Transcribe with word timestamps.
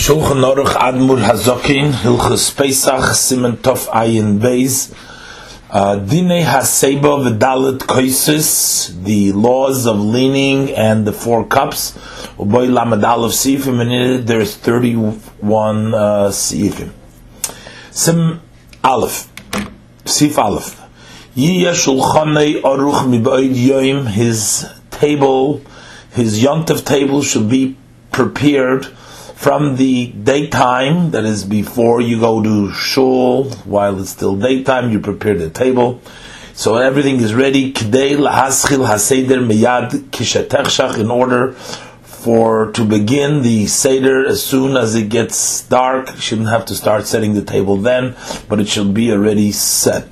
Shulchan 0.00 0.42
Aruch 0.42 0.72
Admur 0.76 1.22
Hazokin 1.22 1.92
Hilchus 1.92 2.56
Pesach 2.56 3.10
Simen 3.12 3.58
Tov 3.58 3.86
Ayin 3.88 4.38
Beis. 4.38 4.94
Uh, 5.68 5.96
Dine 5.96 6.42
Haseba 6.42 7.38
V'Dalet 7.38 7.80
Koisis 7.80 9.04
The 9.04 9.32
laws 9.32 9.84
of 9.84 10.00
leaning 10.00 10.70
and 10.70 11.06
the 11.06 11.12
four 11.12 11.44
cups. 11.46 11.92
Uboy 12.38 12.72
Lamed 12.72 13.04
Aleph 13.04 13.32
Sifim 13.32 13.82
and 13.82 14.26
there's 14.26 14.56
31 14.56 15.92
uh, 15.92 16.28
Sifim 16.30 16.92
Sim 17.90 18.40
Aleph 18.82 19.28
Sif 20.06 20.38
Aleph. 20.38 20.80
Yiyah 21.36 21.74
Shulchanei 21.74 22.62
Aruch 22.62 23.04
Miboid 23.04 23.54
Yoim 23.54 24.08
His 24.08 24.66
table 24.90 25.60
his 26.12 26.42
yontav 26.42 26.86
table 26.86 27.22
should 27.22 27.50
be 27.50 27.76
prepared 28.12 28.86
from 29.40 29.76
the 29.76 30.08
daytime, 30.08 31.12
that 31.12 31.24
is 31.24 31.46
before 31.46 32.02
you 32.02 32.20
go 32.20 32.42
to 32.42 32.70
shul, 32.74 33.44
while 33.64 33.98
it's 33.98 34.10
still 34.10 34.36
daytime, 34.36 34.92
you 34.92 35.00
prepare 35.00 35.34
the 35.34 35.48
table. 35.48 36.02
So 36.52 36.76
everything 36.76 37.16
is 37.16 37.32
ready. 37.32 37.72
K'dei 37.72 38.18
lahaschil 38.18 38.86
haseder 38.86 39.40
miyad 39.50 40.10
kishetechshach 40.10 40.98
in 40.98 41.10
order 41.10 41.52
for 42.02 42.70
to 42.72 42.84
begin 42.84 43.40
the 43.40 43.66
seder 43.66 44.26
as 44.26 44.42
soon 44.42 44.76
as 44.76 44.94
it 44.94 45.08
gets 45.08 45.62
dark. 45.62 46.10
You 46.16 46.20
shouldn't 46.20 46.50
have 46.50 46.66
to 46.66 46.74
start 46.74 47.06
setting 47.06 47.32
the 47.32 47.42
table 47.42 47.78
then, 47.78 48.16
but 48.46 48.60
it 48.60 48.68
should 48.68 48.92
be 48.92 49.10
already 49.10 49.52
set. 49.52 50.06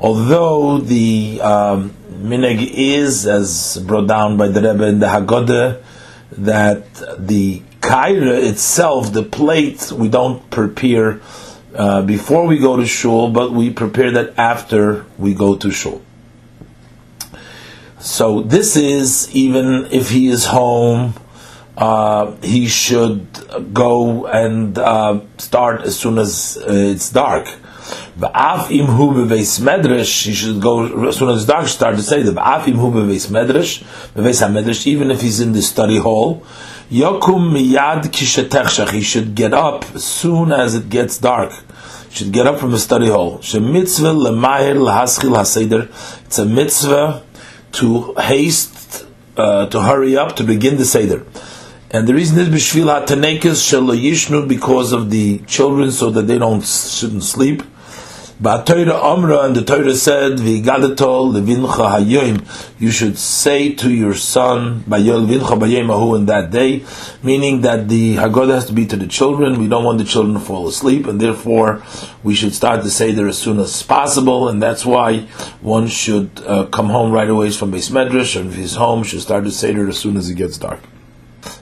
Although 0.00 0.78
the 0.78 1.42
um, 1.42 1.94
is, 2.24 3.26
as 3.26 3.84
brought 3.86 4.08
down 4.08 4.38
by 4.38 4.48
the 4.48 4.62
Rebbe 4.62 4.86
in 4.86 4.98
the 4.98 5.08
Haggadah, 5.08 5.82
that 6.38 6.86
the 7.18 7.60
kaira 7.82 8.42
itself, 8.42 9.12
the 9.12 9.22
plate, 9.22 9.92
we 9.92 10.08
don't 10.08 10.48
prepare 10.50 11.20
uh, 11.74 12.02
before 12.02 12.46
we 12.46 12.58
go 12.58 12.76
to 12.76 12.86
shul, 12.86 13.30
but 13.30 13.52
we 13.52 13.70
prepare 13.70 14.12
that 14.12 14.38
after 14.38 15.04
we 15.18 15.34
go 15.34 15.56
to 15.56 15.70
shul. 15.70 16.00
So 17.98 18.42
this 18.42 18.76
is 18.76 19.34
even 19.34 19.86
if 19.90 20.10
he 20.10 20.28
is 20.28 20.46
home, 20.46 21.14
uh, 21.76 22.36
he 22.42 22.68
should 22.68 23.26
go 23.72 24.26
and 24.26 24.78
uh, 24.78 25.20
start 25.38 25.82
as 25.82 25.98
soon 25.98 26.18
as 26.18 26.58
uh, 26.60 26.66
it's 26.68 27.10
dark. 27.10 27.46
V'af 28.18 28.70
im 28.70 28.86
hu 28.86 29.12
beveis 29.12 29.60
medrash, 29.60 30.26
he 30.26 30.34
should 30.34 30.60
go 30.60 31.08
as 31.08 31.16
soon 31.16 31.30
as 31.30 31.46
dark. 31.46 31.66
Start 31.66 31.96
to 31.96 32.02
say 32.02 32.22
the 32.22 32.32
v'af 32.32 32.68
im 32.68 32.76
hu 32.76 32.92
beveis 32.92 33.28
medrash, 33.28 33.82
beveis 34.14 34.42
medrash, 34.50 34.86
even 34.86 35.10
if 35.10 35.20
he's 35.20 35.40
in 35.40 35.52
the 35.52 35.62
study 35.62 35.98
hall. 35.98 36.44
Yokum 36.90 37.52
miyad 37.52 38.04
kishetechshach, 38.04 38.90
he 38.90 39.00
should 39.00 39.34
get 39.34 39.54
up 39.54 39.84
as 39.94 40.04
soon 40.04 40.52
as 40.52 40.74
it 40.74 40.88
gets 40.88 41.18
dark. 41.18 41.52
He 42.08 42.16
should 42.16 42.32
get 42.32 42.46
up 42.46 42.58
from 42.58 42.72
the 42.72 42.78
study 42.78 43.08
hall. 43.08 43.40
She 43.40 43.58
mitzvah 43.60 44.12
lemayir 44.12 44.76
lahaschil 44.76 45.34
haseder. 45.36 45.88
It's 46.26 46.38
a 46.38 46.44
mitzvah 46.44 47.22
to 47.72 48.14
haste, 48.14 49.06
uh, 49.36 49.66
to 49.66 49.80
hurry 49.80 50.16
up 50.16 50.36
to 50.36 50.44
begin 50.44 50.76
the 50.76 50.84
seder. 50.84 51.24
And 51.90 52.06
the 52.06 52.14
reason 52.14 52.38
is 52.38 52.48
b'shvil 52.48 53.06
hatanekes 53.06 53.60
shelo 53.60 53.98
yishnu 53.98 54.48
because 54.48 54.92
of 54.92 55.10
the 55.10 55.38
children, 55.40 55.90
so 55.90 56.10
that 56.10 56.22
they 56.22 56.38
don't 56.38 56.62
shouldn't 56.62 57.22
sleep. 57.22 57.62
But 58.42 58.66
Torah 58.66 59.00
Amra 59.00 59.42
and 59.42 59.54
the 59.54 59.62
Torah 59.62 59.94
said, 59.94 60.38
"V'gadatol 60.38 61.32
levincha 61.32 61.86
hayoim." 61.94 62.42
You 62.80 62.90
should 62.90 63.16
say 63.16 63.72
to 63.74 63.88
your 63.88 64.14
son, 64.14 64.82
"Bayol 64.90 65.28
vincha 65.28 65.56
bayemahu" 65.56 66.16
in 66.16 66.26
that 66.26 66.50
day, 66.50 66.82
meaning 67.22 67.60
that 67.60 67.88
the 67.88 68.16
Haggadah 68.16 68.54
has 68.54 68.66
to 68.66 68.72
be 68.72 68.84
to 68.86 68.96
the 68.96 69.06
children. 69.06 69.60
We 69.60 69.68
don't 69.68 69.84
want 69.84 69.98
the 69.98 70.04
children 70.04 70.34
to 70.34 70.40
fall 70.40 70.66
asleep, 70.66 71.06
and 71.06 71.20
therefore 71.20 71.84
we 72.24 72.34
should 72.34 72.52
start 72.52 72.82
the 72.82 72.90
seder 72.90 73.28
as 73.28 73.38
soon 73.38 73.60
as 73.60 73.80
possible. 73.84 74.48
And 74.48 74.60
that's 74.60 74.84
why 74.84 75.20
one 75.60 75.86
should 75.86 76.30
uh, 76.44 76.64
come 76.64 76.88
home 76.88 77.12
right 77.12 77.30
away 77.30 77.50
from 77.52 77.70
Beis 77.70 77.92
Medrash, 77.92 78.34
and 78.34 78.50
if 78.50 78.56
he's 78.56 78.74
home, 78.74 79.04
should 79.04 79.22
start 79.22 79.44
the 79.44 79.52
seder 79.52 79.88
as 79.88 79.98
soon 79.98 80.16
as 80.16 80.28
it 80.28 80.34
gets 80.34 80.58
dark. 80.58 80.80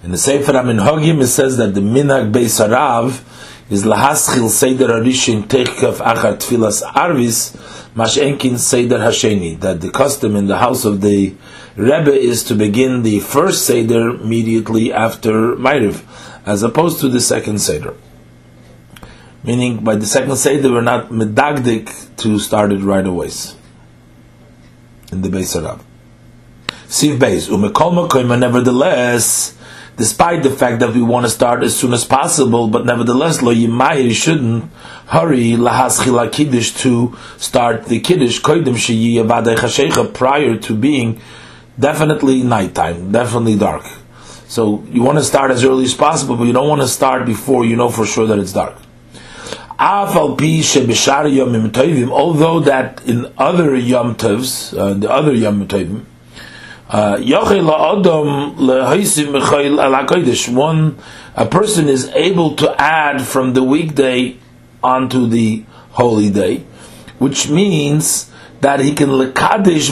In 0.03 0.13
the 0.13 0.19
Sefer 0.19 0.53
Hagim, 0.53 1.21
it 1.21 1.27
says 1.27 1.59
that 1.59 1.75
the 1.75 1.83
minhag 1.83 2.33
Beis 2.33 2.57
Harav 2.59 3.21
is 3.71 3.85
lahaschil 3.85 4.49
seder 4.49 4.89
arishin 4.89 5.45
techkaf 5.45 5.99
achar 5.99 6.37
tfilas 6.37 6.83
arvis 6.83 7.57
mashenkin 7.95 8.59
seder 8.59 8.99
hasheni. 8.99 9.59
That 9.61 9.81
the 9.81 9.91
custom 9.91 10.37
in 10.37 10.49
the 10.49 10.59
house 10.59 10.85
of 10.85 11.01
the 11.01 11.35
Rebbe 11.77 12.13
is 12.13 12.43
to 12.45 12.55
begin 12.55 13.05
the 13.05 13.21
first 13.21 13.65
seder 13.65 14.11
immediately 14.11 14.93
after 14.93 15.55
Ma'ariv, 15.55 16.03
as 16.45 16.65
opposed 16.65 17.01
to 17.01 17.09
the 17.09 17.21
second 17.21 17.61
seder. 17.61 17.95
Meaning, 19.45 19.83
by 19.83 19.95
the 19.95 20.05
second 20.05 20.37
seder, 20.37 20.71
we're 20.71 20.83
not 20.83 21.09
medagdik 21.09 22.17
to 22.17 22.39
start 22.39 22.73
it 22.73 22.81
right 22.81 23.07
away. 23.07 23.31
In 25.13 25.23
the 25.23 25.29
Beis 25.29 25.59
Harav. 25.59 25.81
Siv 26.89 27.19
Beis, 27.19 27.49
umekol 27.49 28.09
makoima, 28.09 28.39
nevertheless, 28.39 29.57
despite 30.01 30.43
the 30.43 30.49
fact 30.49 30.81
that 30.81 30.95
we 30.95 31.03
want 31.03 31.27
to 31.27 31.31
start 31.31 31.63
as 31.63 31.77
soon 31.77 31.93
as 31.93 32.07
possible, 32.07 32.69
but 32.69 32.87
nevertheless, 32.87 33.43
lo 33.43 33.53
yimayir 33.53 34.15
shouldn't 34.15 34.65
hurry 35.09 35.51
lahaschila 35.67 36.33
kiddush 36.33 36.73
to 36.73 37.15
start 37.37 37.85
the 37.85 38.01
kiddush 38.01 38.41
koidim 38.41 38.77
sheyi 38.85 39.17
avadei 39.23 39.57
chashecha 39.57 40.05
prior 40.15 40.57
to 40.57 40.75
being 40.75 41.21
definitely 41.79 42.43
nighttime, 42.43 43.13
definitely 43.13 43.57
dark. 43.57 43.85
So 44.49 44.83
you 44.89 45.03
want 45.03 45.19
to 45.19 45.25
start 45.25 45.51
as 45.51 45.65
early 45.65 45.85
as 45.85 45.93
possible, 45.93 46.35
but 46.35 46.45
you 46.45 46.55
don't 46.55 46.71
want 46.71 46.81
to 46.81 46.89
start 46.89 47.27
before 47.27 47.67
you 47.67 47.77
know 47.77 47.91
for 47.91 48.07
sure 48.07 48.27
that 48.27 48.39
it's 48.39 48.55
dark. 48.55 48.79
Although 49.79 50.35
that 52.61 53.03
in 53.05 53.33
other 53.37 53.77
yom 53.77 54.15
tovs, 54.15 54.79
uh, 54.79 54.95
the 54.95 55.11
other 55.11 55.35
yom 55.35 55.69
tovim, 55.69 56.07
one 60.49 60.99
a 61.37 61.47
person 61.47 61.89
is 61.89 62.09
able 62.09 62.57
to 62.57 62.75
add 62.81 63.23
from 63.23 63.53
the 63.55 63.63
weekday 63.63 64.37
onto 64.83 65.29
the 65.29 65.65
holy 65.93 66.31
day, 66.31 66.65
which 67.19 67.49
means 67.49 68.31
that 68.61 68.81
he 68.81 68.93
can 68.95 69.11
lekadish 69.11 69.91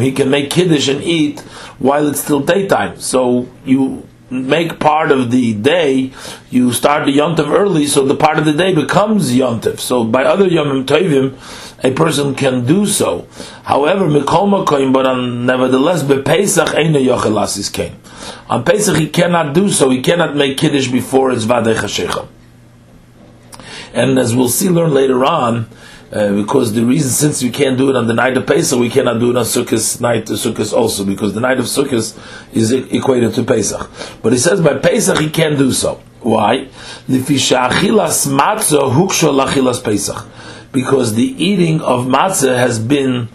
He 0.00 0.12
can 0.12 0.30
make 0.30 0.50
kiddush 0.50 0.88
and 0.88 1.02
eat 1.02 1.40
while 1.78 2.08
it's 2.08 2.20
still 2.20 2.40
daytime. 2.40 2.98
So 2.98 3.48
you 3.64 4.08
make 4.32 4.80
part 4.80 5.12
of 5.12 5.30
the 5.30 5.54
day, 5.54 6.12
you 6.50 6.72
start 6.72 7.06
the 7.06 7.16
yontiv 7.16 7.48
early, 7.48 7.86
so 7.86 8.04
the 8.04 8.16
part 8.16 8.38
of 8.38 8.44
the 8.44 8.52
day 8.52 8.74
becomes 8.74 9.32
yontiv. 9.32 9.78
So 9.80 10.04
by 10.04 10.24
other 10.24 10.48
yomim 10.48 10.84
tovim, 10.84 11.36
a 11.84 11.92
person 11.92 12.34
can 12.34 12.64
do 12.64 12.86
so. 12.86 13.26
However, 13.64 14.06
mikol 14.06 14.64
makoim, 14.64 14.92
but 14.92 15.06
on, 15.06 15.46
nevertheless, 15.46 16.02
bepesach 16.02 16.74
eina 16.74 17.04
yochelasis 17.04 17.72
came. 17.72 17.96
On 18.48 18.64
Pesach 18.64 18.96
he 18.96 19.08
cannot 19.08 19.54
do 19.54 19.70
so. 19.70 19.90
He 19.90 20.02
cannot 20.02 20.36
make 20.36 20.58
kiddush 20.58 20.88
before 20.88 21.32
it's 21.32 21.44
vadei 21.44 21.74
chashecha. 21.74 22.28
And 23.92 24.18
as 24.18 24.34
we'll 24.34 24.48
see, 24.48 24.68
learn 24.68 24.94
later 24.94 25.24
on, 25.24 25.68
uh, 26.12 26.32
because 26.34 26.74
the 26.74 26.84
reason, 26.84 27.10
since 27.10 27.42
we 27.42 27.50
can't 27.50 27.78
do 27.78 27.88
it 27.88 27.96
on 27.96 28.06
the 28.06 28.12
night 28.12 28.36
of 28.36 28.46
Pesach, 28.46 28.78
we 28.78 28.90
cannot 28.90 29.18
do 29.18 29.30
it 29.30 29.36
on 29.36 29.44
Sukkot 29.44 30.00
night 30.00 30.26
to 30.26 30.34
Sukkot 30.34 30.72
also, 30.74 31.04
because 31.04 31.32
the 31.32 31.40
night 31.40 31.58
of 31.58 31.64
Sukkot 31.64 32.18
is 32.52 32.72
equated 32.72 33.32
to 33.34 33.42
Pesach. 33.42 33.90
But 34.22 34.32
he 34.32 34.38
says 34.38 34.60
by 34.60 34.74
Pesach 34.78 35.18
he 35.18 35.30
can't 35.30 35.56
do 35.56 35.72
so. 35.72 36.02
Why? 36.20 36.68
Because 40.72 41.14
the 41.14 41.34
eating 41.44 41.80
of 41.80 42.06
matzah 42.06 42.56
has 42.56 42.78
been 42.78 43.28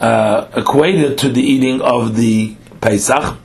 uh, 0.00 0.48
equated 0.56 1.18
to 1.18 1.28
the 1.28 1.40
eating 1.40 1.80
of 1.80 2.16
the 2.16 2.56
Pesach. 2.80 3.38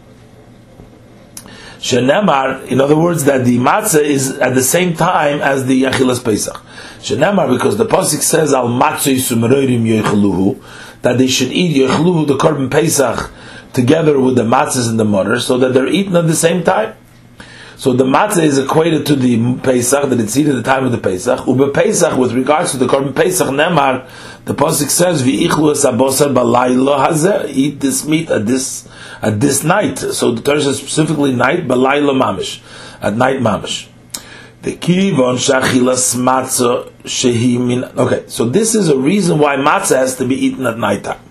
Shenemar, 1.79 2.67
in 2.67 2.81
other 2.81 2.97
words, 2.97 3.23
that 3.23 3.45
the 3.45 3.57
matzah 3.57 4.03
is 4.03 4.37
at 4.40 4.53
the 4.53 4.64
same 4.64 4.96
time 4.96 5.40
as 5.40 5.66
the 5.66 5.84
Achilas 5.84 6.23
Pesach. 6.23 6.61
Shenemar, 6.99 7.49
because 7.49 7.78
the 7.78 7.85
Pasuk 7.85 8.22
says, 8.22 8.53
Al 8.53 8.67
matzah 8.67 9.16
that 11.02 11.17
they 11.17 11.28
should 11.28 11.52
eat 11.53 11.78
yoicheluhu, 11.78 12.28
the 12.28 12.37
Korban 12.37 12.70
Pesach, 12.70 13.31
together 13.72 14.20
with 14.20 14.35
the 14.35 14.43
matzahs 14.43 14.90
and 14.90 14.99
the 14.99 15.05
mutter, 15.05 15.40
so 15.40 15.58
that 15.58 15.73
they're 15.73 15.87
eaten 15.87 16.17
at 16.17 16.28
the 16.28 16.35
same 16.35 16.64
time. 16.64 16.96
So 17.79 17.93
the 17.93 18.03
matzah 18.03 18.43
is 18.43 18.58
equated 18.58 19.05
to 19.05 19.16
the 19.16 19.55
Pesach, 19.59 20.09
that 20.09 20.20
it's 20.20 20.35
eaten 20.35 20.52
at 20.52 20.66
the 20.66 20.70
time 20.70 20.84
of 20.84 20.91
the 20.91 20.97
Pesach. 20.97 21.47
Ube 21.47 21.73
Pesach, 21.73 22.17
with 22.17 22.34
regards 22.34 22.72
to 22.72 22.78
the 22.78 22.87
Korban 22.87 23.16
Pesach, 23.16 23.47
Nemar, 23.47 24.05
the 24.43 24.53
Pasuk 24.53 24.90
says, 24.90 25.23
V'ichlu 25.23 25.72
es 25.72 25.85
abosar 25.85 26.34
balaylo 26.34 26.99
hazeh, 26.99 27.47
eat 27.47 27.79
this 27.79 28.05
meat 28.05 28.29
at 28.29 28.46
this, 28.46 28.85
at 29.22 29.40
this 29.40 29.64
night. 29.64 29.97
So 29.97 30.34
the 30.34 30.41
Torah 30.41 30.61
says 30.61 30.79
specifically 30.79 31.34
night, 31.34 31.70
balaylo 31.70 32.11
mamish, 32.22 32.61
at 33.02 33.14
night 33.14 33.40
mamish. 33.40 33.87
The 34.64 34.76
kivon 34.76 35.37
shachilas 35.37 36.17
matzah 36.17 36.91
shehi 37.03 37.66
min. 37.66 37.85
Okay, 37.85 38.26
so 38.28 38.43
this 38.43 38.76
is 38.76 38.90
a 38.90 38.97
reason 38.97 39.40
why 39.40 39.55
matzah 39.55 39.96
has 39.96 40.17
to 40.17 40.28
be 40.28 40.35
eaten 40.35 40.66
at 40.66 40.78
night 40.78 41.05
time. 41.05 41.22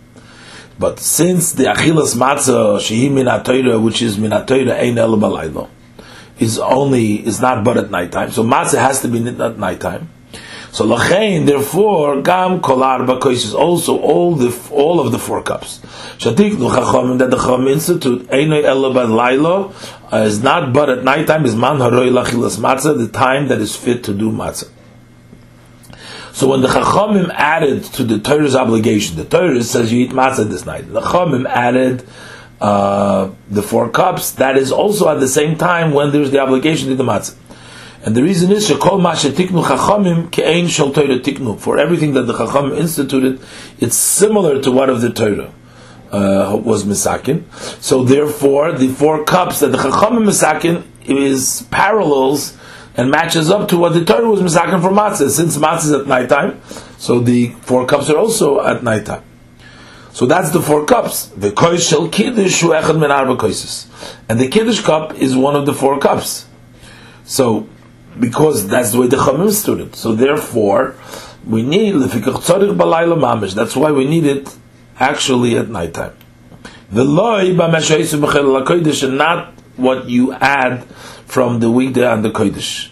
But 0.79 0.99
since 0.99 1.53
the 1.53 1.65
achilas 1.65 2.17
matzah 2.17 2.79
shehi 2.79 3.12
min 3.12 3.83
which 3.85 4.00
is 4.00 4.17
min 4.17 4.33
ein 4.33 4.97
el 4.97 5.19
balaylo 5.19 5.69
is 6.38 6.58
only 6.58 7.26
is 7.26 7.40
not 7.40 7.64
but 7.64 7.76
at 7.76 7.90
nighttime. 7.90 8.31
So 8.31 8.43
matzah 8.43 8.79
has 8.79 9.02
to 9.02 9.08
be 9.08 9.26
at 9.26 9.58
nighttime. 9.58 10.08
So 10.70 10.87
lachain, 10.87 11.46
therefore, 11.46 12.20
gam 12.20 12.61
kolar 12.61 13.02
is 13.31 13.55
also 13.55 13.99
all 13.99 14.35
the 14.35 14.56
all 14.70 15.00
of 15.00 15.12
the 15.12 15.19
four 15.19 15.43
cups. 15.43 15.79
Shatiknu 16.19 16.70
chachamim 16.70 17.19
that 17.19 17.31
the 17.31 17.37
chacham 17.37 17.67
institute 17.69 18.29
lailo 18.29 19.73
uh, 20.12 20.17
is 20.19 20.43
not 20.43 20.73
but 20.73 20.90
at 20.90 21.05
nighttime 21.05 21.46
is 21.46 21.56
man 21.56 21.79
haroi 21.79 22.11
lachilas 22.11 22.58
matzah 22.58 22.96
the 22.99 23.08
time 23.08 23.49
that 23.49 23.61
is 23.61 23.75
fit 23.75 24.05
to 24.05 24.12
do 24.12 24.31
matzah. 24.31 24.70
So 26.32 26.49
when 26.49 26.61
the 26.61 26.69
chachamim 26.69 27.31
added 27.31 27.85
to 27.94 28.05
the 28.05 28.20
Torah's 28.20 28.55
obligation, 28.55 29.17
the 29.17 29.25
Torah 29.25 29.62
says 29.64 29.93
you 29.93 30.05
eat 30.05 30.11
matzah 30.11 30.49
this 30.49 30.67
night. 30.67 30.93
The 30.93 31.00
chachamim 31.00 31.49
added 31.49 32.06
uh, 32.61 33.31
the 33.51 33.63
four 33.63 33.89
cups. 33.89 34.33
That 34.33 34.57
is 34.57 34.73
also 34.73 35.09
at 35.09 35.21
the 35.21 35.29
same 35.29 35.57
time 35.57 35.93
when 35.93 36.11
there's 36.11 36.31
the 36.31 36.41
obligation 36.41 36.89
to 36.89 36.95
the 36.95 37.05
matzah. 37.05 37.37
And 38.05 38.15
the 38.17 38.23
reason 38.23 38.53
is 38.53 38.69
shekol 38.69 39.01
tiknu 39.01 39.65
chachamim 39.65 40.31
Torah 40.95 41.19
tiknu. 41.19 41.59
For 41.59 41.79
everything 41.79 42.15
that 42.15 42.23
the 42.23 42.33
chachamim 42.33 42.79
instituted, 42.79 43.41
it's 43.79 43.97
similar 43.97 44.63
to 44.63 44.71
what 44.71 44.89
of 44.91 45.01
the 45.01 45.11
Torah. 45.11 45.53
Uh, 46.11 46.59
was 46.65 46.85
misakin. 46.85 47.45
So 47.83 48.03
therefore, 48.03 48.73
the 48.73 48.89
four 48.89 49.25
cups 49.25 49.61
that 49.61 49.73
the 49.73 49.79
chachamim 49.79 50.25
misakin 50.25 50.85
is 51.05 51.67
parallels 51.71 52.57
and 52.97 53.11
matches 53.11 53.51
up 53.51 53.69
to 53.69 53.77
what 53.77 53.93
the 53.93 54.05
Torah 54.05 54.29
was 54.29 54.41
misakin 54.41 54.81
for 54.81 54.91
matzah. 54.91 55.29
Since 55.29 55.59
matzah 55.59 55.85
is 55.85 55.93
at 55.93 56.07
nighttime, 56.07 56.63
so 56.97 57.21
the 57.21 57.49
four 57.61 57.85
cups 57.85 58.09
are 58.09 58.17
also 58.17 58.65
at 58.65 58.83
nighttime. 58.83 59.23
So 60.19 60.26
that's 60.26 60.50
the 60.50 60.61
four 60.61 60.85
cups. 60.85 61.26
The 61.26 61.50
koish 61.53 61.91
shel 61.91 62.09
kiddush 62.09 62.65
echad 62.65 62.99
min 62.99 63.12
arba 63.12 63.38
and 64.29 64.41
the 64.41 64.49
kiddush 64.49 64.81
cup 64.81 65.15
is 65.15 65.37
one 65.37 65.55
of 65.55 65.65
the 65.65 65.73
four 65.73 66.00
cups. 66.00 66.44
So 67.25 67.69
because 68.19 68.67
that's 68.67 68.91
the 68.91 68.99
way 68.99 69.06
the 69.06 69.17
Chamim 69.17 69.53
stood 69.53 69.79
it. 69.79 69.94
So 69.94 70.17
therefore, 70.17 70.97
we 71.47 71.62
need 71.62 71.94
lefikach 71.94 72.43
tzarich 72.43 72.76
balayla 72.76 73.17
mamish. 73.17 73.55
That's 73.55 73.76
why 73.76 73.93
we 73.93 74.09
need 74.09 74.25
it 74.25 74.53
actually 74.99 75.56
at 75.56 75.69
nighttime. 75.69 76.17
The 76.91 77.05
loy 77.05 77.50
b'meshayis 77.55 79.05
and 79.05 79.19
not 79.19 79.55
what 79.76 80.09
you 80.09 80.32
add 80.32 80.85
from 81.26 81.61
the 81.61 81.71
weekday 81.71 82.05
on 82.05 82.23
the 82.23 82.31
kodesh. 82.31 82.91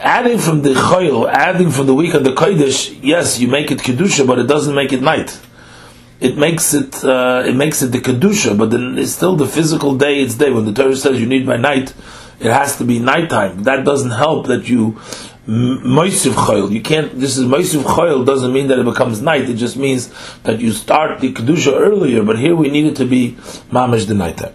Adding 0.00 0.40
from 0.40 0.62
the 0.62 0.70
choil, 0.70 1.30
adding 1.30 1.70
from 1.70 1.86
the 1.86 1.94
week 1.94 2.16
on 2.16 2.24
the 2.24 2.32
kodesh, 2.32 2.98
yes, 3.04 3.38
you 3.38 3.46
make 3.46 3.70
it 3.70 3.78
kedusha, 3.78 4.26
but 4.26 4.40
it 4.40 4.48
doesn't 4.48 4.74
make 4.74 4.92
it 4.92 5.00
night. 5.00 5.38
It 6.20 6.36
makes 6.36 6.74
it, 6.74 7.02
uh, 7.02 7.42
it 7.46 7.54
makes 7.54 7.80
it 7.82 7.88
the 7.88 7.98
kedusha, 7.98 8.56
but 8.56 8.70
then 8.70 8.98
it's 8.98 9.12
still 9.12 9.36
the 9.36 9.46
physical 9.46 9.96
day. 9.96 10.20
It's 10.20 10.34
day 10.34 10.50
when 10.50 10.66
the 10.66 10.72
Torah 10.72 10.96
says 10.96 11.18
you 11.20 11.26
need 11.26 11.46
by 11.46 11.56
night 11.56 11.94
it 12.40 12.50
has 12.50 12.76
to 12.78 12.84
be 12.84 12.98
nighttime. 12.98 13.64
That 13.64 13.84
doesn't 13.84 14.12
help 14.12 14.46
that 14.46 14.68
you 14.68 14.92
moisiv 15.46 16.32
choil. 16.32 16.70
You 16.70 16.80
can't. 16.80 17.18
This 17.20 17.36
is 17.36 17.44
moisiv 17.44 17.82
choil 17.82 18.24
doesn't 18.24 18.52
mean 18.52 18.68
that 18.68 18.78
it 18.78 18.84
becomes 18.84 19.20
night. 19.20 19.48
It 19.48 19.54
just 19.54 19.76
means 19.76 20.10
that 20.44 20.60
you 20.60 20.72
start 20.72 21.20
the 21.20 21.32
kedusha 21.32 21.72
earlier. 21.72 22.22
But 22.22 22.38
here 22.38 22.56
we 22.56 22.70
need 22.70 22.86
it 22.86 22.96
to 22.96 23.04
be 23.04 23.32
mamish 23.70 24.06
the 24.06 24.14
nighttime. 24.14 24.54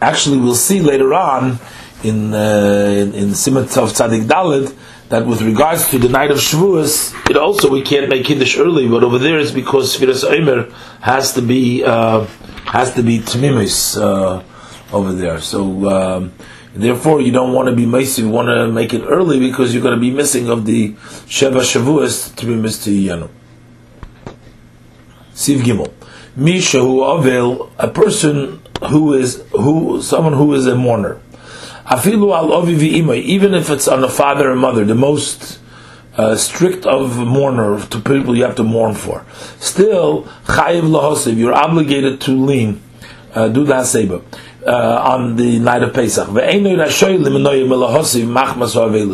Actually, 0.00 0.38
we'll 0.38 0.54
see 0.54 0.80
later 0.80 1.12
on 1.14 1.58
in 2.04 2.32
uh, 2.32 2.94
in, 2.96 3.14
in 3.14 3.30
of 3.30 3.90
Tzadik 3.90 4.26
Dalit 4.26 4.72
that 5.08 5.26
with 5.26 5.42
regards 5.42 5.88
to 5.90 5.98
the 5.98 6.08
night 6.08 6.30
of 6.30 6.38
Shavuos, 6.38 7.14
it 7.30 7.36
also 7.36 7.70
we 7.70 7.82
can't 7.82 8.08
make 8.08 8.24
kiddush 8.24 8.58
early. 8.58 8.88
But 8.88 9.04
over 9.04 9.18
there, 9.18 9.38
it's 9.38 9.50
because 9.50 9.96
Firas 9.96 10.24
Omer 10.24 10.70
has 11.00 11.34
to 11.34 11.42
be 11.42 11.84
uh, 11.84 12.24
has 12.66 12.94
to 12.94 13.02
be 13.02 13.18
tmimis 13.18 14.00
uh, 14.00 14.42
over 14.94 15.12
there. 15.12 15.40
So. 15.40 15.88
Um, 15.90 16.32
Therefore, 16.76 17.20
you 17.20 17.30
don't 17.30 17.52
want 17.52 17.68
to 17.68 17.76
be 17.76 17.86
messy. 17.86 18.22
You 18.22 18.30
want 18.30 18.48
to 18.48 18.66
make 18.66 18.92
it 18.92 19.02
early 19.06 19.38
because 19.38 19.72
you're 19.72 19.82
going 19.82 19.94
to 19.94 20.00
be 20.00 20.10
missing 20.10 20.50
of 20.50 20.66
the 20.66 20.94
Sheva 21.30 21.60
Shavuos 21.60 22.34
to 22.34 22.46
be 22.46 22.56
missed 22.56 22.82
to 22.84 22.90
Yanu. 22.90 23.30
Siv 25.32 25.60
Gimel. 25.60 25.92
Misha 26.34 26.80
who 26.80 26.98
avel, 26.98 27.70
a 27.78 27.86
person 27.86 28.60
who 28.90 29.14
is, 29.14 29.44
who, 29.52 30.02
someone 30.02 30.32
who 30.32 30.52
is 30.54 30.66
a 30.66 30.74
mourner. 30.74 31.20
Afilu 31.86 32.34
al 32.34 32.68
even 33.14 33.54
if 33.54 33.70
it's 33.70 33.88
on 33.88 34.02
a 34.04 34.08
father 34.08 34.50
and 34.50 34.60
mother, 34.60 34.84
the 34.84 34.94
most 34.94 35.60
uh, 36.16 36.36
strict 36.36 36.86
of 36.86 37.18
mourner 37.18 37.80
to 37.86 38.00
people 38.00 38.36
you 38.36 38.44
have 38.44 38.56
to 38.56 38.64
mourn 38.64 38.94
for. 38.94 39.26
Still, 39.58 40.24
chayiv 40.44 40.82
lahosiv, 40.82 41.36
you're 41.36 41.54
obligated 41.54 42.20
to 42.22 42.30
lean, 42.32 42.80
uh, 43.34 43.48
do 43.48 43.64
the 43.64 43.74
haseba 43.74 44.22
uh, 44.66 45.12
on 45.12 45.36
the 45.36 45.58
night 45.58 45.82
of 45.82 45.92
Pesach. 45.92 46.28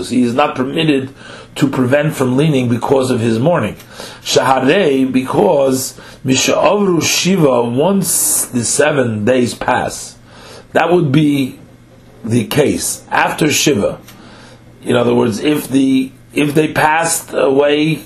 He 0.09 0.23
is 0.23 0.35
not 0.35 0.55
permitted 0.55 1.15
to 1.57 1.69
prevent 1.69 2.15
from 2.15 2.37
leaning 2.37 2.69
because 2.69 3.11
of 3.11 3.21
his 3.21 3.39
mourning. 3.39 3.75
Shaharei, 4.23 5.11
because 5.11 5.99
Misha'avru 6.25 7.03
Shiva, 7.03 7.63
once 7.65 8.47
the 8.47 8.65
seven 8.65 9.25
days 9.25 9.55
pass, 9.55 10.17
that 10.73 10.93
would 10.93 11.11
be 11.11 11.60
the 12.25 12.47
case 12.47 13.07
after 13.09 13.51
Shiva. 13.51 14.01
In 14.83 14.97
other 14.97 15.15
words, 15.15 15.39
if 15.39 15.69
the 15.69 16.13
if 16.33 16.55
they 16.55 16.73
passed 16.73 17.33
away 17.33 18.03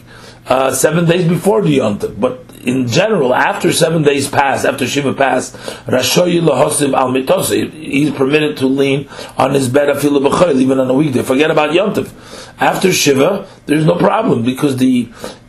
uh, 0.47 0.73
seven 0.73 1.07
days 1.07 1.27
before 1.29 1.63
the 1.63 1.81
but 2.19 2.45
in 2.65 2.89
general, 2.89 3.35
after 3.35 3.73
seven 3.73 4.03
days 4.03 4.29
pass, 4.29 4.65
after 4.65 4.87
Shiva 4.87 5.13
passed, 5.13 5.55
Rashoyi 5.87 6.41
lahosiv 6.41 6.95
al 6.95 7.11
mitose, 7.11 7.71
he's 7.73 8.11
permitted 8.11 8.57
to 8.59 8.67
lean 8.67 9.09
on 9.37 9.55
his 9.55 9.69
bed 9.69 9.95
afilu 9.95 10.27
b'choyl, 10.27 10.61
even 10.61 10.81
on 10.81 10.89
a 10.89 10.95
weekday. 10.95 11.23
Forget 11.23 11.51
about 11.51 11.71
Yontif. 11.71 12.13
After 12.61 12.93
Shiva, 12.93 13.47
there's 13.67 13.85
no 13.85 13.97
problem 13.97 14.45
because 14.45 14.79
the 14.79 15.09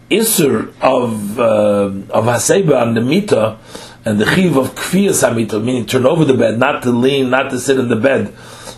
Isser 0.09 0.73
of 0.81 1.39
uh, 1.39 2.13
of 2.13 2.25
Haseba 2.25 2.79
on 2.79 2.94
the 2.94 3.01
Mita 3.01 3.57
and 4.06 4.19
the 4.19 4.25
Chiv 4.25 4.56
of 4.56 4.75
Kfiyas 4.75 5.27
Hamita, 5.27 5.63
meaning 5.63 5.85
turn 5.88 6.06
over 6.06 6.25
the 6.25 6.35
bed, 6.35 6.59
not 6.59 6.83
to 6.83 6.91
lean, 6.91 7.31
not 7.31 7.50
to 7.50 7.59
sit 7.59 7.79
in 7.79 7.88
the 7.89 7.95
bed, 7.95 8.33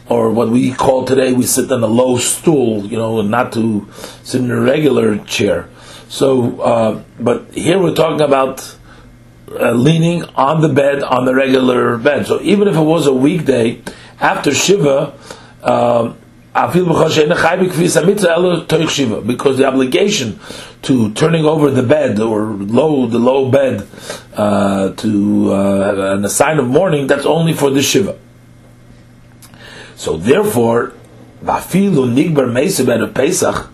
or 0.09 0.31
what 0.31 0.50
we 0.50 0.74
call 0.74 1.06
today, 1.06 1.33
we 1.33 1.45
sit 1.45 1.71
on 1.71 1.83
a 1.83 1.88
low 1.88 2.18
stool, 2.18 2.86
you 2.86 2.98
know, 2.98 3.19
and 3.19 3.30
not 3.30 3.51
to 3.54 3.88
sit 4.24 4.42
in 4.42 4.51
a 4.51 4.59
regular 4.59 5.18
chair. 5.19 5.69
So, 6.09 6.62
uh, 6.62 7.04
but 7.19 7.54
here 7.54 7.80
we're 7.80 7.95
talking 7.95 8.21
about 8.21 8.77
uh, 9.51 9.71
leaning 9.71 10.24
on 10.36 10.62
the 10.62 10.69
bed 10.69 11.04
on 11.04 11.25
the 11.25 11.36
regular 11.36 11.98
bed. 11.98 12.27
So 12.27 12.42
even 12.42 12.68
if 12.68 12.75
it 12.75 12.81
was 12.81 13.07
a 13.07 13.13
weekday 13.13 13.81
after 14.19 14.54
Shiva, 14.54 15.13
Shiva 18.88 19.22
because 19.22 19.58
the 19.58 19.65
obligation 19.65 20.39
to 20.82 21.13
turning 21.13 21.46
over 21.46 21.70
the 21.70 21.84
bed 21.84 22.20
or 22.20 22.46
low 22.46 23.05
the 23.05 23.20
low 23.20 23.51
bed 23.51 23.88
uh, 24.36 24.91
to 24.93 25.53
uh, 25.53 26.13
and 26.15 26.25
a 26.25 26.29
sign 26.29 26.58
of 26.58 26.67
mourning 26.67 27.05
that's 27.05 27.25
only 27.25 27.53
for 27.53 27.70
the 27.70 27.82
shiva. 27.82 28.17
So 29.98 30.16
therefore, 30.16 30.94
vafilu 31.44 32.08
nigbar 32.08 32.48
meisabed 32.48 33.04
of 33.04 33.13
Pesach 33.13 33.72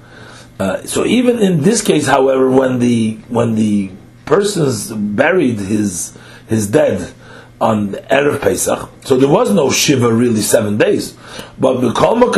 uh, 0.59 0.85
so 0.85 1.05
even 1.05 1.39
in 1.39 1.61
this 1.61 1.81
case, 1.81 2.07
however, 2.07 2.49
when 2.49 2.79
the 2.79 3.15
when 3.27 3.55
the 3.55 3.91
person's 4.25 4.91
buried 4.91 5.57
his 5.57 6.17
his 6.47 6.69
dead 6.69 7.13
on 7.59 7.89
erev 7.89 8.39
Pesach, 8.41 8.89
so 9.03 9.17
there 9.17 9.29
was 9.29 9.51
no 9.51 9.71
shiva 9.71 10.13
really 10.13 10.41
seven 10.41 10.77
days. 10.77 11.17
But 11.59 11.81
the 11.81 11.91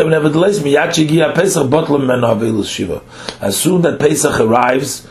nevertheless, 0.09 0.59
Pesach 1.35 1.69
shiva. 2.63 3.03
As 3.41 3.57
soon 3.57 3.81
that 3.81 3.99
Pesach 3.99 4.39
arrives, 4.39 5.07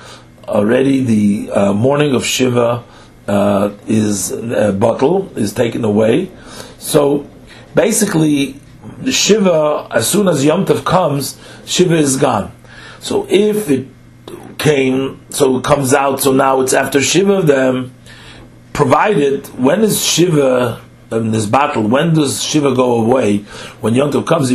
already 0.48 1.04
the 1.04 1.52
uh, 1.52 1.72
morning 1.74 2.14
of 2.14 2.24
shiva 2.24 2.84
uh, 3.28 3.70
is 3.86 4.32
uh, 4.32 4.72
bottle 4.72 5.30
is 5.36 5.52
taken 5.52 5.84
away. 5.84 6.30
So 6.78 7.28
basically, 7.74 8.60
the 8.98 9.12
shiva 9.12 9.88
as 9.90 10.08
soon 10.08 10.28
as 10.28 10.44
Yom 10.44 10.66
Tov 10.66 10.84
comes, 10.84 11.38
shiva 11.66 11.96
is 11.96 12.16
gone. 12.16 12.52
So 13.00 13.26
if 13.28 13.68
it 13.68 13.88
came, 14.58 15.20
so 15.30 15.58
it 15.58 15.64
comes 15.64 15.92
out, 15.92 16.20
so 16.20 16.32
now 16.32 16.62
it's 16.62 16.72
after 16.72 17.00
Shiva 17.00 17.34
of 17.34 17.46
them, 17.46 17.94
provided, 18.72 19.46
when 19.58 19.82
is 19.82 20.02
Shiva 20.04 20.80
in 21.12 21.30
this 21.30 21.46
battle, 21.46 21.82
when 21.82 22.14
does 22.14 22.42
Shiva 22.42 22.74
go 22.74 23.04
away? 23.04 23.38
When 23.80 23.94
Yom 23.94 24.10
Tov 24.10 24.26
comes, 24.26 24.50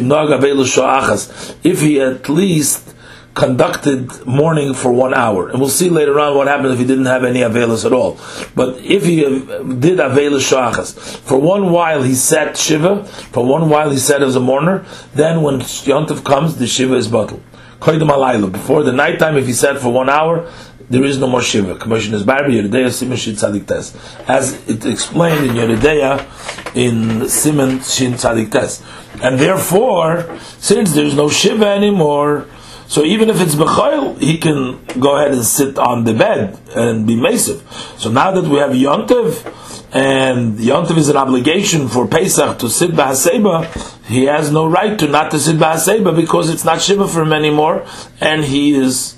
if 1.63 1.81
he 1.81 2.01
at 2.01 2.27
least 2.27 2.95
conducted 3.33 4.25
mourning 4.25 4.73
for 4.73 4.91
one 4.91 5.13
hour. 5.13 5.49
And 5.49 5.59
we'll 5.59 5.69
see 5.69 5.89
later 5.89 6.19
on 6.19 6.35
what 6.35 6.47
happens 6.47 6.73
if 6.73 6.79
he 6.79 6.85
didn't 6.85 7.05
have 7.05 7.23
any 7.23 7.39
Avelis 7.39 7.85
at 7.85 7.93
all. 7.93 8.19
But 8.55 8.77
if 8.79 9.05
he 9.05 9.21
did 9.21 9.99
Avelis 9.99 10.49
Shachas, 10.49 11.17
for 11.19 11.39
one 11.39 11.71
while 11.71 12.03
he 12.03 12.15
sat 12.15 12.57
Shiva, 12.57 13.05
for 13.05 13.45
one 13.45 13.69
while 13.69 13.91
he 13.91 13.97
sat 13.97 14.21
as 14.21 14.35
a 14.35 14.39
mourner, 14.39 14.85
then 15.13 15.41
when 15.41 15.59
Yom 15.83 16.05
Tov 16.05 16.23
comes, 16.23 16.57
the 16.57 16.67
Shiva 16.67 16.95
is 16.95 17.07
bottled. 17.07 17.43
Alayla. 17.79 18.51
Before 18.51 18.83
the 18.83 18.91
night 18.91 19.19
time, 19.19 19.37
if 19.37 19.45
he 19.45 19.53
said 19.53 19.79
for 19.79 19.91
one 19.91 20.09
hour, 20.09 20.51
there 20.89 21.03
is 21.05 21.19
no 21.19 21.27
more 21.27 21.41
Shiva. 21.41 21.75
Commission 21.75 22.13
is 22.13 22.23
Barbi, 22.23 22.53
Yeridea, 22.53 22.91
Simon 22.91 23.17
Shin 23.17 23.35
Tzadik 23.35 23.67
Tes. 23.67 23.95
As 24.27 24.67
it 24.67 24.85
explained 24.85 25.45
in 25.45 25.55
Yeridea, 25.55 26.75
in 26.75 27.29
Simon 27.29 27.79
Shin 27.81 28.13
Tzadik 28.13 28.51
Tes. 28.51 28.83
And 29.21 29.39
therefore, 29.39 30.37
since 30.59 30.93
there's 30.93 31.15
no 31.15 31.29
Shiva 31.29 31.67
anymore, 31.67 32.47
so 32.89 33.03
even 33.03 33.29
if 33.29 33.39
it's 33.39 33.53
Bechayil, 33.53 34.19
he 34.19 34.39
can 34.39 34.83
go 34.99 35.15
ahead 35.15 35.31
and 35.31 35.45
sit 35.45 35.77
on 35.77 36.05
the 36.05 36.13
bed 36.15 36.59
and 36.75 37.05
be 37.05 37.15
Mesiv. 37.15 37.61
So 37.99 38.09
now 38.09 38.31
that 38.31 38.49
we 38.49 38.57
have 38.57 38.71
Yontev, 38.71 39.45
and 39.93 40.57
Yontiv 40.57 40.97
is 40.97 41.07
an 41.07 41.15
obligation 41.15 41.87
for 41.87 42.07
Pesach 42.07 42.57
to 42.57 42.67
sit 42.67 42.89
Bahaseba, 42.91 44.05
he 44.05 44.25
has 44.25 44.51
no 44.51 44.67
right 44.67 44.97
to 44.97 45.07
not 45.07 45.29
to 45.31 45.39
sit 45.39 45.57
Bahaseba 45.57 46.15
because 46.15 46.49
it's 46.49 46.65
not 46.65 46.81
Shiva 46.81 47.07
for 47.07 47.21
him 47.21 47.31
anymore, 47.31 47.85
and 48.19 48.43
he 48.43 48.73
is 48.73 49.15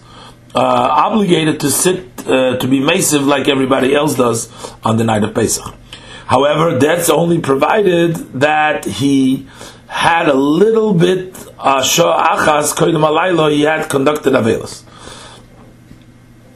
uh, 0.53 0.59
obligated 0.59 1.61
to 1.61 1.71
sit 1.71 2.27
uh, 2.27 2.57
to 2.57 2.67
be 2.67 2.81
Mesiv 2.81 3.25
like 3.25 3.47
everybody 3.47 3.95
else 3.95 4.15
does 4.15 4.51
on 4.83 4.97
the 4.97 5.05
night 5.05 5.23
of 5.23 5.33
Pesach. 5.33 5.75
However, 6.25 6.77
that's 6.77 7.09
only 7.09 7.39
provided 7.39 8.15
that 8.41 8.83
he 8.83 9.47
had 9.91 10.27
a 10.27 10.33
little 10.33 10.93
bit 10.93 11.35
uh, 11.59 11.81
Achas 11.81 12.73
Koidim 12.73 13.51
he 13.51 13.61
had 13.61 13.89
conducted 13.89 14.33
Avelis. 14.33 14.83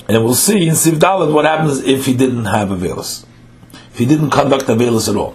And 0.08 0.24
we'll 0.24 0.34
see 0.36 0.68
in 0.68 0.74
Siv 0.74 0.94
Dalet 0.94 1.34
what 1.34 1.46
happens 1.46 1.84
if 1.84 2.06
he 2.06 2.13
didn't 2.15 2.46
have 2.46 2.70
Avelis 2.70 3.25
if 3.96 4.00
he 4.00 4.06
didn't 4.06 4.30
conduct 4.30 4.65
Avelus 4.65 5.08
at 5.08 5.15
all. 5.15 5.34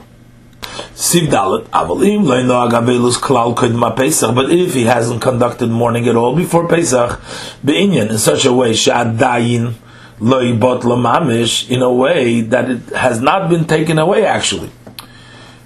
Siv 0.92 1.28
Dalet, 1.28 1.64
Avalim, 1.70 2.24
Leinoag 2.26 2.72
Avelus 2.72 3.14
Klal 3.14 3.56
Kodma 3.56 3.96
Pesach, 3.96 4.34
but 4.34 4.50
if 4.50 4.74
he 4.74 4.84
hasn't 4.84 5.22
conducted 5.22 5.70
mourning 5.70 6.06
at 6.06 6.14
all 6.14 6.36
before 6.36 6.68
Pesach, 6.68 7.18
Be'inyan, 7.64 8.10
in 8.10 8.18
such 8.18 8.44
a 8.44 8.52
way, 8.52 8.72
Sha'adayin, 8.72 9.76
Loi 10.18 10.54
Bot 10.58 10.82
Mamish, 10.82 11.70
in 11.70 11.80
a 11.80 11.90
way 11.90 12.42
that 12.42 12.68
it 12.68 12.82
has 12.90 13.22
not 13.22 13.48
been 13.48 13.64
taken 13.64 13.98
away 13.98 14.26
actually. 14.26 14.70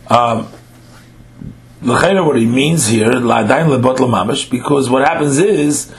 Um, 0.07 0.49
what 1.85 2.37
he 2.37 2.47
means 2.47 2.87
here, 2.89 3.13
because 3.13 4.91
what 4.91 5.07
happens 5.07 5.39
is, 5.39 5.93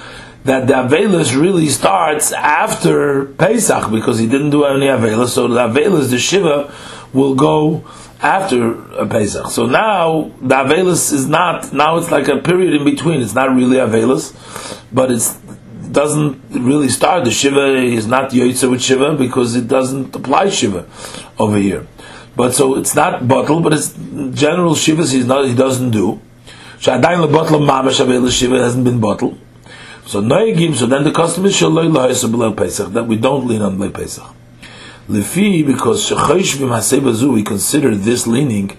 that 0.46 0.68
the 0.68 0.74
Avelus 0.74 1.36
really 1.36 1.68
starts 1.68 2.32
after 2.32 3.26
Pesach 3.26 3.92
because 3.92 4.20
he 4.20 4.28
didn't 4.28 4.52
do 4.52 4.64
any 4.64 4.86
Avelus. 4.86 5.30
So 5.30 5.48
the 5.48 5.68
Avelus, 5.68 6.12
the 6.12 6.20
Shiva, 6.20 6.72
will 7.14 7.34
go 7.34 7.84
after 8.22 8.76
Pesach. 9.08 9.48
So 9.48 9.66
now 9.66 10.32
the 10.40 10.56
Avelus 10.56 11.12
is 11.12 11.28
not, 11.28 11.74
now 11.74 11.98
it's 11.98 12.12
like 12.12 12.28
a 12.28 12.38
period 12.38 12.76
in 12.76 12.86
between. 12.86 13.22
It's 13.22 13.34
not 13.34 13.56
really 13.56 13.78
Avelus, 13.78 14.34
but 14.94 15.10
it 15.12 15.36
doesn't 15.92 16.40
really 16.52 16.90
start. 16.90 17.24
The 17.26 17.32
Shiva 17.32 17.78
is 17.78 18.06
not 18.06 18.30
Yoitza 18.30 18.70
with 18.70 18.84
Shiva 18.84 19.16
because 19.16 19.56
it 19.56 19.68
doesn't 19.68 20.16
apply 20.16 20.50
Shiva 20.50 20.86
over 21.40 21.58
here. 21.58 21.88
But 22.36 22.54
so 22.54 22.78
it's 22.78 22.96
not 22.96 23.28
bottle, 23.28 23.62
but 23.62 23.74
it's 23.74 23.94
general 23.94 24.76
Shivas 24.76 25.14
he's 25.14 25.26
not, 25.26 25.48
he 25.48 25.56
doesn't 25.56 25.92
do. 25.92 26.20
Shadayin 26.80 27.26
lebotl 27.28 27.66
mamash 27.66 28.04
Avelus 28.06 28.38
Shiva 28.38 28.60
hasn't 28.60 28.84
been 28.84 29.00
bottled. 29.00 29.40
So 30.06 30.22
noigim. 30.22 30.76
So 30.76 30.86
then 30.86 31.04
the 31.04 31.12
custom 31.12 31.46
is 31.46 31.56
shaloi 31.56 31.92
lahisa 31.92 32.30
below 32.30 32.54
Pesach 32.54 32.92
that 32.94 33.06
we 33.06 33.16
don't 33.16 33.48
lean 33.48 33.62
on 33.62 33.78
below 33.78 33.92
Pesach. 33.92 34.36
Lefi 35.08 35.66
because 35.66 36.10
shechoshvim 36.10 36.70
hasebazu 36.70 37.34
we 37.34 37.44
consider 37.44 37.96
this 37.96 38.28
leaning 38.28 38.70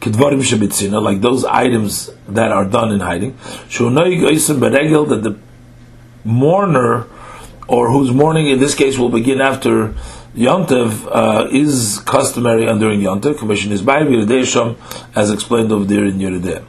kedvarim 0.00 0.42
shebitzina 0.42 1.02
like 1.02 1.20
those 1.20 1.44
items 1.44 2.10
that 2.28 2.52
are 2.52 2.64
done 2.66 2.92
in 2.92 3.00
hiding. 3.00 3.32
Shonoig 3.68 4.20
oisim 4.20 4.60
beregel 4.60 5.08
that 5.08 5.22
the 5.22 5.38
mourner 6.24 7.06
or 7.68 7.90
whose 7.90 8.12
mourning 8.12 8.46
in 8.46 8.60
this 8.60 8.74
case 8.74 8.98
will 8.98 9.08
begin 9.08 9.40
after 9.40 9.94
Yontev 10.36 11.08
uh, 11.10 11.48
is 11.50 11.98
customary 12.00 12.66
during 12.78 13.00
Yontev. 13.00 13.38
Commission 13.38 13.72
is 13.72 13.80
by 13.80 14.02
Yeridei 14.02 14.76
as 15.16 15.30
explained 15.30 15.72
over 15.72 15.86
there 15.86 16.04
in 16.04 16.18
Yeridei. 16.18 16.62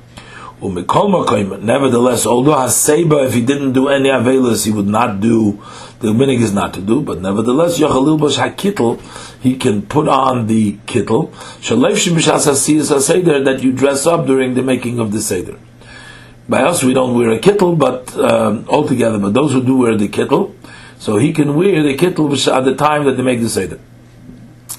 Nevertheless, 0.59 2.25
although 2.25 2.55
Haseba, 2.55 3.27
if 3.27 3.33
he 3.33 3.41
didn't 3.41 3.73
do 3.73 3.89
any 3.89 4.07
Avelis, 4.07 4.65
he 4.65 4.71
would 4.71 4.87
not 4.87 5.19
do, 5.19 5.61
the 5.99 6.07
minig 6.07 6.39
is 6.39 6.53
not 6.53 6.73
to 6.75 6.81
do, 6.81 7.01
but 7.01 7.19
nevertheless, 7.19 7.77
Yachalil 7.77 8.17
Bash 8.17 8.37
HaKittel, 8.37 9.01
he 9.41 9.57
can 9.57 9.81
put 9.81 10.07
on 10.07 10.47
the 10.47 10.77
kittel, 10.87 11.31
Shalev 11.59 11.91
Shemishas 11.91 12.47
HaSiyas 12.47 12.95
HaSeder, 12.95 13.43
that 13.43 13.61
you 13.61 13.73
dress 13.73 14.07
up 14.07 14.25
during 14.25 14.53
the 14.53 14.63
making 14.63 14.99
of 14.99 15.11
the 15.11 15.19
Seder. 15.19 15.59
By 16.47 16.61
us, 16.61 16.83
we 16.83 16.93
don't 16.93 17.15
wear 17.17 17.31
a 17.31 17.39
kittel, 17.39 17.77
but 17.77 18.17
um, 18.17 18.65
altogether, 18.69 19.19
but 19.19 19.33
those 19.33 19.51
who 19.51 19.61
do 19.61 19.75
wear 19.77 19.97
the 19.97 20.07
kittel, 20.07 20.55
so 20.99 21.17
he 21.17 21.33
can 21.33 21.55
wear 21.55 21.83
the 21.83 21.95
kittel 21.95 22.31
at 22.55 22.65
the 22.65 22.75
time 22.75 23.05
that 23.05 23.13
they 23.13 23.23
make 23.23 23.39
the 23.41 23.49
Seder. 23.49 23.79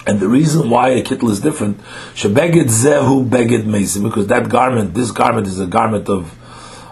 And 0.07 0.21
the 0.21 0.29
reason 0.29 0.71
why 0.71 0.91
a 0.91 1.03
kittel 1.03 1.31
is 1.31 1.41
different, 1.41 1.79
shebeged 2.15 2.67
zehu 2.67 3.29
beged 3.29 3.65
mesim, 3.65 4.05
because 4.05 4.27
that 4.29 4.49
garment, 4.49 4.95
this 4.95 5.11
garment 5.11 5.47
is 5.47 5.61
a 5.61 5.67
garment 5.67 6.09
of 6.09 6.35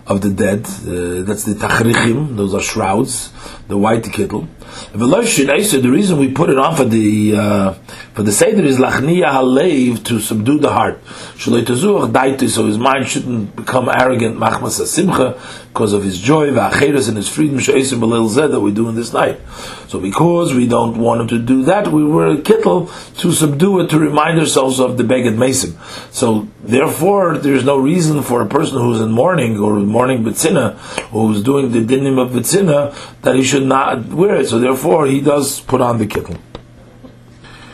of 0.07 0.21
the 0.21 0.31
dead. 0.31 0.61
Uh, 0.67 1.25
that's 1.25 1.45
the 1.45 1.55
tachrichim; 1.55 2.37
those 2.37 2.55
are 2.55 2.61
shrouds, 2.61 3.33
the 3.69 3.77
white 3.77 4.03
kittel. 4.03 4.49
The 4.93 5.91
reason 5.91 6.19
we 6.19 6.33
put 6.33 6.51
it 6.51 6.59
on 6.59 6.77
for 6.77 6.85
the 6.85 7.37
uh, 7.37 7.73
for 8.15 8.23
the 8.23 8.33
seder 8.33 8.65
is 8.65 8.79
lachniya 8.79 9.27
halev 9.27 10.05
to 10.05 10.21
subdue 10.21 10.59
the 10.59 10.73
heart. 10.73 11.01
So 11.39 12.67
his 12.67 12.79
mind 12.79 13.09
shouldn't 13.09 13.57
become 13.57 13.89
arrogant, 13.89 14.39
machmas 14.39 14.85
simcha, 14.87 15.41
because 15.69 15.93
of 15.93 16.03
his 16.05 16.21
joy, 16.21 16.51
v'acheres 16.51 17.09
and 17.09 17.17
his 17.17 17.29
freedom, 17.29 17.57
that 17.57 18.61
we 18.61 18.73
do 18.73 18.89
in 18.89 18.95
this 18.95 19.13
night. 19.13 19.41
So 19.89 20.01
because 20.01 20.55
we 20.55 20.67
don't 20.67 20.99
want 20.99 21.23
him 21.23 21.29
to 21.29 21.39
do 21.39 21.65
that, 21.65 21.89
we 21.89 22.05
wear 22.05 22.29
a 22.29 22.37
kittel 22.39 22.89
to 23.21 23.33
subdue 23.33 23.81
it, 23.81 23.91
to 23.91 23.99
remind 23.99 24.39
ourselves 24.39 24.81
of 24.81 24.97
the 24.97 25.05
beged 25.05 25.37
mesim. 25.37 25.77
So 26.13 26.49
therefore, 26.63 27.39
there's 27.39 27.65
no 27.65 27.79
reason 27.79 28.23
for 28.23 28.41
a 28.43 28.47
person 28.47 28.79
who's 28.79 29.01
in 29.01 29.11
mourning 29.11 29.59
or 29.59 29.75
mourning 29.81 30.25
betzina, 30.25 30.77
who's 31.11 31.43
doing 31.43 31.73
the 31.73 31.81
dinim 31.81 32.19
of 32.19 32.31
betzina, 32.31 32.95
that 33.23 33.35
he 33.37 33.45
should 33.45 33.56
not 33.65 34.07
wear 34.09 34.37
it. 34.37 34.49
So 34.49 34.59
therefore, 34.59 35.07
he 35.07 35.21
does 35.21 35.61
put 35.61 35.81
on 35.81 35.99
the 35.99 36.07
kittel. 36.07 36.39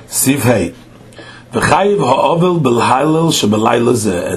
Sivhei. 0.07 0.75
And 1.55 1.63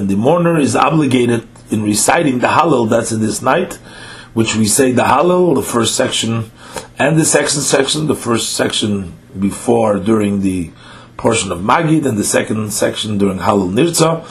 the 0.10 0.16
mourner 0.18 0.60
is 0.60 0.76
obligated 0.76 1.48
in 1.72 1.84
reciting 1.84 2.40
the 2.40 2.48
Hallel 2.48 2.90
that's 2.90 3.12
in 3.14 3.22
this 3.22 3.42
night, 3.42 3.76
which 4.34 4.56
we 4.56 4.66
say 4.66 4.92
the 4.92 5.04
Hallel, 5.04 5.56
the 5.56 5.62
first 5.62 5.96
section, 5.96 6.52
and 7.00 7.18
the 7.18 7.24
second 7.24 7.62
section, 7.62 8.08
the 8.08 8.16
first 8.16 8.54
section 8.54 9.14
before 9.40 9.98
during 9.98 10.42
the 10.42 10.72
portion 11.16 11.52
of 11.54 11.60
Magid, 11.60 12.06
and 12.06 12.18
the 12.18 12.24
second 12.26 12.72
section 12.72 13.18
during 13.18 13.40
Hallel 13.40 13.72
Nirza. 13.72 14.26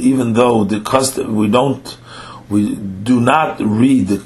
Even 0.00 0.32
though 0.32 0.64
the 0.64 0.80
custom 0.80 1.36
we 1.36 1.48
don't, 1.48 1.98
we 2.50 2.74
do 2.74 3.20
not 3.20 3.60
read 3.60 4.08
the, 4.08 4.16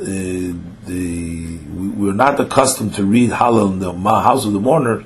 uh, 0.00 0.86
the 0.86 1.58
we, 1.96 2.10
are 2.10 2.14
not 2.14 2.38
accustomed 2.40 2.94
to 2.94 3.04
read 3.04 3.30
Hallel 3.30 3.72
in 3.72 3.78
the 3.78 3.92
house 3.92 4.44
of 4.44 4.52
the 4.52 4.60
mourner 4.60 5.04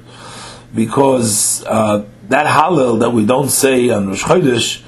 because. 0.75 1.65
Uh, 1.67 2.07
that 2.31 2.47
Hallel 2.47 3.01
that 3.01 3.11
we 3.11 3.27
don't 3.27 3.49
say 3.49 3.91
on 3.91 4.09
Rosh 4.09 4.23
Chodesh 4.23 4.83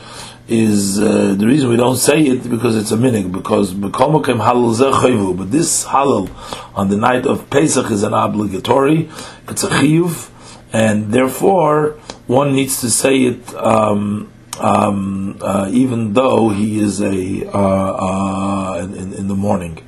is 0.49 1.01
uh, 1.01 1.35
the 1.37 1.47
reason 1.47 1.71
we 1.71 1.77
don't 1.77 1.97
say 1.97 2.23
it 2.23 2.49
because 2.49 2.77
it's 2.77 2.93
a 2.93 2.97
minig 2.97 3.33
because 3.33 3.75
Hallel 3.75 5.37
but 5.37 5.51
this 5.51 5.85
Hallel 5.85 6.31
on 6.77 6.89
the 6.89 6.97
night 6.97 7.27
of 7.27 7.51
Pesach 7.51 7.91
is 7.91 8.05
an 8.05 8.15
obligatory, 8.15 9.11
it's 9.49 9.65
a 9.65 9.69
chiyuv, 9.69 10.31
and 10.73 11.13
therefore 11.13 11.99
one 12.29 12.55
needs 12.55 12.81
to 12.81 12.91
say 12.91 13.23
it 13.23 13.55
um, 13.57 14.32
um, 14.61 15.39
uh, 15.41 15.69
even 15.73 16.13
though 16.13 16.51
he 16.51 16.79
is 16.79 17.01
a 17.01 17.47
uh, 17.47 17.59
uh 17.59 18.79
in, 18.83 19.13
in, 19.15 19.29
the 19.29 19.35
morning, 19.35 19.79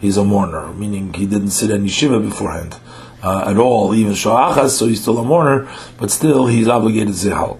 he's 0.00 0.16
a 0.16 0.24
mourner, 0.24 0.72
meaning 0.74 1.12
he 1.14 1.26
didn't 1.26 1.50
sit 1.50 1.70
any 1.70 1.88
shiva 1.88 2.20
beforehand 2.20 2.76
uh, 3.22 3.44
at 3.46 3.56
all, 3.56 3.94
even 3.94 4.12
shoachas, 4.12 4.70
so 4.70 4.86
he's 4.86 5.00
still 5.00 5.18
a 5.18 5.24
mourner, 5.24 5.68
but 5.98 6.10
still 6.10 6.46
he's 6.46 6.68
obligated 6.68 7.14
zihal. 7.14 7.58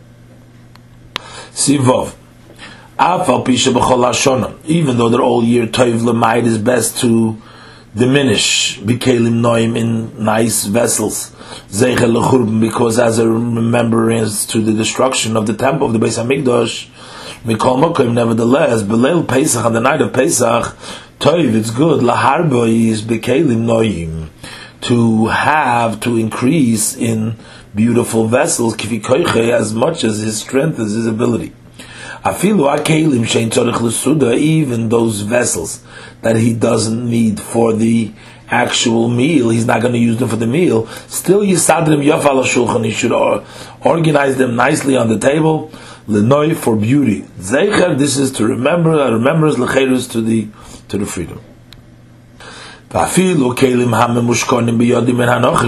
Sivov. 1.52 2.14
Even 4.67 4.99
though 4.99 5.09
they're 5.09 5.23
all 5.23 5.43
year 5.43 5.67
toiv 5.67 6.00
lemait 6.00 6.45
is 6.45 6.59
best 6.59 6.99
to 7.00 7.40
diminish 7.94 8.78
bikelim 8.80 9.40
noim 9.40 9.76
in 9.76 10.25
nice 10.25 10.64
vessels 10.64 11.35
because 12.61 12.99
as 12.99 13.18
a 13.18 13.28
remembrance 13.28 14.47
to 14.47 14.61
the 14.61 14.73
destruction 14.73 15.37
of 15.37 15.47
the 15.47 15.54
temple 15.54 15.88
of 15.88 15.92
the 15.92 15.99
Beis 15.99 16.16
Hamikdash 16.23 16.88
mikol 17.42 17.82
mokim 17.82 18.12
nevertheless 18.12 18.82
belel 18.85 19.26
Pesach 19.26 19.64
on 19.64 19.73
the 19.73 19.80
night 19.80 20.00
of 20.00 20.12
Pesach 20.12 20.76
toiv 21.18 21.54
it's 21.54 21.70
good 21.70 22.00
laharbo 22.00 22.68
is 22.68 23.02
bikelim 23.02 23.64
noim 23.66 24.28
to 24.80 25.26
have 25.26 26.00
to 26.00 26.16
increase 26.16 26.97
in 26.97 27.37
beautiful 27.75 28.26
vessels 28.26 28.75
as 28.82 29.75
much 29.75 30.04
as 30.04 30.18
his 30.18 30.40
strength 30.40 30.78
as 30.78 30.92
his 30.92 31.06
ability. 31.06 31.52
Afilu 32.25 32.69
akelim 32.77 33.25
shein 33.25 33.50
tzorich 33.50 33.81
l'suda, 33.81 34.37
even 34.37 34.89
those 34.89 35.23
vessels 35.23 35.83
that 36.23 36.37
he 36.37 36.53
doesn't 36.53 37.09
need 37.09 37.41
for 37.41 37.73
the 37.73 38.12
actual 38.50 39.09
meal, 39.09 39.50
he's 39.50 39.65
not 39.65 39.81
going 39.81 39.93
to 39.93 39.99
use 39.99 40.19
them 40.19 40.29
for 40.29 40.37
the 40.37 40.47
meal. 40.47 40.87
Still, 41.09 41.41
yisadrim 41.41 42.05
yafal 42.05 42.43
shulchan. 42.45 42.85
He 42.85 42.91
should 42.91 43.12
organize 43.12 44.37
them 44.37 44.57
nicely 44.57 44.97
on 44.97 45.09
the 45.09 45.19
table. 45.19 45.71
Lenoi 46.09 46.57
for 46.57 46.77
beauty. 46.77 47.23
Zeicher. 47.39 47.97
This 47.97 48.17
is 48.17 48.33
to 48.33 48.47
remember. 48.47 48.93
Uh, 48.93 49.12
Remembers 49.12 49.57
lecherus 49.57 50.11
to 50.11 50.21
the 50.21 50.49
to 50.89 50.99
the 50.99 51.07
freedom. 51.07 51.41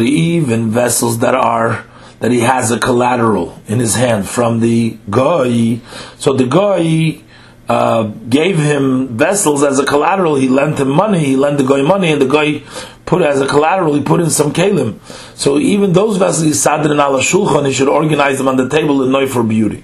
Even 0.05 0.71
vessels 0.71 1.19
that 1.21 1.35
are 1.37 1.85
that 2.23 2.31
he 2.31 2.39
has 2.39 2.71
a 2.71 2.79
collateral 2.79 3.61
in 3.67 3.81
his 3.81 3.97
hand 3.97 4.29
from 4.29 4.61
the 4.61 4.97
goy. 5.11 5.81
So 6.19 6.33
the 6.33 6.47
goy 6.47 7.21
uh, 7.69 8.05
gave 8.29 8.59
him 8.59 9.17
vessels 9.19 9.65
as 9.65 9.81
a 9.81 9.85
collateral. 9.85 10.37
He 10.37 10.49
lent 10.49 10.79
him 10.79 10.89
money. 10.89 11.19
He 11.19 11.37
lent 11.37 11.59
the 11.59 11.65
goy 11.65 11.83
money, 11.83 12.13
and 12.13 12.23
the 12.23 12.27
goy 12.27 12.63
put 13.07 13.23
as 13.23 13.41
a 13.41 13.47
collateral. 13.49 13.95
He 13.95 14.03
put 14.05 14.21
in 14.21 14.31
some 14.31 14.53
kalim. 14.53 15.01
So 15.37 15.59
even 15.59 15.95
those 15.95 16.17
vessels, 16.17 16.45
he 16.45 16.53
sadrin 16.53 17.05
ala 17.05 17.19
shulchan. 17.21 17.67
He 17.67 17.73
should 17.73 17.89
organize 17.89 18.39
them 18.39 18.47
on 18.47 18.57
the 18.57 18.69
table 18.69 19.03
in 19.03 19.11
noy 19.11 19.27
for 19.27 19.43
beauty. 19.43 19.83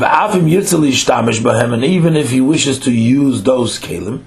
And 0.00 1.84
even 1.84 2.16
if 2.16 2.30
he 2.30 2.40
wishes 2.40 2.80
to 2.80 2.90
use 2.90 3.44
those 3.44 3.78
kalim 3.78 4.24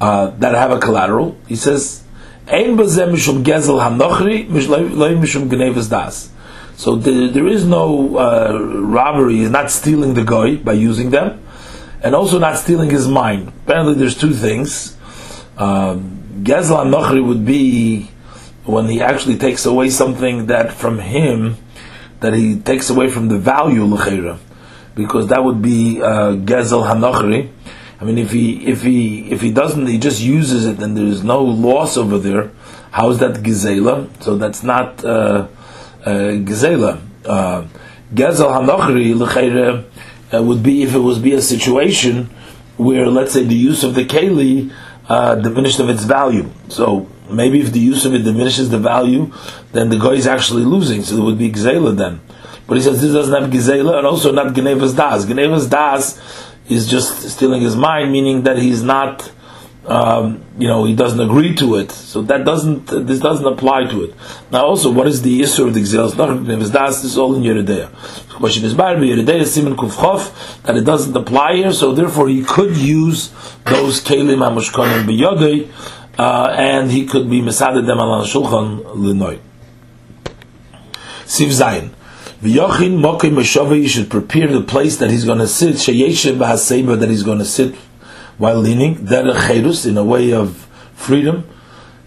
uh, 0.00 0.30
that 0.30 0.54
have 0.56 0.72
a 0.72 0.80
collateral, 0.80 1.36
he 1.46 1.54
says 1.54 2.02
Ein 2.50 2.78
mishum 2.78 3.44
gezel 3.44 3.78
hanochri, 3.78 4.48
mishum 4.48 5.48
gnevas 5.50 5.90
das. 5.90 6.30
So 6.76 6.96
the, 6.96 7.28
there 7.28 7.46
is 7.46 7.66
no 7.66 8.16
uh, 8.16 8.58
robbery. 8.58 9.36
He's 9.36 9.50
not 9.50 9.70
stealing 9.70 10.14
the 10.14 10.24
guy 10.24 10.56
by 10.56 10.72
using 10.72 11.10
them, 11.10 11.42
and 12.02 12.14
also 12.14 12.38
not 12.38 12.56
stealing 12.56 12.88
his 12.88 13.06
mind. 13.06 13.48
Apparently, 13.48 13.94
there's 13.94 14.16
two 14.16 14.32
things. 14.32 14.96
Um, 15.58 16.42
gezel 16.42 16.84
hanochri 16.84 17.22
would 17.22 17.44
be 17.44 18.08
when 18.64 18.86
he 18.86 19.02
actually 19.02 19.36
takes 19.36 19.66
away 19.66 19.90
something 19.90 20.46
that 20.46 20.72
from 20.72 21.00
him 21.00 21.56
that 22.20 22.32
he 22.32 22.58
takes 22.58 22.88
away 22.88 23.10
from 23.10 23.28
the 23.28 23.38
value 23.38 23.84
l'cheira, 23.84 24.38
because 24.94 25.28
that 25.28 25.44
would 25.44 25.60
be 25.60 26.00
uh, 26.00 26.32
gezel 26.32 26.86
hanochri 26.88 27.50
I 28.00 28.04
mean, 28.04 28.18
if 28.18 28.30
he 28.30 28.66
if 28.66 28.82
he 28.82 29.30
if 29.30 29.40
he 29.40 29.50
doesn't, 29.50 29.86
he 29.86 29.98
just 29.98 30.20
uses 30.20 30.66
it, 30.66 30.78
and 30.80 30.96
there 30.96 31.06
is 31.06 31.24
no 31.24 31.42
loss 31.42 31.96
over 31.96 32.18
there. 32.18 32.50
How 32.92 33.10
is 33.10 33.18
that 33.18 33.42
gezela? 33.42 34.08
So 34.22 34.36
that's 34.36 34.62
not 34.62 35.04
uh, 35.04 35.48
uh, 36.04 36.10
gezela. 36.46 37.00
Uh, 37.24 37.66
Gezel 38.14 38.50
hanochri 38.50 39.84
uh, 40.32 40.42
would 40.42 40.62
be 40.62 40.82
if 40.82 40.94
it 40.94 40.98
was 40.98 41.18
be 41.18 41.34
a 41.34 41.42
situation 41.42 42.24
where, 42.78 43.06
let's 43.06 43.32
say, 43.32 43.44
the 43.44 43.54
use 43.54 43.84
of 43.84 43.94
the 43.94 44.04
keli 44.04 44.72
uh, 45.08 45.34
diminished 45.34 45.78
of 45.78 45.90
its 45.90 46.04
value. 46.04 46.48
So 46.68 47.06
maybe 47.30 47.60
if 47.60 47.72
the 47.72 47.80
use 47.80 48.06
of 48.06 48.14
it 48.14 48.20
diminishes 48.20 48.70
the 48.70 48.78
value, 48.78 49.30
then 49.72 49.90
the 49.90 49.98
guy 49.98 50.12
is 50.12 50.26
actually 50.26 50.64
losing. 50.64 51.02
So 51.02 51.18
it 51.18 51.22
would 51.22 51.38
be 51.38 51.50
gezela 51.50 51.96
then. 51.96 52.20
But 52.66 52.78
he 52.78 52.82
says 52.82 53.02
this 53.02 53.12
doesn't 53.12 53.42
have 53.42 53.50
gezela 53.50 53.98
and 53.98 54.06
also 54.06 54.32
not 54.32 54.54
genevas 54.54 54.96
das. 54.96 55.26
Genevas 55.26 55.68
das 55.68 56.18
is 56.68 56.86
just 56.86 57.28
stealing 57.30 57.62
his 57.62 57.76
mind, 57.76 58.12
meaning 58.12 58.42
that 58.42 58.58
he's 58.58 58.82
not, 58.82 59.30
um, 59.86 60.44
you 60.58 60.68
know, 60.68 60.84
he 60.84 60.94
doesn't 60.94 61.20
agree 61.20 61.54
to 61.56 61.76
it. 61.76 61.90
So 61.90 62.22
that 62.22 62.44
doesn't, 62.44 62.86
this 63.06 63.20
doesn't 63.20 63.46
apply 63.46 63.84
to 63.86 64.04
it. 64.04 64.14
Now, 64.50 64.66
also, 64.66 64.90
what 64.90 65.06
is 65.06 65.22
the 65.22 65.42
issue 65.42 65.66
of 65.66 65.74
the 65.74 65.80
Gzelas? 65.80 66.16
This 66.16 67.04
is 67.04 67.18
all 67.18 67.34
in 67.34 67.42
Yeridea. 67.42 68.28
The 68.28 68.34
question 68.34 68.64
is, 68.64 68.74
Yeridea 68.74 69.46
Simon 69.46 69.76
Kufchof, 69.76 70.62
that 70.64 70.76
it 70.76 70.84
doesn't 70.84 71.16
apply 71.16 71.56
here, 71.56 71.72
so 71.72 71.92
therefore 71.92 72.28
he 72.28 72.44
could 72.44 72.76
use 72.76 73.30
those 73.64 74.00
Kelim 74.00 74.38
HaMushkonim 74.38 75.06
B'yodei, 75.06 75.70
uh, 76.18 76.54
and 76.58 76.90
he 76.90 77.06
could 77.06 77.30
be 77.30 77.40
Mesaded 77.40 77.86
them 77.86 77.98
al 77.98 78.24
Shulchan 78.24 78.84
Linoy. 78.94 79.38
Siv 81.24 81.48
Zayin. 81.48 81.94
V'yochin 82.42 83.00
mokim 83.00 83.34
meshova, 83.34 83.76
you 83.76 83.88
should 83.88 84.08
prepare 84.08 84.46
the 84.46 84.62
place 84.62 84.98
that 84.98 85.10
he's 85.10 85.24
going 85.24 85.40
to 85.40 85.48
sit, 85.48 85.74
sheyeshem 85.74 86.38
b'haseba, 86.38 86.96
that 87.00 87.08
he's 87.08 87.24
going 87.24 87.38
to 87.38 87.44
sit 87.44 87.74
while 88.36 88.58
leaning, 88.58 88.94
derech 88.94 89.48
cherus, 89.48 89.84
in 89.84 89.98
a 89.98 90.04
way 90.04 90.32
of 90.32 90.68
freedom, 90.94 91.44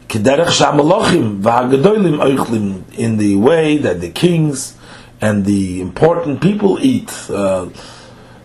kederech 0.07 0.47
shamalochim 0.47 1.41
v'hagadolim 1.41 2.19
oichlim, 2.19 2.97
in 2.97 3.17
the 3.17 3.35
way 3.35 3.77
that 3.77 3.99
the 3.99 4.09
kings 4.09 4.77
and 5.19 5.43
the 5.43 5.81
important 5.81 6.41
people 6.41 6.79
eat. 6.81 7.11
Uh, 7.29 7.69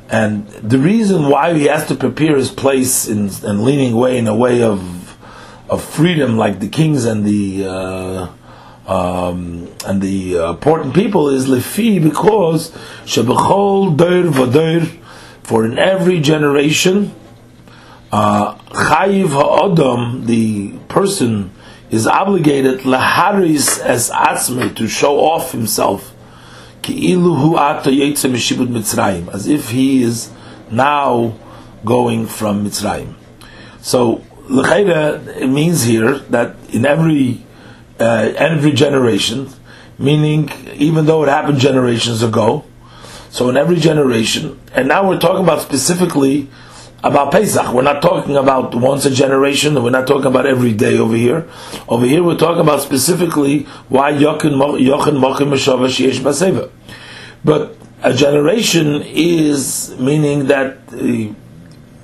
and 0.08 0.48
the 0.48 0.78
reason 0.78 1.28
why 1.28 1.54
he 1.54 1.66
has 1.66 1.86
to 1.86 1.94
prepare 1.94 2.36
his 2.36 2.50
place 2.50 3.06
in, 3.06 3.30
and 3.44 3.62
leaning 3.62 3.94
way 3.94 4.18
in 4.18 4.26
a 4.26 4.34
way 4.34 4.62
of 4.62 5.16
of 5.68 5.82
freedom, 5.82 6.36
like 6.36 6.58
the 6.58 6.68
kings 6.68 7.04
and 7.04 7.24
the 7.24 7.64
uh, 7.64 8.28
um, 8.86 9.68
and 9.84 10.00
the 10.00 10.38
uh, 10.38 10.50
important 10.50 10.94
people 10.94 11.28
is 11.28 11.46
lefi 11.46 12.02
because 12.02 12.70
shebechol 13.04 13.96
doir 13.96 14.24
v'doir 14.24 14.86
for 15.42 15.64
in 15.64 15.78
every 15.78 16.20
generation 16.20 17.12
uh, 18.12 18.54
chayiv 18.56 19.28
ha'odam 19.28 20.26
the 20.26 20.72
person 20.88 21.50
is 21.90 22.06
obligated 22.06 22.80
laharis 22.80 23.80
as 23.80 24.10
atzme 24.10 24.74
to 24.74 24.88
show 24.88 25.18
off 25.18 25.52
himself 25.52 26.16
as 26.88 29.48
if 29.48 29.70
he 29.70 30.02
is 30.02 30.30
now 30.70 31.34
going 31.84 32.26
from 32.26 32.64
Mitzrayim. 32.64 33.14
So 33.80 34.22
it 34.48 35.48
means 35.48 35.82
here 35.82 36.18
that 36.30 36.54
in 36.70 36.86
every 36.86 37.44
uh, 37.98 38.32
every 38.36 38.72
generation, 38.72 39.48
meaning 39.98 40.50
even 40.74 41.06
though 41.06 41.22
it 41.24 41.28
happened 41.28 41.58
generations 41.58 42.22
ago, 42.22 42.64
so 43.30 43.48
in 43.48 43.56
every 43.56 43.76
generation, 43.76 44.60
and 44.74 44.88
now 44.88 45.08
we're 45.08 45.18
talking 45.18 45.44
about 45.44 45.60
specifically 45.60 46.48
about 47.02 47.30
Pesach. 47.30 47.72
We're 47.72 47.82
not 47.82 48.02
talking 48.02 48.36
about 48.36 48.74
once 48.74 49.04
a 49.04 49.10
generation, 49.10 49.82
we're 49.82 49.90
not 49.90 50.06
talking 50.06 50.26
about 50.26 50.46
every 50.46 50.72
day 50.72 50.98
over 50.98 51.14
here. 51.14 51.48
Over 51.88 52.06
here, 52.06 52.22
we're 52.22 52.38
talking 52.38 52.60
about 52.60 52.80
specifically 52.80 53.64
why 53.88 54.12
Yochen 54.12 54.54
Mochim 54.54 55.48
Meshava 55.50 55.98
Yesh 55.98 56.18
Baseva. 56.18 56.70
But 57.44 57.76
a 58.02 58.12
generation 58.12 59.02
is 59.04 59.94
meaning 59.98 60.46
that 60.46 60.78
uh, 60.92 61.32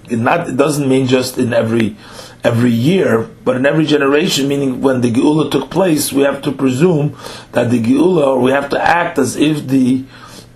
it, 0.09 0.19
not, 0.19 0.49
it 0.49 0.57
doesn't 0.57 0.89
mean 0.89 1.07
just 1.07 1.39
in 1.39 1.53
every 1.53 1.97
every 2.45 2.71
year, 2.71 3.23
but 3.45 3.57
in 3.57 3.67
every 3.67 3.87
generation, 3.87 4.49
meaning 4.49 4.81
when 4.81 5.01
the 5.01 5.11
Geula 5.11 5.51
took 5.51 5.71
place, 5.71 6.13
we 6.13 6.23
have 6.23 6.43
to 6.43 6.53
presume 6.53 7.17
that 7.53 7.71
the 7.71 7.81
Geula, 7.81 8.27
or 8.27 8.41
we 8.41 8.51
have 8.51 8.69
to 8.71 8.81
act 8.81 9.19
as 9.19 9.37
if 9.37 9.67
the 9.69 10.05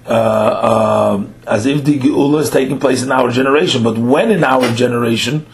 uh, 0.07 0.09
uh, 0.09 1.27
as 1.49 1.67
if 1.67 1.85
the 1.85 1.99
Geula 1.99 2.41
is 2.41 2.51
taking 2.51 2.79
place 2.79 3.03
in 3.03 3.11
our 3.11 3.31
generation. 3.31 3.83
But 3.83 3.99
when 3.99 4.31
in 4.31 4.45
our 4.45 4.73
generation, 4.75 5.47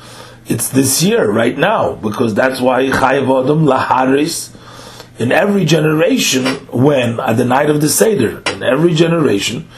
it's 0.47 0.69
this 0.69 1.03
year, 1.03 1.31
right 1.31 1.57
now, 1.57 1.95
because 1.95 2.35
that's 2.35 2.61
why 2.61 2.85
Chayav 2.87 3.45
Adam 3.45 3.65
Laharis. 3.65 4.57
In 5.19 5.31
every 5.31 5.67
generation, 5.67 6.47
when 6.73 7.21
at 7.21 7.37
the 7.37 7.45
night 7.45 7.69
of 7.69 7.81
the 7.81 7.89
Seder, 7.89 8.43
in 8.47 8.63
every 8.63 8.95
generation, 8.95 9.69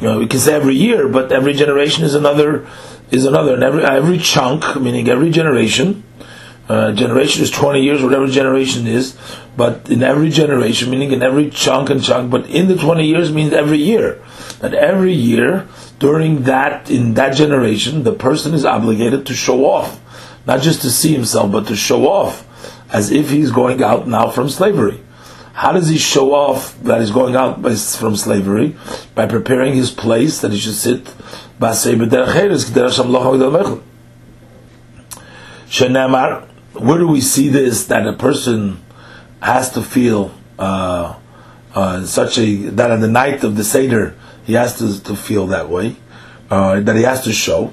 you 0.00 0.08
know, 0.08 0.18
we 0.18 0.26
can 0.26 0.40
say 0.40 0.54
every 0.54 0.74
year, 0.74 1.08
but 1.08 1.30
every 1.30 1.52
generation 1.52 2.04
is 2.04 2.14
another 2.16 2.66
is 3.12 3.24
another. 3.26 3.54
And 3.54 3.62
every 3.62 3.84
every 3.84 4.18
chunk, 4.18 4.80
meaning 4.80 5.08
every 5.08 5.30
generation, 5.30 6.02
uh, 6.68 6.92
generation 6.92 7.42
is 7.42 7.50
twenty 7.50 7.82
years, 7.82 8.02
whatever 8.02 8.26
generation 8.26 8.86
is. 8.86 9.16
But 9.56 9.90
in 9.90 10.02
every 10.02 10.30
generation, 10.30 10.90
meaning 10.90 11.12
in 11.12 11.22
every 11.22 11.50
chunk 11.50 11.90
and 11.90 12.02
chunk, 12.02 12.30
but 12.30 12.46
in 12.46 12.66
the 12.68 12.76
twenty 12.76 13.06
years 13.06 13.30
means 13.30 13.52
every 13.52 13.78
year. 13.78 14.20
That 14.60 14.74
every 14.74 15.12
year 15.12 15.68
during 15.98 16.44
that 16.44 16.90
in 16.90 17.14
that 17.14 17.36
generation, 17.36 18.02
the 18.02 18.12
person 18.12 18.54
is 18.54 18.64
obligated 18.64 19.26
to 19.26 19.34
show 19.34 19.66
off, 19.66 20.00
not 20.46 20.60
just 20.60 20.82
to 20.82 20.90
see 20.90 21.12
himself, 21.12 21.52
but 21.52 21.66
to 21.68 21.76
show 21.76 22.08
off, 22.08 22.46
as 22.92 23.12
if 23.12 23.30
he's 23.30 23.52
going 23.52 23.82
out 23.82 24.08
now 24.08 24.30
from 24.30 24.48
slavery. 24.48 25.00
How 25.52 25.72
does 25.72 25.88
he 25.88 25.98
show 25.98 26.34
off 26.34 26.78
that 26.82 27.00
he's 27.00 27.10
going 27.10 27.36
out 27.36 27.62
from 27.96 28.16
slavery? 28.16 28.76
By 29.14 29.26
preparing 29.26 29.74
his 29.74 29.90
place 29.90 30.40
that 30.40 30.50
he 30.52 30.58
should 30.58 30.74
sit 30.74 31.14
where 36.72 36.98
do 36.98 37.06
we 37.06 37.20
see 37.20 37.48
this 37.48 37.84
that 37.86 38.06
a 38.06 38.12
person 38.14 38.82
has 39.40 39.70
to 39.72 39.82
feel 39.82 40.34
uh, 40.58 41.16
uh, 41.74 42.04
such 42.04 42.38
a 42.38 42.56
that 42.70 42.90
on 42.90 43.00
the 43.00 43.08
night 43.08 43.44
of 43.44 43.56
the 43.56 43.64
seder 43.64 44.16
he 44.44 44.54
has 44.54 44.78
to, 44.78 45.02
to 45.04 45.14
feel 45.14 45.46
that 45.48 45.68
way, 45.68 45.96
uh, 46.50 46.80
that 46.80 46.96
he 46.96 47.02
has 47.02 47.22
to 47.24 47.32
show, 47.32 47.72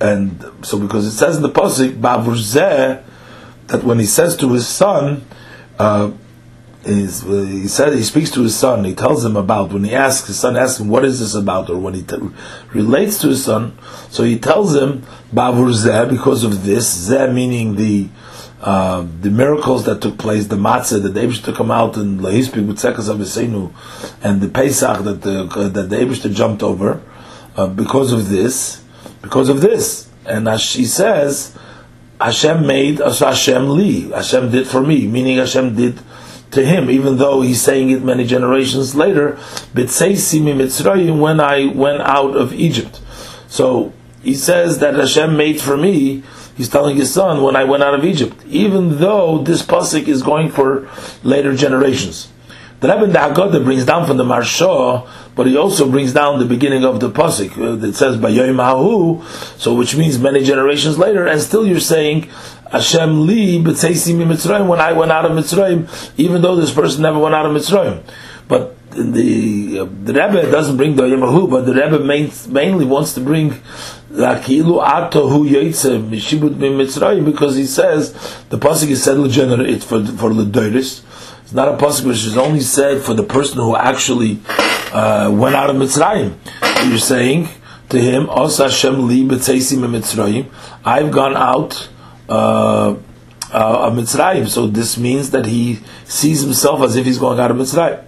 and 0.00 0.44
so 0.62 0.78
because 0.78 1.06
it 1.06 1.12
says 1.12 1.36
in 1.36 1.42
the 1.42 1.50
pasuk 1.50 2.00
that 3.68 3.84
when 3.84 3.98
he 3.98 4.06
says 4.06 4.36
to 4.36 4.52
his 4.52 4.66
son, 4.66 5.24
uh, 5.78 6.10
is 6.84 7.22
he 7.22 7.68
said 7.68 7.92
he 7.92 8.02
speaks 8.02 8.30
to 8.30 8.42
his 8.42 8.56
son. 8.56 8.84
He 8.84 8.94
tells 8.94 9.24
him 9.24 9.36
about 9.36 9.72
when 9.72 9.84
he 9.84 9.94
asks 9.94 10.28
his 10.28 10.38
son 10.38 10.56
asks 10.56 10.80
him 10.80 10.88
what 10.88 11.04
is 11.04 11.20
this 11.20 11.34
about, 11.34 11.68
or 11.70 11.78
when 11.78 11.94
he 11.94 12.02
t- 12.02 12.16
relates 12.72 13.18
to 13.18 13.28
his 13.28 13.44
son. 13.44 13.76
So 14.10 14.22
he 14.24 14.38
tells 14.38 14.74
him 14.74 15.02
Bavur 15.32 15.72
Zeh 15.72 16.08
because 16.08 16.44
of 16.44 16.64
this 16.64 17.10
Zeh 17.10 17.32
meaning 17.32 17.76
the 17.76 18.08
uh, 18.60 19.06
the 19.20 19.30
miracles 19.30 19.84
that 19.86 20.00
took 20.00 20.18
place, 20.18 20.48
the 20.48 20.56
matzah 20.56 21.00
that 21.02 21.14
the 21.14 21.32
took 21.42 21.60
him 21.60 21.70
out 21.70 21.96
and 21.96 22.20
Lahispik 22.20 22.66
with 22.66 22.78
Sekas 22.78 23.08
and 24.22 24.40
the 24.40 24.48
Pesach 24.48 25.04
that 25.04 25.22
the 25.22 25.44
uh, 25.44 25.68
that 25.68 25.90
the 25.90 25.96
Abish 25.96 26.34
jumped 26.34 26.62
over 26.62 27.02
uh, 27.56 27.66
because 27.68 28.12
of 28.12 28.28
this, 28.28 28.82
because 29.22 29.48
of 29.48 29.60
this, 29.60 30.08
and 30.26 30.48
as 30.48 30.60
she 30.60 30.84
says. 30.84 31.56
Hashem 32.20 32.66
made 32.66 33.00
as 33.00 33.20
Hashem 33.20 33.68
li. 33.70 34.10
Hashem 34.10 34.50
did 34.50 34.66
for 34.66 34.80
me, 34.82 35.06
meaning 35.06 35.38
Hashem 35.38 35.76
did 35.76 36.00
to 36.50 36.64
him, 36.64 36.90
even 36.90 37.18
though 37.18 37.42
he's 37.42 37.60
saying 37.60 37.90
it 37.90 38.02
many 38.02 38.24
generations 38.26 38.94
later, 38.94 39.32
Mitzrayim 39.74 41.20
when 41.20 41.40
I 41.40 41.66
went 41.66 42.00
out 42.00 42.36
of 42.36 42.54
Egypt. 42.54 43.00
So 43.48 43.92
he 44.22 44.34
says 44.34 44.78
that 44.78 44.94
Hashem 44.94 45.36
made 45.36 45.60
for 45.60 45.76
me, 45.76 46.22
he's 46.56 46.68
telling 46.68 46.96
his 46.96 47.12
son, 47.12 47.42
when 47.42 47.54
I 47.54 47.64
went 47.64 47.82
out 47.82 47.94
of 47.94 48.04
Egypt, 48.04 48.44
even 48.46 48.98
though 48.98 49.38
this 49.38 49.62
pasuk 49.62 50.08
is 50.08 50.22
going 50.22 50.50
for 50.50 50.88
later 51.22 51.54
generations. 51.54 52.32
The 52.80 52.88
Rebbe 52.88 53.04
in 53.04 53.12
the 53.12 53.18
Haggadah 53.18 53.64
brings 53.64 53.84
down 53.84 54.06
from 54.06 54.16
the 54.16 54.24
Maharsha, 54.24 55.06
but 55.38 55.46
he 55.46 55.56
also 55.56 55.88
brings 55.88 56.12
down 56.12 56.40
the 56.40 56.44
beginning 56.44 56.84
of 56.84 56.98
the 56.98 57.08
pasuk 57.08 57.80
that 57.80 57.94
says 57.94 58.16
Bayoim 58.16 58.56
Hahu, 58.56 59.24
so 59.56 59.72
which 59.72 59.94
means 59.94 60.18
many 60.18 60.42
generations 60.42 60.98
later, 60.98 61.28
and 61.28 61.40
still 61.40 61.64
you're 61.64 61.78
saying 61.78 62.28
Hashem 62.72 63.24
li 63.24 63.62
b'tzeisi 63.62 64.16
mi 64.16 64.24
Mitzrayim 64.24 64.66
when 64.66 64.80
I 64.80 64.92
went 64.94 65.12
out 65.12 65.26
of 65.26 65.30
Mitzrayim, 65.30 65.86
even 66.16 66.42
though 66.42 66.56
this 66.56 66.72
person 66.72 67.02
never 67.02 67.20
went 67.20 67.36
out 67.36 67.46
of 67.46 67.52
Mitzrayim. 67.52 68.02
But 68.48 68.74
the 68.90 69.78
uh, 69.78 69.84
the 69.84 70.12
Rebbe 70.12 70.50
doesn't 70.50 70.76
bring 70.76 70.96
the 70.96 71.04
Yemahu, 71.04 71.48
but 71.48 71.66
the 71.66 71.72
Rebbe 71.72 72.00
main, 72.00 72.32
mainly 72.48 72.84
wants 72.84 73.14
to 73.14 73.20
bring 73.20 73.50
Lakilu 74.10 74.84
Atohu 74.84 75.48
Yaitze 75.48 76.02
Mishibut 76.10 76.56
Mitzrayim 76.56 77.24
because 77.24 77.54
he 77.54 77.64
says 77.64 78.12
the 78.48 78.58
pasuk 78.58 78.88
is 78.88 79.04
said 79.04 79.18
for 79.84 80.04
for 80.04 80.34
the 80.34 80.44
Doris. 80.44 81.04
It's 81.48 81.54
not 81.54 81.68
a 81.68 81.78
pasuk 81.78 82.04
which 82.04 82.26
is 82.26 82.36
only 82.36 82.60
said 82.60 83.00
for 83.00 83.14
the 83.14 83.22
person 83.22 83.56
who 83.56 83.74
actually 83.74 84.38
uh, 84.92 85.30
went 85.32 85.56
out 85.56 85.70
of 85.70 85.76
Mitzrayim. 85.76 86.36
You're 86.86 86.98
saying 86.98 87.48
to 87.88 87.98
him, 87.98 88.28
Os 88.28 88.58
Hashem 88.58 89.08
li 89.08 89.24
Mitzrayim. 89.24 90.50
I've 90.84 91.10
gone 91.10 91.34
out 91.38 91.88
uh, 92.28 92.90
uh, 92.90 92.96
of 93.50 93.94
Mitzrayim. 93.94 94.46
So 94.46 94.66
this 94.66 94.98
means 94.98 95.30
that 95.30 95.46
he 95.46 95.80
sees 96.04 96.42
himself 96.42 96.82
as 96.82 96.96
if 96.96 97.06
he's 97.06 97.16
going 97.16 97.40
out 97.40 97.50
of 97.50 97.56
Mitzrayim. 97.56 98.04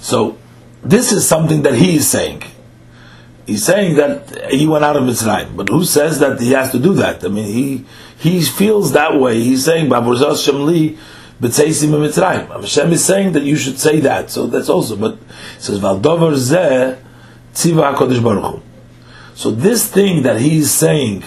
So 0.00 0.38
this 0.82 1.12
is 1.12 1.28
something 1.28 1.62
that 1.62 1.74
he 1.74 1.94
is 1.98 2.10
saying. 2.10 2.42
He's 3.46 3.64
saying 3.64 3.94
that 3.94 4.50
he 4.50 4.66
went 4.66 4.84
out 4.84 4.96
of 4.96 5.04
Mitzrayim, 5.04 5.56
but 5.56 5.68
who 5.68 5.84
says 5.84 6.18
that 6.18 6.40
he 6.40 6.50
has 6.50 6.72
to 6.72 6.80
do 6.80 6.94
that? 6.94 7.24
I 7.24 7.28
mean, 7.28 7.44
he 7.44 7.86
he 8.18 8.42
feels 8.42 8.92
that 8.92 9.20
way. 9.20 9.42
He's 9.42 9.64
saying 9.64 9.90
Mitzrayim. 9.90 10.98
Hashem 12.48 12.92
is 12.92 13.04
saying 13.04 13.32
that 13.32 13.42
you 13.42 13.56
should 13.56 13.78
say 13.78 14.00
that. 14.00 14.30
So 14.30 14.46
that's 14.46 14.70
also. 14.70 14.96
But 14.96 15.18
he 15.18 15.60
says 15.60 15.80
Valdover 15.80 16.34
zeh 16.34 16.96
Hakadosh 17.54 18.22
Baruch. 18.22 18.62
So 19.34 19.50
this 19.50 19.90
thing 19.90 20.22
that 20.22 20.40
he's 20.40 20.70
saying, 20.70 21.24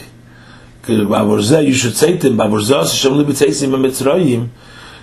you 0.88 1.74
should 1.74 1.96
say 1.96 2.18
to 2.18 2.28
him, 2.28 2.38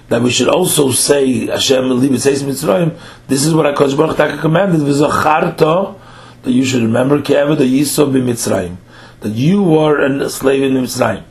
that 0.08 0.22
we 0.22 0.30
should 0.30 0.48
also 0.48 0.90
say 0.90 1.46
Hashem 1.46 1.84
Mitzrayim. 1.84 2.98
This 3.28 3.44
is 3.44 3.54
what 3.54 3.72
HaKadosh 3.72 3.96
Baruch 3.96 4.16
Hu 4.16 4.38
commanded. 4.40 4.80
That 4.80 6.52
you 6.52 6.64
should 6.64 6.82
remember 6.82 7.20
Kever 7.20 7.56
the 7.56 7.64
Yisov 7.64 8.12
Mitzrayim. 8.12 8.78
That 9.20 9.32
you 9.32 9.62
were 9.62 10.04
a 10.04 10.28
slave 10.28 10.64
in 10.64 10.74
Mitzrayim. 10.74 11.22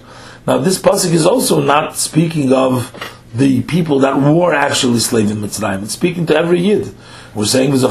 Now 0.48 0.60
this 0.60 0.78
pasuk 0.78 1.12
is 1.12 1.26
also 1.26 1.60
not 1.62 1.96
speaking 1.96 2.54
of 2.54 2.92
the 3.34 3.64
people 3.64 4.00
that 4.00 4.16
were 4.16 4.54
actually 4.54 5.00
slaves 5.00 5.32
in 5.32 5.38
Mitzrayim. 5.38 5.84
It's 5.84 5.94
speaking 5.94 6.26
to 6.28 6.38
every 6.38 6.62
Yid. 6.62 6.94
We're 7.34 7.46
saying 7.46 7.72
which 7.72 7.82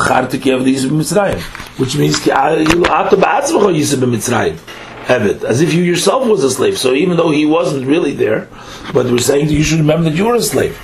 means 1.97 2.29
as 5.45 5.61
if 5.61 5.75
you 5.75 5.83
yourself 5.83 6.27
was 6.27 6.45
a 6.45 6.51
slave. 6.51 6.79
So 6.79 6.95
even 6.95 7.19
though 7.19 7.31
he 7.31 7.45
wasn't 7.45 7.87
really 7.87 8.13
there, 8.13 8.49
but 8.95 9.05
we're 9.07 9.19
saying 9.19 9.49
that 9.49 9.53
you 9.53 9.63
should 9.63 9.81
remember 9.81 10.09
that 10.09 10.17
you 10.17 10.25
were 10.25 10.37
a 10.37 10.41
slave. 10.41 10.79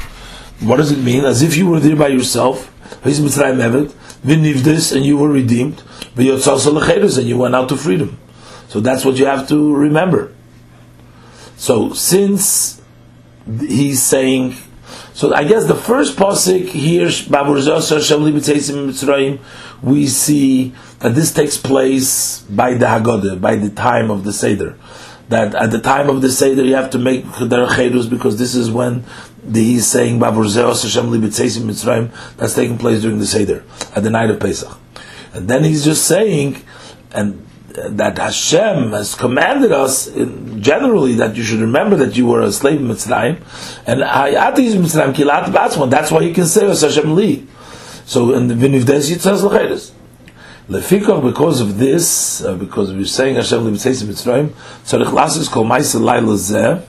What 0.60 0.76
does 0.76 0.92
it 0.92 0.98
mean? 0.98 1.24
As 1.24 1.40
if 1.40 1.56
you 1.56 1.68
were 1.68 1.80
there 1.80 1.96
by 1.96 2.08
yourself. 2.08 2.70
V'nivdis, 3.02 4.92
and 4.94 5.06
you 5.06 5.16
were 5.16 5.30
redeemed. 5.30 5.82
And 6.16 7.28
you 7.28 7.38
went 7.38 7.54
out 7.54 7.68
to 7.70 7.76
freedom. 7.76 8.18
So 8.68 8.80
that's 8.80 9.06
what 9.06 9.16
you 9.16 9.24
have 9.24 9.48
to 9.48 9.74
remember. 9.74 10.34
So 11.60 11.92
since 11.92 12.80
he's 13.46 14.02
saying 14.02 14.56
so 15.12 15.34
I 15.34 15.44
guess 15.44 15.66
the 15.66 15.74
first 15.74 16.16
pasuk 16.16 16.68
here, 16.68 17.10
Mitzrayim, 18.88 19.40
we 19.82 20.06
see 20.06 20.72
that 21.00 21.14
this 21.14 21.34
takes 21.34 21.58
place 21.58 22.40
by 22.48 22.72
the 22.72 22.86
Haggadah, 22.86 23.42
by 23.42 23.56
the 23.56 23.68
time 23.68 24.10
of 24.10 24.24
the 24.24 24.32
Seder. 24.32 24.78
That 25.28 25.54
at 25.54 25.70
the 25.70 25.80
time 25.80 26.08
of 26.08 26.22
the 26.22 26.30
Seder 26.30 26.64
you 26.64 26.74
have 26.76 26.88
to 26.92 26.98
make 26.98 27.26
Chedus 27.34 28.06
because 28.06 28.38
this 28.38 28.54
is 28.54 28.70
when 28.70 29.04
the, 29.44 29.62
he's 29.62 29.86
saying 29.86 30.18
Mitzrayim, 30.18 32.10
that's 32.38 32.54
taking 32.54 32.78
place 32.78 33.02
during 33.02 33.18
the 33.18 33.26
Seder, 33.26 33.64
at 33.94 34.02
the 34.02 34.10
night 34.10 34.30
of 34.30 34.40
Pesach. 34.40 34.78
And 35.34 35.46
then 35.48 35.64
he's 35.64 35.84
just 35.84 36.06
saying, 36.06 36.62
and 37.12 37.46
that 37.74 38.18
Hashem 38.18 38.90
has 38.90 39.14
commanded 39.14 39.72
us 39.72 40.06
in, 40.08 40.62
generally 40.62 41.14
that 41.14 41.36
you 41.36 41.42
should 41.42 41.60
remember 41.60 41.96
that 41.96 42.16
you 42.16 42.26
were 42.26 42.42
a 42.42 42.52
slave 42.52 42.80
in 42.80 42.88
Mitzrayim, 42.88 43.36
and 43.86 44.00
Hayatiz 44.00 44.74
Mitzrayim 44.74 45.14
Kilat 45.14 45.44
Batzman. 45.46 45.90
That's 45.90 46.10
why 46.10 46.20
you 46.20 46.34
can 46.34 46.46
say 46.46 46.66
Hashem 46.66 47.14
Li. 47.14 47.46
So 48.04 48.34
in 48.34 48.48
the 48.48 48.54
Vinivdes 48.54 49.10
Yitzhak 49.10 49.42
L'Cheres. 49.42 49.92
Lefikov, 50.68 51.22
because 51.22 51.60
of 51.60 51.78
this, 51.78 52.42
uh, 52.42 52.54
because 52.54 52.92
we're 52.92 53.04
saying 53.04 53.36
Hashem 53.36 53.64
Li 53.64 53.72
Mitzrayim 53.72 54.08
Mitzrayim, 54.08 54.48
Tzarich 54.84 55.12
Lasis 55.12 55.50
Kol 55.50 55.64
Ma'isa 55.64 56.00
Laila 56.00 56.34
Zeh. 56.34 56.84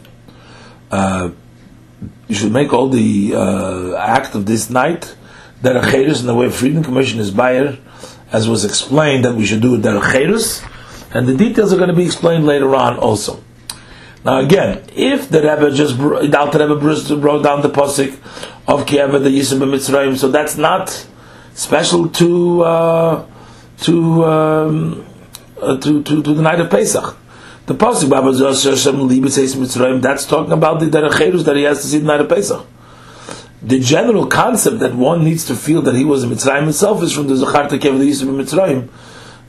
Uh, 0.90 1.32
you 2.28 2.36
should 2.36 2.52
make 2.52 2.74
all 2.74 2.90
the 2.90 3.34
uh, 3.36 3.96
act 3.98 4.36
of 4.36 4.46
this 4.46 4.70
night 4.70 5.16
that 5.62 5.76
a 5.76 6.02
in 6.20 6.26
the 6.26 6.34
way 6.34 6.48
of 6.48 6.56
freedom 6.56 6.84
commission 6.84 7.20
is 7.20 7.30
buyer, 7.30 7.78
as 8.32 8.50
was 8.50 8.66
explained 8.66 9.26
that 9.26 9.36
we 9.36 9.46
should 9.46 9.62
do 9.62 9.76
it 9.76 9.80
that 9.80 9.96
a 9.96 10.02
and 11.14 11.28
the 11.28 11.36
details 11.36 11.74
are 11.74 11.78
going 11.78 11.90
to 11.90 11.96
be 11.96 12.06
explained 12.06 12.46
later 12.46 12.76
on 12.76 12.98
also. 12.98 13.44
Now 14.24 14.40
again, 14.40 14.84
if 14.96 15.30
the 15.30 15.40
Rebbe 15.40 15.72
just 15.72 15.98
the 15.98 16.38
Alter 16.40 16.60
Rebbe 16.60 16.76
wrote 17.18 17.44
down 17.44 17.62
the 17.62 17.70
posik 17.70 18.14
of 18.68 18.86
Kieva 18.86 19.22
the 19.22 19.30
Yisum 19.30 19.60
Mitzrayim, 19.60 20.18
so 20.18 20.30
that's 20.30 20.58
not 20.58 21.08
special 21.54 22.08
to 22.10 22.62
uh, 22.62 23.26
to, 23.82 24.24
um, 24.26 25.06
uh, 25.60 25.78
to, 25.78 26.04
to 26.04 26.22
to 26.22 26.34
the 26.34 26.42
night 26.42 26.60
of 26.60 26.70
Pesach. 26.70 27.18
The 27.66 27.74
posik 27.74 28.10
Baba 28.10 28.32
Mitzrayim 28.32 30.02
that's 30.02 30.26
talking 30.26 30.52
about 30.52 30.80
the 30.80 30.86
derechedus 30.86 31.44
that 31.46 31.56
he 31.56 31.64
has 31.64 31.82
to 31.82 31.88
see 31.88 31.98
the 31.98 32.06
night 32.06 32.22
of 32.22 32.30
Pesach. 32.30 32.66
The 33.64 33.80
general 33.80 34.28
concept 34.28 34.80
that 34.80 34.94
one 34.94 35.24
needs 35.24 35.46
to 35.46 35.56
feel 35.56 35.82
that 35.84 35.96
he 35.96 36.06
was 36.06 36.24
a 36.24 36.28
Mitzrayim 36.28 36.64
himself 36.64 37.02
is 37.02 37.12
from 37.12 37.28
the 37.28 37.36
Zachar 37.38 37.70
Tekev 37.70 37.98
the 37.98 38.10
Yisum 38.10 38.40
Mitzrayim 38.40 38.88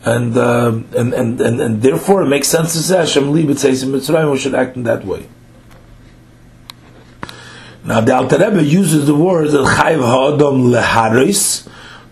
and, 0.04 0.36
uh, 0.36 0.72
and, 0.96 1.14
and, 1.14 1.40
and, 1.40 1.60
and 1.60 1.82
therefore 1.82 2.22
it 2.22 2.26
makes 2.26 2.48
sense 2.48 2.72
to 2.72 2.78
say 2.78 2.98
Hashem 2.98 3.32
li 3.32 3.44
b'tzeis 3.44 3.84
Mitzrayim, 3.84 4.32
we 4.32 4.38
should 4.38 4.54
act 4.54 4.76
in 4.76 4.82
that 4.84 5.04
way. 5.04 5.28
Now 7.84 8.00
the 8.00 8.14
Alter 8.14 8.38
Rebbe 8.38 8.62
uses 8.62 9.06
the 9.06 9.14
word 9.14 9.48
chayv 9.48 10.00
ha'adam 10.00 10.70
leharis, 10.70 11.68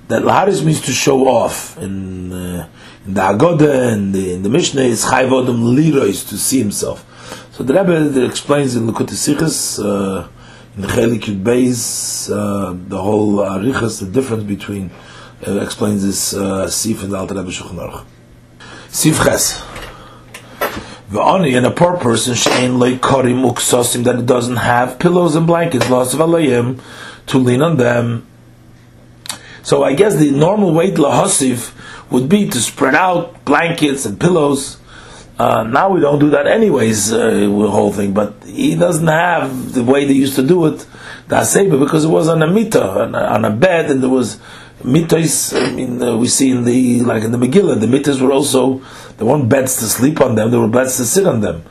that 0.08 0.22
leharis 0.22 0.64
means 0.64 0.80
to 0.82 0.92
show 0.92 1.28
off. 1.28 1.76
In, 1.78 2.32
uh, 2.32 2.68
in 3.06 3.14
the 3.14 3.20
Haggadah 3.20 3.92
and 3.92 4.14
the, 4.14 4.34
in 4.34 4.42
the 4.42 4.48
Mishnah, 4.48 4.82
it's 4.82 5.04
chayv 5.04 5.28
ha'adam 5.28 5.62
lirois, 5.62 6.28
to 6.28 6.36
see 6.36 6.58
himself. 6.58 7.06
So 7.52 7.64
the 7.64 7.74
Rebbe 7.74 8.24
explains 8.24 8.74
in 8.74 8.86
Lekut 8.86 9.10
Sichas, 9.10 9.78
uh, 9.78 10.28
in 10.76 10.82
the 10.82 10.88
Chelik 10.88 11.22
Yud 11.22 11.42
Beis, 11.42 12.30
uh, 12.30 12.74
the 12.88 13.00
whole 13.00 13.36
Arichas, 13.36 14.00
the 14.00 14.06
difference 14.06 14.44
between 14.44 14.90
uh, 15.46 15.60
explains 15.60 16.02
this 16.04 16.34
uh, 16.34 16.68
Sif 16.68 17.02
in 17.02 17.10
the 17.10 17.16
Alter 17.16 17.34
Rebbe 17.34 17.50
Shulchan. 17.50 18.04
Sif 18.88 19.22
Ches. 19.22 19.60
V'ani, 21.10 21.56
and 21.56 21.66
a 21.66 21.70
poor 21.70 21.96
person, 21.96 22.34
shein 22.34 22.78
loy 22.78 22.96
korim 22.96 23.50
uksosim, 23.50 24.04
that 24.04 24.16
it 24.16 24.26
doesn't 24.26 24.56
have 24.56 24.98
pillows 24.98 25.34
and 25.34 25.46
blankets, 25.46 25.90
los 25.90 26.14
of 26.14 26.20
alayim, 26.20 26.80
to 27.26 27.38
lean 27.38 27.62
on 27.62 27.76
them. 27.76 28.26
So 29.62 29.82
I 29.82 29.94
guess 29.94 30.16
the 30.16 30.30
normal 30.30 30.72
way 30.72 30.90
to 30.92 31.02
lahosiv 31.02 31.72
would 32.10 32.28
be 32.28 32.48
to 32.48 32.60
spread 32.60 32.94
out 32.94 33.44
blankets 33.44 34.06
and 34.06 34.20
pillows, 34.20 34.78
Uh, 35.40 35.64
now 35.64 35.88
we 35.88 36.00
don't 36.00 36.18
do 36.18 36.28
that 36.28 36.46
anyways, 36.46 37.14
uh, 37.14 37.48
whole 37.70 37.90
thing. 37.94 38.12
But 38.12 38.44
he 38.44 38.74
doesn't 38.76 39.06
have 39.06 39.72
the 39.72 39.82
way 39.82 40.04
they 40.04 40.12
used 40.12 40.36
to 40.36 40.42
do 40.42 40.66
it, 40.66 40.84
the 41.28 41.36
haseba, 41.36 41.80
because 41.80 42.04
it 42.04 42.08
was 42.08 42.28
on 42.28 42.42
a 42.42 42.46
mita, 42.46 42.84
on 42.84 43.14
on 43.14 43.46
a 43.46 43.50
bed, 43.50 43.90
and 43.90 44.02
there 44.02 44.10
was 44.10 44.38
mitas. 44.82 45.54
I 45.54 45.72
mean, 45.72 46.02
uh, 46.02 46.16
we 46.16 46.28
see 46.28 46.50
in 46.50 46.64
the 46.64 47.00
like 47.00 47.22
in 47.22 47.32
the 47.32 47.38
Megillah, 47.38 47.80
the 47.80 47.86
mitas 47.86 48.20
were 48.20 48.32
also 48.32 48.78
there 49.16 49.26
weren't 49.26 49.48
beds 49.48 49.76
to 49.78 49.86
sleep 49.86 50.20
on 50.20 50.34
them; 50.34 50.50
there 50.50 50.60
were 50.60 50.68
beds 50.68 50.96
to 50.98 51.04
sit 51.04 51.26
on 51.26 51.40
them. 51.40 51.62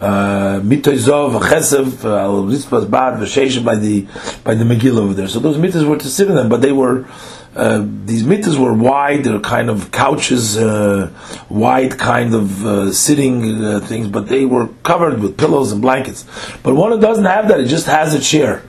Uh, 0.00 0.60
mitoizov, 0.60 1.40
chesev, 1.48 2.04
al 2.04 2.42
rizpas 2.44 2.90
bad, 2.90 3.20
v'sheshem 3.20 3.64
by 3.64 3.76
the 3.76 4.06
by 4.44 4.54
the 4.54 4.64
Megillah 4.64 5.00
over 5.00 5.14
there. 5.14 5.28
So 5.28 5.38
those 5.38 5.56
mitas 5.56 5.86
were 5.88 5.98
to 5.98 6.08
sit 6.08 6.28
on 6.28 6.34
them, 6.34 6.48
but 6.48 6.60
they 6.60 6.72
were 6.72 7.06
uh, 7.54 7.84
these 8.04 8.22
mitas 8.22 8.58
were 8.58 8.72
wide, 8.72 9.24
they're 9.24 9.38
kind 9.40 9.68
of 9.68 9.90
couches, 9.90 10.56
uh, 10.56 11.10
wide 11.50 11.98
kind 11.98 12.34
of 12.34 12.64
uh, 12.64 12.92
sitting 12.92 13.62
uh, 13.62 13.80
things, 13.80 14.08
but 14.08 14.28
they 14.28 14.46
were 14.46 14.68
covered 14.82 15.20
with 15.20 15.36
pillows 15.36 15.70
and 15.70 15.82
blankets. 15.82 16.24
But 16.62 16.74
one 16.74 16.92
that 16.92 17.00
doesn't 17.00 17.26
have 17.26 17.48
that, 17.48 17.60
it 17.60 17.66
just 17.66 17.86
has 17.86 18.14
a 18.14 18.20
chair. 18.20 18.62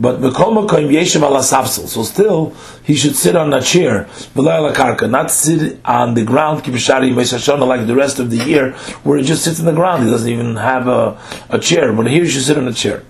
But 0.00 0.20
so 0.22 2.02
still 2.02 2.54
he 2.82 2.94
should 2.94 3.14
sit 3.14 3.36
on 3.36 3.52
a 3.52 3.60
chair, 3.60 4.08
not 4.34 5.30
sit 5.30 5.78
on 5.84 6.14
the 6.14 6.24
ground, 6.24 6.64
like 6.64 7.86
the 7.86 7.94
rest 7.94 8.18
of 8.18 8.30
the 8.30 8.38
year, 8.38 8.72
where 9.04 9.18
he 9.18 9.24
just 9.24 9.44
sits 9.44 9.60
on 9.60 9.66
the 9.66 9.72
ground. 9.72 10.04
He 10.04 10.10
doesn't 10.10 10.28
even 10.28 10.56
have 10.56 10.88
a, 10.88 11.18
a 11.50 11.58
chair. 11.58 11.92
But 11.92 12.06
here 12.06 12.24
he 12.24 12.30
should 12.30 12.42
sit 12.42 12.56
on 12.56 12.66
a 12.68 12.72
chair. 12.72 13.02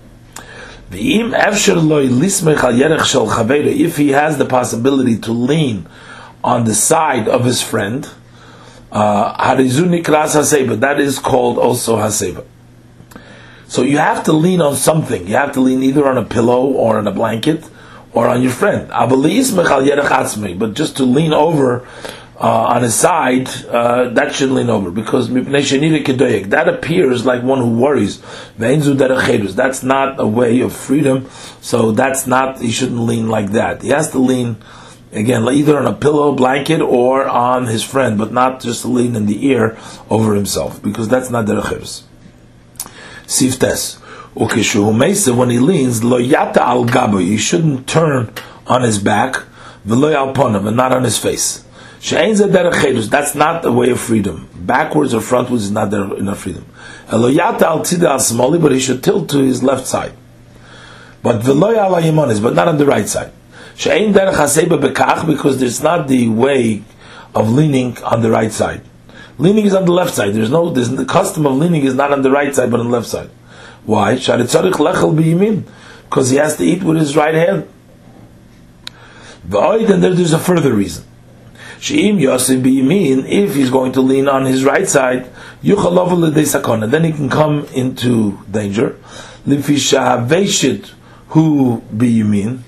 If 0.91 0.99
he 3.97 4.09
has 4.09 4.37
the 4.37 4.45
possibility 4.45 5.17
to 5.17 5.31
lean 5.31 5.87
on 6.43 6.65
the 6.65 6.75
side 6.75 7.27
of 7.27 7.45
his 7.45 7.61
friend, 7.63 8.07
uh, 8.91 9.55
that 9.55 10.99
is 10.99 11.17
called 11.17 11.57
also 11.57 11.97
haseba. 11.97 12.43
So 13.73 13.81
you 13.81 13.97
have 13.97 14.25
to 14.25 14.33
lean 14.33 14.61
on 14.61 14.75
something. 14.75 15.25
You 15.25 15.33
have 15.33 15.53
to 15.53 15.59
lean 15.59 15.81
either 15.81 16.07
on 16.07 16.15
a 16.15 16.23
pillow 16.23 16.67
or 16.67 16.99
on 16.99 17.07
a 17.07 17.11
blanket 17.11 17.67
or 18.13 18.27
on 18.27 18.43
your 18.43 18.51
friend. 18.51 18.87
But 18.91 20.73
just 20.75 20.97
to 20.97 21.03
lean 21.05 21.33
over 21.33 21.87
uh, 22.39 22.65
on 22.75 22.83
his 22.83 22.93
side, 22.93 23.49
uh, 23.65 24.09
that 24.09 24.35
should 24.35 24.51
lean 24.51 24.69
over 24.69 24.91
because 24.91 25.27
that 25.33 26.65
appears 26.67 27.25
like 27.25 27.41
one 27.41 27.57
who 27.61 27.71
worries. 27.75 28.21
That's 28.59 29.83
not 29.83 30.19
a 30.19 30.27
way 30.27 30.59
of 30.59 30.71
freedom. 30.71 31.27
So 31.61 31.91
that's 31.93 32.27
not. 32.27 32.61
He 32.61 32.69
shouldn't 32.69 32.99
lean 32.99 33.27
like 33.27 33.53
that. 33.53 33.81
He 33.81 33.89
has 33.89 34.11
to 34.11 34.19
lean 34.19 34.57
again 35.11 35.47
either 35.47 35.79
on 35.79 35.87
a 35.87 35.93
pillow, 35.93 36.35
blanket, 36.35 36.79
or 36.79 37.25
on 37.25 37.65
his 37.65 37.83
friend, 37.83 38.19
but 38.19 38.31
not 38.31 38.61
just 38.61 38.85
lean 38.85 39.15
in 39.15 39.25
the 39.25 39.47
ear 39.47 39.79
over 40.11 40.35
himself 40.35 40.79
because 40.83 41.07
that's 41.09 41.31
not 41.31 41.47
derech 41.47 42.03
Siftes. 43.33 43.97
Ukishu 44.35 45.35
when 45.35 45.49
he 45.49 45.59
leans, 45.59 46.03
lo 46.03 46.19
yata 46.19 46.57
al 46.57 46.85
gabo, 46.85 47.19
he 47.19 47.37
shouldn't 47.37 47.87
turn 47.87 48.31
on 48.67 48.81
his 48.83 48.99
back, 48.99 49.43
v'lo 49.87 50.13
al 50.13 50.33
ponim, 50.33 50.67
and 50.67 50.77
not 50.77 50.91
on 50.91 51.03
his 51.03 51.17
face. 51.17 51.63
That's 52.09 53.35
not 53.35 53.65
a 53.65 53.71
way 53.71 53.89
of 53.89 53.99
freedom. 53.99 54.49
Backwards 54.53 55.13
or 55.13 55.21
frontwards 55.21 55.61
is 55.61 55.71
not 55.71 55.89
there 55.89 56.13
enough 56.15 56.39
freedom. 56.39 56.65
But 57.09 58.71
he 58.71 58.79
should 58.79 59.01
tilt 59.03 59.29
to 59.29 59.37
his 59.37 59.63
left 59.63 59.87
side. 59.87 60.13
But 61.21 61.45
but 61.45 61.55
not 61.55 62.67
on 62.67 62.77
the 62.77 62.85
right 62.85 63.07
side. 63.07 63.31
Because 65.27 65.59
there's 65.59 65.81
not 65.81 66.07
the 66.09 66.27
way 66.27 66.83
of 67.33 67.49
leaning 67.51 67.97
on 68.03 68.21
the 68.21 68.31
right 68.31 68.51
side. 68.51 68.81
Leaning 69.37 69.65
is 69.65 69.73
on 69.73 69.85
the 69.85 69.91
left 69.91 70.13
side. 70.13 70.33
There's 70.33 70.49
no, 70.49 70.69
there's, 70.69 70.89
the 70.89 71.05
custom 71.05 71.45
of 71.45 71.53
leaning 71.53 71.83
is 71.83 71.95
not 71.95 72.11
on 72.11 72.21
the 72.21 72.31
right 72.31 72.53
side, 72.53 72.71
but 72.71 72.79
on 72.79 72.87
the 72.87 72.91
left 72.91 73.07
side. 73.07 73.29
Why? 73.85 74.15
Because 74.15 76.29
he 76.29 76.37
has 76.37 76.57
to 76.57 76.63
eat 76.63 76.83
with 76.83 76.97
his 76.97 77.15
right 77.15 77.33
hand. 77.33 77.67
And 79.51 80.03
there's 80.03 80.33
a 80.33 80.39
further 80.39 80.73
reason. 80.73 81.05
If 81.85 83.55
he's 83.55 83.69
going 83.69 83.91
to 83.91 84.01
lean 84.01 84.29
on 84.29 84.45
his 84.45 84.63
right 84.63 84.87
side, 84.87 85.29
then 85.63 87.03
he 87.03 87.11
can 87.11 87.29
come 87.29 87.65
into 87.73 88.39
danger. 88.49 88.97
Lifisha 89.45 90.25
Veshit 90.25 90.93
who 91.33 91.81
Biyimin, 91.91 92.59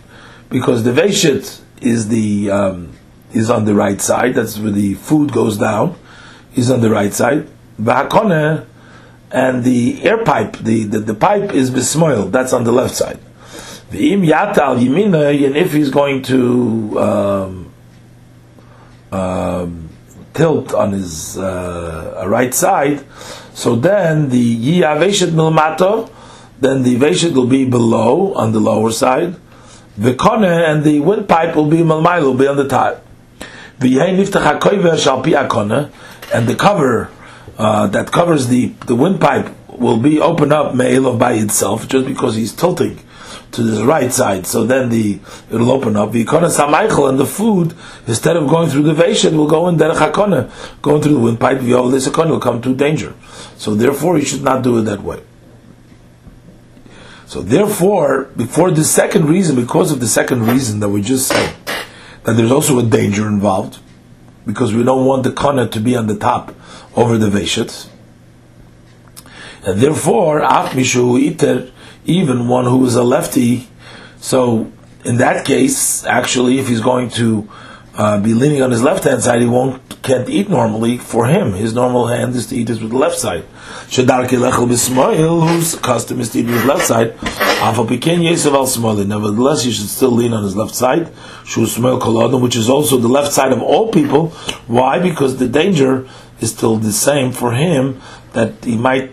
because 0.49 0.83
the 0.83 0.91
Veshit 0.91 1.61
is 1.81 2.07
the 2.07 2.49
um, 2.49 2.93
is 3.31 3.51
on 3.51 3.65
the 3.65 3.75
right 3.75 4.01
side, 4.01 4.33
that's 4.33 4.57
where 4.57 4.71
the 4.71 4.95
food 4.95 5.31
goes 5.31 5.57
down, 5.57 5.95
is 6.55 6.71
on 6.71 6.81
the 6.81 6.89
right 6.89 7.13
side. 7.13 7.47
V'hakone, 7.81 8.65
and 9.31 9.63
the 9.63 10.01
air 10.03 10.23
pipe, 10.23 10.57
the, 10.57 10.83
the, 10.83 10.99
the 10.99 11.13
pipe 11.13 11.53
is 11.53 11.69
bismoil, 11.69 12.25
that's 12.31 12.53
on 12.53 12.63
the 12.63 12.71
left 12.71 12.95
side. 12.95 13.19
V'im 13.91 14.25
yatal 14.25 14.79
yimina, 14.79 15.45
and 15.45 15.57
if 15.57 15.73
he's 15.73 15.89
going 15.89 16.21
to 16.23 16.99
um, 16.99 17.73
um, 19.11 19.89
tilt 20.33 20.73
on 20.73 20.93
his 20.93 21.37
uh, 21.37 22.23
right 22.27 22.53
side, 22.53 23.03
so 23.53 23.75
then 23.75 24.29
the 24.29 24.81
yiyaveshet 24.81 25.29
milmato, 25.29 26.09
then 26.59 26.83
the 26.83 26.95
veshet 26.95 27.33
will 27.33 27.47
be 27.47 27.65
below 27.65 28.33
on 28.33 28.51
the 28.53 28.59
lower 28.59 28.91
side. 28.91 29.35
Kone 29.99 30.69
and 30.69 30.83
the 30.83 30.99
windpipe 30.99 31.55
will 31.55 31.69
be 31.69 31.77
milmail, 31.77 32.21
will 32.23 32.33
be 32.33 32.47
on 32.47 32.57
the 32.57 32.67
top. 32.67 33.01
And 36.33 36.47
the 36.47 36.55
cover 36.55 37.09
uh, 37.57 37.87
that 37.87 38.11
covers 38.11 38.47
the, 38.47 38.67
the 38.87 38.95
windpipe 38.95 39.53
will 39.69 39.97
be 39.97 40.19
open 40.19 40.51
up 40.51 40.73
me'elov 40.73 41.19
by 41.19 41.33
itself, 41.33 41.87
just 41.87 42.05
because 42.05 42.35
he's 42.35 42.53
tilting 42.53 42.99
to 43.51 43.63
the 43.63 43.85
right 43.85 44.11
side, 44.11 44.45
so 44.45 44.65
then 44.65 44.89
the 44.89 45.19
it'll 45.49 45.71
open 45.71 45.95
up. 45.95 46.11
The 46.11 46.25
samaychel 46.25 47.09
and 47.09 47.17
the 47.17 47.25
food, 47.25 47.73
instead 48.05 48.35
of 48.37 48.47
going 48.47 48.69
through 48.69 48.83
the 48.83 48.93
veshet, 48.93 49.35
will 49.35 49.47
go 49.47 49.67
in 49.67 49.77
derech 49.77 49.95
hakona, 49.95 50.51
going 50.81 51.01
through 51.01 51.13
the 51.13 51.19
windpipe. 51.19 51.59
V'yol 51.59 51.91
this 51.91 52.07
hakona 52.07 52.31
will 52.31 52.39
come 52.39 52.61
to 52.61 52.75
danger. 52.75 53.13
So 53.57 53.73
therefore, 53.73 54.17
you 54.17 54.25
should 54.25 54.43
not 54.43 54.63
do 54.63 54.77
it 54.79 54.83
that 54.83 55.01
way. 55.01 55.21
So 57.25 57.41
therefore, 57.41 58.25
before 58.35 58.71
the 58.71 58.83
second 58.83 59.25
reason, 59.27 59.55
because 59.55 59.91
of 59.91 59.99
the 59.99 60.07
second 60.07 60.47
reason 60.47 60.79
that 60.81 60.89
we 60.89 61.01
just 61.01 61.27
said, 61.27 61.55
that 62.23 62.33
there's 62.33 62.51
also 62.51 62.79
a 62.79 62.83
danger 62.83 63.27
involved, 63.27 63.79
because 64.45 64.73
we 64.73 64.83
don't 64.83 65.05
want 65.05 65.23
the 65.23 65.31
kana 65.31 65.67
to 65.69 65.79
be 65.79 65.95
on 65.95 66.07
the 66.07 66.15
top 66.15 66.53
over 66.95 67.17
the 67.17 67.27
veshet. 67.27 67.89
And 69.63 69.81
therefore, 69.81 70.43
af 70.43 70.71
mishu 70.71 71.19
iter 71.19 71.71
even 72.05 72.47
one 72.47 72.65
who 72.65 72.85
is 72.85 72.95
a 72.95 73.03
lefty. 73.03 73.67
So 74.17 74.71
in 75.03 75.17
that 75.17 75.45
case, 75.45 76.05
actually, 76.05 76.59
if 76.59 76.67
he's 76.67 76.81
going 76.81 77.09
to 77.11 77.49
uh, 77.97 78.19
be 78.19 78.33
leaning 78.33 78.61
on 78.61 78.71
his 78.71 78.83
left 78.83 79.05
hand 79.05 79.23
side, 79.23 79.41
he 79.41 79.47
won't 79.47 79.81
can't 80.03 80.29
eat 80.29 80.49
normally. 80.49 80.97
For 80.97 81.27
him, 81.27 81.53
his 81.53 81.73
normal 81.73 82.07
hand 82.07 82.35
is 82.35 82.47
to 82.47 82.55
eat 82.55 82.69
it 82.69 82.81
with 82.81 82.91
the 82.91 82.97
left 82.97 83.17
side. 83.17 83.43
Shadarkile 83.87 84.75
smile, 84.77 85.41
whose 85.41 85.75
custom 85.75 86.19
is 86.19 86.29
to 86.31 86.39
eat 86.39 86.45
with 86.45 86.61
the 86.61 86.67
left 86.67 86.85
side. 86.85 87.15
Nevertheless, 89.07 89.63
he 89.63 89.71
should 89.71 89.87
still 89.87 90.11
lean 90.11 90.33
on 90.33 90.43
his 90.43 90.55
left 90.55 90.75
side, 90.75 91.07
which 91.07 92.55
is 92.55 92.69
also 92.69 92.97
the 92.97 93.07
left 93.07 93.31
side 93.31 93.51
of 93.51 93.61
all 93.61 93.91
people. 93.91 94.29
Why? 94.67 94.99
Because 94.99 95.37
the 95.37 95.47
danger 95.47 96.07
is 96.41 96.51
still 96.51 96.75
the 96.75 96.91
same 96.91 97.31
for 97.31 97.53
him 97.53 98.01
that 98.33 98.63
he 98.63 98.77
might 98.77 99.11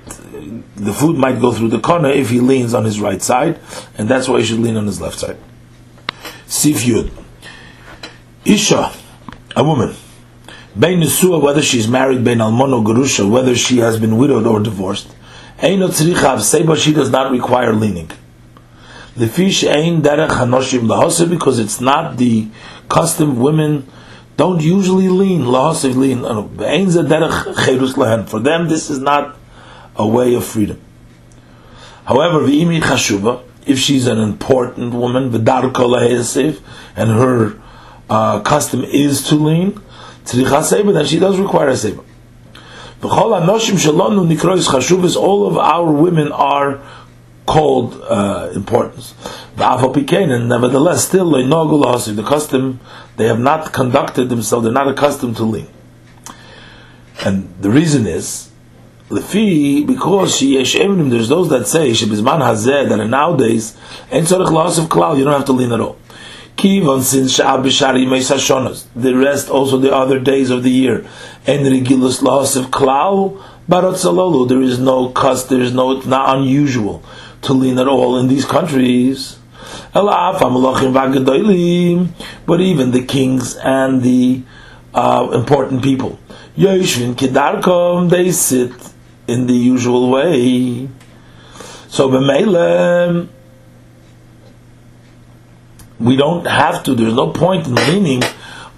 the 0.77 0.93
food 0.93 1.17
might 1.17 1.41
go 1.41 1.53
through 1.53 1.69
the 1.69 1.79
corner 1.79 2.11
if 2.11 2.31
he 2.31 2.41
leans 2.41 2.75
on 2.75 2.85
his 2.85 3.01
right 3.01 3.23
side, 3.23 3.61
and 3.97 4.09
that's 4.09 4.29
why 4.29 4.41
he 4.41 4.45
should 4.45 4.59
lean 4.59 4.77
on 4.77 4.87
his 4.87 5.01
left 5.01 5.19
side. 5.19 5.39
Sif. 6.47 6.85
Isha, 8.45 8.93
a 9.55 9.65
woman. 9.65 9.95
Bein 10.79 11.01
Nesua, 11.01 11.41
whether 11.41 11.63
she's 11.63 11.87
married, 11.87 12.25
Bein 12.25 12.39
Almono 12.39 12.85
Gerusha, 12.85 13.29
whether 13.29 13.55
she 13.55 13.79
has 13.79 14.01
been 14.01 14.17
widowed 14.17 14.47
or 14.47 14.61
divorced. 14.61 15.15
Eino 15.59 15.89
Tzrichav, 15.89 16.41
Seba, 16.41 16.77
she 16.77 16.93
does 16.93 17.11
not 17.11 17.31
require 17.31 17.73
leaning. 17.73 18.11
The 19.15 19.29
fish 19.29 19.63
ain 19.65 20.03
derech 20.03 20.31
hanoshim 20.31 20.89
lahoseh 20.89 21.29
because 21.29 21.59
it's 21.59 21.81
not 21.81 22.17
the 22.17 22.49
custom 22.89 23.39
women 23.39 23.87
don't 24.39 24.63
usually 24.63 25.09
lean 25.09 25.43
lahoseh 25.43 25.95
lean. 25.95 26.23
Derech. 26.23 28.29
For 28.29 28.41
them, 28.41 28.69
this 28.69 28.89
is 28.89 28.99
not 28.99 29.37
a 29.95 30.07
way 30.07 30.35
of 30.35 30.45
freedom. 30.45 30.81
However, 32.07 32.41
v'imi 32.41 32.81
chashuva, 32.81 33.43
if 33.67 33.79
she's 33.79 34.07
an 34.07 34.19
important 34.19 34.95
woman, 34.95 35.31
v'darko 35.31 36.59
and 36.97 37.11
her 37.11 37.62
uh, 38.11 38.41
custom 38.41 38.85
is 38.85 39.27
to 39.29 39.35
lean, 39.35 39.81
tzricha 40.25 40.63
seba, 40.63 40.93
then 40.93 41.07
she 41.07 41.19
does 41.19 41.39
require 41.39 41.69
a 41.69 41.77
seba. 41.77 42.03
V'chol 43.01 43.41
anoshim 43.41 43.79
shalonu 43.79 44.27
nikrois 44.27 44.69
chashuvas, 44.69 45.17
all 45.17 45.47
of 45.47 45.59
our 45.59 45.91
women 45.91 46.31
are 46.33 46.81
called 47.47 48.01
uh, 48.03 48.51
importance. 48.55 49.15
And 49.57 50.49
nevertheless, 50.49 51.07
still 51.07 51.31
the 51.31 52.25
custom 52.27 52.81
they 53.17 53.27
have 53.27 53.41
not 53.41 53.73
conducted 53.73 54.29
themselves; 54.29 54.65
they're 54.65 54.73
not 54.73 54.89
accustomed 54.89 55.37
to 55.37 55.45
lean. 55.45 55.69
And 57.25 57.55
the 57.61 57.71
reason 57.71 58.07
is 58.07 58.51
Lefi, 59.11 59.87
because 59.87 60.41
there's 60.41 61.29
those 61.29 61.51
that 61.51 61.67
say, 61.67 61.93
that 61.93 63.07
nowadays, 63.09 63.77
en 64.11 64.25
tzorich 64.25 64.79
of 64.79 64.89
klal, 64.89 65.19
you 65.19 65.25
don't 65.25 65.35
have 65.35 65.45
to 65.45 65.53
lean 65.53 65.73
at 65.73 65.81
all. 65.81 65.99
Kivon 66.57 67.03
since 67.03 67.39
Sha'ab 67.39 67.65
Bishari 67.65 68.07
Meisashonos, 68.07 68.87
the 68.95 69.15
rest 69.15 69.49
also 69.49 69.79
the 69.79 69.95
other 69.95 70.19
days 70.21 70.51
of 70.51 70.63
the 70.63 70.71
year, 70.71 71.05
and 71.47 71.65
regulus 71.67 72.23
loss 72.23 72.57
of 72.57 72.67
klal, 72.67 73.43
barot 73.69 73.95
salolu, 73.95 74.49
there 74.49 74.61
is 74.63 74.79
no 74.79 75.09
cust, 75.09 75.49
there 75.49 75.61
is 75.61 75.73
no, 75.73 75.97
it's 75.97 76.07
not 76.07 76.37
unusual 76.37 77.03
to 77.43 77.53
lean 77.53 77.79
at 77.79 77.89
all 77.89 78.17
in 78.17 78.29
these 78.29 78.45
countries. 78.45 79.39
But 79.93 80.05
even 82.61 82.91
the 82.91 83.05
kings 83.09 83.57
and 83.57 84.03
the 84.03 84.43
uh, 84.95 85.29
important 85.33 85.83
people, 85.83 86.19
they 86.57 86.83
sit 88.33 88.73
in 89.27 89.47
the 89.47 89.55
usual 89.55 90.11
way. 90.11 90.89
So 91.89 92.09
we 96.03 96.17
don't 96.17 96.47
have 96.47 96.83
to. 96.85 96.95
There's 96.95 97.15
no 97.15 97.31
point 97.31 97.67
in 97.67 97.75
leaning 97.75 98.23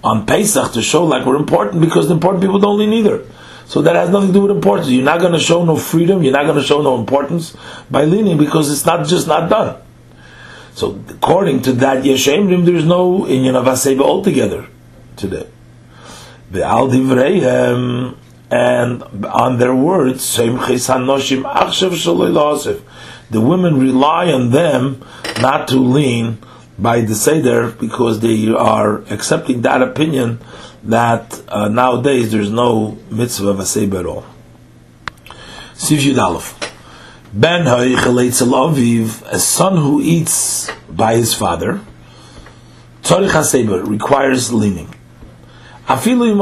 on 0.03 0.25
Pesach 0.25 0.73
to 0.73 0.81
show 0.81 1.03
like 1.03 1.25
we're 1.25 1.35
important 1.35 1.81
because 1.81 2.07
the 2.07 2.13
important 2.13 2.43
people 2.43 2.59
don't 2.59 2.77
lean 2.77 2.93
either. 2.93 3.25
So 3.65 3.81
that 3.81 3.95
has 3.95 4.09
nothing 4.09 4.27
to 4.29 4.33
do 4.33 4.41
with 4.41 4.51
importance. 4.51 4.89
You're 4.89 5.03
not 5.03 5.19
going 5.19 5.33
to 5.33 5.39
show 5.39 5.65
no 5.65 5.75
freedom. 5.75 6.21
You're 6.21 6.33
not 6.33 6.43
going 6.43 6.57
to 6.57 6.63
show 6.63 6.81
no 6.83 6.99
importance 6.99 7.57
by 7.89 8.05
leaning 8.05 8.37
because 8.37 8.71
it's 8.71 8.85
not 8.85 9.07
just 9.07 9.27
not 9.27 9.49
done. 9.49 9.81
So 10.75 11.01
according 11.09 11.63
to 11.63 11.73
that 11.73 12.03
Yeshemrim, 12.03 12.65
there's 12.65 12.85
no 12.85 13.21
inyan 13.21 13.55
of 13.55 13.65
Aseba 13.65 14.01
altogether 14.01 14.67
today. 15.15 15.47
The 16.51 16.63
Al 16.63 16.89
Divrei 16.89 17.41
um, 17.43 18.17
and 18.51 19.01
on 19.25 19.57
their 19.57 19.73
words, 19.73 20.35
the 23.31 23.41
women 23.41 23.79
rely 23.79 24.31
on 24.31 24.51
them 24.51 25.03
not 25.41 25.67
to 25.69 25.77
lean 25.77 26.37
by 26.77 27.01
the 27.01 27.15
Seder 27.15 27.71
because 27.71 28.19
they 28.19 28.49
are 28.49 28.99
accepting 29.09 29.61
that 29.61 29.81
opinion 29.81 30.39
that 30.83 31.41
uh, 31.47 31.67
nowadays 31.67 32.31
there's 32.31 32.51
no 32.51 32.97
mitzvah 33.09 33.49
of 33.49 33.59
a 33.59 33.65
Seder 33.65 33.99
at 33.99 34.05
all. 34.05 34.25
Siv 35.73 35.99
Yud 35.99 36.21
Aleph. 36.21 36.59
Ben 37.33 37.65
Aviv, 37.65 39.23
a 39.25 39.39
son 39.39 39.77
who 39.77 40.01
eats 40.01 40.71
by 40.89 41.15
his 41.17 41.33
father, 41.33 41.81
Tzorich 43.03 43.87
requires 43.87 44.53
leaning. 44.53 44.93
Afilu 45.87 46.33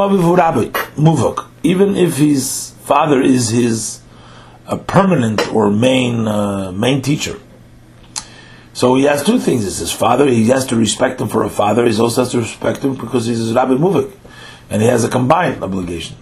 Muvok, 0.95 1.47
even 1.63 1.95
if 1.97 2.17
his 2.17 2.73
father 2.83 3.21
is 3.21 3.49
his 3.49 4.01
a 4.67 4.77
permanent 4.77 5.53
or 5.53 5.69
main 5.69 6.27
uh, 6.27 6.71
main 6.71 7.01
teacher. 7.01 7.39
So 8.73 8.95
he 8.95 9.03
has 9.03 9.23
two 9.23 9.39
things. 9.39 9.65
It's 9.65 9.77
his 9.77 9.91
father. 9.91 10.27
He 10.27 10.47
has 10.49 10.65
to 10.67 10.75
respect 10.75 11.21
him 11.21 11.27
for 11.27 11.43
a 11.43 11.49
father. 11.49 11.85
He 11.85 11.99
also 11.99 12.21
has 12.21 12.31
to 12.31 12.39
respect 12.39 12.79
him 12.79 12.95
because 12.95 13.27
he's 13.27 13.37
his 13.37 13.53
Rabbi 13.53 13.73
Muvik, 13.73 14.11
and 14.69 14.81
he 14.81 14.87
has 14.87 15.03
a 15.03 15.09
combined 15.09 15.63
obligation. 15.63 16.17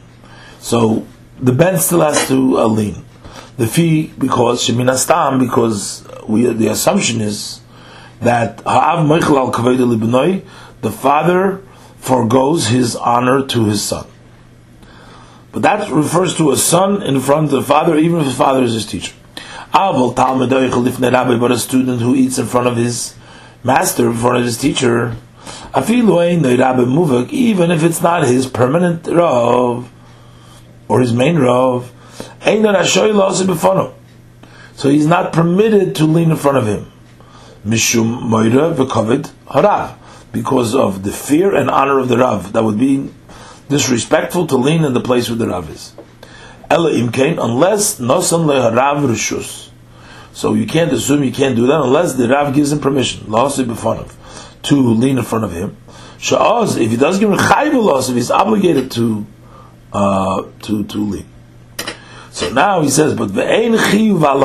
So 0.60 1.08
the 1.40 1.54
Ben 1.54 1.78
still 1.80 2.02
has 2.02 2.28
to 2.28 2.58
uh, 2.58 2.68
lean 2.68 3.06
the 3.58 3.68
fee 3.68 4.12
because 4.18 4.68
sheminastam 4.68 5.40
because 5.40 6.06
we 6.28 6.46
the 6.46 6.68
assumption 6.68 7.22
is 7.22 7.62
that 8.20 8.60
Ha'av 8.62 9.06
Meichel 9.06 9.38
al 9.38 9.52
Libnoi, 9.52 10.46
the 10.82 10.92
father 10.92 11.62
foregoes 11.98 12.68
his 12.68 12.96
honor 12.96 13.46
to 13.48 13.66
his 13.66 13.84
son. 13.84 14.08
But 15.52 15.64
that 15.64 15.92
refers 15.92 16.36
to 16.38 16.52
a 16.52 16.58
son 16.58 17.04
in 17.04 17.20
front 17.20 17.46
of 17.46 17.52
the 17.52 17.62
father, 17.62 17.98
even 17.98 18.20
if 18.22 18.26
the 18.26 18.34
father 18.34 18.64
is 18.64 18.74
his 18.74 18.86
teacher. 18.86 19.14
But 19.74 21.52
a 21.52 21.58
student 21.58 22.02
who 22.02 22.16
eats 22.16 22.38
in 22.38 22.46
front 22.46 22.68
of 22.68 22.76
his 22.76 23.16
master, 23.64 24.10
in 24.10 24.18
front 24.18 24.38
of 24.38 24.44
his 24.44 24.58
teacher, 24.58 25.16
even 25.76 27.72
if 27.72 27.84
it's 27.84 28.02
not 28.02 28.24
his 28.26 28.48
permanent 28.48 29.08
Rav 29.08 29.90
or 30.88 31.00
his 31.00 31.14
main 31.14 31.38
Rav, 31.40 31.92
so 34.76 34.90
he's 34.90 35.08
not 35.08 35.32
permitted 35.32 35.96
to 35.96 36.06
lean 36.06 36.32
in 36.32 36.38
front 36.38 36.58
of 36.58 36.68
him. 36.68 36.92
Mishum 37.66 38.22
Moira 38.24 38.74
v'kovid 38.74 39.32
harav 39.46 39.96
because 40.32 40.74
of 40.76 41.04
the 41.04 41.12
fear 41.12 41.54
and 41.56 41.70
honor 41.70 42.00
of 42.00 42.08
the 42.10 42.18
Rav. 42.18 42.52
That 42.54 42.64
would 42.64 42.80
be 42.80 43.12
disrespectful 43.70 44.48
to 44.48 44.58
lean 44.58 44.84
in 44.84 44.94
the 44.94 45.02
place 45.02 45.30
where 45.30 45.38
the 45.38 45.48
Rav 45.48 45.70
is. 45.70 45.94
Ela 46.72 46.92
imkain, 46.92 47.38
unless 47.44 48.00
nosan 48.00 48.46
leharav 48.46 49.06
rishus. 49.06 49.70
So 50.32 50.54
you 50.54 50.66
can't 50.66 50.94
assume 50.94 51.22
you 51.26 51.32
can't 51.34 51.58
do 51.58 51.68
that 51.68 51.82
unless 51.82 52.14
the 52.14 52.30
Rav 52.30 52.54
gives 52.56 52.72
him 52.72 52.80
permission, 52.80 53.26
to 53.26 54.76
lean 54.76 55.18
in 55.18 55.24
front 55.26 55.44
of 55.44 55.52
him. 55.52 55.76
Sha'az, 56.18 56.80
if 56.80 56.92
he 56.92 56.96
does 56.96 57.20
give 57.20 57.30
him 57.30 57.38
chayv 57.38 58.10
if 58.10 58.16
he's 58.16 58.32
obligated 58.32 58.90
to 58.92 59.26
uh, 59.92 60.44
to 60.62 60.86
to 60.86 60.98
lean. 60.98 61.26
So 62.32 62.50
now 62.54 62.80
he 62.82 62.90
says, 62.90 63.16
but 63.16 63.38
al 63.38 63.74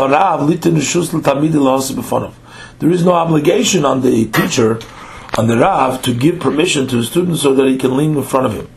Rav 0.08 0.40
rishus 0.50 2.34
There 2.80 2.90
is 2.90 3.04
no 3.04 3.12
obligation 3.12 3.84
on 3.84 4.00
the 4.00 4.24
teacher 4.26 4.80
on 5.38 5.46
the 5.46 5.56
Rav 5.58 6.02
to 6.02 6.12
give 6.12 6.40
permission 6.40 6.88
to 6.88 6.96
the 6.96 7.04
student 7.04 7.38
so 7.38 7.54
that 7.54 7.68
he 7.68 7.78
can 7.78 7.96
lean 7.96 8.16
in 8.16 8.24
front 8.24 8.46
of 8.46 8.54
him. 8.54 8.68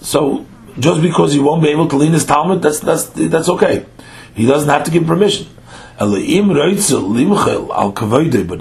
So 0.00 0.46
just 0.78 1.02
because 1.02 1.32
he 1.32 1.40
won't 1.40 1.62
be 1.62 1.68
able 1.68 1.88
to 1.88 1.96
lean 1.96 2.12
his 2.12 2.24
Talmud, 2.24 2.62
that's 2.62 2.80
that's 2.80 3.04
that's 3.06 3.48
okay. 3.48 3.86
He 4.34 4.46
doesn't 4.46 4.68
have 4.68 4.84
to 4.84 4.90
give 4.90 5.06
permission. 5.06 5.46
But 5.98 6.12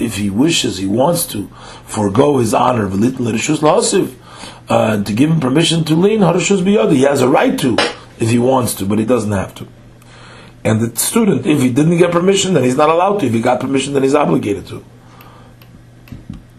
if 0.01 0.17
he 0.17 0.29
wishes, 0.29 0.77
he 0.77 0.85
wants 0.85 1.25
to 1.27 1.47
forego 1.85 2.39
his 2.39 2.53
honor, 2.53 2.89
uh, 4.69 5.03
to 5.03 5.13
give 5.13 5.31
him 5.31 5.39
permission 5.39 5.85
to 5.85 5.95
lean, 5.95 6.19
he 6.19 7.01
has 7.03 7.21
a 7.21 7.29
right 7.29 7.57
to 7.59 7.77
if 8.19 8.29
he 8.29 8.37
wants 8.37 8.73
to, 8.75 8.85
but 8.85 8.99
he 8.99 9.05
doesn't 9.05 9.31
have 9.31 9.55
to. 9.55 9.67
And 10.65 10.81
the 10.81 10.93
student, 10.99 11.45
if 11.45 11.61
he 11.61 11.71
didn't 11.71 11.97
get 11.97 12.11
permission, 12.11 12.53
then 12.53 12.65
he's 12.65 12.75
not 12.75 12.89
allowed 12.89 13.19
to. 13.21 13.27
If 13.27 13.33
he 13.33 13.41
got 13.41 13.61
permission, 13.61 13.93
then 13.93 14.03
he's 14.03 14.15
obligated 14.15 14.67
to. 14.67 14.83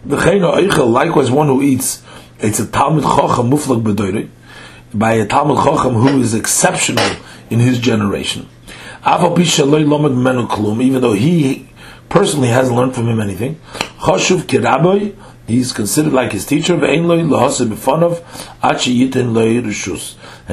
The 0.03 0.17
Likewise, 0.17 1.29
one 1.29 1.45
who 1.47 1.61
eats, 1.61 2.01
it's 2.39 2.59
a 2.59 2.65
Talmud 2.65 3.03
Chacham 3.03 3.51
Muflag 3.51 3.83
B'doire, 3.83 4.27
by 4.93 5.13
a 5.13 5.25
Talmud 5.25 5.57
Chacham 5.57 5.93
who 5.93 6.19
is 6.21 6.33
exceptional 6.33 7.15
in 7.49 7.59
his 7.59 7.79
generation. 7.79 8.47
Even 9.05 11.01
though 11.01 11.13
he 11.13 11.69
personally 12.09 12.49
hasn't 12.49 12.77
learned 12.77 12.93
from 12.93 13.07
him 13.07 13.19
anything, 13.19 13.59
he's 15.47 15.71
considered 15.73 16.13
like 16.13 16.31
his 16.31 16.45
teacher, 16.45 16.73
and 16.75 16.83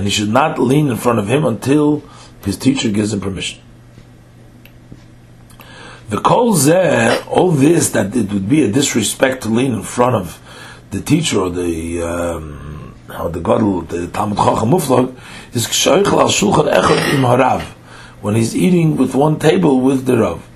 he 0.04 0.10
should 0.10 0.30
not 0.30 0.58
lean 0.58 0.88
in 0.88 0.96
front 0.96 1.18
of 1.18 1.28
him 1.28 1.44
until 1.44 2.02
his 2.44 2.56
teacher 2.56 2.90
gives 2.90 3.12
him 3.12 3.20
permission. 3.20 3.60
The 6.08 6.20
kol 6.20 6.54
all 7.28 7.50
this 7.50 7.90
that 7.90 8.16
it 8.16 8.32
would 8.32 8.48
be 8.48 8.64
a 8.64 8.72
disrespect 8.72 9.42
to 9.42 9.50
lean 9.50 9.74
in 9.74 9.82
front 9.82 10.16
of 10.16 10.40
the 10.90 11.02
teacher 11.02 11.38
or 11.38 11.50
the 11.50 12.02
um, 12.02 12.77
or 13.10 13.30
the 13.30 13.40
gadol, 13.40 13.82
the 13.82 14.06
Talmud 14.08 14.38
Chacham 14.38 14.70
Muflag, 14.70 15.16
is 15.54 15.66
kshoichel 15.66 16.20
al 16.20 16.28
shulchan 16.28 16.72
echad 16.72 17.14
im 17.14 17.22
harav 17.22 17.62
when 18.20 18.34
he's 18.34 18.54
eating 18.56 18.96
with 18.96 19.14
one 19.14 19.38
table 19.38 19.80
with 19.80 20.04
the 20.06 20.18
rav. 20.18 20.46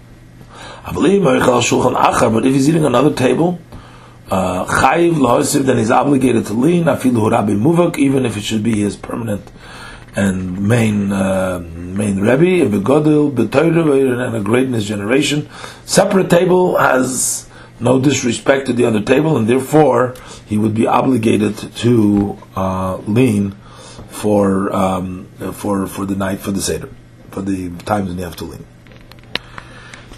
I 0.84 0.92
believe 0.92 1.24
al 1.26 1.40
shulchan 1.62 1.96
achar, 1.96 2.32
but 2.32 2.44
if 2.44 2.52
he's 2.52 2.68
eating 2.68 2.84
another 2.84 3.12
table, 3.14 3.58
uh, 4.30 4.66
chayiv 4.66 5.14
lahosiv, 5.14 5.62
then 5.62 5.78
he's 5.78 5.90
obligated 5.90 6.46
to 6.46 6.54
lean 6.54 6.84
afilu 6.84 7.30
rabbi 7.30 7.52
muvak, 7.52 7.98
even 7.98 8.26
if 8.26 8.36
it 8.36 8.42
should 8.42 8.62
be 8.62 8.80
his 8.80 8.96
permanent 8.96 9.50
and 10.14 10.68
main 10.68 11.10
uh, 11.10 11.58
main 11.58 12.20
Rebbe, 12.20 12.66
a 12.66 12.68
begodil, 12.68 13.32
betoyre, 13.32 14.26
and 14.26 14.36
a 14.36 14.40
great 14.40 14.66
in 14.66 14.74
his 14.74 14.86
generation. 14.86 15.48
Separate 15.84 16.28
table 16.28 16.76
has 16.76 17.48
no 17.82 17.98
disrespect 17.98 18.66
to 18.66 18.72
the 18.72 18.84
other 18.84 19.02
table, 19.02 19.36
and 19.36 19.48
therefore 19.48 20.14
he 20.46 20.56
would 20.56 20.74
be 20.74 20.86
obligated 20.86 21.56
to 21.76 22.38
uh, 22.56 22.96
lean 22.98 23.52
for 24.08 24.74
um, 24.74 25.28
for 25.52 25.86
for 25.86 26.06
the 26.06 26.14
night 26.14 26.38
for 26.40 26.52
the 26.52 26.60
seder, 26.60 26.88
for 27.30 27.42
the 27.42 27.70
times 27.84 28.08
when 28.08 28.18
you 28.18 28.24
have 28.24 28.36
to 28.36 28.44
lean. 28.44 28.64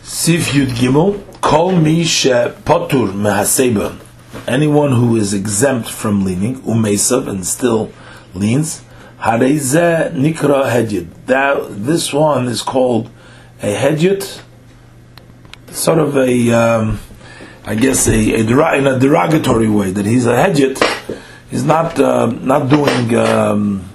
Sif 0.02 0.48
Yud 0.52 0.68
Gimel, 0.76 1.22
Kol 1.40 1.72
Mi 1.72 2.02
Potur 2.04 3.12
Mehaseba. 3.12 3.98
Anyone 4.46 4.92
who 4.92 5.16
is 5.16 5.32
exempt 5.32 5.88
from 5.88 6.24
leaning, 6.24 6.60
umesav, 6.62 7.28
and 7.28 7.46
still 7.46 7.90
leans, 8.34 8.82
Hareze 9.20 10.12
Nikra 10.12 10.68
Hedyot. 10.70 11.08
That 11.26 11.86
this 11.86 12.12
one 12.12 12.48
is 12.48 12.60
called 12.60 13.08
a 13.62 13.74
Hedyot, 13.74 14.42
sort 15.70 15.98
of 15.98 16.16
a, 16.18 16.50
um, 16.50 16.98
I 17.66 17.74
guess, 17.74 18.06
a, 18.08 18.12
a, 18.12 18.74
in 18.76 18.86
a 18.86 18.98
derogatory 18.98 19.68
way 19.68 19.90
that 19.90 20.04
he's 20.04 20.26
a 20.26 20.34
Hedyot. 20.34 20.78
He's 21.50 21.64
not 21.64 21.98
uh, 21.98 22.26
not 22.26 22.68
doing 22.68 23.14
um, 23.16 23.88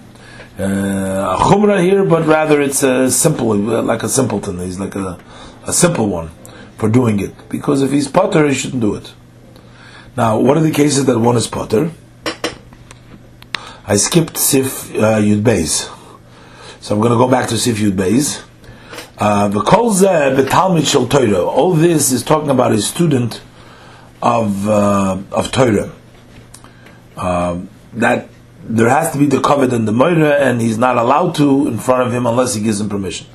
uh, 0.57 1.78
here, 1.78 2.03
but 2.03 2.26
rather 2.26 2.61
it's 2.61 2.82
a 2.84 3.11
simple, 3.11 3.55
like 3.55 4.01
a 4.01 4.09
simpleton. 4.09 4.59
He's 4.59 4.80
like 4.80 4.95
a, 4.95 5.20
a 5.67 5.74
simple 5.74 6.07
one 6.07 6.30
for 6.78 6.89
doing 6.89 7.20
it. 7.20 7.34
Because 7.49 7.84
if 7.84 7.91
he's 7.91 8.07
potter, 8.07 8.47
he 8.47 8.55
shouldn't 8.55 8.82
do 8.82 8.95
it. 8.95 9.13
Now, 10.17 10.39
what 10.39 10.57
are 10.57 10.61
the 10.61 10.72
cases 10.72 11.05
that 11.05 11.20
one 11.20 11.38
is 11.38 11.47
potter? 11.47 11.91
I 13.86 13.97
skipped 13.97 14.38
Sif 14.38 14.95
uh, 14.95 15.20
Yud 15.20 15.43
Beis. 15.43 15.89
So 16.82 16.95
I'm 16.95 17.01
going 17.01 17.11
to 17.11 17.17
go 17.17 17.28
back 17.28 17.49
to 17.49 17.57
Sif 17.57 17.78
Yud 17.78 17.91
Beis. 17.91 18.43
Uh, 19.17 19.49
All 21.45 21.74
this 21.74 22.11
is 22.11 22.24
talking 22.24 22.49
about 22.49 22.72
a 22.72 22.82
student 22.82 23.41
of 24.22 24.67
uh, 24.67 25.22
of 25.32 25.51
Torah. 25.51 25.91
Uh, 27.15 27.61
that 27.93 28.30
there 28.63 28.89
has 28.89 29.11
to 29.11 29.17
be 29.17 29.26
the 29.26 29.41
covet 29.41 29.74
and 29.74 29.88
the 29.88 29.91
moira, 29.91 30.36
and 30.36 30.61
he's 30.61 30.78
not 30.78 30.97
allowed 30.97 31.36
to 31.36 31.67
in 31.67 31.80
front 31.80 32.07
of 32.07 32.13
him 32.13 32.26
unless 32.28 32.53
he 32.53 32.61
gives 32.61 32.80
him 32.80 32.89
permission. 32.89 33.28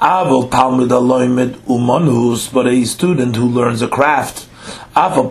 Avol 0.00 0.50
Talmud 0.50 0.90
Aloimed 0.90 1.56
Umanus, 1.66 2.52
but 2.52 2.66
a 2.66 2.84
student 2.84 3.36
who 3.36 3.46
learns 3.46 3.80
a 3.82 3.88
craft. 3.88 4.46
So 4.94 5.28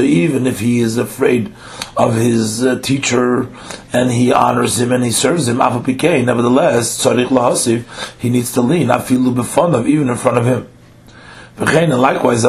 even 0.00 0.46
if 0.46 0.60
he 0.60 0.80
is 0.80 0.96
afraid 0.96 1.52
of 1.96 2.14
his 2.14 2.64
uh, 2.64 2.78
teacher 2.80 3.48
and 3.92 4.10
he 4.10 4.32
honors 4.32 4.78
him 4.80 4.92
and 4.92 5.02
he 5.04 5.10
serves 5.10 5.48
him, 5.48 5.58
nevertheless, 5.58 7.02
he 8.18 8.30
needs 8.30 8.52
to 8.52 8.60
lean, 8.60 8.90
even 8.90 10.08
in 10.08 10.16
front 10.16 10.38
of 10.38 10.44
him. 10.44 10.68
And 11.60 12.00
likewise, 12.00 12.44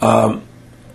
um, 0.00 0.42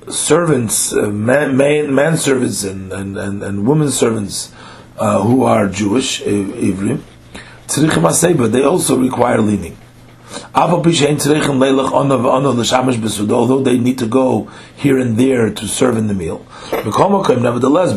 servants, 0.09 0.93
uh, 0.93 1.07
man, 1.07 1.55
man, 1.55 2.17
servants 2.17 2.63
and, 2.65 2.91
and, 2.91 3.17
and, 3.17 3.41
and 3.41 3.65
women 3.65 3.89
servants 3.89 4.51
uh, 4.97 5.21
who 5.23 5.43
are 5.43 5.69
Jewish, 5.69 6.21
Ivrim, 6.21 7.01
they 8.51 8.63
also 8.63 8.97
require 8.99 9.39
leaning. 9.41 9.77
Although 10.53 10.81
they 13.61 13.77
need 13.77 13.97
to 13.99 14.07
go 14.07 14.49
here 14.75 14.97
and 14.97 15.17
there 15.17 15.49
to 15.51 15.67
serve 15.67 15.95
in 15.97 16.07
the 16.07 16.13
meal, 16.13 16.45
nevertheless, 16.73 17.93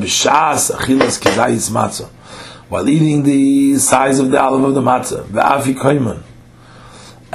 while 2.69 2.89
eating 2.89 3.23
the 3.23 3.79
size 3.79 4.19
of 4.19 4.31
the 4.31 4.41
olive 4.41 4.65
of 4.65 4.75
the 4.75 4.81
matzah, 4.81 5.25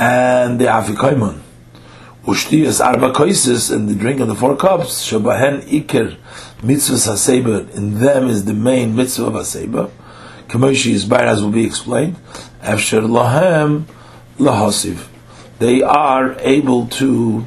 and 0.02 0.60
the 0.60 0.66
afikoimon, 0.66 1.39
Ushtias 2.26 2.84
arba 2.84 3.14
koises, 3.14 3.72
and 3.72 3.88
the 3.88 3.93
drink 3.93 4.20
of 4.20 4.28
the 4.28 4.34
four 4.34 4.58
cups, 4.58 5.08
shabahen 5.08 5.62
iker 5.62 6.18
mitzvah 6.64 6.95
haseba, 6.95 7.76
in 7.76 7.99
them 7.99 8.28
is 8.28 8.45
the 8.45 8.54
main 8.54 8.95
mitzvah 8.95 9.28
of 9.28 9.34
haseba. 9.34 9.91
Kamoshi 10.47 10.93
is 10.93 11.10
as 11.12 11.43
will 11.43 11.52
be 11.52 11.66
explained. 11.66 12.16
After 12.62 13.02
lahem 13.02 13.84
lahasiv. 14.39 15.08
They 15.60 15.84
are 15.84 16.34
able 16.39 16.88
to 16.88 17.45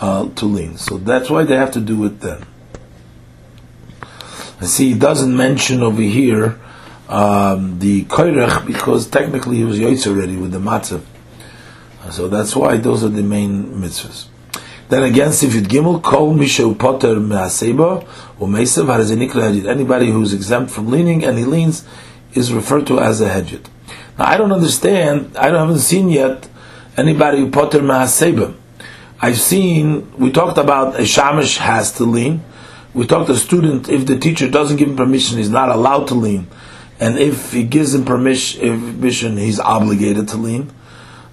uh, 0.00 0.28
to 0.28 0.46
lean. 0.46 0.76
So 0.76 0.98
that's 0.98 1.28
why 1.28 1.42
they 1.42 1.56
have 1.56 1.72
to 1.72 1.80
do 1.80 2.04
it 2.04 2.20
then. 2.20 2.46
I 4.60 4.66
see 4.66 4.92
he 4.92 4.98
doesn't 4.98 5.36
mention 5.36 5.82
over 5.82 6.02
here 6.02 6.60
um, 7.08 7.80
the 7.80 8.04
koirech 8.04 8.64
because 8.64 9.08
technically 9.08 9.56
he 9.56 9.64
was 9.64 9.80
yaitz 9.80 10.06
already 10.06 10.36
with 10.36 10.52
the 10.52 10.60
matzah. 10.60 11.02
So 12.10 12.28
that's 12.28 12.54
why 12.54 12.76
those 12.76 13.04
are 13.04 13.08
the 13.08 13.22
main 13.22 13.74
mitzvahs. 13.74 14.28
Then 14.88 15.02
again, 15.02 15.30
Sifid 15.30 15.64
Gimel, 15.64 16.00
Kol 16.00 16.32
Mishu 16.34 16.78
Potter 16.78 17.18
Me'aseba, 17.18 18.06
or 18.38 18.46
Mesev, 18.46 18.84
Harazinikra 18.84 19.66
Anybody 19.66 20.10
who's 20.10 20.32
exempt 20.32 20.70
from 20.70 20.90
leaning 20.90 21.24
and 21.24 21.36
he 21.36 21.44
leans 21.44 21.84
is 22.34 22.52
referred 22.52 22.86
to 22.86 23.00
as 23.00 23.20
a 23.20 23.28
hedjit. 23.28 23.66
Now, 24.16 24.26
I 24.26 24.36
don't 24.36 24.52
understand, 24.52 25.36
I 25.36 25.48
haven't 25.48 25.80
seen 25.80 26.08
yet 26.08 26.48
anybody 26.96 27.38
who 27.38 27.50
Potter 27.50 27.82
Me'aseba. 27.82 28.54
I've 29.20 29.40
seen, 29.40 30.12
we 30.18 30.30
talked 30.30 30.58
about 30.58 30.94
a 30.96 31.02
shamish 31.02 31.56
has 31.56 31.90
to 31.92 32.04
lean. 32.04 32.44
We 32.94 33.06
talked 33.06 33.28
a 33.28 33.36
student, 33.36 33.88
if 33.88 34.06
the 34.06 34.18
teacher 34.18 34.48
doesn't 34.48 34.76
give 34.76 34.88
him 34.88 34.96
permission, 34.96 35.38
he's 35.38 35.50
not 35.50 35.68
allowed 35.70 36.08
to 36.08 36.14
lean. 36.14 36.46
And 37.00 37.18
if 37.18 37.52
he 37.52 37.64
gives 37.64 37.92
him 37.92 38.04
permission, 38.04 39.36
he's 39.36 39.58
obligated 39.58 40.28
to 40.28 40.36
lean 40.36 40.70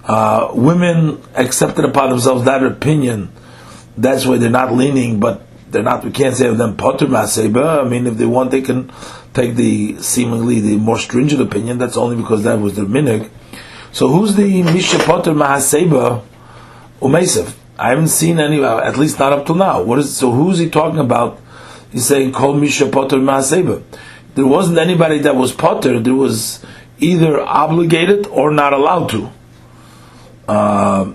uh, 0.06 0.50
women 0.54 1.22
accepted 1.34 1.84
upon 1.84 2.10
themselves 2.10 2.44
that 2.44 2.62
opinion. 2.62 3.32
That's 3.96 4.26
why 4.26 4.38
they're 4.38 4.50
not 4.50 4.72
leaning, 4.72 5.20
but 5.20 5.46
they're 5.70 5.82
not. 5.82 6.04
We 6.04 6.10
can't 6.10 6.36
say 6.36 6.46
of 6.46 6.58
them 6.58 6.76
potter 6.76 7.06
maseba. 7.06 7.84
I 7.84 7.88
mean, 7.88 8.06
if 8.06 8.16
they 8.16 8.26
want, 8.26 8.50
they 8.50 8.60
can 8.62 8.92
take 9.32 9.54
the 9.56 10.00
seemingly 10.02 10.60
the 10.60 10.76
more 10.76 10.98
stringent 10.98 11.40
opinion. 11.40 11.78
That's 11.78 11.96
only 11.96 12.16
because 12.16 12.44
that 12.44 12.60
was 12.60 12.76
their 12.76 12.84
minig. 12.84 13.30
So 13.92 14.08
who's 14.08 14.34
the 14.34 14.62
misha 14.62 14.98
potter 14.98 15.32
mahaseba 15.32 16.22
umesev? 17.00 17.54
I 17.78 17.90
haven't 17.90 18.08
seen 18.08 18.38
any, 18.38 18.62
uh, 18.62 18.80
at 18.80 18.96
least 18.96 19.18
not 19.18 19.32
up 19.32 19.46
till 19.46 19.56
now. 19.56 19.82
What 19.82 19.98
is 19.98 20.16
so? 20.16 20.30
Who's 20.32 20.58
he 20.58 20.68
talking 20.70 21.00
about? 21.00 21.40
He's 21.90 22.06
saying 22.06 22.32
call 22.32 22.54
misha 22.54 22.88
potter 22.88 23.16
mahaseba. 23.16 23.82
There 24.34 24.46
wasn't 24.46 24.78
anybody 24.78 25.20
that 25.20 25.36
was 25.36 25.52
potter. 25.52 26.00
There 26.00 26.14
was 26.14 26.64
either 26.98 27.40
obligated 27.40 28.26
or 28.26 28.50
not 28.50 28.72
allowed 28.72 29.08
to. 29.10 29.30
Uh, 30.48 31.12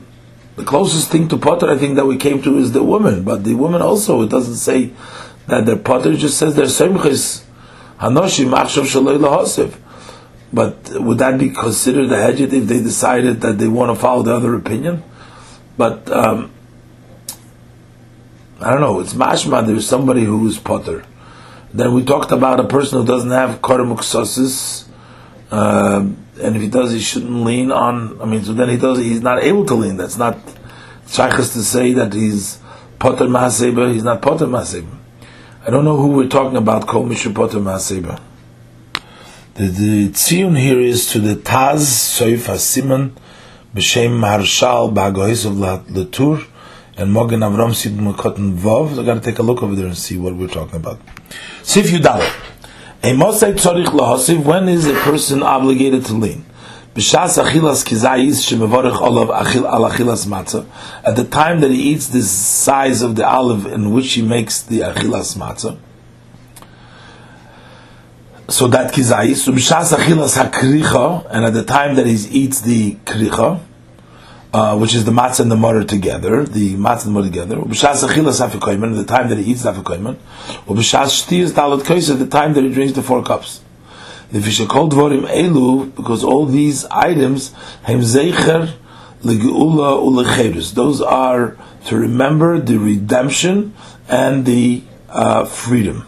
the 0.56 0.66
closest 0.66 1.10
thing 1.10 1.28
to 1.30 1.38
potter 1.38 1.70
I 1.70 1.78
think 1.78 1.96
that 1.96 2.06
we 2.06 2.18
came 2.18 2.42
to 2.42 2.58
is 2.58 2.74
the 2.74 2.84
woman, 2.84 3.24
but 3.24 3.44
the 3.44 3.56
woman 3.56 3.82
also 3.82 4.22
it 4.24 4.30
doesn't 4.30 4.56
say 4.56 4.92
that 5.48 5.66
they're 5.66 5.78
potter; 5.78 6.12
it 6.12 6.18
just 6.18 6.38
says 6.38 6.56
they're 6.56 6.66
semchis 6.66 7.46
hanoshim 8.00 8.54
achshav 8.54 8.84
shaloi 8.84 9.18
lahosiv. 9.20 9.78
But 10.52 10.90
would 11.02 11.20
that 11.20 11.40
be 11.40 11.52
considered 11.52 12.12
a 12.12 12.16
hedjit 12.16 12.52
if 12.54 12.68
they 12.68 12.82
decided 12.82 13.42
that 13.42 13.60
they 13.60 13.68
want 13.68 13.96
to 13.96 14.02
follow 14.02 14.24
the 14.24 14.36
other 14.36 14.56
opinion? 14.56 15.04
But 15.78 16.12
um, 16.12 16.52
I 18.60 18.72
don't 18.72 18.82
know. 18.82 19.00
It's 19.00 19.14
mashma. 19.14 19.66
There's 19.66 19.88
somebody 19.88 20.26
who's 20.26 20.60
potter. 20.60 21.06
Then 21.74 21.94
we 21.94 22.04
talked 22.04 22.32
about 22.32 22.60
a 22.60 22.66
person 22.66 23.00
who 23.00 23.06
doesn't 23.06 23.30
have 23.30 23.62
koremuksosis. 23.62 24.88
Um, 25.52 26.26
and 26.40 26.56
if 26.56 26.62
he 26.62 26.68
does, 26.68 26.92
he 26.92 27.00
shouldn't 27.00 27.44
lean 27.44 27.72
on. 27.72 28.22
I 28.22 28.26
mean, 28.26 28.44
so 28.44 28.54
then 28.54 28.70
he 28.70 28.78
does. 28.78 28.98
He's 29.00 29.22
not 29.22 29.44
able 29.44 29.66
to 29.66 29.76
lean. 29.76 29.98
That's 29.98 30.18
not 30.18 30.38
shaykhs 31.08 31.54
to 31.54 31.64
say 31.64 31.94
that 31.94 32.14
he's 32.14 32.60
potter 33.00 33.26
maseba. 33.26 33.94
He's 33.94 34.04
not 34.04 34.22
potter 34.22 34.46
maseba. 34.46 34.98
I 35.66 35.70
don't 35.70 35.86
know 35.86 35.98
who 35.98 36.10
we're 36.10 36.28
talking 36.28 36.58
about. 36.58 36.88
Kol 36.88 37.06
mishu 37.06 37.34
potter. 37.34 37.60
The, 39.56 39.66
the 39.66 40.10
tzion 40.10 40.58
here 40.58 40.80
is 40.80 41.12
to 41.12 41.20
the 41.20 41.36
Taz 41.36 41.80
Soif 41.80 42.48
Hasiman 42.48 43.12
b'shem 43.76 44.18
Marshal 44.18 44.92
Ba'agohis 44.92 45.46
of 45.46 45.54
Latur 45.54 46.48
and 46.96 47.14
Mogen 47.14 47.40
Avram 47.40 47.76
Sid 47.76 47.94
Mekotten 47.94 48.56
Vov. 48.58 48.98
I 48.98 49.06
got 49.06 49.16
to 49.16 49.20
take 49.20 49.40
a 49.40 49.44
look 49.44 49.62
over 49.62 49.76
there 49.76 49.88
and 49.88 49.98
see 49.98 50.18
what 50.18 50.36
we're 50.36 50.48
talking 50.48 50.78
about. 50.78 51.02
Sif 51.64 51.88
Yudaleh. 51.88 52.49
A 53.02 53.14
mosai 53.14 53.54
tzorich 53.54 53.86
lahosiv, 53.86 54.44
when 54.44 54.68
is 54.68 54.86
a 54.86 54.94
person 54.94 55.42
obligated 55.42 56.04
to 56.08 56.14
lean? 56.14 56.44
B'shas 56.94 57.42
achilas 57.42 57.86
kizayis 57.86 58.44
shemevorich 58.44 59.00
olav 59.00 59.30
al 59.30 59.90
achilas 59.90 60.28
matzah. 60.28 60.66
At 61.06 61.16
the 61.16 61.24
time 61.24 61.62
that 61.62 61.72
he 61.72 61.94
eats 61.94 62.08
the 62.08 62.22
size 62.22 63.02
of 63.02 63.16
the 63.16 63.26
olive 63.26 63.68
in 63.68 63.94
which 63.94 64.12
he 64.12 64.22
makes 64.22 64.64
the 64.64 64.80
achilas 64.80 65.38
matzah. 65.38 65.78
So 68.50 68.68
that 68.68 68.94
kizayis. 68.94 69.48
B'shas 69.48 69.96
achilas 69.96 70.36
hakricha, 70.38 71.26
and 71.30 71.46
at 71.46 71.54
the 71.54 71.64
time 71.64 71.96
that 71.96 72.06
he 72.06 72.16
eats 72.16 72.60
the 72.60 72.96
kricha, 73.06 73.62
uh, 74.54 74.78
which 74.78 74.96
is 74.96 75.06
the 75.06 75.12
matzah 75.12 75.42
and 75.42 75.52
the 75.52 75.56
mutter 75.56 75.84
together, 75.84 76.44
the 76.44 76.74
matzah 76.76 77.06
and 77.06 77.16
the 77.16 77.20
mutter 77.20 77.28
together. 77.28 77.58
Ubishas 77.58 78.08
achilas 78.08 78.46
afikoyman, 78.46 78.96
the 78.96 79.04
time 79.04 79.30
that 79.30 79.38
he 79.38 79.52
eats 79.52 79.64
afikoyman. 79.64 80.18
Ubishas 80.66 81.24
shtiyas 81.24 81.52
talat 81.52 81.82
koysa, 81.82 82.18
the 82.18 82.28
time 82.28 82.54
that 82.54 82.64
he 82.64 82.74
drinks 82.74 82.94
the 82.94 83.04
four 83.04 83.24
cups. 83.24 83.62
The 84.32 84.40
fishakol 84.40 84.90
dvorim 84.90 85.28
elu, 85.28 85.96
because 85.96 86.24
all 86.24 86.46
these 86.46 86.86
items, 86.86 87.54
hem 87.84 88.00
zeicher 88.00 88.74
legeula 89.22 90.02
ulecherus. 90.02 90.74
Those 90.74 91.02
are 91.02 91.58
to 91.86 91.98
remember 91.98 92.60
the 92.60 92.78
redemption 92.78 93.74
and 94.08 94.46
the 94.46 94.84
uh, 95.10 95.46
freedom. 95.46 96.06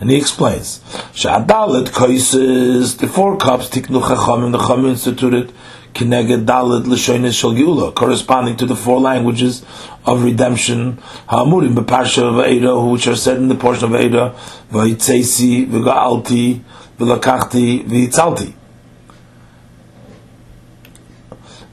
And 0.00 0.10
he 0.10 0.16
explains, 0.16 0.80
Sha'adalet 1.12 1.88
koises, 1.88 2.98
the 2.98 3.06
four 3.06 3.36
cups, 3.36 3.68
tiknu 3.68 4.00
chachamim, 4.00 4.52
the 4.52 4.58
chacham 4.58 4.86
instituted, 4.86 5.52
Kineged 5.94 6.44
Dalit 6.46 6.84
Lashonis 6.84 7.38
Shal 7.38 7.52
Geula, 7.52 7.94
corresponding 7.94 8.56
to 8.56 8.66
the 8.66 8.76
four 8.76 9.00
languages 9.00 9.64
of 10.04 10.24
redemption, 10.24 10.98
Ha'amurim 11.28 11.74
Beparsha 11.74 12.22
of 12.22 12.44
Eida, 12.44 12.90
which 12.92 13.06
are 13.06 13.16
said 13.16 13.36
in 13.38 13.48
the 13.48 13.54
portion 13.54 13.84
of 13.92 14.00
Eida, 14.00 14.34
Vahitzesi, 14.70 15.66
Viga'alti, 15.66 16.60
Vilakachti, 16.98 17.84
Vihitzalti. 17.84 18.54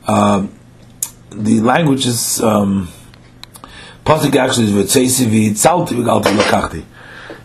Uh, 0.08 0.48
the 1.32 1.60
language 1.62 2.06
is, 2.06 2.42
um, 2.42 2.88
Pasuk 4.06 4.36
actually 4.36 4.66
is 4.66 4.72
Vahitzesi, 4.72 5.26
Vihitzalti, 5.28 5.90
Viga'alti, 5.90 6.38
Vilakachti. 6.38 6.84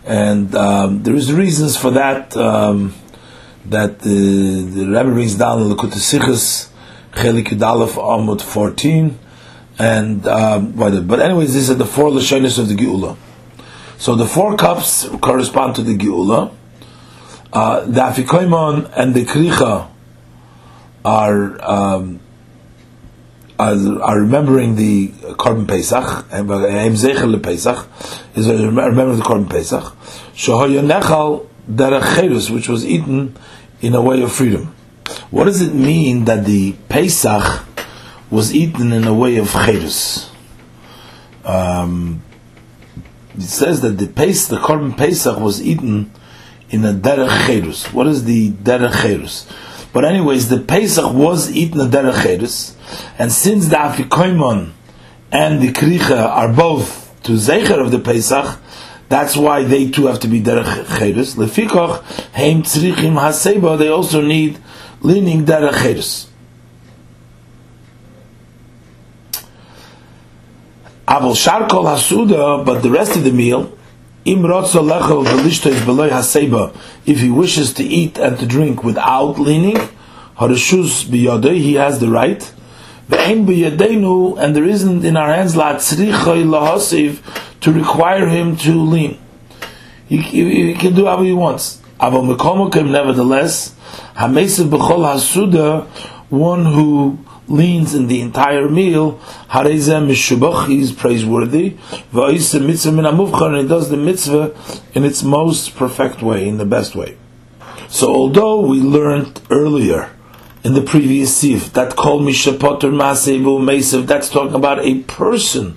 and 0.05 0.53
um, 0.55 1.03
there 1.03 1.15
is 1.15 1.31
reasons 1.31 1.77
for 1.77 1.91
that. 1.91 2.35
Um, 2.35 2.93
that 3.65 3.99
the, 3.99 4.61
the 4.61 4.85
Rebbe 4.85 5.11
brings 5.11 5.35
down 5.35 5.61
in 5.61 5.69
Lakut 5.69 5.91
Sichos, 5.91 6.69
Chelik 7.13 7.45
Yudalef 7.47 7.91
Amud 7.91 8.41
14, 8.41 9.17
and 9.79 10.27
um, 10.27 10.71
but 10.73 11.19
anyways, 11.19 11.53
these 11.53 11.71
are 11.71 11.75
the 11.75 11.85
four 11.85 12.09
lashonis 12.09 12.59
of 12.59 12.67
the 12.67 12.75
Geula. 12.75 13.17
So 13.97 14.15
the 14.15 14.27
four 14.27 14.55
cups 14.57 15.07
correspond 15.21 15.75
to 15.77 15.81
the 15.81 15.97
Geula. 15.97 16.53
Uh, 17.51 17.81
the 17.85 18.01
Afikoimon 18.01 18.91
and 18.95 19.13
the 19.13 19.25
Kricha 19.25 19.89
are, 21.05 21.63
um, 21.63 22.19
are, 23.59 24.19
remembering 24.19 24.75
the 24.75 25.09
Korban 25.09 25.67
Pesach, 25.67 26.25
and 26.31 26.49
Zechel 26.49 27.41
Pesach 27.41 27.87
is 28.35 28.47
remembering 28.47 29.17
the 29.17 29.23
Korban 29.23 29.49
Pesach. 29.49 29.95
Nechal 31.69 32.31
Derech 32.31 32.49
which 32.49 32.67
was 32.69 32.85
eaten 32.85 33.35
in 33.81 33.95
a 33.95 34.01
way 34.01 34.21
of 34.21 34.31
freedom. 34.31 34.73
What 35.31 35.45
does 35.45 35.61
it 35.61 35.73
mean 35.73 36.25
that 36.25 36.45
the 36.45 36.73
Pesach 36.89 37.65
was 38.29 38.53
eaten 38.53 38.91
in 38.91 39.05
a 39.05 39.13
way 39.13 39.37
of 39.37 39.51
cherus? 39.51 40.29
Um, 41.43 42.23
it 43.35 43.41
says 43.41 43.81
that 43.81 43.97
the 43.97 44.07
Pesach, 44.07 44.49
the 44.49 44.65
Korban 44.65 44.97
Pesach 44.97 45.39
was 45.39 45.61
eaten 45.61 46.11
in 46.69 46.85
a 46.85 46.93
derech. 46.93 47.93
What 47.93 48.07
is 48.07 48.25
the 48.25 48.51
derech? 48.51 49.51
But 49.91 50.05
anyways, 50.05 50.49
the 50.49 50.59
Pesach 50.59 51.13
was 51.13 51.51
eaten 51.51 51.79
a 51.79 51.85
derech 51.85 52.75
and 53.19 53.31
since 53.31 53.67
the 53.67 53.75
Afikoimon 53.75 54.71
and 55.31 55.61
the 55.61 55.71
Kricha 55.71 56.27
are 56.27 56.51
both 56.51 57.15
to 57.23 57.33
Zecher 57.33 57.79
of 57.79 57.91
the 57.91 57.99
Pesach, 57.99 58.59
that's 59.13 59.37
why 59.37 59.63
they 59.63 59.91
too 59.91 60.07
have 60.07 60.19
to 60.21 60.27
be 60.27 60.41
derech 60.41 60.97
cherus. 60.97 61.35
Lefikoch 61.35 62.01
heim 62.33 62.63
tzrichim 62.63 63.13
haseba. 63.13 63.77
They 63.77 63.89
also 63.89 64.21
need 64.21 64.57
leaning 65.01 65.45
derech 65.45 65.83
cherus. 65.83 66.29
Avol 71.07 71.35
sharkol 71.35 71.85
hasuda, 71.85 72.65
but 72.65 72.81
the 72.81 72.89
rest 72.89 73.15
of 73.15 73.23
the 73.23 73.31
meal, 73.31 73.77
im 74.25 74.39
rotzo 74.39 74.81
lechel 74.81 75.23
velishtois 75.23 75.85
beloy 75.85 76.09
haseba. 76.09 76.75
If 77.05 77.19
he 77.19 77.29
wishes 77.29 77.71
to 77.75 77.83
eat 77.83 78.17
and 78.17 78.39
to 78.39 78.47
drink 78.47 78.83
without 78.83 79.37
leaning, 79.37 79.77
harishus 80.39 81.05
biyodei, 81.05 81.59
he 81.59 81.75
has 81.75 81.99
the 81.99 82.09
right. 82.09 82.51
Ve'en 83.09 83.45
biyadenu, 83.45 84.37
and 84.39 84.55
there 84.55 84.63
isn't 84.63 85.03
in 85.03 85.17
our 85.17 85.33
hands 85.33 85.55
la 85.55 85.73
tzrichoy 85.75 86.43
lahosiv 86.45 87.19
to 87.59 87.71
require 87.71 88.27
him 88.27 88.55
to 88.57 88.71
lean. 88.71 89.19
He, 90.07 90.17
he, 90.17 90.67
he 90.67 90.73
can 90.73 90.93
do 90.93 91.03
whatever 91.03 91.23
he 91.23 91.33
wants. 91.33 91.81
Aval 91.99 92.35
mekomokim, 92.35 92.91
nevertheless, 92.91 93.75
hamesiv 94.15 94.69
b'chol 94.69 95.03
hasuda, 95.13 95.85
one 96.29 96.65
who 96.65 97.19
leans 97.47 97.93
in 97.93 98.07
the 98.07 98.21
entire 98.21 98.69
meal, 98.69 99.19
harezem 99.49 100.07
mishubach, 100.07 100.67
he 100.67 100.79
is 100.79 100.91
praiseworthy, 100.91 101.71
va'isa 102.11 102.65
mitzvah 102.65 102.91
min 102.91 103.05
and 103.05 103.57
he 103.57 103.67
does 103.67 103.89
the 103.89 103.97
mitzvah 103.97 104.55
in 104.93 105.03
its 105.03 105.23
most 105.23 105.75
perfect 105.75 106.21
way, 106.21 106.47
in 106.47 106.57
the 106.57 106.65
best 106.65 106.95
way. 106.95 107.17
So 107.89 108.13
although 108.13 108.61
we 108.61 108.79
learned 108.79 109.41
earlier 109.49 110.09
in 110.63 110.73
the 110.73 110.81
previous 110.81 111.35
sif 111.35 111.73
that 111.73 111.95
kol 111.95 112.21
mishapoter 112.21 112.91
masebu 112.91 113.59
meisiv, 113.59 114.07
that's 114.07 114.29
talking 114.29 114.55
about 114.55 114.79
a 114.79 114.99
person 115.03 115.75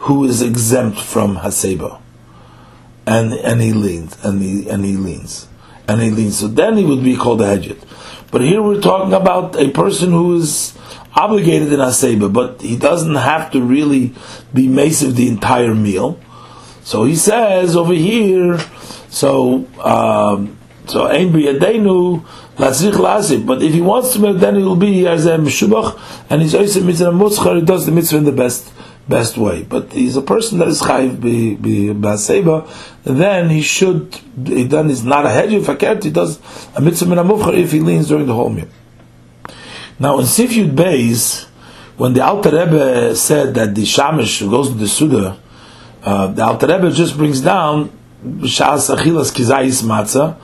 who 0.00 0.24
is 0.24 0.40
exempt 0.42 1.00
from 1.00 1.38
haseba, 1.38 2.00
and 3.06 3.32
and 3.32 3.60
he 3.60 3.72
leans 3.72 4.16
and 4.24 4.40
he 4.40 4.68
and 4.68 4.84
he 4.84 4.96
leans 4.96 5.48
and 5.88 6.00
he 6.00 6.10
leans. 6.10 6.38
So 6.38 6.46
then 6.46 6.76
he 6.76 6.84
would 6.84 7.02
be 7.02 7.16
called 7.16 7.40
a 7.40 7.56
hedjit. 7.56 7.82
But 8.30 8.42
here 8.42 8.62
we're 8.62 8.80
talking 8.80 9.14
about 9.14 9.56
a 9.56 9.70
person 9.70 10.10
who 10.10 10.36
is 10.36 10.76
obligated 11.16 11.72
in 11.72 11.80
haseba, 11.80 12.32
but 12.32 12.60
he 12.60 12.76
doesn't 12.76 13.16
have 13.16 13.50
to 13.52 13.62
really 13.62 14.14
be 14.54 14.68
massive 14.68 15.16
the 15.16 15.28
entire 15.28 15.74
meal. 15.74 16.20
So 16.84 17.04
he 17.04 17.16
says 17.16 17.74
over 17.74 17.94
here, 17.94 18.58
so 19.08 19.66
um, 19.82 20.58
so 20.86 21.06
ein 21.06 21.32
biyadenu 21.32 22.24
But 22.58 23.62
if 23.62 23.72
he 23.72 23.80
wants 23.80 24.14
to, 24.14 24.32
then 24.32 24.56
it 24.56 24.62
will 24.62 24.74
be 24.74 25.06
as 25.06 25.26
a 25.26 25.38
meshubach, 25.38 26.26
and 26.28 26.42
he's 26.42 26.56
also 26.56 26.82
mitzvah 26.82 27.12
mutzchar. 27.12 27.60
He 27.60 27.64
does 27.64 27.86
the 27.86 27.92
mitzvah 27.92 28.18
in 28.18 28.24
the 28.24 28.32
best 28.32 28.72
best 29.08 29.38
way. 29.38 29.62
But 29.62 29.92
he's 29.92 30.16
a 30.16 30.22
person 30.22 30.58
that 30.58 30.66
is 30.66 30.82
chayiv 30.82 31.20
be 31.20 31.54
be 31.54 31.94
baseba, 31.94 32.68
then 33.04 33.50
he 33.50 33.62
should. 33.62 34.18
he 34.44 34.64
Then 34.64 34.88
he's 34.88 35.04
not 35.04 35.24
a 35.24 35.30
hedge 35.30 35.52
fakert. 35.62 36.02
He 36.02 36.10
does 36.10 36.40
a 36.74 36.80
mitzvah 36.80 37.06
min 37.06 37.18
if 37.54 37.70
he 37.70 37.78
leans 37.78 38.08
during 38.08 38.26
the 38.26 38.34
whole 38.34 38.50
meal. 38.50 38.66
Now 40.00 40.18
in 40.18 40.24
Sifyud 40.24 40.74
Beis, 40.74 41.46
when 41.96 42.14
the 42.14 42.24
Alter 42.24 42.50
Rebbe 42.50 43.14
said 43.14 43.54
that 43.54 43.76
the 43.76 43.82
shamish 43.82 44.48
goes 44.50 44.70
to 44.70 44.74
the 44.74 44.88
suda, 44.88 45.38
uh, 46.02 46.26
the 46.26 46.42
Alter 46.42 46.66
Rebbe 46.66 46.90
just 46.90 47.16
brings 47.16 47.40
down 47.40 47.90
b'shas 48.24 48.92
achilas 48.96 49.32
kizayis 49.32 49.84
matzah 49.84 50.36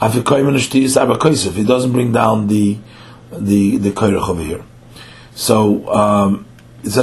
nishtis 0.00 1.54
He 1.54 1.64
doesn't 1.64 1.92
bring 1.92 2.12
down 2.12 2.48
the 2.48 2.78
the 3.32 3.76
the 3.76 3.90
koyrach 3.90 4.28
over 4.28 4.42
here. 4.42 4.64
So. 5.34 5.88
Um, 5.92 6.46
it's. 6.82 6.96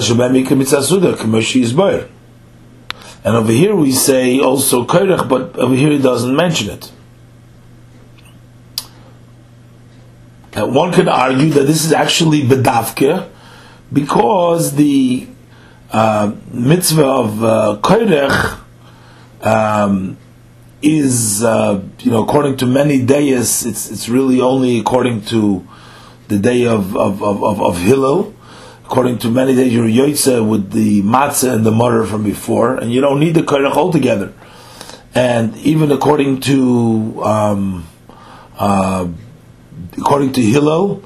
And 3.23 3.35
over 3.35 3.51
here 3.51 3.75
we 3.75 3.91
say 3.91 4.39
also 4.39 4.85
Koirach, 4.85 5.27
but 5.27 5.57
over 5.57 5.75
here 5.75 5.91
he 5.91 5.99
doesn't 5.99 6.35
mention 6.35 6.69
it. 6.69 6.91
One 10.55 10.91
could 10.91 11.07
argue 11.07 11.49
that 11.51 11.63
this 11.63 11.85
is 11.85 11.93
actually 11.93 12.41
Bedavke, 12.41 13.29
because 13.93 14.75
the 14.75 15.27
uh, 15.91 16.33
mitzvah 16.51 17.05
of 17.05 17.43
uh, 17.43 17.79
Koirach 17.81 18.59
um, 19.41 20.17
is, 20.81 21.43
uh, 21.43 21.83
you 21.99 22.11
know, 22.11 22.23
according 22.23 22.57
to 22.57 22.65
many 22.65 23.03
days, 23.03 23.65
it's, 23.65 23.91
it's 23.91 24.09
really 24.09 24.41
only 24.41 24.79
according 24.79 25.21
to 25.25 25.67
the 26.27 26.37
day 26.37 26.65
of, 26.65 26.95
of, 26.95 27.23
of, 27.23 27.61
of 27.61 27.77
Hillel 27.79 28.33
according 28.87 29.17
to 29.17 29.29
many 29.29 29.53
days, 29.53 29.73
you're 29.73 29.85
yoitze 29.85 30.49
with 30.49 30.71
the 30.71 31.01
matzah 31.03 31.55
and 31.55 31.65
the 31.65 31.71
mutter 31.71 32.05
from 32.05 32.23
before, 32.23 32.77
and 32.77 32.89
you 32.89 33.01
don't 33.01 33.19
need 33.19 33.35
the 33.35 33.41
koirach 33.41 33.73
altogether. 33.73 34.33
And 35.13 35.57
even 35.57 35.91
according 35.91 36.39
to 36.41 37.21
um, 37.21 37.87
uh, 38.57 39.09
according 39.97 40.31
to 40.33 40.41
Hillel, 40.41 41.03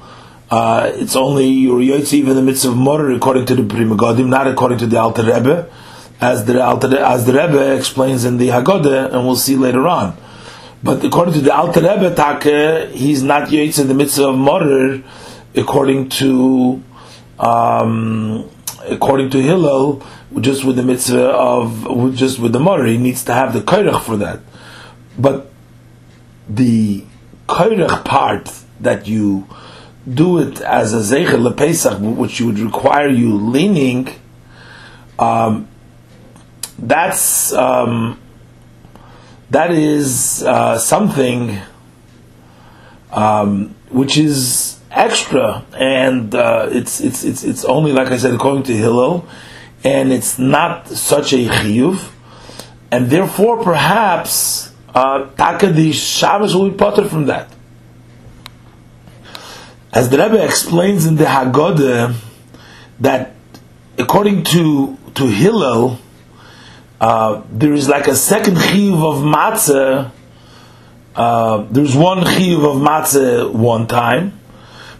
uh, 0.48 0.92
it's 0.94 1.16
only 1.16 1.48
your 1.48 1.80
yoitze 1.80 2.12
even 2.12 2.36
the 2.36 2.42
mitzvah 2.42 2.70
of 2.70 2.76
mutter 2.76 3.10
according 3.10 3.46
to 3.46 3.56
the 3.56 3.64
Pri 3.64 3.84
Megadim, 3.84 4.28
not 4.28 4.46
according 4.46 4.78
to 4.78 4.86
the 4.86 4.98
Alter 4.98 5.24
Rebbe, 5.24 5.68
as 6.22 6.44
the 6.44 6.62
as 6.62 7.26
the 7.26 7.32
Rebbe 7.32 7.76
explains 7.76 8.24
in 8.24 8.38
the 8.38 8.48
Haggadah, 8.48 9.12
and 9.12 9.26
we'll 9.26 9.36
see 9.36 9.56
later 9.56 9.86
on. 9.88 10.16
But 10.82 11.04
according 11.04 11.34
to 11.34 11.40
the 11.40 11.54
Alter 11.54 11.80
Rebbe, 11.80 12.14
Take, 12.14 12.90
he's 12.90 13.22
not 13.22 13.48
yoitze 13.48 13.86
the 13.86 13.94
mitzvah 13.94 14.28
of 14.28 14.36
mutter 14.36 15.02
according 15.54 16.08
to 16.08 16.82
um, 17.38 18.48
according 18.88 19.30
to 19.30 19.42
Hillel, 19.42 20.04
just 20.40 20.64
with 20.64 20.76
the 20.76 20.82
mitzvah 20.82 21.28
of 21.28 22.14
just 22.14 22.38
with 22.38 22.52
the 22.52 22.60
mother, 22.60 22.86
he 22.86 22.98
needs 22.98 23.24
to 23.24 23.34
have 23.34 23.52
the 23.52 23.60
koirach 23.60 24.02
for 24.02 24.16
that. 24.16 24.40
But 25.18 25.50
the 26.48 27.04
koirach 27.48 28.04
part 28.04 28.50
that 28.80 29.06
you 29.06 29.46
do 30.08 30.38
it 30.38 30.60
as 30.60 30.94
a 30.94 30.98
zeichel 30.98 31.48
lepesach, 31.48 32.16
which 32.16 32.40
would 32.40 32.58
require 32.58 33.08
you 33.08 33.34
leaning, 33.36 34.08
um, 35.18 35.68
that's 36.82 37.52
um, 37.52 38.20
that 39.50 39.70
is 39.70 40.42
uh, 40.42 40.78
something 40.78 41.58
um, 43.12 43.74
which 43.90 44.18
is 44.18 44.80
extra, 44.90 45.64
and 45.78 46.34
uh, 46.34 46.68
it's 46.72 47.00
it's 47.00 47.22
it's 47.22 47.44
it's 47.44 47.64
only 47.64 47.92
like 47.92 48.08
I 48.08 48.18
said 48.18 48.34
according 48.34 48.64
to 48.64 48.76
Hillel, 48.76 49.26
and 49.84 50.12
it's 50.12 50.38
not 50.38 50.88
such 50.88 51.32
a 51.32 51.46
chiyuv, 51.48 52.10
and 52.90 53.08
therefore 53.08 53.62
perhaps 53.62 54.72
uh, 54.92 55.28
Shabbos 55.92 56.56
will 56.56 56.70
be 56.70 56.76
potter 56.76 57.08
from 57.08 57.26
that. 57.26 57.48
As 59.92 60.10
the 60.10 60.18
Rebbe 60.18 60.42
explains 60.42 61.06
in 61.06 61.16
the 61.16 61.24
Haggadah, 61.24 62.16
that 63.00 63.34
according 63.98 64.42
to 64.44 64.98
to 65.14 65.26
Hillel, 65.26 65.98
uh, 67.02 67.42
there 67.50 67.72
is 67.72 67.88
like 67.88 68.06
a 68.06 68.14
second 68.14 68.54
chiyuv 68.54 69.02
of 69.02 69.24
matzah. 69.24 70.12
Uh, 71.16 71.66
there's 71.68 71.96
one 71.96 72.18
chiyuv 72.18 72.64
of 72.64 72.80
matzah 72.80 73.52
one 73.52 73.88
time, 73.88 74.38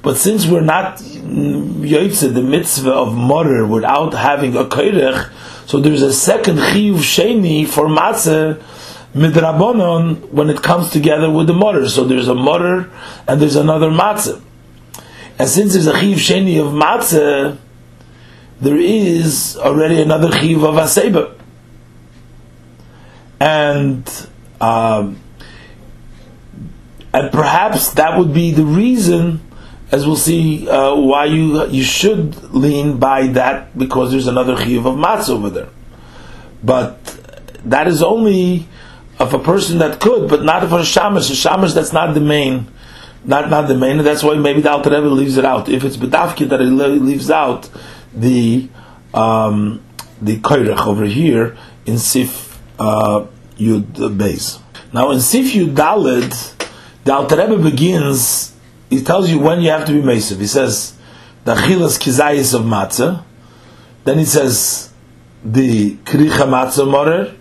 but 0.03 0.17
since 0.17 0.47
we're 0.47 0.61
not 0.61 0.99
yoytze 0.99 2.35
the 2.35 2.43
mitzvah 2.43 2.91
of 2.91 3.15
morer 3.15 3.65
without 3.65 4.15
having 4.15 4.57
a 4.57 4.65
koirech, 4.65 5.31
so 5.67 5.81
there's 5.81 6.03
a 6.03 6.13
second 6.13 6.57
chiyuv 6.57 6.97
sheni 6.97 7.69
for 7.69 7.87
matzah 7.87 8.61
midrabonon 9.15 10.29
when 10.31 10.51
it 10.51 10.61
comes 10.61 10.91
together 10.91 11.31
with 11.31 11.47
the 11.47 11.55
motor. 11.55 11.89
So 11.89 12.03
there's 12.05 12.29
a 12.29 12.35
motor 12.35 12.91
and 13.29 13.41
there's 13.41 13.57
another 13.57 13.91
matzah. 13.91 14.43
And 15.39 15.49
since 15.49 15.75
there's 15.75 15.87
a 15.87 15.99
chiv 15.99 16.19
sheni 16.19 16.61
of 16.61 16.73
matzah, 16.73 17.59
there 18.61 18.77
is 18.77 19.57
already 19.57 20.03
another 20.03 20.33
chiv 20.33 20.65
of 20.65 20.75
aseba. 20.75 21.39
And 23.43 24.09
um, 24.61 25.19
and 27.13 27.33
perhaps 27.33 27.91
that 27.95 28.17
would 28.17 28.33
be 28.33 28.53
the 28.53 28.65
reason, 28.65 29.41
as 29.91 30.07
we'll 30.07 30.15
see, 30.15 30.69
uh, 30.69 30.95
why 30.95 31.25
you 31.25 31.67
you 31.67 31.83
should 31.83 32.55
lean 32.55 32.99
by 32.99 33.27
that 33.39 33.77
because 33.77 34.13
there's 34.13 34.29
another 34.29 34.57
chiv 34.57 34.87
of 34.87 34.95
matzah 34.95 35.31
over 35.31 35.51
there. 35.51 35.71
But 36.63 37.05
that 37.65 37.89
is 37.89 38.01
only 38.01 38.69
of 39.19 39.35
a 39.35 39.41
person 39.41 39.79
that 39.79 39.99
could, 39.99 40.31
but 40.31 40.45
not 40.45 40.69
for 40.69 40.79
a 40.79 40.85
shamash. 40.85 41.29
A 41.29 41.35
shamash 41.35 41.73
that's 41.73 41.93
not 41.93 42.15
the 42.15 42.21
main, 42.21 42.69
not 43.25 43.51
not 43.51 43.67
the 43.67 43.75
main, 43.77 43.99
and 43.99 44.07
that's 44.07 44.23
why 44.23 44.37
maybe 44.37 44.61
the 44.61 44.71
Alter 44.71 44.91
Rebbe 44.91 45.09
leaves 45.09 45.37
it 45.37 45.45
out. 45.45 45.69
If 45.69 45.83
it's 45.83 45.97
bedavki 45.97 46.49
that 46.49 46.61
it 46.61 46.67
leaves 46.67 47.29
out 47.29 47.69
the 48.15 48.69
um, 49.13 49.83
the 50.21 50.41
over 50.87 51.07
here 51.07 51.57
in 51.87 51.99
sif 51.99 52.53
uh, 52.79 53.27
yud 53.57 54.19
base. 54.19 54.59
Now 54.93 55.11
in 55.11 55.21
sif 55.21 55.53
yud 55.53 55.75
dalid, 55.75 56.69
the 57.05 57.13
Alter 57.15 57.37
Rebbe 57.37 57.63
begins. 57.71 58.55
He 58.91 59.03
tells 59.03 59.31
you 59.31 59.39
when 59.39 59.63
you 59.63 59.71
have 59.71 59.87
to 59.87 59.93
be 59.93 60.01
mesiv. 60.01 60.39
He 60.39 60.47
says 60.47 60.97
the 61.45 61.55
chilas 61.55 61.99
kizayis 61.99 62.55
of 62.55 62.63
matzah. 62.63 63.25
Then 64.05 64.19
he 64.19 64.25
says 64.25 64.93
the 65.45 65.97
kricha 65.97 66.47
matzah 66.47 66.91
morer 66.91 67.35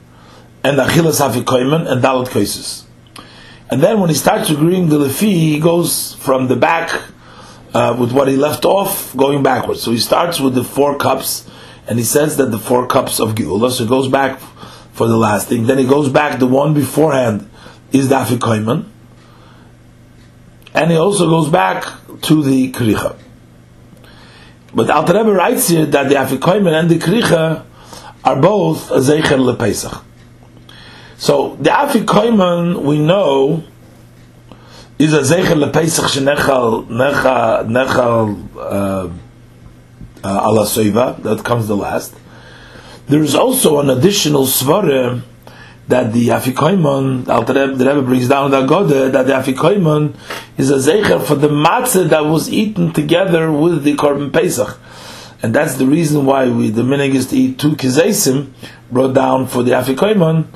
and 0.64 0.78
the 0.78 0.84
Achilas 0.84 1.20
Afikoiman 1.20 1.90
and 1.90 2.04
Dalit 2.04 2.28
Kaisis. 2.28 2.86
And 3.70 3.82
then 3.82 4.00
when 4.00 4.10
he 4.10 4.16
starts 4.16 4.50
agreeing 4.50 4.90
the 4.90 4.98
Lefi, 4.98 5.32
he 5.32 5.60
goes 5.60 6.16
from 6.16 6.48
the 6.48 6.56
back 6.56 7.02
uh, 7.74 7.96
with 7.98 8.12
what 8.12 8.28
he 8.28 8.36
left 8.36 8.66
off, 8.66 9.16
going 9.16 9.44
backwards. 9.44 9.82
So 9.82 9.92
he 9.92 9.98
starts 9.98 10.40
with 10.40 10.54
the 10.54 10.64
four 10.64 10.98
cups, 10.98 11.50
and 11.88 11.98
he 11.98 12.06
says 12.06 12.38
that 12.38 12.52
the 12.52 12.60
four 12.60 12.86
cups 12.88 13.20
of 13.20 13.34
Geula, 13.36 13.72
so 13.72 13.84
he 13.84 13.90
goes 13.90 14.08
back 14.08 14.40
for 14.94 15.08
the 15.08 15.18
last 15.18 15.48
thing. 15.48 15.66
Then 15.66 15.78
he 15.78 15.86
goes 15.86 16.10
back, 16.10 16.40
the 16.40 16.48
one 16.48 16.74
beforehand 16.74 17.50
is 17.92 18.10
the 18.10 18.16
Afikoiman, 18.16 18.86
and 20.74 20.92
he 20.92 20.98
also 20.98 21.30
goes 21.30 21.50
back 21.50 21.84
to 22.22 22.44
the 22.44 22.72
Kricha. 22.72 23.18
But 24.74 24.90
Alter 24.90 25.14
Rebbe 25.14 25.34
writes 25.34 25.68
here 25.68 25.86
that 25.86 26.10
the 26.10 26.16
Afikoiman 26.16 26.80
and 26.80 26.90
the 26.90 26.98
Kricha 27.00 27.66
are 28.24 28.42
both 28.42 28.90
Zeicher 28.90 29.38
LePesach. 29.38 30.04
So 31.18 31.56
the 31.58 31.70
Afikoiman 31.70 32.84
we 32.84 33.00
know 33.00 33.64
is 35.02 35.14
a 35.14 35.22
zecher 35.22 35.58
lepesach 35.58 36.10
shenechal 36.16 36.88
nechal 36.88 37.66
nechal 37.66 38.48
uh, 38.56 39.12
uh, 40.24 40.48
ala 40.48 40.66
soiva 40.66 41.22
that 41.24 41.44
comes 41.44 41.68
the 41.68 41.76
last. 41.76 42.14
There 43.12 43.22
is 43.22 43.36
also 43.36 43.82
an 43.82 43.90
additional 43.90 44.46
svara 44.46 45.22
that 45.90 46.14
the 46.14 46.30
Afikoiman, 46.30 47.26
the 47.26 47.86
Rebbe 47.86 48.02
brings 48.04 48.30
down 48.30 48.52
the 48.52 48.62
Agode, 48.62 49.12
that 49.12 49.28
the 49.28 49.34
Afikoiman 49.34 50.16
is 50.58 50.72
a 50.72 50.76
zecher 50.76 51.22
for 51.22 51.36
the 51.36 51.50
matzah 51.50 52.08
that 52.08 52.24
was 52.24 52.50
eaten 52.50 52.94
together 52.94 53.52
with 53.52 53.84
the 53.84 53.98
Korban 53.98 54.32
Pesach. 54.32 54.80
And 55.44 55.54
that's 55.54 55.76
the 55.76 55.86
reason 55.86 56.26
why 56.26 56.48
we, 56.48 56.70
the 56.70 56.84
minig 56.84 57.14
is 57.14 57.28
to 57.28 57.36
eat 57.36 57.60
two 57.60 57.76
kizesim, 57.76 58.54
brought 58.90 59.14
down 59.14 59.46
for 59.48 59.62
the 59.62 59.72
Afikoiman, 59.72 60.48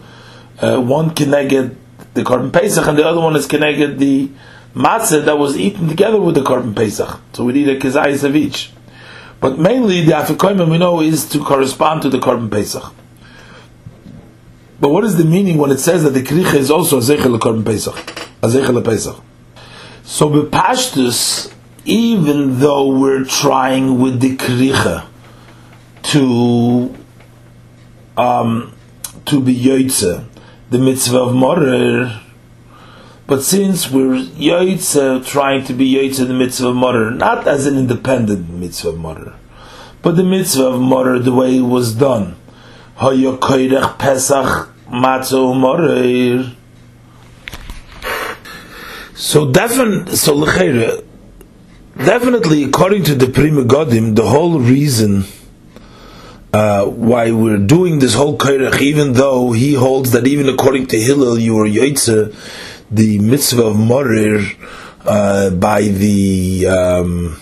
uh, 0.62 0.80
one 0.80 1.10
connected 1.10 1.76
the 2.14 2.24
Korban 2.24 2.54
Pesach 2.54 2.88
and 2.88 2.98
the 2.98 3.06
other 3.06 3.20
one 3.20 3.36
is 3.36 3.48
connected 3.48 4.00
the 4.00 4.32
matzah 4.74 5.26
that 5.26 5.38
was 5.38 5.58
eaten 5.58 5.90
together 5.90 6.22
with 6.22 6.36
the 6.36 6.42
Korban 6.42 6.74
Pesach. 6.74 7.20
So 7.34 7.44
we 7.44 7.52
need 7.52 7.68
a 7.68 7.78
kizayis 7.78 8.24
of 8.24 8.34
each. 8.34 8.72
But 9.46 9.60
mainly 9.60 10.02
the 10.02 10.14
afikoyim 10.14 10.72
we 10.72 10.80
know 10.80 11.02
is 11.02 11.30
to 11.30 11.38
correspond 11.38 12.02
to 12.02 12.10
the 12.10 12.18
Korban 12.18 12.50
Pesach. 12.50 12.92
But 14.80 14.90
what 14.90 15.04
is 15.04 15.18
the 15.18 15.24
meaning 15.24 15.60
when 15.60 15.70
it 15.70 15.78
says 15.78 16.02
that 16.02 16.16
the 16.16 16.24
kricha 16.24 16.56
is 16.56 16.72
also 16.72 16.98
a 16.98 17.02
zechel 17.02 17.38
Korban 17.38 17.64
Pesach, 17.64 17.96
a 18.42 18.48
zechel 18.48 18.84
Pesach? 18.84 19.22
So 20.02 20.32
bepashtus, 20.32 21.54
even 21.86 22.58
though 22.58 22.88
we're 23.00 23.24
trying 23.24 24.00
with 24.02 24.20
the 24.20 24.36
kricha 24.36 25.06
to 26.06 26.98
um, 28.18 28.76
to 29.26 29.40
be 29.40 29.56
yoitze, 29.56 30.26
the 30.72 30.80
mitzvah 30.80 31.20
of 31.20 31.36
Morer. 31.36 32.20
But 33.28 33.42
since 33.42 33.90
we're 33.90 34.18
Yoitze 34.18 35.26
trying 35.26 35.64
to 35.66 35.74
be 35.74 35.92
Yoitze 35.96 36.28
the 36.28 36.34
mitzvah 36.34 36.70
of 36.70 36.76
Morer, 36.76 37.10
not 37.10 37.48
as 37.48 37.66
an 37.66 37.76
independent 37.76 38.50
mitzvah 38.50 38.90
of 38.90 38.98
Morer, 38.98 39.34
but 40.04 40.16
the 40.16 40.24
mitzvah 40.24 40.68
of 40.68 40.80
Morer 40.80 41.18
the 41.18 41.34
way 41.34 41.58
it 41.58 41.62
was 41.62 41.96
done. 41.96 42.36
Pesach 42.98 44.70
Matzo 44.88 45.56
Morer. 45.60 46.56
So 49.16 49.52
definitely, 49.52 50.16
so 50.18 50.46
definitely 51.98 52.64
according 52.64 53.06
to 53.06 53.16
the 53.16 53.28
Pri 53.28 53.50
Megadim, 53.50 54.16
the 54.16 54.28
whole 54.28 54.60
reason 54.60 55.24
uh, 56.54 56.86
why 56.86 57.32
we're 57.32 57.58
doing 57.58 58.00
this 58.00 58.14
whole 58.14 58.38
kairach, 58.38 58.80
even 58.82 59.14
though 59.14 59.52
he 59.52 59.74
holds 59.74 60.12
that 60.12 60.28
even 60.28 60.48
according 60.48 60.88
to 60.88 61.00
Hillel, 61.00 61.38
you 61.40 61.58
are 61.60 61.68
yaitze, 61.68 62.34
the 62.96 63.20
mitzvah 63.20 63.66
of 63.66 63.76
morir 63.76 64.42
uh, 65.06 65.50
by 65.52 65.82
the 65.82 66.68
um, 66.68 67.42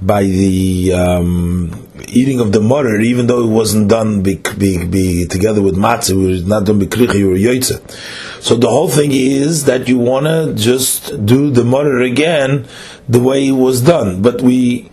by 0.00 0.22
the 0.22 0.92
um, 0.92 1.88
eating 2.08 2.40
of 2.40 2.52
the 2.52 2.60
morir, 2.60 3.00
even 3.00 3.26
though 3.26 3.42
it 3.42 3.50
wasn't 3.50 3.88
done 3.88 4.22
be, 4.22 4.36
be, 4.58 4.86
be 4.86 5.26
together 5.26 5.62
with 5.62 5.74
matzah, 5.74 6.10
it 6.10 6.14
was 6.14 6.46
not 6.46 6.64
done 6.64 6.80
bikricha, 6.80 7.14
you 7.14 7.28
were. 7.30 8.42
So 8.42 8.54
the 8.54 8.68
whole 8.68 8.88
thing 8.88 9.10
is 9.12 9.64
that 9.64 9.88
you 9.88 9.98
want 9.98 10.26
to 10.26 10.54
just 10.54 11.24
do 11.24 11.50
the 11.50 11.64
morir 11.64 12.02
again 12.02 12.66
the 13.08 13.20
way 13.20 13.48
it 13.48 13.52
was 13.52 13.82
done, 13.82 14.22
but 14.22 14.42
we 14.42 14.90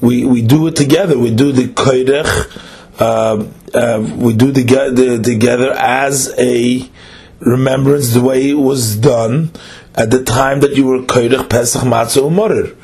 we 0.00 0.24
we 0.24 0.42
do 0.42 0.66
it 0.66 0.76
together. 0.76 1.18
We 1.18 1.34
do 1.34 1.52
the 1.52 1.68
kairach 1.68 2.68
uh, 3.00 3.46
uh, 3.72 4.16
we 4.16 4.34
do 4.34 4.52
together, 4.52 5.22
together 5.22 5.72
as 5.72 6.34
a 6.38 6.88
remembrance 7.40 8.12
the 8.12 8.20
way 8.20 8.50
it 8.50 8.54
was 8.54 8.96
done 8.96 9.50
at 9.94 10.10
the 10.10 10.22
time 10.22 10.60
that 10.60 10.76
you 10.76 10.86
were 10.86 11.00
koirich 11.00 11.48
Pesach 11.48 11.82
Matzah 11.82 12.22
Umorer. 12.22 12.76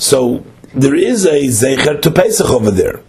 So 0.00 0.44
there 0.74 0.94
is 0.94 1.24
a 1.26 1.42
zecher 1.44 2.00
to 2.02 2.10
Pesach 2.10 2.48
over 2.50 2.70
there. 2.70 3.00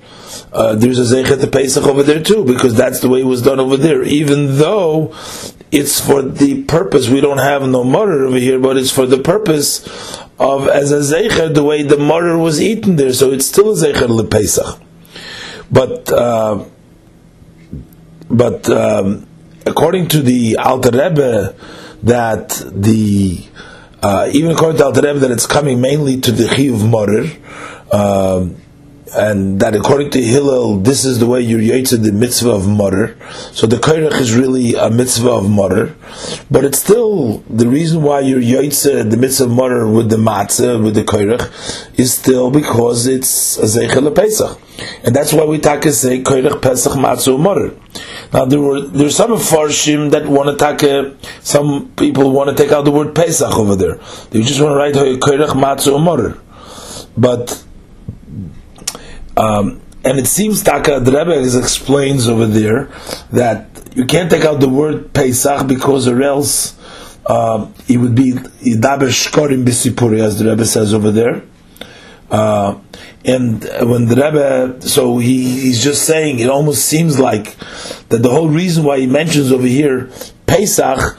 Uh, 0.51 0.75
there's 0.75 0.99
a 0.99 1.15
zecher 1.15 1.39
to 1.39 1.47
Pesach 1.47 1.83
over 1.85 2.03
there 2.03 2.21
too, 2.21 2.43
because 2.43 2.75
that's 2.75 2.99
the 2.99 3.09
way 3.09 3.21
it 3.21 3.25
was 3.25 3.41
done 3.41 3.59
over 3.59 3.77
there. 3.77 4.03
Even 4.03 4.57
though 4.57 5.15
it's 5.71 5.99
for 6.05 6.21
the 6.21 6.63
purpose, 6.63 7.09
we 7.09 7.21
don't 7.21 7.37
have 7.37 7.67
no 7.67 7.83
morer 7.83 8.25
over 8.25 8.37
here, 8.37 8.59
but 8.59 8.77
it's 8.77 8.91
for 8.91 9.05
the 9.05 9.19
purpose 9.19 9.85
of 10.39 10.67
as 10.67 10.91
a 10.91 10.99
zecher 10.99 11.53
the 11.53 11.63
way 11.63 11.83
the 11.83 11.97
morer 11.97 12.37
was 12.37 12.61
eaten 12.61 12.95
there. 12.95 13.13
So 13.13 13.31
it's 13.31 13.45
still 13.45 13.71
a 13.71 13.75
zecher 13.75 14.09
le 14.09 14.25
Pesach. 14.25 14.81
But 15.71 16.11
uh, 16.11 16.65
but 18.29 18.69
um, 18.69 19.27
according 19.69 20.07
to 20.09 20.21
the 20.21 20.57
Alter 20.57 20.91
Rebbe, 20.91 21.55
that 22.03 22.49
the 22.71 23.45
uh, 24.01 24.29
even 24.33 24.51
according 24.51 24.77
to 24.77 24.85
Alter 24.85 25.01
Rebbe, 25.01 25.19
that 25.19 25.31
it's 25.31 25.45
coming 25.45 25.79
mainly 25.79 26.19
to 26.21 26.31
the 26.31 26.47
Chiv 26.47 26.83
Morer. 26.83 27.25
Um, 27.91 28.57
and 29.15 29.59
that 29.59 29.75
according 29.75 30.11
to 30.11 30.21
Hillel, 30.21 30.77
this 30.77 31.05
is 31.05 31.19
the 31.19 31.25
way 31.25 31.41
you're 31.41 31.59
yaitze 31.59 32.01
the 32.03 32.11
mitzvah 32.11 32.51
of 32.51 32.67
morer. 32.67 33.17
So 33.51 33.65
the 33.65 33.77
koirach 33.77 34.19
is 34.19 34.35
really 34.35 34.75
a 34.75 34.89
mitzvah 34.89 35.31
of 35.31 35.49
morer, 35.49 35.95
but 36.51 36.65
it's 36.65 36.79
still 36.79 37.39
the 37.49 37.67
reason 37.67 38.03
why 38.03 38.19
you're 38.21 38.41
yaitze 38.41 39.09
the 39.09 39.17
mitzvah 39.17 39.45
of 39.45 39.51
morer 39.51 39.89
with 39.89 40.09
the 40.09 40.17
matzah 40.17 40.83
with 40.83 40.95
the 40.95 41.03
koirach 41.03 41.99
is 41.99 42.13
still 42.13 42.51
because 42.51 43.07
it's 43.07 43.57
a 43.57 43.63
zeichel 43.63 44.13
pesach, 44.13 44.59
and 45.03 45.15
that's 45.15 45.33
why 45.33 45.45
we 45.45 45.57
take 45.57 45.83
say 45.85 46.21
koirach 46.21 46.61
pesach 46.61 46.93
matzah 46.93 47.39
morer. 47.39 47.71
Now 48.31 48.45
there 48.45 48.59
were 48.59 48.81
there's 48.81 49.15
some 49.15 49.31
farshim 49.31 50.11
that 50.11 50.27
want 50.27 50.57
to 50.57 50.77
take 50.77 51.17
some 51.41 51.91
people 51.95 52.31
want 52.31 52.55
to 52.55 52.63
take 52.63 52.71
out 52.71 52.85
the 52.85 52.91
word 52.91 53.15
pesach 53.15 53.55
over 53.55 53.75
there. 53.75 53.95
They 54.29 54.41
just 54.43 54.61
want 54.61 54.73
to 54.73 54.77
write 54.77 54.93
koirach 54.93 55.49
matzah 55.49 56.01
morer, 56.01 56.37
but 57.17 57.63
um, 59.35 59.81
and 60.03 60.17
it 60.19 60.27
seems 60.27 60.63
Taka 60.63 60.99
the 60.99 61.11
Rebbe 61.11 61.57
explains 61.57 62.27
over 62.27 62.45
there 62.45 62.89
that 63.31 63.69
you 63.95 64.05
can't 64.05 64.29
take 64.29 64.45
out 64.45 64.59
the 64.59 64.69
word 64.69 65.13
Pesach 65.13 65.67
because 65.67 66.07
or 66.07 66.21
else 66.21 66.77
uh, 67.25 67.69
it 67.87 67.97
would 67.97 68.15
be 68.15 68.31
Yidaber 68.31 69.09
Shkorim 69.09 69.65
Bisipuri, 69.65 70.19
as 70.21 70.39
the 70.39 70.49
Rebbe 70.49 70.65
says 70.65 70.93
over 70.93 71.11
there. 71.11 71.43
Uh, 72.29 72.79
and 73.25 73.63
when 73.81 74.05
the 74.05 74.15
Rebbe, 74.15 74.81
so 74.81 75.17
he, 75.17 75.61
he's 75.61 75.83
just 75.83 76.03
saying, 76.03 76.39
it 76.39 76.49
almost 76.49 76.85
seems 76.85 77.19
like 77.19 77.57
that 78.09 78.21
the 78.21 78.29
whole 78.29 78.49
reason 78.49 78.83
why 78.83 78.99
he 78.99 79.07
mentions 79.07 79.51
over 79.51 79.65
here 79.65 80.09
Pesach 80.45 81.17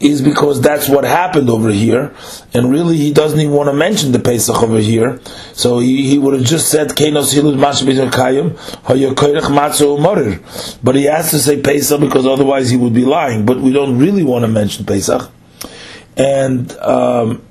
is 0.00 0.20
because 0.20 0.60
that's 0.60 0.88
what 0.88 1.04
happened 1.04 1.48
over 1.48 1.70
here, 1.70 2.12
and 2.52 2.68
really 2.68 2.96
he 2.96 3.12
doesn't 3.12 3.38
even 3.38 3.52
want 3.52 3.68
to 3.68 3.72
mention 3.72 4.10
the 4.10 4.18
Pesach 4.18 4.60
over 4.60 4.78
here. 4.78 5.20
So 5.52 5.78
he, 5.78 6.08
he 6.10 6.18
would 6.18 6.34
have 6.34 6.44
just 6.44 6.68
said 6.68 6.88
Kayim 6.88 7.14
But 10.82 10.94
he 10.96 11.04
has 11.04 11.30
to 11.30 11.38
say 11.38 11.62
Pesach 11.62 12.00
because 12.00 12.26
otherwise 12.26 12.70
he 12.70 12.76
would 12.76 12.92
be 12.92 13.04
lying. 13.04 13.46
But 13.46 13.60
we 13.60 13.72
don't 13.72 13.96
really 13.98 14.24
want 14.24 14.42
to 14.42 14.48
mention 14.48 14.84
Pesach, 14.84 15.30
and 16.16 16.72
um, 16.78 17.42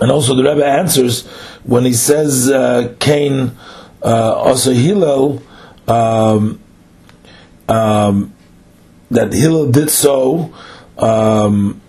and 0.00 0.12
also 0.12 0.36
the 0.36 0.44
Rebbe 0.44 0.64
answers 0.64 1.28
when 1.68 1.84
he 1.84 1.92
says 1.92 2.50
uh, 2.50 2.94
Cain 2.98 3.52
uh, 4.02 4.34
also 4.34 4.72
Hillel. 4.72 5.42
Um, 5.86 6.60
um, 7.68 8.34
that 9.10 9.32
Hillel 9.32 9.70
did 9.70 9.88
so 9.88 10.52
um, 10.98 11.80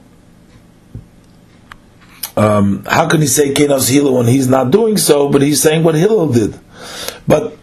um, 2.37 2.85
how 2.85 3.09
can 3.09 3.21
he 3.21 3.27
say 3.27 3.53
Cain 3.53 3.71
also 3.71 3.91
Hillel 3.91 4.17
when 4.17 4.27
he's 4.27 4.47
not 4.47 4.71
doing 4.71 4.97
so, 4.97 5.29
but 5.29 5.41
he's 5.41 5.61
saying 5.61 5.83
what 5.83 5.95
Hillel 5.95 6.31
did? 6.31 6.57
But 7.27 7.57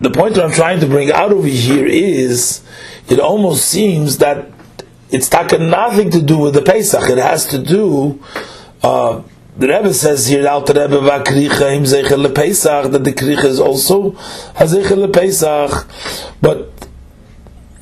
the 0.00 0.10
point 0.10 0.34
that 0.34 0.44
I'm 0.44 0.52
trying 0.52 0.80
to 0.80 0.86
bring 0.86 1.12
out 1.12 1.30
over 1.32 1.46
here 1.46 1.86
is 1.86 2.62
it 3.08 3.20
almost 3.20 3.66
seems 3.66 4.18
that 4.18 4.50
it's 5.10 5.28
taken 5.28 5.70
nothing 5.70 6.10
to 6.10 6.22
do 6.22 6.38
with 6.38 6.54
the 6.54 6.62
Pesach. 6.62 7.08
It 7.08 7.18
has 7.18 7.46
to 7.48 7.58
do. 7.62 8.22
Uh, 8.82 9.22
the 9.58 9.68
Rebbe 9.68 9.92
says 9.92 10.26
here, 10.28 10.46
Alter 10.48 10.74
Rebbe 10.74 11.00
va'kricha 11.00 11.76
im 11.76 11.84
zeichel 11.84 12.26
lePesach, 12.26 12.92
that 12.92 13.02
the 13.02 13.12
kricha 13.12 13.44
is 13.44 13.58
also 13.60 14.12
hazeichel 14.54 15.06
lePesach. 15.06 16.32
But 16.40 16.72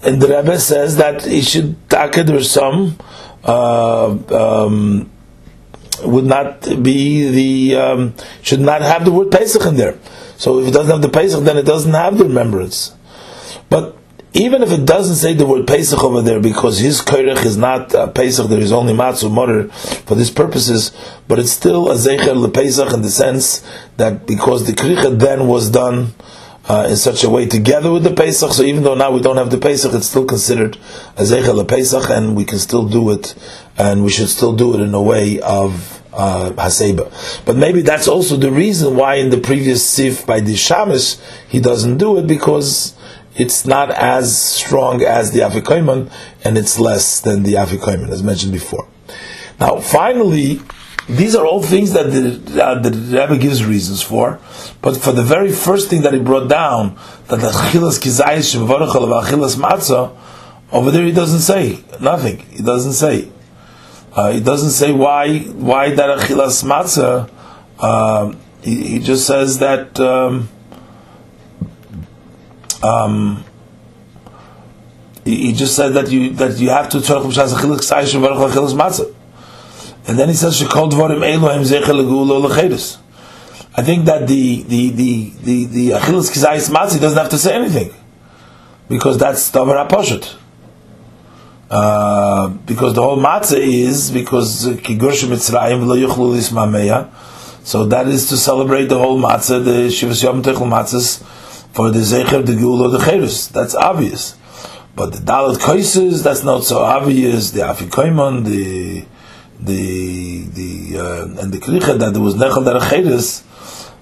and 0.03 0.23
the 0.23 0.29
Rebbe 0.29 0.59
says 0.59 0.97
that 0.97 1.25
he 1.25 1.43
should 1.43 1.77
taked 1.91 2.31
or 2.31 2.43
some 2.43 2.97
uh, 3.45 4.17
um, 4.31 5.11
would 6.03 6.25
not 6.25 6.61
be 6.83 7.29
the 7.29 7.77
um, 7.77 8.15
should 8.43 8.61
not 8.61 8.83
have 8.83 9.05
the 9.05 9.13
word 9.13 9.31
Pesach 9.31 9.65
in 9.67 9.77
there. 9.77 9.99
So 10.37 10.61
if 10.61 10.69
it 10.69 10.71
doesn't 10.71 10.91
have 10.91 11.03
the 11.03 11.09
Pesach, 11.09 11.45
then 11.45 11.57
it 11.57 11.67
doesn't 11.67 11.93
have 11.93 12.19
the 12.19 12.25
remembrance. 12.25 12.95
But 13.69 13.97
even 14.37 14.63
if 14.63 14.71
it 14.71 14.85
doesn't 14.85 15.17
say 15.17 15.33
the 15.33 15.47
word 15.47 15.67
Pesach 15.67 16.03
over 16.05 16.21
there, 16.21 16.41
because 16.41 16.79
his 16.79 17.01
Koirech 17.01 17.45
is 17.47 17.57
not 17.57 17.95
uh, 17.95 18.07
Pesach, 18.09 18.49
there 18.49 18.61
is 18.61 18.71
only 18.71 18.93
Matzu 18.93 19.31
Morer 19.31 19.69
for 20.05 20.15
these 20.15 20.31
purposes, 20.31 20.93
but 21.27 21.39
it's 21.39 21.51
still 21.51 21.91
a 21.91 21.95
Zecher 21.95 22.53
Pesach 22.53 22.93
in 22.93 23.01
the 23.01 23.09
sense 23.09 23.67
that 23.97 24.27
because 24.27 24.67
the 24.67 24.73
Kricha 24.73 25.19
then 25.19 25.49
was 25.49 25.71
done 25.71 26.13
uh, 26.69 26.87
in 26.91 26.97
such 26.97 27.25
a 27.25 27.31
way 27.31 27.47
together 27.47 27.91
with 27.91 28.05
the 28.05 28.13
Pesach. 28.13 28.53
So 28.53 28.63
even 28.63 28.83
though 28.83 28.95
now 28.95 29.11
we 29.11 29.23
don't 29.23 29.39
have 29.39 29.51
the 29.51 29.59
Pesach, 29.59 29.95
it's 29.95 30.09
still 30.09 30.27
considered 30.27 30.77
a 31.17 31.23
Zeichel 31.23 31.67
Pesach, 31.67 32.11
and 32.11 32.37
we 32.37 32.45
can 32.45 32.59
still 32.59 32.87
do 32.87 33.11
it, 33.13 33.35
and 33.79 34.05
we 34.05 34.11
should 34.11 34.29
still 34.29 34.55
do 34.55 34.75
it 34.75 34.81
in 34.81 34.93
a 34.93 35.01
way 35.01 35.41
of 35.41 36.03
uh, 36.13 36.51
Haseba. 36.51 37.45
But 37.47 37.57
maybe 37.57 37.81
that's 37.81 38.07
also 38.07 38.37
the 38.37 38.51
reason 38.51 38.97
why 38.97 39.15
in 39.15 39.31
the 39.31 39.39
previous 39.39 39.89
Sif 39.89 40.27
by 40.27 40.41
the 40.41 40.55
Shamish 40.55 41.21
he 41.49 41.61
doesn't 41.61 41.99
do 41.99 42.19
it 42.19 42.27
because 42.27 42.95
it's 43.37 43.67
not 43.67 43.91
as 43.91 44.37
strong 44.37 45.03
as 45.03 45.33
the 45.33 45.41
Afikoiman 45.41 46.11
and 46.45 46.57
it's 46.57 46.79
less 46.79 47.21
than 47.21 47.43
the 47.43 47.55
Afikoiman, 47.55 48.09
as 48.11 48.23
mentioned 48.23 48.53
before. 48.53 48.89
Now, 49.61 49.79
finally, 49.81 50.61
these 51.09 51.35
are 51.37 51.47
all 51.47 51.63
things 51.63 51.93
that 51.93 52.05
the, 52.05 52.63
uh, 52.65 52.81
the 52.81 52.91
Rebbe 52.91 53.39
gives 53.39 53.65
reasons 53.65 54.03
for, 54.03 54.41
but 54.83 54.97
for 54.97 55.13
the 55.13 55.23
very 55.23 55.53
first 55.53 55.89
thing 55.89 56.03
that 56.03 56.15
he 56.15 56.19
brought 56.19 56.49
down, 56.49 56.97
that 57.29 57.41
the 57.41 57.49
Achilas 57.49 58.01
Kizayis 58.01 58.55
Shemvarachal 58.57 59.05
of 59.05 59.25
Achilas 59.25 59.57
Matzah, 59.57 60.17
over 60.73 60.91
there 60.91 61.05
he 61.05 61.13
doesn't 61.13 61.41
say 61.41 61.85
nothing. 62.01 62.39
He 62.39 62.63
doesn't 62.63 62.95
say. 62.95 63.31
Uh, 64.13 64.33
he 64.33 64.41
doesn't 64.41 64.71
say 64.71 64.91
why 64.91 65.41
why 65.41 65.95
that 65.95 66.19
Achilas 66.19 66.65
Matzah. 66.65 67.31
Uh, 67.79 68.35
he, 68.63 68.85
he, 68.89 68.99
just 68.99 69.27
says 69.27 69.59
that. 69.61 70.01
Um, 70.01 70.49
um, 72.87 73.45
he, 75.25 75.47
he 75.49 75.53
just 75.53 75.75
said 75.75 75.91
that 75.95 76.11
you 76.11 76.31
that 76.35 76.59
you 76.59 76.71
have 76.71 76.89
to 76.91 76.99
tzorach 76.99 77.25
b'shas 77.25 77.55
achilas 77.55 77.81
ksayis 77.81 78.15
shemvarachal 78.15 78.51
achilas 78.51 78.75
matzah. 78.75 79.15
And 80.09 80.19
then 80.19 80.29
he 80.29 80.35
says, 80.35 80.61
"Shekol 80.61 80.91
dvarim 80.91 81.23
Elohim 81.27 81.63
zechel 81.63 82.49
lecheres." 82.49 82.99
I 83.79 83.83
think 83.83 84.07
that 84.07 84.27
the 84.27 84.63
the 84.63 84.91
the 84.91 85.31
the 85.43 85.65
the 85.67 85.91
Kizayis 85.91 86.71
Matzi 86.71 86.99
doesn't 86.99 87.19
have 87.19 87.29
to 87.31 87.39
say 87.39 87.55
anything 87.55 87.93
because 88.89 89.19
that's 89.19 89.51
davar 89.51 89.87
aposhet. 89.87 90.35
Uh, 91.69 92.49
because 92.65 92.95
the 92.95 93.03
whole 93.03 93.19
matzah 93.19 93.59
is 93.59 94.11
because 94.13 94.67
kigurshim 94.67 95.29
mitzrayim 95.29 95.85
lo 95.85 95.97
yuchlu 95.97 97.11
so 97.65 97.85
that 97.87 98.07
is 98.07 98.29
to 98.29 98.37
celebrate 98.37 98.85
the 98.85 98.97
whole 98.97 99.21
matzah, 99.21 99.65
the 99.65 99.89
shivas 99.89 100.23
yom 100.23 100.43
techel 100.43 100.69
matzahs 100.69 101.23
for 101.77 101.91
the 101.91 101.99
zecher 101.99 102.45
the 102.45 102.57
gul 102.57 102.89
the 102.91 102.99
cherus. 102.99 103.49
That's 103.49 103.75
obvious, 103.75 104.35
but 104.97 105.13
the 105.13 105.19
dalat 105.19 105.59
koises 105.59 106.25
that's 106.25 106.43
not 106.43 106.65
so 106.65 106.79
obvious. 106.79 107.51
The 107.51 107.61
afikoimon, 107.61 108.45
the 108.47 109.05
the 109.61 110.47
the 110.59 110.99
uh, 110.99 111.43
and 111.43 111.53
the 111.53 111.59
kricha 111.59 111.99
that 111.99 112.15
there 112.15 112.23
was 112.23 112.35
nechal 112.35 112.65
derechedus 112.65 113.45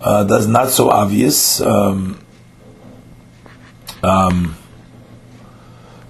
uh, 0.00 0.22
that's 0.24 0.46
not 0.46 0.70
so 0.70 0.90
obvious. 0.90 1.60
Um, 1.60 2.20
um, 4.02 4.56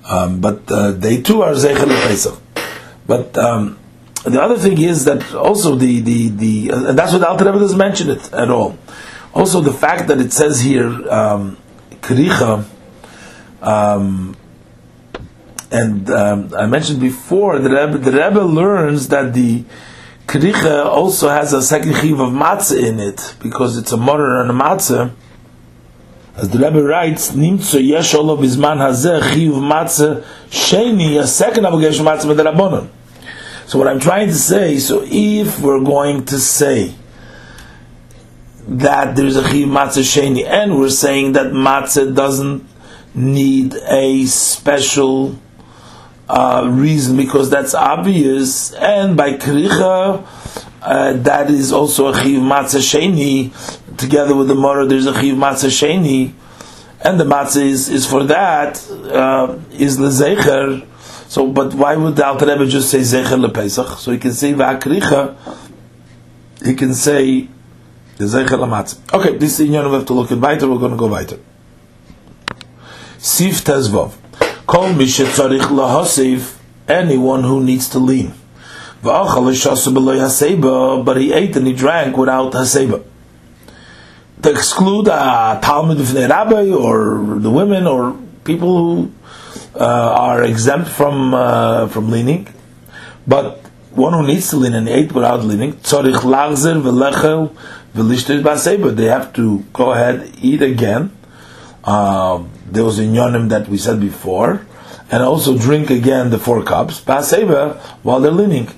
um, 0.05 0.41
but 0.41 0.71
uh, 0.71 0.91
they 0.93 1.23
too 1.23 1.43
are 1.43 1.55
zeichel 1.55 1.89
pesach. 2.07 2.39
But 3.07 3.39
um, 3.39 3.79
the 4.25 4.43
other 4.43 4.59
thing 4.59 4.77
is 4.83 5.07
that 5.07 5.35
also 5.35 5.77
the 5.77 6.01
the 6.01 6.29
the 6.29 6.71
and 6.71 6.99
that's 6.99 7.13
what 7.15 7.23
Alter 7.23 7.47
Rebbe 7.47 7.59
doesn't 7.59 7.79
mention 7.79 8.11
it 8.11 8.33
at 8.35 8.51
all. 8.51 8.77
Also, 9.35 9.61
the 9.61 9.73
fact 9.73 10.07
that 10.09 10.21
it 10.21 10.33
says 10.33 10.61
here 10.61 10.87
um, 11.11 11.57
kricha. 12.01 12.65
Um, 13.61 14.37
and 15.73 16.09
um, 16.09 16.55
I 16.55 16.67
mentioned 16.67 17.01
before 17.01 17.59
the 17.59 17.69
Rebbe, 17.69 17.99
the 17.99 18.13
Rebbe 18.13 18.41
learns 18.41 19.09
that 19.09 19.35
the 19.35 19.65
kricha 20.27 20.87
also 20.87 21.29
has 21.31 21.53
a 21.53 21.63
second 21.63 21.95
chiv 21.97 22.21
of 22.21 22.31
matzah 22.31 22.81
in 22.81 23.01
it 23.01 23.35
because 23.43 23.77
it's 23.77 23.91
a 23.91 23.97
motor 23.97 24.41
and 24.41 24.51
a 24.51 24.55
matzah. 24.55 25.13
As 26.37 26.51
the 26.51 26.59
Rebbe 26.59 26.83
writes, 26.83 27.33
Nimtzo 27.33 27.85
yesh 27.85 28.15
olo 28.15 28.37
bizman 28.37 28.79
hazeh 28.79 29.33
chiv 29.33 29.53
matzah 29.53 30.25
sheni, 30.49 31.19
a 31.21 31.27
second 31.27 31.67
obligation 31.67 32.05
matzah 32.05 32.33
b'derabonon. 32.33 32.89
So 33.67 33.79
what 33.79 33.89
I'm 33.89 33.99
trying 33.99 34.29
to 34.29 34.35
say, 34.35 34.79
so 34.79 35.03
if 35.05 35.61
we're 35.61 35.83
going 35.83 36.27
to 36.27 36.39
say 36.39 36.95
that 38.67 39.15
there's 39.15 39.37
a 39.37 39.49
chiv 39.49 39.69
matzah 39.69 40.03
sheni, 40.03 40.47
and 40.47 40.79
we're 40.79 40.89
saying 40.91 41.33
that 41.33 41.53
matzah 41.53 42.15
doesn't 42.15 42.67
need 43.15 43.75
a 43.75 44.25
special 44.27 45.39
uh, 46.29 46.67
reason 46.71 47.17
because 47.17 47.51
that's 47.51 47.75
obvious, 47.75 48.73
and 48.73 49.17
by 49.17 49.33
kricha, 49.33 50.27
uh, 50.83 51.13
that 51.15 51.51
is 51.51 51.73
also 51.73 52.09
a 52.09 52.23
chiv 52.23 52.41
matzah 52.41 52.81
sheni. 52.81 53.53
Together 53.97 54.35
with 54.35 54.49
the 54.49 54.55
mora, 54.55 54.87
there's 54.87 55.07
a 55.07 55.21
chiv 55.21 55.37
matzah 55.37 55.69
sheni, 55.69 56.33
and 57.03 57.21
the 57.21 57.25
matzah 57.25 57.63
is, 57.63 57.89
is 57.89 58.07
for 58.07 58.25
that 58.25 58.83
uh, 58.91 59.59
is 59.73 59.99
lezecher. 59.99 60.87
So, 61.29 61.51
but 61.51 61.75
why 61.75 61.97
would 61.97 62.17
the 62.17 62.27
Alter 62.27 62.47
Rebbe 62.47 62.67
just 62.67 62.91
say 62.91 63.01
zecher 63.01 63.45
lepesach? 63.45 63.99
So 63.99 64.13
he 64.13 64.19
can 64.19 64.33
say 64.33 64.53
va'kricha. 64.55 65.37
He 66.65 66.75
can 66.75 66.95
say 66.95 67.49
the 68.17 68.25
lematzah. 68.25 69.15
Okay, 69.15 69.37
this 69.37 69.59
is 69.59 69.69
the 69.69 69.69
we 69.69 69.75
have 69.75 70.07
to 70.07 70.15
look 70.15 70.31
at 70.31 70.39
weiter. 70.39 70.69
We're 70.69 70.79
going 70.79 70.93
to 70.93 70.97
go 70.97 71.09
weiter. 71.09 71.39
Sif 73.19 73.65
tezvov. 73.65 74.15
Kol 74.67 74.91
mishetzarich 74.91 75.61
lahasiv, 75.61 76.57
anyone 76.89 77.43
who 77.43 77.63
needs 77.63 77.89
to 77.91 77.99
lean. 77.99 78.33
But 79.03 79.35
he 81.17 81.33
ate 81.33 81.57
and 81.57 81.67
he 81.67 81.73
drank 81.75 82.17
without 82.17 82.53
haseba. 82.53 83.05
To 84.43 84.51
exclude 84.51 85.09
a 85.09 85.59
Talmud 85.63 86.01
of 86.01 86.15
rabbi 86.15 86.71
or 86.71 87.39
the 87.39 87.51
women 87.51 87.87
or 87.87 88.17
people 88.45 88.77
who 88.77 89.13
uh, 89.75 89.85
are 89.85 90.43
exempt 90.43 90.89
from 90.89 91.35
uh, 91.35 91.89
from 91.89 92.11
leaning, 92.11 92.49
but 93.27 93.61
one 93.91 94.13
who 94.13 94.27
needs 94.27 94.51
to 94.51 94.57
lean 94.57 94.75
and 94.75 94.89
ate 94.89 95.13
without 95.13 95.45
leaning, 95.45 95.75
tzarich 95.75 96.21
lachzer 96.21 96.81
v'lechel 96.81 97.57
They 97.95 99.07
have 99.07 99.33
to 99.35 99.65
go 99.73 99.93
ahead 99.93 100.33
eat 100.43 100.63
again. 100.63 101.17
Uh, 101.85 102.43
there 102.67 102.83
was 102.85 102.99
a 102.99 103.03
yonim 103.03 103.51
that 103.51 103.69
we 103.69 103.79
said 103.79 104.01
before, 104.01 104.67
and 105.11 105.23
also 105.23 105.57
drink 105.57 105.91
again 105.91 106.31
the 106.31 106.39
four 106.39 106.65
cups, 106.65 107.01
paseva, 107.01 107.79
while 108.03 108.21
they're 108.21 108.33
leaning. 108.33 108.69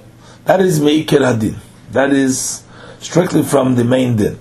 That 0.45 0.61
is 0.61 0.81
meikir 0.81 1.21
hadin. 1.21 1.57
That 1.93 2.13
is 2.13 2.65
strictly 3.01 3.43
from 3.43 3.77
the 3.77 3.85
main 3.85 4.17
din. 4.17 4.39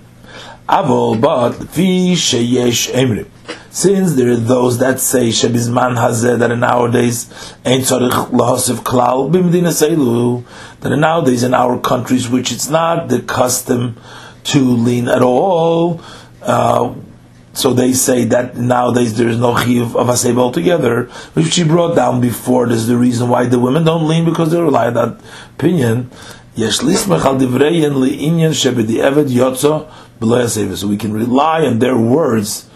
Avol, 0.68 1.20
but 1.20 1.52
fi 1.70 2.12
sheyesh 2.12 2.92
emrim. 2.92 3.28
Since 3.70 4.14
there 4.16 4.30
are 4.30 4.36
those 4.36 4.78
that 4.78 5.00
say 5.00 5.28
Shebizman 5.28 5.96
Hazeh 5.96 6.38
that 6.38 6.54
nowadays 6.56 7.28
ain't 7.64 7.84
tzarich 7.84 8.30
lahosiv 8.30 8.76
klal 8.82 9.30
b'medina 9.30 9.68
seilu 9.68 10.44
that 10.80 10.96
nowadays 10.96 11.42
in 11.42 11.54
our 11.54 11.78
countries 11.78 12.28
which 12.28 12.50
it's 12.50 12.68
not 12.68 13.08
the 13.08 13.20
custom 13.20 13.96
to 14.46 14.60
lean 14.60 15.08
at 15.08 15.22
all. 15.22 16.00
Uh, 16.42 16.94
so 17.52 17.72
they 17.72 17.94
say 17.94 18.24
that 18.26 18.56
nowadays 18.56 19.16
there 19.16 19.28
is 19.28 19.38
no 19.38 19.56
chiv 19.56 19.96
of 19.96 20.08
aseba 20.08 20.38
altogether, 20.38 21.04
which 21.32 21.54
she 21.54 21.64
brought 21.64 21.96
down 21.96 22.20
before. 22.20 22.66
This 22.66 22.78
is 22.78 22.86
the 22.86 22.98
reason 22.98 23.30
why 23.30 23.46
the 23.46 23.58
women 23.58 23.84
don't 23.84 24.06
lean 24.06 24.26
because 24.26 24.50
they 24.50 24.60
rely 24.60 24.88
on 24.88 24.94
that 24.94 25.20
opinion. 25.54 26.10
So 26.58 26.86
we 30.88 30.96
can 30.96 31.12
rely 31.12 31.66
on 31.66 31.78
their 31.78 31.96
words 31.96 32.68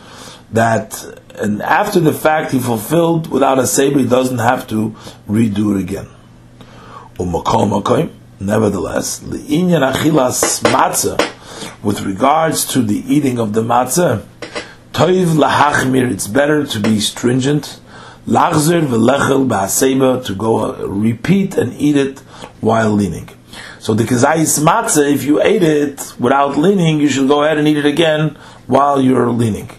that 0.52 1.20
and 1.40 1.62
after 1.62 2.00
the 2.00 2.12
fact 2.12 2.52
he 2.52 2.58
fulfilled 2.58 3.30
without 3.30 3.58
a 3.58 3.66
saber, 3.66 3.98
he 3.98 4.06
doesn't 4.06 4.38
have 4.38 4.66
to 4.68 4.90
redo 5.28 5.74
it 5.74 5.80
again. 5.80 6.06
Nevertheless, 8.38 9.22
with 11.82 12.02
regards 12.02 12.64
to 12.72 12.82
the 12.82 12.98
eating 13.12 13.38
of 13.38 13.52
the 13.52 13.62
matzah, 13.62 14.24
toiv 14.92 15.36
lahachmir, 15.36 16.10
it's 16.10 16.26
better 16.26 16.66
to 16.66 16.80
be 16.80 17.00
stringent. 17.00 17.80
Lachzer 18.26 18.86
v'lechel 18.86 19.48
ba'aseba, 19.48 20.24
to 20.24 20.34
go 20.34 20.72
uh, 20.74 20.86
repeat 20.86 21.56
and 21.56 21.72
eat 21.74 21.96
it 21.96 22.18
while 22.60 22.90
leaning. 22.90 23.28
So 23.78 23.94
the 23.94 24.04
kazayis 24.04 24.62
matzah, 24.62 25.12
if 25.12 25.24
you 25.24 25.42
ate 25.42 25.62
it 25.62 26.14
without 26.18 26.56
leaning, 26.58 27.00
you 27.00 27.08
should 27.08 27.28
go 27.28 27.42
ahead 27.42 27.58
and 27.58 27.66
eat 27.66 27.78
it 27.78 27.86
again 27.86 28.36
while 28.66 29.00
you're 29.00 29.30
leaning. 29.30 29.70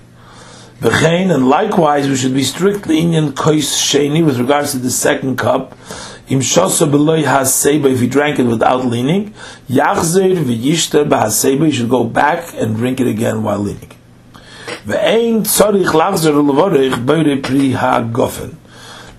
V'chein, 0.79 1.33
and 1.33 1.47
likewise, 1.47 2.09
we 2.09 2.15
should 2.15 2.33
be 2.33 2.43
strictly 2.43 2.99
Indian 2.99 3.33
kois 3.33 3.69
sheni 3.69 4.25
with 4.25 4.39
regards 4.39 4.71
to 4.71 4.79
the 4.79 4.89
second 4.89 5.37
cup. 5.37 5.77
Im 6.31 6.39
shosa 6.39 6.89
beloy 6.89 7.23
haseba, 7.23 7.91
if 7.91 7.99
he 7.99 8.07
drank 8.07 8.39
it 8.39 8.45
without 8.45 8.85
leaning, 8.85 9.33
yachzer 9.69 10.33
v'yishter 10.33 11.03
b'haseba, 11.07 11.65
you 11.65 11.71
should 11.71 11.89
go 11.89 12.05
back 12.05 12.53
and 12.55 12.77
drink 12.77 13.01
it 13.01 13.07
again 13.07 13.43
while 13.43 13.59
leaning. 13.59 13.91
Ve'ein 14.85 15.41
tzorich 15.41 15.91
lachzer 15.91 16.33
l'vorich 16.33 17.05
beire 17.05 17.35
pri 17.41 17.73
ha'gofen. 17.73 18.55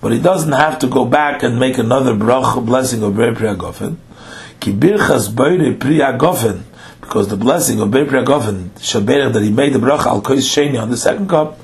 But 0.01 0.11
he 0.13 0.19
doesn't 0.19 0.53
have 0.53 0.79
to 0.79 0.87
go 0.87 1.05
back 1.05 1.43
and 1.43 1.59
make 1.59 1.77
another 1.77 2.15
brach, 2.15 2.57
blessing 2.65 3.03
of 3.03 3.15
beire 3.15 3.35
pri 3.35 3.49
ha'gofen. 3.49 3.97
Ki 4.59 4.73
birchas 4.73 5.29
beire 5.33 5.75
pri 5.75 5.99
ha'gofen, 5.99 6.63
because 6.99 7.27
the 7.27 7.37
blessing 7.37 7.79
of 7.79 7.91
Beir 7.91 8.05
Gofen 8.05 8.69
Shaberach 8.79 9.33
that 9.33 9.43
he 9.43 9.51
made 9.51 9.73
the 9.73 9.77
bracha 9.77 10.07
al 10.07 10.21
kois 10.21 10.37
sheni 10.37 10.81
on 10.81 10.89
the 10.89 10.97
second 10.97 11.29
cup, 11.29 11.59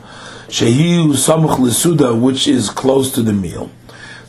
shehiu 0.48 1.14
samuch 1.14 1.56
lesuda, 1.56 2.22
which 2.22 2.48
is 2.48 2.70
close 2.70 3.12
to 3.14 3.24
the 3.24 3.34
meal. 3.34 3.72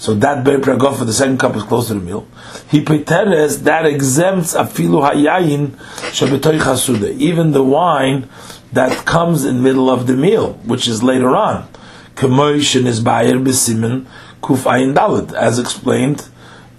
So 0.01 0.15
that 0.15 0.45
Beir 0.45 0.63
for 0.63 1.05
the 1.05 1.13
second 1.13 1.39
cup 1.39 1.55
is 1.57 1.63
close 1.63 1.89
to 1.89 1.95
the 1.95 2.01
meal. 2.01 2.27
He 2.71 2.83
preteres 2.83 3.65
that 3.65 3.85
exempts 3.85 4.55
afilu 4.55 5.07
hayayin 5.07 5.73
shabetoy 6.09 6.59
chasuda, 6.59 7.11
even 7.19 7.53
the 7.53 7.63
wine 7.63 8.27
that 8.73 9.05
comes 9.05 9.45
in 9.45 9.63
middle 9.63 9.91
of 9.91 10.07
the 10.07 10.17
meal, 10.17 10.55
which 10.65 10.89
is 10.89 11.03
later 11.03 11.37
on. 11.37 11.69
Kemoishin 12.15 12.87
is 12.87 13.01
bayer 13.01 13.39
besimen 13.39 14.07
kuf 14.43 14.63
ayin 14.65 14.95
dalet, 14.95 15.35
as 15.35 15.59
explained 15.59 16.27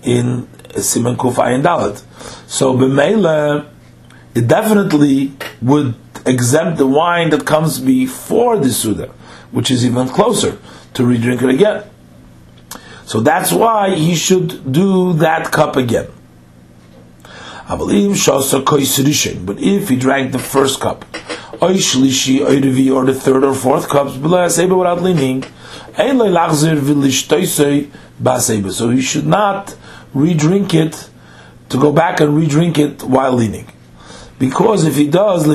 in 0.01 0.47
Simon 0.77 1.15
kuf 1.15 1.35
ayin 1.35 1.61
dalet. 1.61 2.03
So 2.49 2.73
b'meila 2.73 3.69
it 4.33 4.47
definitely 4.47 5.33
would 5.61 5.93
exempt 6.25 6.79
the 6.79 6.87
wine 6.87 7.29
that 7.29 7.45
comes 7.45 7.77
before 7.77 8.57
the 8.57 8.71
Suda, 8.71 9.09
which 9.51 9.69
is 9.69 9.85
even 9.85 10.07
closer 10.07 10.57
to 10.95 11.03
redrink 11.03 11.43
it 11.43 11.49
again. 11.49 11.83
So 13.11 13.19
that's 13.19 13.51
why 13.51 13.93
he 13.93 14.15
should 14.15 14.71
do 14.71 15.11
that 15.19 15.51
cup 15.51 15.75
again. 15.75 16.07
But 17.67 17.89
if 19.59 19.89
he 19.89 19.97
drank 19.97 20.31
the 20.31 20.39
first 20.39 20.79
cup, 20.79 21.03
or 21.61 21.73
the 21.73 23.13
third 23.13 23.43
or 23.43 23.53
fourth 23.53 23.89
cups, 23.89 24.15
without 24.15 25.01
leaning, 25.03 25.43
so 28.71 28.89
he 28.89 29.01
should 29.01 29.27
not 29.27 29.75
re-drink 30.13 30.73
it 30.73 31.09
to 31.67 31.77
go 31.77 31.91
back 31.91 32.21
and 32.21 32.37
re-drink 32.37 32.77
it 32.77 33.03
while 33.03 33.33
leaning. 33.33 33.67
Because 34.39 34.85
if 34.85 34.95
he 34.95 35.07
does, 35.09 35.45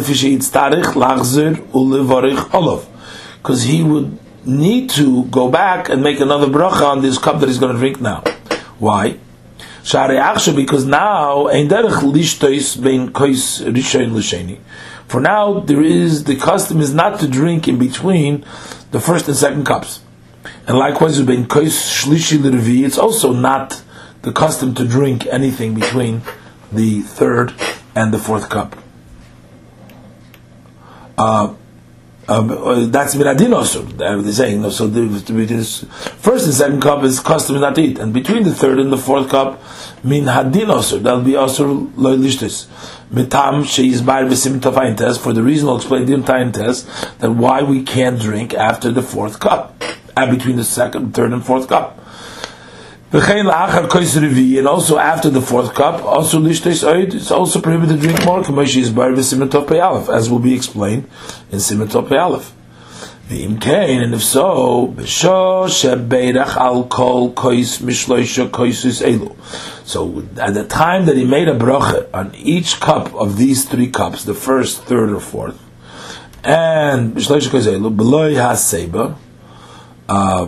because 3.43 3.63
he 3.63 3.83
would 3.83 4.19
need 4.47 4.91
to 4.91 5.25
go 5.25 5.51
back 5.51 5.89
and 5.89 6.03
make 6.03 6.21
another 6.21 6.47
bracha 6.47 6.83
on 6.83 7.03
this 7.03 7.19
cup 7.19 7.41
that 7.41 7.49
he's 7.49 7.59
going 7.59 7.75
to 7.75 7.79
drink 7.79 8.01
now. 8.01 8.21
Why? 8.79 9.19
Because 9.83 10.85
now, 10.85 11.47
for 15.09 15.21
now, 15.21 15.61
there 15.61 15.83
is 15.83 16.25
the 16.25 16.37
custom 16.37 16.81
is 16.81 16.93
not 16.93 17.21
to 17.21 17.29
drink 17.29 17.69
in 17.69 17.79
between 17.79 18.45
the 18.91 19.01
first 19.01 19.29
and 19.29 19.37
second 19.37 19.65
cups, 19.65 20.01
and 20.67 20.77
likewise, 20.77 21.21
it's 21.21 22.99
also 22.99 23.33
not 23.33 23.83
the 24.23 24.33
custom 24.33 24.75
to 24.75 24.85
drink 24.87 25.27
anything 25.27 25.75
between 25.75 26.23
the 26.73 27.03
third 27.03 27.55
and 27.95 28.13
the 28.13 28.19
fourth 28.19 28.49
cup. 28.49 28.77
Uh, 31.17 31.55
um, 32.29 32.51
uh, 32.51 32.87
that's 32.87 33.15
miradin 33.15 33.55
also. 33.55 33.83
They're 33.83 34.33
saying. 34.33 34.69
So 34.71 34.89
the, 34.89 35.07
first 36.19 36.45
and 36.47 36.55
second 36.55 36.83
cup 36.83 37.05
is 37.05 37.21
custom 37.21 37.61
not 37.61 37.77
to 37.77 37.83
eat, 37.83 37.99
and 37.99 38.13
between 38.13 38.43
the 38.43 38.55
third 38.55 38.81
and 38.81 38.93
the 38.93 38.99
fourth 38.99 39.29
cup, 39.29 39.63
min 40.03 40.25
hadin 40.25 40.69
also. 40.69 40.99
That'll 40.99 41.21
be 41.23 41.37
also 41.37 41.87
loylishtis. 41.97 42.67
Mitam 43.13 43.63
sheis 43.63 44.05
bar 44.05 44.25
v'sim 44.25 44.59
tafayin 44.59 44.97
test 44.97 45.21
for 45.21 45.33
the 45.33 45.43
reason 45.43 45.69
I'll 45.69 45.77
explain 45.77 46.07
the 46.07 46.21
time 46.23 46.51
test 46.51 46.89
that 47.21 47.31
why 47.31 47.63
we 47.63 47.85
can't 47.85 48.21
drink 48.21 48.55
after 48.55 48.91
the 48.91 49.03
fourth 49.03 49.39
cup, 49.39 49.81
and 50.17 50.37
between 50.37 50.57
the 50.57 50.65
second, 50.65 51.15
third, 51.15 51.33
and 51.33 51.45
fourth 51.45 51.69
cup. 51.69 52.06
And 53.13 54.67
also 54.69 54.99
after 54.99 55.31
the 55.31 55.41
fourth 55.41 55.75
cup, 55.75 56.03
also 56.05 56.45
it's 56.45 57.31
also 57.31 57.61
prohibited 57.61 58.01
to 58.01 58.03
drink 58.03 58.25
more, 58.25 58.41
as 58.41 60.31
will 60.31 60.39
be 60.41 60.55
explained 60.55 61.09
in 61.53 61.59
Simatop 61.59 62.11
Aleph. 62.11 62.53
V'im 63.29 63.61
kain, 63.61 64.03
and 64.03 64.15
if 64.15 64.23
so, 64.23 64.95
b'sho 64.97 65.67
shebeirach 65.67 66.57
al 66.57 66.85
kol 66.85 67.33
kois 67.33 67.81
mishloisha 67.83 68.49
koisus 68.49 69.03
elu. 69.03 69.35
So 69.85 70.25
at 70.41 70.55
the 70.55 70.65
time 70.65 71.07
that 71.07 71.17
he 71.17 71.25
made 71.25 71.49
a 71.49 71.59
bracha 71.59 72.09
on 72.15 72.33
each 72.37 72.79
cup 72.79 73.13
of 73.15 73.37
these 73.37 73.65
three 73.69 73.91
cups, 73.91 74.23
the 74.23 74.35
first, 74.35 74.85
third, 74.85 75.11
or 75.11 75.19
fourth, 75.19 75.61
and 76.45 77.17
mishloisha 77.17 77.49
kois 77.49 77.67
elu, 77.67 77.97
beloy 77.97 78.37
ha-seba, 78.37 79.17
uh, 80.09 80.47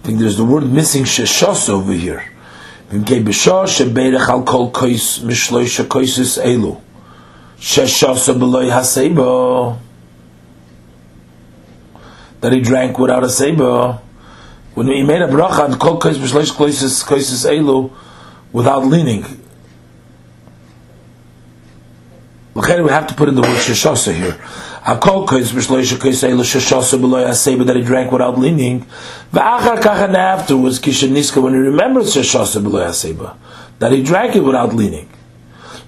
I 0.00 0.06
think 0.06 0.18
there's 0.18 0.38
the 0.38 0.44
word 0.44 0.64
missing 0.64 1.04
sheshos 1.04 1.68
over 1.68 1.92
here. 1.92 2.24
That 12.40 12.52
he 12.52 12.60
drank 12.60 12.98
without 12.98 13.24
a 13.24 13.28
seba. 13.28 14.02
When 14.74 14.86
he 14.86 15.02
made 15.02 15.20
a 15.20 15.28
bracha 15.28 15.68
on 15.68 15.78
kol 15.78 16.00
kois 16.00 16.16
mishloisha 16.16 16.56
koisis 16.56 17.46
elu 17.46 17.92
without 18.52 18.86
leaning. 18.86 19.24
We 22.54 22.62
have 22.62 23.06
to 23.08 23.14
put 23.14 23.28
in 23.28 23.34
the 23.34 23.42
word 23.42 23.58
sheshasa 23.58 24.14
here. 24.14 24.40
Akol 24.84 25.28
kois 25.28 25.52
b'shloisha 25.52 25.98
kois 25.98 26.24
eila 26.26 26.40
shashasa 26.40 26.98
b'loy 26.98 27.28
aseba 27.28 27.66
that 27.66 27.76
he 27.76 27.82
drank 27.82 28.10
without 28.10 28.38
leaning. 28.38 28.86
V'achar 29.30 29.78
kach 29.78 30.04
and 30.04 30.16
afterwards 30.16 30.78
kishaniska 30.78 31.42
when 31.42 31.52
he 31.52 31.58
remembers 31.58 32.14
shashasa 32.14 32.62
b'loy 32.62 32.86
aseba 32.86 33.36
that 33.78 33.92
he 33.92 34.02
drank 34.02 34.36
it 34.36 34.40
without 34.40 34.72
leaning. 34.74 35.06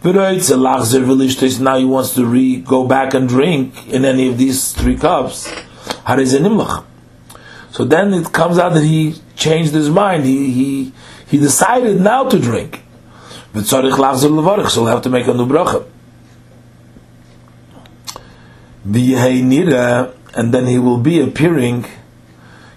V'roitz 0.02 0.50
elachzer 0.52 1.06
v'lishtois 1.06 1.58
now 1.58 1.78
he 1.78 1.86
wants 1.86 2.14
to 2.14 2.26
re 2.26 2.56
go 2.56 2.86
back 2.86 3.14
and 3.14 3.30
drink 3.30 3.88
in 3.88 4.04
any 4.04 4.28
of 4.28 4.36
these 4.36 4.72
three 4.72 4.98
cups. 4.98 5.48
Harizenimlach. 6.04 6.84
So 7.70 7.86
then 7.86 8.12
it 8.12 8.30
comes 8.30 8.58
out 8.58 8.74
that 8.74 8.84
he 8.84 9.14
changed 9.36 9.72
his 9.72 9.88
mind. 9.88 10.26
He 10.26 10.52
he 10.52 10.92
he 11.28 11.38
decided 11.38 11.98
now 11.98 12.28
to 12.28 12.38
drink. 12.38 12.82
V'tzarich 13.54 13.92
lachzer 13.92 14.28
levarich, 14.28 14.68
so 14.68 14.82
he'll 14.82 14.92
have 14.92 15.02
to 15.04 15.08
make 15.08 15.26
a 15.28 15.32
new 15.32 15.46
bracha 15.46 15.86
and 18.84 20.54
then 20.54 20.66
he 20.66 20.78
will 20.78 20.98
be 20.98 21.20
appearing 21.20 21.86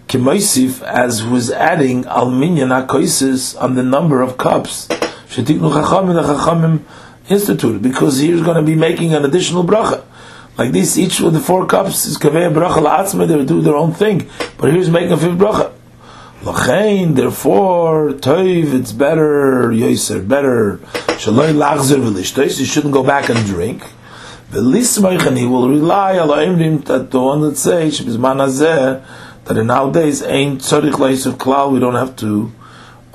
Kimoisif 0.08 0.84
as 0.84 1.24
was 1.24 1.49
adding 1.49 2.03
Alminyan 2.03 2.88
HaKoisis 2.88 3.60
on 3.60 3.76
the 3.76 3.84
number 3.84 4.22
of 4.22 4.38
cups. 4.38 4.88
Shetiknu 4.88 5.72
Chachamim, 5.72 6.24
Chachamim 6.24 6.82
instituted 7.30 7.82
because 7.82 8.20
he's 8.20 8.41
going 8.41 8.58
to 8.58 8.62
be 8.62 8.76
making 8.76 9.14
an 9.14 9.26
additional 9.26 9.64
bracha. 9.64 10.03
Like 10.58 10.72
this, 10.72 10.97
each 10.97 11.20
of 11.20 11.34
the 11.34 11.39
four 11.39 11.66
cups 11.66 12.06
is 12.06 12.18
kaveh 12.18 12.53
bracha 12.53 12.78
la'atzma, 12.78 13.28
they 13.28 13.43
do 13.43 13.62
their 13.62 13.76
own 13.76 13.93
thing. 13.93 14.30
But 14.58 14.72
here's 14.72 14.89
making 14.89 15.12
a 15.12 15.18
fifth 15.18 15.38
bracha. 15.38 15.74
Lachain, 16.41 17.16
therefore, 17.16 18.12
toiv, 18.12 18.74
it's 18.74 18.91
better, 18.91 19.70
yoiser, 19.70 20.26
better, 20.26 20.78
shaloi 21.18 21.53
lachzer 21.53 21.97
v'lishtois, 21.97 22.60
you 22.60 22.66
shouldn't 22.66 22.93
go 22.93 23.03
back 23.03 23.30
and 23.30 23.43
drink. 23.45 23.84
And 24.51 25.37
he 25.37 25.45
will 25.45 25.69
rely 25.69 26.17
on 26.17 26.27
that 26.83 27.11
the 27.11 27.19
one 27.21 27.41
that 27.41 27.57
say, 27.57 27.87
shebizman 27.87 28.37
hazeh, 28.37 29.03
that 29.45 29.57
in 29.57 29.67
nowadays, 29.67 30.21
ain't 30.23 30.61
tzorich 30.61 30.97
leis 30.97 31.25
of 31.25 31.37
klal, 31.37 31.71
we 31.71 31.79
don't 31.79 31.95
have 31.95 32.15
to 32.17 32.51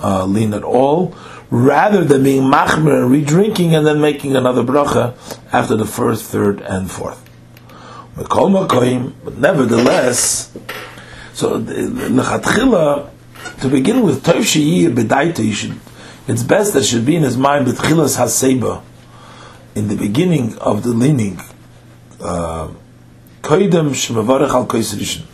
uh, 0.02 0.24
lean 0.24 0.54
at 0.54 0.62
all, 0.62 1.14
rather 1.50 2.04
than 2.04 2.22
being 2.24 2.42
machmer, 2.42 3.02
and 3.02 3.10
re-drinking, 3.10 3.74
and 3.74 3.86
then 3.86 4.00
making 4.00 4.36
another 4.36 4.62
bracha 4.62 5.14
after 5.52 5.76
the 5.76 5.86
first, 5.86 6.24
third, 6.24 6.60
and 6.60 6.90
fourth. 6.90 7.22
But 8.16 8.28
nevertheless, 9.38 10.56
so 11.32 11.60
lechatchila, 11.60 13.08
to 13.60 13.68
begin 13.68 14.02
with, 14.02 14.22
Tov 14.24 14.40
Sheyir 14.40 14.94
Bedaita, 14.94 15.44
you 15.44 15.52
should, 15.52 15.78
it's 16.28 16.42
best 16.42 16.74
that 16.74 16.84
should 16.84 17.06
be 17.06 17.16
in 17.16 17.22
his 17.22 17.36
mind 17.36 17.66
Betchilas 17.66 18.18
Haseba, 18.18 18.82
in 19.80 19.88
the 19.88 19.96
beginning 19.96 20.58
of 20.58 20.82
the 20.82 20.90
leaning, 20.90 21.40
uh, 22.20 22.68
Koidem 23.40 23.88
Shemavarech 24.00 24.50
Al 24.50 24.66
Kois 24.66 25.24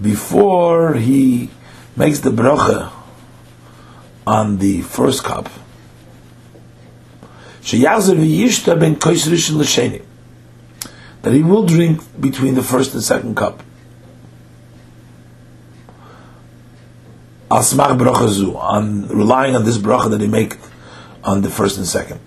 before 0.00 0.94
he 0.94 1.50
makes 1.94 2.20
the 2.20 2.30
bracha 2.30 2.90
on 4.26 4.56
the 4.56 4.80
first 4.80 5.24
cup, 5.24 5.50
Sheyazir 7.60 8.16
V'yishta 8.16 8.80
Ben 8.80 8.96
Kois 8.96 9.28
Rishon 9.28 9.58
L'Sheni, 9.58 10.02
that 11.20 11.34
he 11.34 11.42
will 11.42 11.66
drink 11.66 12.00
between 12.18 12.54
the 12.54 12.62
first 12.62 12.94
and 12.94 13.02
second 13.02 13.36
cup. 13.36 13.62
asmach 17.50 17.98
bracha 17.98 18.54
on 18.56 19.06
relying 19.08 19.54
on 19.54 19.64
this 19.66 19.76
bracha 19.76 20.10
that 20.10 20.20
he 20.22 20.26
make 20.26 20.56
on 21.24 21.42
the 21.42 21.50
first 21.50 21.76
and 21.76 21.86
second. 21.86 22.20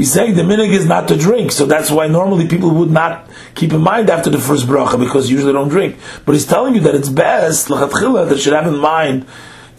He's 0.00 0.10
saying 0.10 0.36
the 0.36 0.44
minig 0.44 0.70
is 0.70 0.86
not 0.86 1.08
to 1.08 1.14
drink, 1.18 1.52
so 1.52 1.66
that's 1.66 1.90
why 1.90 2.06
normally 2.06 2.48
people 2.48 2.70
would 2.70 2.90
not 2.90 3.28
keep 3.54 3.74
in 3.74 3.82
mind 3.82 4.08
after 4.08 4.30
the 4.30 4.38
first 4.38 4.66
bracha 4.66 4.98
because 4.98 5.30
usually 5.30 5.52
they 5.52 5.58
don't 5.58 5.68
drink. 5.68 5.98
But 6.24 6.32
he's 6.32 6.46
telling 6.46 6.74
you 6.74 6.80
that 6.80 6.94
it's 6.94 7.10
best 7.10 7.68
lachatchila 7.68 8.30
that 8.30 8.38
should 8.38 8.54
have 8.54 8.66
in 8.66 8.78
mind 8.78 9.26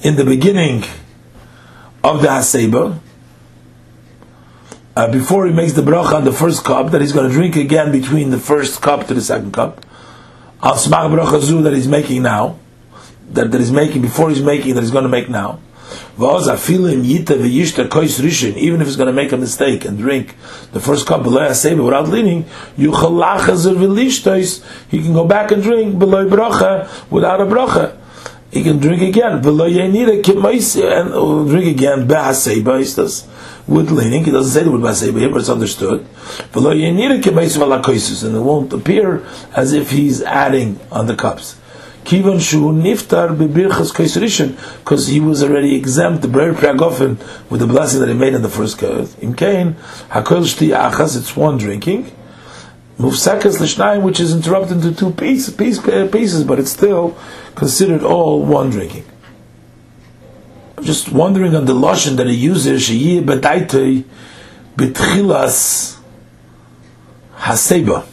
in 0.04 0.18
the 0.18 0.24
beginning 0.24 0.84
of 2.04 2.22
the 2.22 2.28
haseba. 2.28 3.00
Uh, 4.96 5.12
before 5.12 5.48
he 5.48 5.54
makes 5.54 5.74
the 5.74 5.82
bracha 5.82 6.14
on 6.14 6.24
the 6.24 6.32
first 6.32 6.64
cup, 6.64 6.92
that 6.92 7.02
he's 7.02 7.14
going 7.14 7.28
to 7.28 7.34
drink 7.34 7.56
again 7.56 7.92
between 7.92 8.30
the 8.30 8.38
first 8.38 8.80
cup 8.80 9.08
to 9.08 9.16
the 9.16 9.22
second 9.22 9.54
cup. 9.54 9.84
Al 10.62 10.76
smach 10.76 11.10
bracha 11.10 11.42
zu 11.42 11.64
that 11.64 11.74
he's 11.74 11.88
making 11.88 12.22
now 12.22 12.60
that, 13.32 13.50
that 13.50 13.58
he's 13.58 13.72
making 13.72 14.04
before 14.04 14.30
he's 14.30 14.44
making 14.44 14.76
that 14.76 14.82
he's 14.82 14.92
going 14.92 15.02
to 15.02 15.10
make 15.10 15.30
now. 15.30 15.60
was 16.18 16.48
a 16.48 16.58
feeling 16.58 17.04
yita 17.04 17.38
ve 17.38 17.50
yish 17.50 17.76
the 17.76 17.86
kois 17.86 18.20
rishin 18.20 18.56
even 18.58 18.82
if 18.82 18.88
it's 18.88 18.96
going 18.96 19.08
to 19.08 19.14
make 19.14 19.32
a 19.32 19.38
mistake 19.38 19.86
and 19.86 19.98
drink 19.98 20.36
the 20.72 20.80
first 20.80 21.08
cup 21.08 21.24
below 21.24 21.46
a 21.46 21.56
save 21.56 21.80
without 21.80 22.08
leaning 22.08 22.46
you 22.78 22.92
khalach 22.92 23.50
az 23.50 23.66
ve 23.66 23.88
lish 23.88 24.24
tois 24.24 24.64
he 24.90 25.02
can 25.02 25.14
go 25.14 25.26
back 25.26 25.52
and 25.52 25.64
drink 25.64 25.98
below 25.98 26.28
brocha 26.28 26.90
without 27.10 27.42
a 27.42 27.46
brocha 27.46 27.98
he 28.52 28.64
can 28.64 28.80
drink 28.80 29.02
again 29.02 29.42
below 29.42 29.66
ye 29.66 29.88
need 29.88 30.10
a 30.10 30.18
and 30.20 31.14
uh, 31.14 31.44
drink 31.46 31.68
again 31.68 32.06
ba 32.06 32.34
say 32.34 32.62
ba 32.62 32.72
istas 32.72 33.26
with 33.68 33.90
leaning. 33.92 34.28
It 34.28 34.32
doesn't 34.32 34.52
say 34.52 34.68
with 34.68 34.82
ba 34.82 34.94
say 34.94 35.12
but 35.12 35.24
it's 35.24 35.50
understood. 35.50 36.06
Below 36.52 36.72
ye 36.72 36.92
need 36.92 37.12
a 37.12 37.20
kemais 37.20 37.58
va 37.58 37.66
la 37.66 37.82
kois 37.82 38.24
and 38.24 38.36
it 38.36 38.40
won't 38.40 38.74
appear 38.74 39.26
as 39.56 39.72
if 39.72 39.92
he's 39.92 40.22
adding 40.22 40.80
on 40.92 41.08
the 41.08 41.16
cups. 41.16 41.56
Kivan 42.04 42.40
shu 42.42 42.72
niftar 42.72 43.36
bebirchas 43.36 43.94
kaisrishin, 43.94 44.56
because 44.80 45.08
he 45.08 45.20
was 45.20 45.44
already 45.44 45.76
exempt, 45.76 46.22
the 46.24 46.28
Borei 46.28 46.56
Pri 46.56 46.70
Hagofen, 46.70 47.18
with 47.50 47.60
the 47.60 47.68
blessing 47.68 48.00
that 48.00 48.10
he 48.10 48.16
made 48.16 48.34
in 48.34 48.42
the 48.42 48.50
first 48.50 48.80
curse. 48.80 49.16
In 49.20 49.34
Cain, 49.36 49.76
hakol 50.10 50.44
shti 50.44 50.76
achas, 50.76 51.16
it's 51.18 51.36
one 51.36 51.58
drinking. 51.58 52.12
Mufsakas 52.98 53.60
l'shnayim, 53.60 54.02
which 54.04 54.20
is 54.20 54.34
interrupted 54.34 54.78
into 54.78 54.94
two 54.94 55.12
pieces, 55.12 55.56
pieces, 55.56 56.44
but 56.44 56.60
it's 56.60 56.72
still 56.72 57.16
considered 57.56 58.04
all 58.04 58.44
one 58.44 58.70
drinking. 58.70 59.06
I'm 60.78 60.84
just 60.84 61.12
wondering 61.12 61.56
on 61.56 61.66
the 61.66 61.74
lashon 61.74 62.18
that 62.18 62.28
he 62.28 62.34
uses, 62.36 62.90
sheyih 62.90 63.24
b'daitei 63.24 64.04
b'tchilas 64.76 65.98
haseba. 67.38 68.04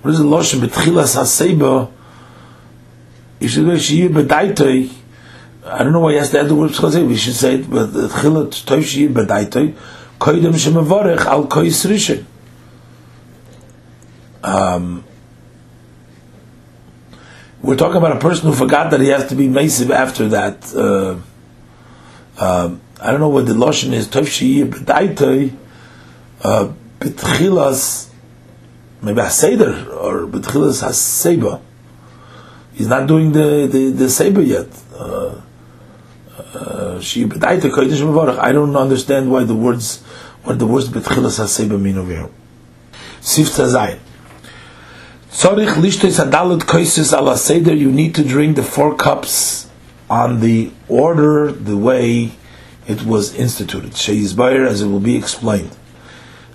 What 0.00 0.10
is 0.12 0.18
the 0.18 0.24
lashon 0.24 0.60
b'tchilas 0.60 1.16
haseba? 1.16 1.92
You 3.40 3.48
should 3.48 3.66
go 3.66 3.72
shiyir 3.72 4.08
bedaitoi. 4.08 4.92
I 5.64 5.82
don't 5.82 5.92
know 5.92 6.00
why 6.00 6.12
he 6.12 6.18
has 6.18 6.30
to 6.30 6.40
add 6.40 6.48
the 6.48 6.54
word 6.54 6.74
say. 6.74 7.02
We 7.02 7.16
should 7.16 7.34
say 7.34 7.56
it, 7.56 7.70
but 7.70 7.90
chilat 7.90 8.64
toy 8.66 8.78
shiyir 8.78 9.12
bedaitoi. 9.12 9.74
Koidem 10.18 10.54
shemavarech 10.54 11.24
al 11.26 11.46
kois 11.46 11.86
rishon. 11.86 12.24
Um, 14.42 15.04
we're 17.62 17.76
talking 17.76 17.96
about 17.96 18.16
a 18.16 18.20
person 18.20 18.48
who 18.48 18.54
forgot 18.54 18.90
that 18.90 19.00
he 19.00 19.08
has 19.08 19.28
to 19.28 19.34
be 19.34 19.48
massive 19.48 19.90
after 19.90 20.28
that. 20.28 20.74
Uh, 20.74 21.18
uh, 22.38 22.76
I 23.00 23.10
don't 23.10 23.20
know 23.20 23.28
what 23.28 23.46
the 23.46 23.54
lotion 23.54 23.92
is. 23.92 24.08
Tov 24.08 24.22
shiyir 24.22 24.70
bedaitoi. 24.70 25.54
Uh, 26.42 26.72
betchilas, 27.00 28.08
maybe 29.02 29.20
a 29.20 29.30
seder 29.30 29.90
or 29.92 30.26
betchilas 30.26 30.82
haseba. 30.82 31.60
He's 32.78 32.86
not 32.86 33.08
doing 33.08 33.32
the 33.32 33.66
the, 33.66 33.90
the 33.90 34.08
saber 34.08 34.40
yet. 34.40 34.68
Uh, 34.94 35.40
uh, 36.54 37.00
I 38.40 38.52
don't 38.52 38.76
understand 38.76 39.32
why 39.32 39.42
the 39.42 39.56
words 39.56 40.00
what 40.44 40.60
the 40.60 40.66
words 40.66 40.88
betchilas 40.88 41.40
haseba 41.40 41.80
mean 41.80 41.98
over 41.98 42.12
here. 42.12 42.30
Sif 43.20 43.48
Tazayin. 43.48 43.98
Tzorich 45.32 45.74
lishtes 45.74 46.24
adalut 46.24 46.60
koises 46.60 47.12
ala 47.12 47.36
seder. 47.36 47.74
You 47.74 47.90
need 47.90 48.14
to 48.14 48.22
drink 48.22 48.54
the 48.54 48.62
four 48.62 48.94
cups 48.94 49.68
on 50.08 50.38
the 50.38 50.70
order, 50.88 51.50
the 51.50 51.76
way 51.76 52.30
it 52.86 53.02
was 53.02 53.34
instituted. 53.34 53.90
Sheyizbayer, 53.94 54.68
as 54.68 54.82
it 54.82 54.86
will 54.86 55.00
be 55.00 55.16
explained. 55.16 55.76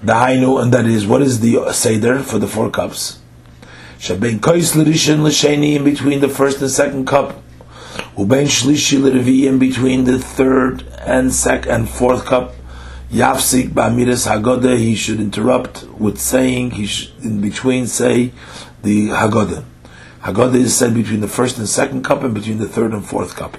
The 0.02 0.14
Hainu, 0.14 0.62
and 0.62 0.74
that 0.74 0.86
is 0.86 1.06
what 1.06 1.22
is 1.22 1.42
the 1.42 1.74
seder 1.74 2.20
for 2.20 2.40
the 2.40 2.48
four 2.48 2.70
cups? 2.70 3.20
Shabein 4.04 4.42
kois 4.42 4.76
l'rishon 4.76 5.24
l'sheni 5.24 5.78
in 5.78 5.86
between 5.86 6.20
the 6.20 6.28
first 6.28 6.60
and 6.60 6.70
second 6.70 7.08
cup. 7.08 7.42
Ubein 8.18 8.48
shlishi 8.48 9.02
l'revi 9.02 9.46
in 9.46 9.60
between 9.60 10.04
the 10.04 10.20
third 10.20 10.84
and 11.06 11.34
second 11.34 11.72
and 11.72 11.90
fourth 11.90 12.26
cup. 12.26 12.54
Yafsik 13.10 13.70
ba'amiras 13.70 14.28
hagodah, 14.28 14.78
he 14.78 14.94
should 14.94 15.22
interrupt 15.22 15.86
with 15.98 16.20
saying 16.20 16.72
he 16.72 16.86
should 16.86 17.18
in 17.24 17.40
between 17.40 17.88
say 17.88 18.34
the 18.82 19.08
hagodah. 19.08 19.64
Hagoda 20.24 20.56
is 20.56 20.76
said 20.76 20.94
between 20.94 21.22
the 21.22 21.30
first 21.30 21.58
and 21.58 21.70
second 21.70 22.04
cup 22.04 22.24
and 22.24 22.34
between 22.34 22.58
the 22.58 22.68
third 22.68 22.92
and 22.92 23.06
fourth 23.06 23.38
cup. 23.38 23.56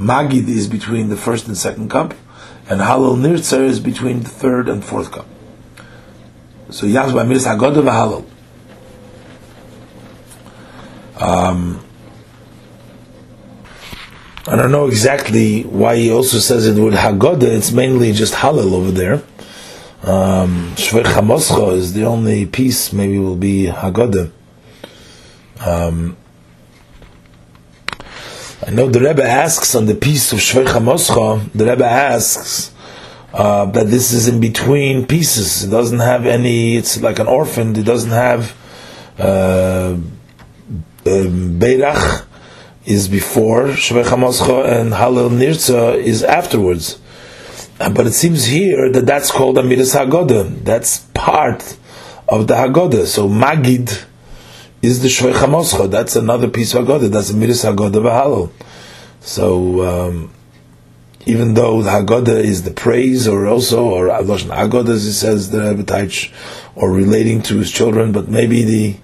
Magid 0.00 0.48
is 0.48 0.66
between 0.66 1.10
the 1.10 1.16
first 1.16 1.46
and 1.46 1.56
second 1.56 1.88
cup, 1.88 2.12
and 2.68 2.80
Halal 2.80 3.16
Nirtzer 3.16 3.62
is 3.62 3.78
between 3.78 4.24
the 4.24 4.30
third 4.30 4.68
and 4.68 4.84
fourth 4.84 5.12
cup. 5.12 5.26
So 6.70 6.88
Yafsik 6.88 7.12
ba'amiras 7.12 7.46
hagoda 7.46 7.84
v'halal. 7.84 8.24
Um, 11.20 11.84
I 14.46 14.56
don't 14.56 14.72
know 14.72 14.86
exactly 14.86 15.62
why 15.62 15.96
he 15.96 16.10
also 16.10 16.38
says 16.38 16.66
it 16.66 16.82
with 16.82 16.94
Haggadah. 16.94 17.42
It's 17.42 17.72
mainly 17.72 18.12
just 18.12 18.34
Halal 18.34 18.72
over 18.72 18.90
there. 18.90 19.22
Um, 20.02 20.72
Shvei 20.76 21.72
is 21.74 21.92
the 21.92 22.04
only 22.06 22.46
piece. 22.46 22.92
Maybe 22.92 23.18
will 23.18 23.36
be 23.36 23.66
Haggadah. 23.66 24.32
Um, 25.64 26.16
I 28.66 28.70
know 28.70 28.88
the 28.88 29.00
Rebbe 29.00 29.22
asks 29.22 29.74
on 29.74 29.84
the 29.84 29.94
piece 29.94 30.32
of 30.32 30.38
Shvei 30.38 30.66
Chamoscha. 30.66 31.52
The 31.52 31.66
Rebbe 31.66 31.84
asks 31.84 32.72
uh, 33.34 33.66
that 33.66 33.88
this 33.88 34.12
is 34.12 34.26
in 34.26 34.40
between 34.40 35.06
pieces. 35.06 35.64
It 35.64 35.70
doesn't 35.70 36.00
have 36.00 36.24
any. 36.24 36.76
It's 36.76 37.00
like 37.02 37.18
an 37.18 37.26
orphan. 37.26 37.76
It 37.76 37.84
doesn't 37.84 38.10
have. 38.10 38.56
Uh, 39.18 39.98
Beirach 41.04 42.26
is 42.84 43.08
before 43.08 43.68
Shvei 43.68 44.04
and 44.80 44.92
Halel 44.92 45.30
Nirza 45.30 45.96
is 45.96 46.22
afterwards. 46.22 46.98
Uh, 47.78 47.90
but 47.90 48.06
it 48.06 48.12
seems 48.12 48.46
here 48.46 48.90
that 48.92 49.06
that's 49.06 49.30
called 49.30 49.56
Amiras 49.56 49.94
Hagoda. 49.94 50.64
That's 50.64 51.00
part 51.14 51.78
of 52.28 52.46
the 52.46 52.54
Hagoda. 52.54 53.06
So 53.06 53.28
Magid 53.28 54.04
is 54.82 55.02
the 55.02 55.08
Shvei. 55.08 55.90
That's 55.90 56.16
another 56.16 56.48
piece 56.48 56.74
of 56.74 56.86
Hagoda. 56.86 57.10
That's 57.10 57.30
Amiras 57.32 57.64
Hagoda 57.64 58.02
V'Halel. 58.02 58.50
So 59.20 59.82
um, 59.82 60.30
even 61.26 61.54
though 61.54 61.82
the 61.82 61.90
Haggadah 61.90 62.42
is 62.42 62.62
the 62.62 62.70
praise, 62.70 63.28
or 63.28 63.46
also, 63.46 63.84
or 63.84 64.08
Lashon 64.08 64.54
Haggadah, 64.54 64.88
as 64.88 65.04
he 65.04 65.12
says, 65.12 65.50
the 65.50 65.74
Rebbe 65.74 66.34
or 66.74 66.90
relating 66.90 67.42
to 67.42 67.58
his 67.58 67.70
children, 67.70 68.12
but 68.12 68.28
maybe 68.28 68.64
the 68.64 68.96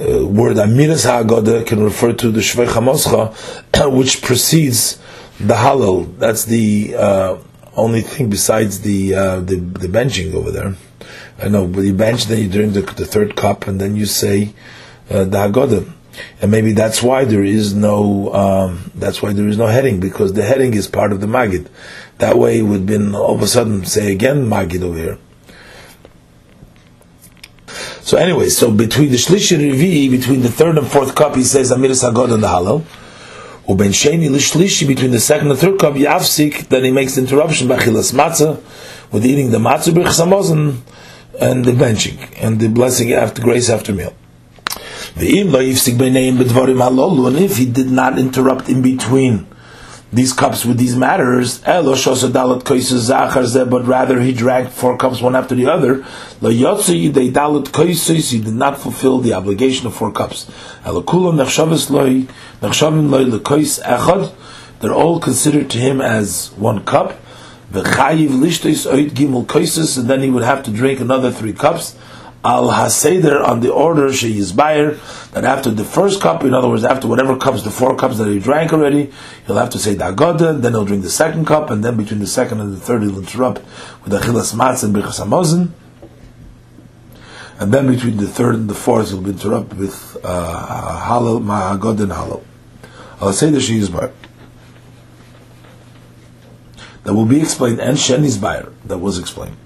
uh, 0.00 0.26
word 0.26 0.56
Amiras 0.56 1.06
Haggadah 1.06 1.66
can 1.66 1.82
refer 1.82 2.12
to 2.12 2.30
the 2.30 2.40
Shvei 2.40 2.66
Chamoscha, 2.66 3.92
which 3.96 4.22
precedes 4.22 4.98
the 5.38 5.54
Hallel. 5.54 6.18
That's 6.18 6.44
the 6.44 6.94
uh, 6.96 7.38
only 7.76 8.00
thing 8.02 8.30
besides 8.30 8.80
the, 8.80 9.14
uh, 9.14 9.40
the, 9.40 9.56
the 9.56 9.88
benching 9.88 10.34
over 10.34 10.50
there. 10.50 10.74
I 11.38 11.48
know, 11.48 11.66
but 11.66 11.80
you 11.80 11.94
bench, 11.94 12.24
then 12.26 12.38
you 12.38 12.48
drink 12.48 12.74
the, 12.74 12.82
the 12.82 13.06
third 13.06 13.36
cup, 13.36 13.66
and 13.66 13.80
then 13.80 13.96
you 13.96 14.06
say 14.06 14.54
uh, 15.10 15.24
the 15.24 15.38
Haggadah 15.38 15.92
and 16.40 16.50
maybe 16.50 16.72
that's 16.72 17.02
why 17.02 17.24
there 17.24 17.44
is 17.44 17.74
no 17.74 18.32
um, 18.34 18.90
that's 18.94 19.22
why 19.22 19.32
there 19.32 19.48
is 19.48 19.56
no 19.56 19.66
heading 19.66 20.00
because 20.00 20.32
the 20.32 20.42
heading 20.42 20.74
is 20.74 20.86
part 20.86 21.12
of 21.12 21.20
the 21.20 21.26
magid. 21.26 21.68
That 22.18 22.36
way, 22.36 22.58
it 22.58 22.62
would 22.62 22.86
been 22.86 23.14
all 23.14 23.34
of 23.34 23.42
a 23.42 23.46
sudden 23.46 23.84
say 23.84 24.12
again 24.12 24.46
magid 24.46 24.82
over 24.82 24.98
here. 24.98 25.18
So 28.10 28.16
anyway, 28.16 28.48
so 28.48 28.72
between 28.72 29.10
the 29.10 29.16
shlishi 29.16 29.54
and 29.54 29.62
revi, 29.72 30.10
between 30.10 30.40
the 30.40 30.48
third 30.48 30.76
and 30.76 30.84
fourth 30.84 31.14
cup, 31.14 31.36
he 31.36 31.44
says 31.44 31.70
amir 31.70 31.90
sagod 31.90 32.34
and 32.34 32.42
the 32.42 32.48
halal. 32.48 32.82
Uben 33.68 33.92
sheni 33.94 34.28
l'shlishi 34.28 34.84
between 34.84 35.12
the 35.12 35.20
second 35.20 35.48
and 35.48 35.56
third 35.56 35.78
cup, 35.78 35.94
yafsik. 35.94 36.66
Then 36.66 36.82
he 36.82 36.90
makes 36.90 37.14
the 37.14 37.20
interruption 37.20 37.68
bachilas 37.68 38.12
matzah 38.12 38.60
with 39.12 39.24
eating 39.24 39.52
the 39.52 39.58
matzah 39.58 39.94
b'chsamos 39.94 40.50
and 41.40 41.64
the 41.64 41.70
benching 41.70 42.18
and 42.36 42.58
the 42.58 42.66
blessing 42.66 43.12
after 43.12 43.40
grace 43.42 43.70
after 43.70 43.92
meal. 43.92 44.12
And 45.14 45.22
if 47.38 47.56
he 47.58 47.66
did 47.66 47.90
not 47.92 48.18
interrupt 48.18 48.68
in 48.68 48.82
between 48.82 49.46
these 50.12 50.32
cups 50.32 50.64
with 50.64 50.76
these 50.76 50.96
matters, 50.96 51.60
but 51.62 51.86
rather 53.86 54.20
he 54.20 54.32
drank 54.32 54.70
four 54.70 54.96
cups 54.96 55.22
one 55.22 55.36
after 55.36 55.54
the 55.54 55.66
other, 55.66 56.04
he 56.40 56.58
did 58.40 58.54
not 58.54 58.78
fulfill 58.78 59.20
the 59.20 59.34
obligation 59.34 59.86
of 59.86 59.94
four 59.94 60.10
cups. 60.10 60.50
They're 64.80 64.94
all 64.94 65.20
considered 65.20 65.70
to 65.70 65.78
him 65.78 66.00
as 66.00 66.50
one 66.56 66.84
cup. 66.84 67.20
And 67.72 67.86
then 70.08 70.22
he 70.22 70.30
would 70.30 70.42
have 70.42 70.62
to 70.64 70.70
drink 70.72 71.00
another 71.00 71.30
three 71.30 71.52
cups 71.52 71.94
al 72.44 72.68
haseder 72.68 73.46
on 73.46 73.60
the 73.60 73.70
order 73.70 74.12
she 74.12 74.38
is 74.38 74.52
buyer 74.52 74.98
that 75.32 75.44
after 75.44 75.70
the 75.70 75.84
first 75.84 76.20
cup, 76.20 76.42
in 76.42 76.54
other 76.54 76.68
words, 76.68 76.84
after 76.84 77.06
whatever 77.06 77.36
cups, 77.36 77.62
the 77.62 77.70
four 77.70 77.94
cups 77.96 78.18
that 78.18 78.28
he 78.28 78.38
drank 78.38 78.72
already, 78.72 79.12
he'll 79.46 79.56
have 79.56 79.70
to 79.70 79.78
say 79.78 79.94
dagoda, 79.94 80.60
then 80.60 80.72
he'll 80.72 80.84
drink 80.84 81.02
the 81.02 81.10
second 81.10 81.46
cup, 81.46 81.70
and 81.70 81.84
then 81.84 81.96
between 81.96 82.18
the 82.18 82.26
second 82.26 82.60
and 82.60 82.72
the 82.72 82.80
third 82.80 83.02
he'll 83.02 83.18
interrupt 83.18 83.62
with 84.04 84.12
achilas 84.12 84.56
matz 84.56 84.82
and 84.82 84.94
birchas. 84.94 85.70
And 87.60 87.74
then 87.74 87.86
between 87.86 88.16
the 88.16 88.26
third 88.26 88.54
and 88.54 88.70
the 88.70 88.74
fourth, 88.74 89.10
he'll 89.10 89.28
interrupt 89.28 89.74
with 89.74 90.16
uh, 90.24 91.04
halal, 91.06 91.42
ma'agod 91.44 92.00
and 92.00 92.10
halal. 92.10 92.42
Say 93.34 93.50
that 93.50 93.60
she 93.60 93.76
is 93.76 93.90
buyer. 93.90 94.12
That 97.04 97.12
will 97.12 97.26
be 97.26 97.38
explained, 97.40 97.80
and 97.80 97.98
Sheni's 97.98 98.38
buyer, 98.38 98.72
that 98.86 98.98
was 98.98 99.18
explained. 99.18 99.56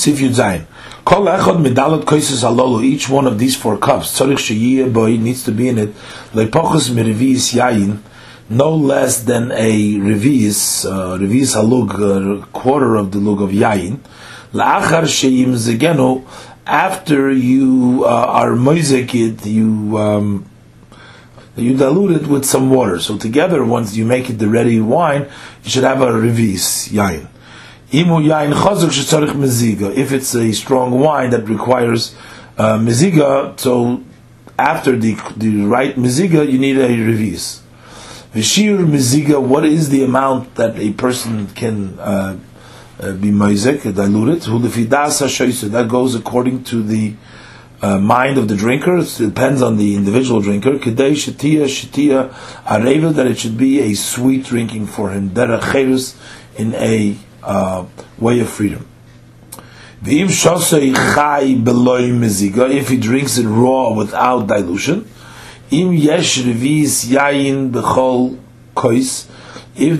Sif 0.00 0.18
Yud 0.18 0.30
Zayin. 0.30 0.64
Kol 1.04 1.26
echad 1.26 1.62
medalot 1.62 2.04
koises. 2.04 2.42
Each 2.82 3.06
one 3.10 3.26
of 3.26 3.38
these 3.38 3.54
four 3.54 3.76
cups, 3.76 4.18
tzorich 4.18 4.38
sheyiyeh 4.48 4.90
boy, 4.90 5.18
needs 5.18 5.44
to 5.44 5.52
be 5.52 5.68
in 5.68 5.76
it. 5.76 5.94
Lepochus 6.32 6.88
merivis 6.88 7.52
yayin, 7.52 7.98
no 8.48 8.74
less 8.74 9.22
than 9.24 9.52
a 9.52 9.98
revis, 9.98 10.86
uh, 10.86 11.18
revis 11.18 11.54
halug, 11.54 12.42
a 12.42 12.46
quarter 12.46 12.96
of 12.96 13.12
the 13.12 13.18
lug 13.18 13.42
of 13.42 13.50
yayin. 13.50 13.98
La'achar 14.54 15.04
sheyim 15.04 15.54
zegenu. 15.54 16.26
After 16.66 17.30
you 17.30 18.04
uh, 18.06 18.08
are 18.08 18.52
moizekid, 18.52 19.44
you 19.44 19.98
um, 19.98 20.46
you 21.56 21.76
dilute 21.76 22.22
it 22.22 22.26
with 22.26 22.46
some 22.46 22.70
water. 22.70 22.98
So 23.00 23.18
together, 23.18 23.62
once 23.64 23.96
you 23.96 24.06
make 24.06 24.30
it 24.30 24.38
the 24.38 24.48
ready 24.48 24.80
wine, 24.80 25.28
you 25.62 25.70
should 25.70 25.84
have 25.84 26.00
a 26.00 26.06
revis 26.06 26.88
yayin. 26.88 27.26
If 27.92 28.06
it's 30.12 30.34
a 30.34 30.52
strong 30.52 31.00
wine 31.00 31.30
that 31.30 31.48
requires 31.48 32.14
uh, 32.56 32.78
meziga, 32.78 33.58
so 33.58 34.04
after 34.58 34.96
the 34.96 35.14
the 35.36 35.64
right 35.64 35.96
meziga, 35.96 36.48
you 36.48 36.58
need 36.58 36.76
a 36.76 36.88
revis. 36.88 37.60
Vishir 38.32 38.78
meziga, 38.86 39.42
what 39.42 39.64
is 39.64 39.88
the 39.88 40.04
amount 40.04 40.54
that 40.54 40.78
a 40.78 40.92
person 40.92 41.48
can 41.48 41.98
uh, 41.98 42.38
uh, 43.00 43.12
be 43.14 43.30
mezek, 43.30 43.82
diluted? 43.92 44.42
That 45.72 45.88
goes 45.88 46.14
according 46.14 46.62
to 46.64 46.82
the 46.84 47.14
uh, 47.82 47.98
mind 47.98 48.38
of 48.38 48.46
the 48.46 48.54
drinker. 48.54 48.98
It 48.98 49.16
depends 49.18 49.62
on 49.62 49.78
the 49.78 49.96
individual 49.96 50.40
drinker. 50.40 50.78
Kedei 50.78 51.12
shatia 51.12 51.64
shatia 51.64 52.32
areva 52.64 53.12
that 53.14 53.26
it 53.26 53.38
should 53.38 53.58
be 53.58 53.80
a 53.80 53.94
sweet 53.94 54.44
drinking 54.44 54.86
for 54.86 55.10
him. 55.10 55.30
Derech 55.30 56.14
in 56.56 56.74
a 56.74 57.16
uh, 57.42 57.84
way 58.18 58.40
of 58.40 58.48
freedom. 58.48 58.86
If 60.02 60.30
he 62.88 62.96
drinks 62.96 63.36
it 63.36 63.46
raw 63.46 63.92
without 63.92 64.46
dilution, 64.46 65.06
if 65.70 66.00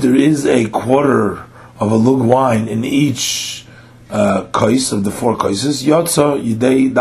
there 0.00 0.16
is 0.16 0.46
a 0.46 0.70
quarter 0.70 1.44
of 1.78 1.92
a 1.92 1.96
lug 1.96 2.22
wine 2.22 2.66
in 2.66 2.82
each 2.84 3.66
uh, 4.10 4.44
kois 4.52 4.90
of 4.92 5.04
the 5.04 5.10
four 5.10 5.36
koises, 5.36 5.84
yidei 5.84 6.94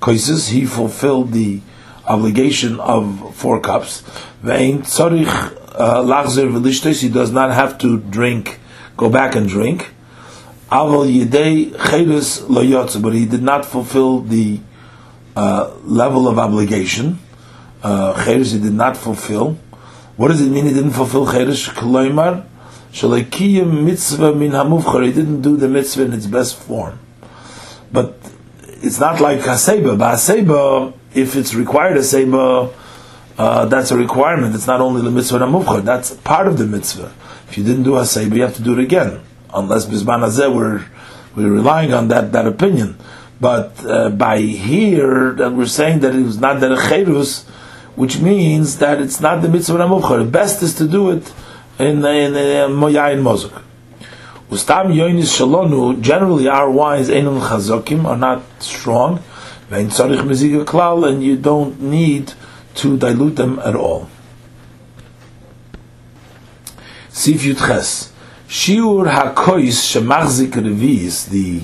koises, 0.00 0.50
he 0.50 0.66
fulfilled 0.66 1.32
the 1.32 1.62
obligation 2.06 2.78
of 2.80 3.34
four 3.34 3.58
cups. 3.60 4.02
Uh, 4.44 4.58
he 7.00 7.08
does 7.08 7.32
not 7.32 7.50
have 7.52 7.78
to 7.78 7.98
drink 7.98 8.59
go 9.00 9.08
back 9.08 9.34
and 9.34 9.48
drink. 9.48 9.94
But 10.70 11.04
he 11.08 11.24
did 13.26 13.42
not 13.42 13.64
fulfill 13.64 14.20
the 14.20 14.60
uh, 15.34 15.70
level 15.84 16.28
of 16.28 16.38
obligation. 16.38 17.18
Uh, 17.82 18.12
he 18.26 18.58
did 18.60 18.74
not 18.74 18.96
fulfill. 18.98 19.58
What 20.16 20.28
does 20.28 20.42
it 20.42 20.50
mean 20.50 20.66
he 20.66 20.74
didn't 20.74 20.90
fulfill 20.90 21.24
mitzvah 23.64 24.34
min. 24.34 24.52
He 24.52 25.12
didn't 25.12 25.40
do 25.40 25.56
the 25.56 25.68
mitzvah 25.68 26.04
in 26.04 26.12
its 26.12 26.26
best 26.26 26.56
form. 26.58 26.98
But 27.90 28.16
it's 28.82 29.00
not 29.00 29.18
like 29.20 29.40
haseba. 29.40 29.98
But 29.98 30.14
haseba, 30.16 30.92
if 31.14 31.36
it's 31.36 31.54
required 31.54 31.96
haseba, 31.96 32.70
uh, 33.40 33.64
that's 33.64 33.90
a 33.90 33.96
requirement. 33.96 34.54
It's 34.54 34.66
not 34.66 34.82
only 34.82 35.00
the 35.00 35.10
mitzvah 35.10 35.38
hamuvchar. 35.38 35.82
That's 35.82 36.10
part 36.14 36.46
of 36.46 36.58
the 36.58 36.66
mitzvah. 36.66 37.10
If 37.48 37.56
you 37.56 37.64
didn't 37.64 37.84
do 37.84 37.92
Haseba, 37.92 38.36
you 38.36 38.42
have 38.42 38.54
to 38.56 38.62
do 38.62 38.74
it 38.74 38.80
again. 38.80 39.22
Unless 39.54 39.86
Bizman 39.86 40.20
Hazeh, 40.26 40.54
we're, 40.54 40.84
we're 41.34 41.50
relying 41.50 41.94
on 41.94 42.08
that, 42.08 42.32
that 42.32 42.46
opinion. 42.46 42.98
But 43.40 43.82
uh, 43.86 44.10
by 44.10 44.40
here, 44.40 45.32
that 45.32 45.54
we're 45.54 45.64
saying 45.64 46.00
that 46.00 46.14
it 46.14 46.22
was 46.22 46.38
not 46.38 46.60
the 46.60 46.76
Cherus, 46.76 47.48
which 47.96 48.20
means 48.20 48.76
that 48.76 49.00
it's 49.00 49.22
not 49.22 49.40
the 49.40 49.48
mitzvah 49.48 49.78
Ramuvchar. 49.78 50.18
The 50.18 50.30
best 50.30 50.62
is 50.62 50.74
to 50.74 50.86
do 50.86 51.08
it 51.08 51.32
in, 51.78 52.04
in, 52.04 52.36
in 52.36 52.70
Moyayin 52.76 53.22
Mozuk. 53.22 53.62
Ustam 54.50 54.92
Yoinis 54.92 55.32
Shalonu, 55.38 55.98
generally 56.02 56.46
our 56.46 56.70
wines, 56.70 57.08
Einun 57.08 57.40
Chazokim, 57.40 58.04
are 58.04 58.18
not 58.18 58.42
strong. 58.62 59.22
And 59.70 59.90
you 61.24 61.36
don't 61.36 61.80
need 61.80 62.34
to 62.76 62.96
dilute 62.96 63.36
them 63.36 63.58
at 63.60 63.74
all. 63.74 64.08
Sif 67.08 67.42
Yudches. 67.42 68.10
Shiur 68.48 69.08
HaKois 69.08 69.68
Shemachzik 69.68 70.52
Revis, 70.52 71.28
the 71.28 71.62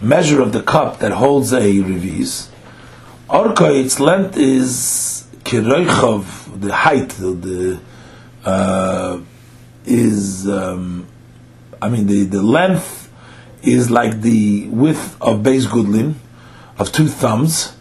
measure 0.00 0.40
of 0.40 0.52
the 0.52 0.62
cup 0.62 0.98
that 0.98 1.12
holds 1.12 1.52
a 1.52 1.60
Revis. 1.60 2.48
Orka, 3.28 3.84
its 3.84 4.00
length 4.00 4.36
is 4.36 5.28
Kiroichov, 5.44 6.60
the 6.60 6.74
height, 6.74 7.10
the, 7.10 7.80
uh, 8.44 9.20
is, 9.84 10.48
um, 10.48 11.06
I 11.80 11.88
mean, 11.88 12.06
the, 12.06 12.24
the 12.24 12.42
length 12.42 13.12
is 13.62 13.90
like 13.90 14.22
the 14.22 14.68
width 14.68 15.16
of 15.20 15.42
base 15.42 15.66
gudlin, 15.66 16.18
of 16.78 16.90
two 16.90 17.08
thumbs. 17.08 17.76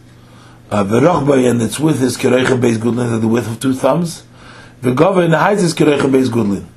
Uh, 0.69 0.83
and 0.83 1.61
its 1.61 1.79
width 1.79 2.01
is 2.01 2.17
Kiroichov 2.17 2.61
base 2.61 2.77
gudlin, 2.77 3.21
the 3.21 3.27
width 3.27 3.49
of 3.49 3.59
two 3.59 3.73
thumbs. 3.73 4.23
V'gova, 4.81 5.23
and 5.23 5.33
the 5.33 5.39
height 5.39 5.57
is 5.59 5.73
Kiroichov 5.73 6.11
base 6.11 6.29
gudlin 6.29 6.67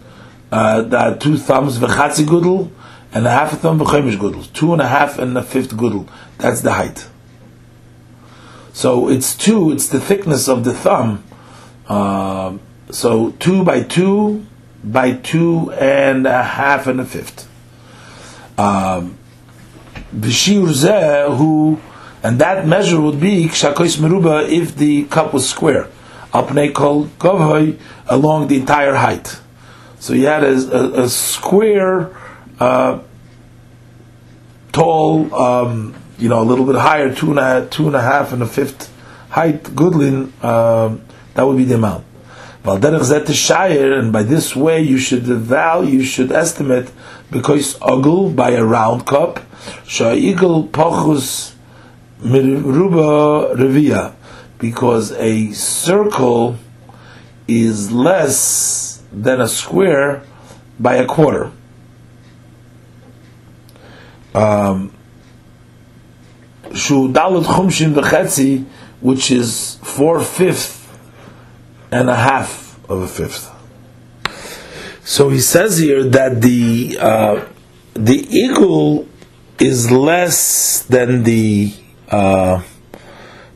uh, 0.53 0.89
are 0.97 1.17
two 1.17 1.37
thumbs 1.37 1.79
v'chatzi 1.79 2.25
gudel 2.25 2.71
and 3.13 3.27
a 3.27 3.31
half 3.31 3.53
a 3.53 3.57
thumb 3.57 3.79
v'chomish 3.79 4.17
gudel. 4.17 4.53
Two 4.53 4.73
and 4.73 4.83
a 4.83 4.89
half 4.89 5.19
and 5.19 5.37
a 5.37 5.43
fifth 5.43 5.77
gudel. 5.77 6.09
That's 6.39 6.61
the 6.61 6.73
height. 6.73 7.09
So 8.73 9.09
it's 9.09 9.37
two. 9.37 9.73
It's 9.73 9.89
the 9.89 10.01
thickness 10.01 10.49
of 10.49 10.65
the 10.65 10.73
thumb. 10.73 11.25
Uh, 11.89 12.59
So 12.91 13.31
two 13.39 13.63
by 13.63 13.83
two 13.83 14.47
by 14.83 15.13
two 15.13 15.71
and 15.73 16.27
a 16.27 16.43
half 16.43 16.87
and 16.89 17.01
a 17.01 17.05
fifth. 17.05 17.49
Um, 18.59 19.17
who 20.11 21.79
and 22.23 22.39
that 22.41 22.67
measure 22.67 23.01
would 23.01 23.21
be 23.21 23.47
kshakois 23.47 23.99
meruba 23.99 24.49
if 24.49 24.77
the 24.77 25.05
cup 25.05 25.33
was 25.33 25.49
square. 25.49 25.89
Apnei 26.33 26.73
kol 26.73 27.07
govhoy 27.19 27.79
along 28.07 28.49
the 28.49 28.57
entire 28.57 28.95
height. 28.95 29.41
So 29.99 30.13
you 30.13 30.27
had 30.27 30.45
a, 30.45 30.55
a, 30.55 31.05
a 31.05 31.09
square, 31.09 32.17
uh, 32.59 33.01
tall, 34.73 35.35
um, 35.35 35.95
you 36.19 36.29
know, 36.29 36.41
a 36.41 36.45
little 36.45 36.65
bit 36.65 36.77
higher, 36.77 37.15
two 37.15 37.31
and 37.31 37.39
a, 37.39 37.67
two 37.69 37.87
and 37.87 37.97
a 37.97 38.01
half 38.01 38.33
and 38.33 38.43
a 38.43 38.47
fifth 38.47 38.93
height, 39.31 39.63
goodlin, 39.63 40.33
um, 40.45 41.03
that 41.35 41.43
would 41.43 41.57
be 41.57 41.65
the 41.65 41.75
amount. 41.75 42.05
And 42.63 44.13
by 44.13 44.23
this 44.23 44.55
way, 44.55 44.83
you 44.83 44.99
should 44.99 45.23
value, 45.23 45.99
you 45.99 46.05
should 46.05 46.31
estimate, 46.31 46.91
because 47.31 47.79
ogul 47.79 48.35
by 48.35 48.51
a 48.51 48.65
round 48.65 49.07
cup, 49.07 49.41
sha'igul 49.87 50.69
pachus 50.69 51.55
miruba 52.23 53.55
revia, 53.57 54.15
because 54.59 55.13
a 55.13 55.53
circle 55.53 56.57
is 57.49 57.91
less 57.91 59.03
than 59.13 59.41
a 59.41 59.49
square 59.49 60.23
by 60.79 60.97
a 60.97 61.07
quarter. 61.07 61.51
Um, 64.35 64.93
shu 66.73 67.13
dalut 67.13 67.45
chumshin 67.45 67.95
v'chetzi, 67.95 68.65
which 69.01 69.31
is 69.31 69.77
four 69.83 70.21
fifth 70.21 70.87
and 71.91 72.09
a 72.09 72.15
half 72.15 72.79
of 72.89 73.03
a 73.03 73.09
fifth. 73.09 73.51
So 75.03 75.31
he 75.31 75.41
says 75.41 75.79
here 75.79 76.05
that 76.05 76.41
the 76.41 76.97
uh, 77.01 77.45
the 77.95 78.23
igul 78.23 79.09
is 79.59 79.91
less 79.91 80.83
than 80.85 81.25
the 81.25 81.75
uh, 82.11 82.63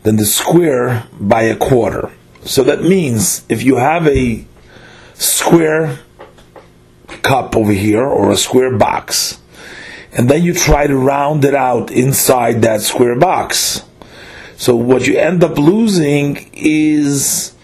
than 0.02 0.16
the 0.16 0.26
square 0.26 1.06
by 1.18 1.42
a 1.42 1.56
quarter. 1.56 2.12
So 2.44 2.62
that 2.64 2.82
means 2.82 3.44
if 3.48 3.62
you 3.62 3.76
have 3.76 4.06
a 4.06 4.44
square 5.14 5.98
cup 7.22 7.56
over 7.56 7.72
here 7.72 8.04
or 8.04 8.30
a 8.30 8.36
square 8.36 8.76
box, 8.76 9.40
and 10.12 10.28
then 10.28 10.42
you 10.44 10.54
try 10.54 10.86
to 10.86 10.96
round 10.96 11.44
it 11.44 11.54
out 11.54 11.90
inside 11.90 12.62
that 12.62 12.82
square 12.82 13.18
box. 13.18 13.82
So 14.56 14.76
what 14.76 15.06
you 15.06 15.18
end 15.18 15.42
up 15.42 15.58
losing 15.58 16.50
is 16.52 17.54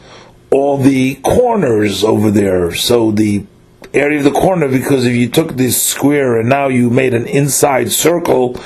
all 0.50 0.78
the 0.78 1.14
corners 1.16 2.02
over 2.02 2.30
there. 2.30 2.74
So 2.74 3.12
the 3.12 3.46
area 3.92 4.18
of 4.18 4.24
the 4.24 4.30
corner, 4.30 4.68
because 4.68 5.04
if 5.06 5.14
you 5.14 5.28
took 5.28 5.56
this 5.56 5.82
square 5.82 6.38
and 6.38 6.48
now 6.48 6.68
you 6.68 6.90
made 6.90 7.12
an 7.14 7.26
inside 7.26 7.90
circle 7.90 8.60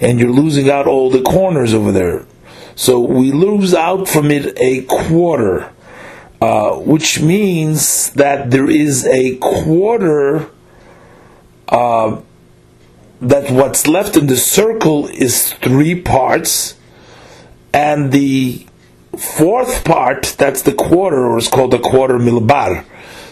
and 0.00 0.20
you're 0.20 0.30
losing 0.30 0.70
out 0.70 0.86
all 0.86 1.10
the 1.10 1.22
corners 1.22 1.74
over 1.74 1.90
there. 1.90 2.24
So 2.76 3.00
we 3.00 3.32
lose 3.32 3.74
out 3.74 4.08
from 4.08 4.30
it 4.30 4.56
a 4.56 4.82
quarter, 4.82 5.72
uh, 6.40 6.76
which 6.76 7.20
means 7.20 8.10
that 8.10 8.52
there 8.52 8.70
is 8.70 9.04
a 9.06 9.36
quarter, 9.38 10.48
uh, 11.68 12.20
that 13.20 13.50
what's 13.50 13.88
left 13.88 14.16
in 14.16 14.28
the 14.28 14.36
circle 14.36 15.08
is 15.08 15.52
three 15.54 16.00
parts, 16.00 16.76
and 17.72 18.12
the 18.12 18.64
fourth 19.16 19.84
part, 19.84 20.36
that's 20.38 20.62
the 20.62 20.72
quarter, 20.72 21.26
or 21.26 21.36
is 21.36 21.48
called 21.48 21.74
a 21.74 21.80
quarter 21.80 22.16
milbar, 22.16 22.84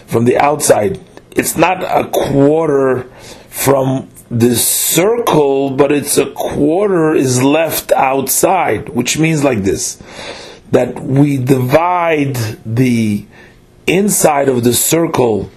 from 0.05 0.25
the 0.25 0.37
outside. 0.37 0.99
It's 1.37 1.55
not 1.55 1.83
a 1.83 2.09
quarter 2.09 3.03
from 3.49 4.09
the 4.29 4.55
circle, 4.55 5.69
but 5.69 5.91
it's 5.91 6.17
a 6.17 6.31
quarter 6.31 7.13
is 7.13 7.43
left 7.43 7.91
outside, 7.91 8.89
which 8.89 9.17
means 9.17 9.43
like 9.43 9.59
this 9.59 10.01
that 10.71 10.99
we 10.99 11.37
divide 11.37 12.35
the 12.65 13.25
inside 13.85 14.49
of 14.49 14.65
the 14.65 14.73
circle 14.73 15.49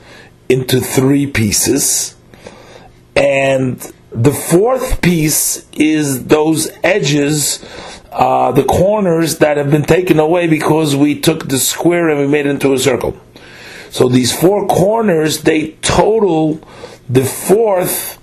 into 0.48 0.80
three 0.80 1.26
pieces, 1.26 2.14
and 3.16 3.92
the 4.12 4.32
fourth 4.32 5.00
piece 5.02 5.66
is 5.72 6.26
those 6.26 6.70
edges 6.84 7.64
uh, 8.12 8.50
the 8.52 8.64
corners 8.64 9.38
that 9.38 9.56
have 9.56 9.70
been 9.70 9.84
taken 9.84 10.18
away 10.18 10.46
because 10.46 10.96
we 10.96 11.18
took 11.20 11.48
the 11.48 11.58
square 11.58 12.08
and 12.08 12.18
we 12.18 12.26
made 12.26 12.44
it 12.44 12.50
into 12.50 12.72
a 12.72 12.78
circle. 12.78 13.16
So 13.90 14.08
these 14.08 14.32
four 14.32 14.66
corners, 14.66 15.42
they 15.42 15.72
total 15.82 16.60
the 17.08 17.24
fourth 17.24 18.18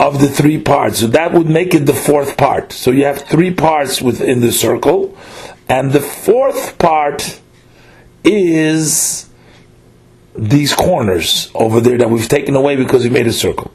of 0.00 0.20
the 0.20 0.28
three 0.28 0.58
parts. 0.58 1.00
So 1.00 1.06
that 1.08 1.32
would 1.32 1.48
make 1.48 1.74
it 1.74 1.86
the 1.86 1.94
fourth 1.94 2.36
part. 2.36 2.72
So 2.72 2.90
you 2.90 3.04
have 3.04 3.22
three 3.22 3.52
parts 3.52 4.00
within 4.00 4.40
the 4.40 4.52
circle, 4.52 5.16
and 5.68 5.92
the 5.92 6.00
fourth 6.00 6.78
part 6.78 7.40
is 8.24 9.28
these 10.34 10.74
corners 10.74 11.50
over 11.54 11.80
there 11.80 11.98
that 11.98 12.10
we've 12.10 12.28
taken 12.28 12.56
away 12.56 12.76
because 12.76 13.04
we 13.04 13.10
made 13.10 13.26
a 13.26 13.32
circle. 13.32 13.70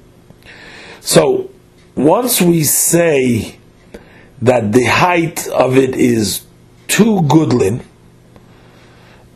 So 1.00 1.50
once 1.96 2.42
we 2.42 2.64
say 2.64 3.58
that 4.42 4.72
the 4.72 4.86
height 4.86 5.48
of 5.48 5.78
it 5.78 5.96
is 5.96 6.46
two 6.88 7.22
gudlin 7.24 7.84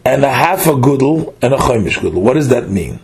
and 0.06 0.24
a 0.24 0.30
half 0.30 0.68
a 0.68 0.74
gudel 0.74 1.34
and 1.42 1.54
a 1.54 1.58
chaimish 1.58 1.98
gudel. 1.98 2.22
What 2.22 2.36
does 2.36 2.50
that 2.50 2.70
mean? 2.70 3.00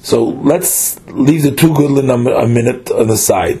So 0.00 0.24
let's 0.24 1.00
leave 1.08 1.42
the 1.42 1.52
two 1.52 1.74
gudlin 1.74 2.10
a, 2.10 2.46
minute 2.46 2.90
on 2.90 3.06
the 3.06 3.16
side. 3.16 3.60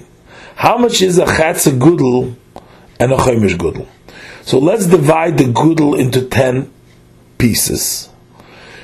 How 0.54 0.76
much 0.76 1.00
is 1.00 1.18
a 1.18 1.24
chatz 1.24 1.66
a 1.66 1.72
gudel 1.72 2.36
and 3.00 3.12
a 3.12 3.16
chaimish 3.16 3.56
gudel? 3.56 3.88
So 4.42 4.58
let's 4.58 4.86
divide 4.86 5.38
the 5.38 5.44
gudel 5.44 5.98
into 5.98 6.28
ten 6.28 6.70
pieces. 7.38 8.10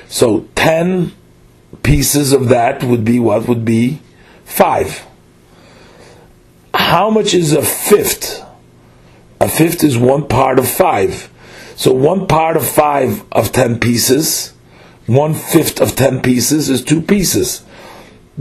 So 0.07 0.47
ten 0.55 1.11
pieces 1.83 2.33
of 2.33 2.49
that 2.49 2.83
would 2.83 3.05
be 3.05 3.19
what 3.19 3.47
would 3.47 3.65
be 3.65 4.01
five. 4.45 5.05
How 6.73 7.09
much 7.09 7.33
is 7.33 7.53
a 7.53 7.61
fifth? 7.61 8.43
A 9.41 9.47
fifth 9.47 9.83
is 9.83 9.97
one 9.97 10.27
part 10.27 10.59
of 10.59 10.67
five. 10.67 11.28
So 11.79 11.93
one 11.93 12.27
part 12.27 12.57
of 12.57 12.67
five 12.67 13.23
of 13.31 13.53
ten 13.53 13.79
pieces, 13.79 14.53
one 15.05 15.33
fifth 15.33 15.79
of 15.79 15.95
ten 15.95 16.21
pieces 16.21 16.69
is 16.69 16.83
two 16.83 17.01
pieces. 17.01 17.63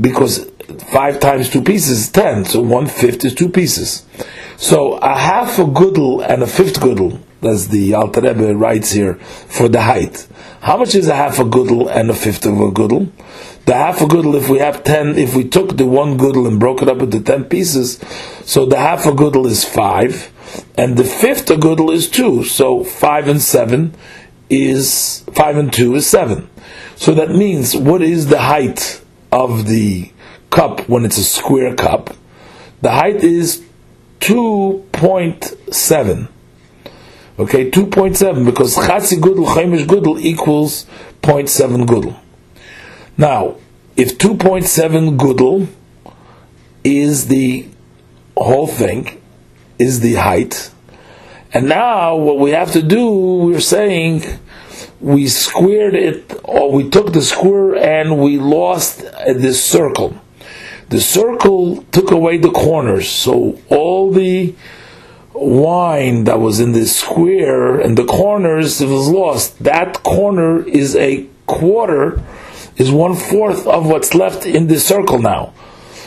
Because 0.00 0.50
five 0.88 1.20
times 1.20 1.48
two 1.48 1.62
pieces 1.62 2.00
is 2.00 2.08
ten, 2.08 2.44
so 2.44 2.60
one 2.60 2.88
fifth 2.88 3.24
is 3.24 3.36
two 3.36 3.48
pieces. 3.48 4.04
So 4.56 4.94
a 4.94 5.16
half 5.16 5.60
a 5.60 5.66
gudel 5.66 6.28
and 6.28 6.42
a 6.42 6.48
fifth 6.48 6.80
gudel, 6.80 7.20
as 7.40 7.68
the 7.68 7.94
Alter 7.94 8.22
Rebbe 8.22 8.56
writes 8.56 8.90
here, 8.90 9.14
for 9.14 9.68
the 9.68 9.82
height. 9.82 10.26
How 10.60 10.76
much 10.76 10.96
is 10.96 11.06
a 11.06 11.14
half 11.14 11.38
a 11.38 11.44
gudel 11.44 11.88
and 11.88 12.10
a 12.10 12.14
fifth 12.14 12.44
of 12.44 12.54
a 12.54 12.72
gudel? 12.72 13.08
The 13.66 13.74
half 13.74 14.00
a 14.00 14.06
gudel, 14.06 14.34
if 14.34 14.48
we 14.48 14.58
have 14.58 14.82
ten, 14.82 15.16
if 15.16 15.36
we 15.36 15.44
took 15.44 15.76
the 15.76 15.86
one 15.86 16.18
gudel 16.18 16.48
and 16.48 16.58
broke 16.58 16.82
it 16.82 16.88
up 16.88 17.02
into 17.02 17.20
ten 17.20 17.44
pieces, 17.44 18.00
so 18.44 18.66
the 18.66 18.78
half 18.78 19.06
a 19.06 19.12
gudel 19.12 19.46
is 19.46 19.64
five, 19.64 20.32
and 20.76 20.96
the 20.96 21.04
fifth 21.04 21.46
agudel 21.46 21.92
is 21.92 22.08
two. 22.08 22.44
So 22.44 22.84
five 22.84 23.28
and 23.28 23.40
seven 23.40 23.94
is 24.50 25.24
five 25.32 25.56
and 25.56 25.72
two 25.72 25.94
is 25.94 26.06
seven. 26.06 26.48
So 26.96 27.14
that 27.14 27.30
means 27.30 27.76
what 27.76 28.02
is 28.02 28.28
the 28.28 28.40
height 28.40 29.02
of 29.30 29.66
the 29.66 30.12
cup 30.50 30.88
when 30.88 31.04
it's 31.04 31.18
a 31.18 31.24
square 31.24 31.74
cup? 31.74 32.14
The 32.80 32.90
height 32.90 33.22
is 33.24 33.64
two 34.20 34.86
point 34.92 35.54
seven. 35.70 36.28
Okay, 37.38 37.70
two 37.70 37.86
point 37.86 38.16
seven 38.16 38.44
because 38.44 38.76
chatzi 38.76 39.20
gudel 39.20 39.46
chaimish 39.46 39.86
gudel 39.86 40.20
equals 40.20 40.86
0.7 41.22 41.86
gudel. 41.86 42.18
Now, 43.16 43.56
if 43.96 44.18
two 44.18 44.36
point 44.36 44.64
seven 44.64 45.18
gudel 45.18 45.68
is 46.84 47.26
the 47.26 47.66
whole 48.36 48.66
thing, 48.66 49.17
is 49.78 50.00
the 50.00 50.14
height. 50.14 50.70
And 51.52 51.68
now 51.68 52.16
what 52.16 52.38
we 52.38 52.50
have 52.50 52.72
to 52.72 52.82
do, 52.82 53.10
we're 53.10 53.60
saying 53.60 54.22
we 55.00 55.28
squared 55.28 55.94
it, 55.94 56.38
or 56.44 56.72
we 56.72 56.90
took 56.90 57.12
the 57.12 57.22
square 57.22 57.76
and 57.76 58.18
we 58.18 58.38
lost 58.38 59.00
this 59.26 59.64
circle. 59.64 60.20
The 60.88 61.00
circle 61.00 61.84
took 61.92 62.10
away 62.10 62.38
the 62.38 62.50
corners, 62.50 63.08
so 63.08 63.60
all 63.68 64.10
the 64.10 64.54
wine 65.34 66.24
that 66.24 66.40
was 66.40 66.58
in 66.60 66.72
the 66.72 66.86
square 66.86 67.78
and 67.78 67.96
the 67.96 68.04
corners 68.04 68.80
it 68.80 68.88
was 68.88 69.08
lost. 69.08 69.62
That 69.62 70.02
corner 70.02 70.66
is 70.66 70.96
a 70.96 71.26
quarter, 71.46 72.22
is 72.76 72.90
one 72.90 73.14
fourth 73.14 73.66
of 73.66 73.86
what's 73.86 74.14
left 74.14 74.46
in 74.46 74.66
the 74.66 74.80
circle 74.80 75.18
now. 75.18 75.52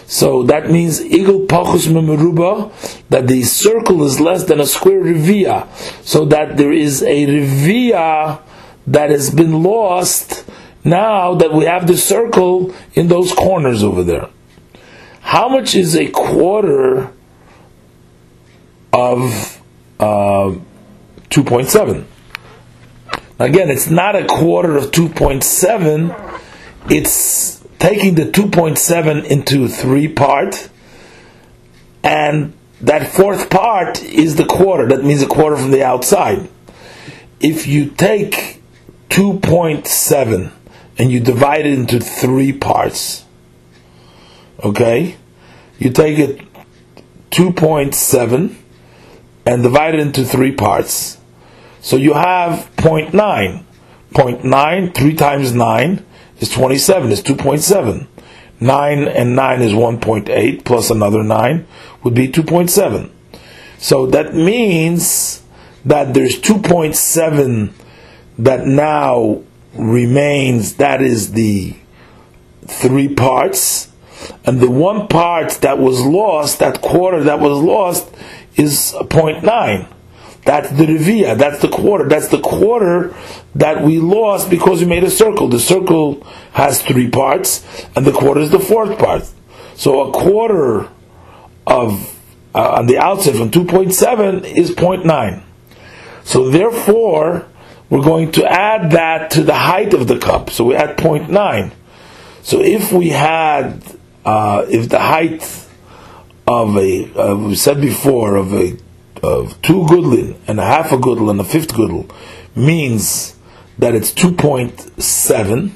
So 0.08 0.44
that 0.44 0.70
means 0.70 1.00
igul 1.00 1.48
pachus 1.48 1.88
memeruba, 1.88 2.72
that 3.10 3.28
the 3.28 3.44
circle 3.44 4.04
is 4.04 4.20
less 4.20 4.44
than 4.44 4.60
a 4.60 4.66
square 4.66 5.02
revia, 5.02 5.68
so 6.04 6.26
that 6.26 6.58
there 6.58 6.74
is 6.74 7.02
a 7.04 7.26
revia 7.26 8.42
that 8.88 9.10
has 9.10 9.30
been 9.30 9.64
lost 9.64 10.46
now 10.84 11.36
that 11.36 11.54
we 11.54 11.66
have 11.66 11.88
the 11.88 11.98
circle 11.98 12.74
in 12.94 13.08
those 13.08 13.34
corners 13.34 13.84
over 13.84 14.04
there. 14.04 14.28
How 15.22 15.48
much 15.48 15.76
is 15.76 15.96
a 15.96 16.08
quarter 16.10 17.12
of 18.92 19.62
uh, 20.00 20.56
2.7? 21.30 22.06
Again, 23.40 23.70
it's 23.70 23.90
not 23.90 24.16
a 24.16 24.26
quarter 24.26 24.78
of 24.78 24.92
2.7, 24.92 26.42
it's 26.90 27.61
taking 27.82 28.14
the 28.14 28.26
2.7 28.26 29.26
into 29.26 29.68
three 29.68 30.08
part, 30.08 30.70
and 32.04 32.54
that 32.80 33.12
fourth 33.12 33.50
part 33.50 34.04
is 34.04 34.36
the 34.36 34.46
quarter. 34.46 34.88
That 34.88 35.04
means 35.04 35.24
a 35.24 35.28
quarter 35.28 35.58
from 35.58 35.72
the 35.72 35.84
outside. 35.84 36.48
If 37.40 37.66
you 37.66 37.88
take 37.90 38.62
2.7 39.10 40.52
and 41.00 41.12
you 41.12 41.20
divide 41.20 41.66
it 41.66 41.74
into 41.74 42.00
three 42.00 42.54
parts, 42.54 43.26
okay, 44.64 45.16
you 45.80 45.90
take 45.90 46.20
it 46.20 46.40
2.7 47.32 48.56
and 49.48 49.64
divide 49.64 49.96
it 49.96 50.02
into 50.02 50.24
three 50.24 50.52
parts. 50.52 51.18
So 51.82 51.96
you 51.96 52.14
have 52.14 52.70
0.9. 52.76 53.64
0.9, 54.14 54.94
3 54.94 55.16
times 55.16 55.54
9 55.54 56.06
is 56.42 56.50
27, 56.50 57.12
is 57.12 57.24
2.7. 57.24 58.08
9 58.60 59.08
and 59.08 59.36
9 59.36 59.62
is 59.62 59.72
1.8, 59.72 60.66
plus 60.66 60.90
another 60.90 61.24
9 61.24 61.66
would 62.04 62.14
be 62.14 62.28
2.7. 62.28 63.10
So 63.78 64.06
that 64.08 64.36
means 64.36 65.42
that 65.86 66.14
there's 66.14 66.40
2.7 66.40 67.72
that 68.40 68.68
now 68.68 69.42
remains, 69.74 70.76
that 70.76 71.02
is 71.02 71.32
the 71.32 71.76
three 72.68 73.14
parts, 73.14 73.92
and 74.46 74.60
the 74.60 74.70
one 74.70 75.08
part 75.08 75.52
that 75.62 75.80
was 75.80 76.06
lost, 76.06 76.60
that 76.60 76.82
quarter 76.82 77.24
that 77.24 77.40
was 77.40 77.58
lost, 77.58 78.14
is 78.56 78.94
0.9. 79.00 79.88
That's 80.44 80.72
the 80.72 80.86
revia, 80.86 81.38
that's 81.38 81.62
the 81.62 81.68
quarter, 81.68 82.10
that's 82.10 82.30
the 82.30 82.40
quarter 82.40 83.16
that 83.54 83.84
we 83.84 84.00
lost 84.00 84.50
because 84.50 84.82
we 84.82 84.88
made 84.88 85.04
a 85.04 85.12
circle. 85.12 85.48
The 85.48 85.60
circle 85.60 86.26
has 86.54 86.82
three 86.82 87.10
parts, 87.10 87.64
and 87.96 88.06
the 88.06 88.12
quarter 88.12 88.42
is 88.42 88.50
the 88.50 88.60
fourth 88.60 88.98
part. 88.98 89.30
So 89.76 90.10
a 90.10 90.12
quarter 90.12 90.90
of 91.68 92.18
uh, 92.54 92.78
on 92.80 92.88
the 92.88 92.98
outside 92.98 93.36
from 93.36 93.52
2.7 93.52 94.44
is 94.44 94.72
0.9. 94.72 95.44
So 96.24 96.50
therefore, 96.50 97.48
we're 97.90 98.04
going 98.04 98.32
to 98.34 98.46
add 98.46 98.92
that 98.92 99.32
to 99.32 99.44
the 99.44 99.56
height 99.56 99.94
of 99.94 100.08
the 100.08 100.20
cup. 100.20 100.50
So 100.50 100.66
we 100.66 100.76
add 100.76 100.98
0.9. 100.98 101.72
So 102.44 102.62
if 102.62 102.92
we 102.92 103.10
had, 103.10 103.84
uh, 104.26 104.66
if 104.70 104.90
the 104.90 105.00
height 105.00 105.44
of 106.48 106.76
a, 106.78 107.14
uh, 107.14 107.36
we 107.36 107.56
said 107.56 107.80
before, 107.80 108.36
of 108.36 108.54
a 108.54 108.78
of 109.24 109.62
two 109.62 109.86
goodlin 109.86 110.38
and 110.48 110.60
a 110.60 110.66
half 110.66 110.92
a 110.92 110.98
gudel 110.98 111.30
and 111.30 111.40
a 111.40 111.44
fifth 111.44 111.74
gudel 111.74 112.10
means 112.56 113.36
that 113.78 113.96
it's 113.96 114.12
2.7, 114.14 115.72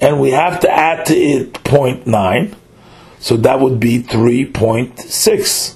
and 0.00 0.20
we 0.20 0.30
have 0.30 0.60
to 0.60 0.70
add 0.70 1.06
to 1.06 1.14
it 1.14 1.52
0.9, 1.54 2.54
so 3.18 3.36
that 3.38 3.60
would 3.60 3.80
be 3.80 4.02
3.6. 4.02 5.74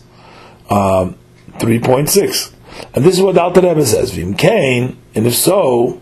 Um, 0.70 1.16
3.6. 1.58 2.52
And 2.94 3.04
this 3.04 3.16
is 3.16 3.22
what 3.22 3.36
Alter 3.36 3.60
Rebbe 3.60 3.84
says. 3.84 4.12
Vim 4.12 4.34
Kain, 4.34 4.96
and 5.14 5.26
if 5.26 5.34
so, 5.34 6.00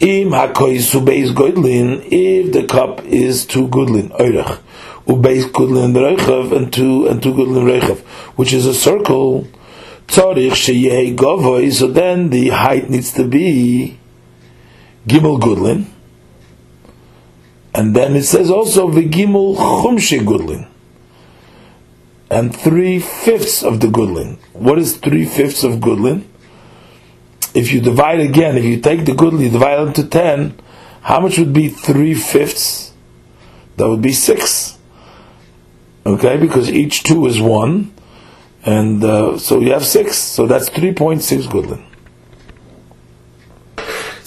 im 0.00 0.30
hakoisu 0.30 1.04
beis 1.04 1.32
goodlin 1.32 2.06
if 2.10 2.52
the 2.52 2.66
cup 2.66 3.04
is 3.04 3.46
two 3.46 3.68
goodlin, 3.68 4.10
oirach, 4.18 4.60
goodlin 5.06 5.94
reichav, 5.94 6.56
and 6.56 6.72
two, 6.72 7.06
and 7.06 7.22
two 7.22 7.32
goodlin 7.32 7.64
reichav, 7.64 8.00
which 8.36 8.52
is 8.52 8.66
a 8.66 8.74
circle, 8.74 9.46
tzorich 10.08 11.72
so 11.72 11.86
then 11.86 12.30
the 12.30 12.48
height 12.48 12.90
needs 12.90 13.12
to 13.12 13.24
be 13.24 13.98
gimel 15.06 15.38
goodlin, 15.40 15.86
and 17.74 17.94
then 17.94 18.16
it 18.16 18.24
says 18.24 18.50
also 18.50 18.88
v'gimel 18.88 19.56
chumshe 19.56 20.18
goodlin 20.20 20.66
and 22.30 22.54
three 22.54 22.98
fifths 22.98 23.62
of 23.62 23.80
the 23.80 23.86
goodlin. 23.86 24.38
What 24.52 24.78
is 24.78 24.96
three 24.98 25.24
fifths 25.24 25.64
of 25.64 25.80
goodlin? 25.80 26.24
If 27.54 27.72
you 27.72 27.80
divide 27.80 28.20
again, 28.20 28.56
if 28.56 28.64
you 28.64 28.80
take 28.80 29.06
the 29.06 29.12
goodlin, 29.12 29.44
you 29.44 29.50
divide 29.50 29.80
it 29.80 29.86
into 29.88 30.06
ten, 30.06 30.58
how 31.00 31.20
much 31.20 31.38
would 31.38 31.52
be 31.52 31.68
three 31.68 32.14
fifths? 32.14 32.92
That 33.76 33.88
would 33.88 34.02
be 34.02 34.12
six. 34.12 34.76
Okay, 36.04 36.36
because 36.36 36.70
each 36.70 37.02
two 37.02 37.26
is 37.26 37.40
one, 37.40 37.94
and 38.76 39.02
uh, 39.02 39.38
so 39.38 39.60
you 39.60 39.72
have 39.72 39.84
six. 39.84 40.18
So 40.18 40.46
that's 40.46 40.68
three 40.68 40.92
point 40.92 41.22
six 41.22 41.46
goodlin. 41.46 41.82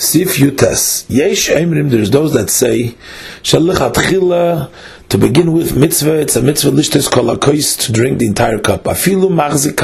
Sif 0.01 0.37
Yutas. 0.37 1.05
Yesh 1.09 1.49
Emrim, 1.49 1.91
there's 1.91 2.09
those 2.09 2.33
that 2.33 2.49
say, 2.49 2.95
Shalichat 3.43 3.93
Chila 3.93 4.71
to 5.11 5.17
begin 5.17 5.51
with, 5.51 5.75
mitzvah, 5.75 6.21
it's 6.21 6.37
a 6.37 6.41
mitzvah 6.41 6.71
lishtes 6.71 7.11
kol 7.11 7.35
to 7.35 7.91
drink 7.91 8.19
the 8.19 8.25
entire 8.25 8.57
cup. 8.57 8.85
Afilu 8.85 9.27
machzik 9.29 9.75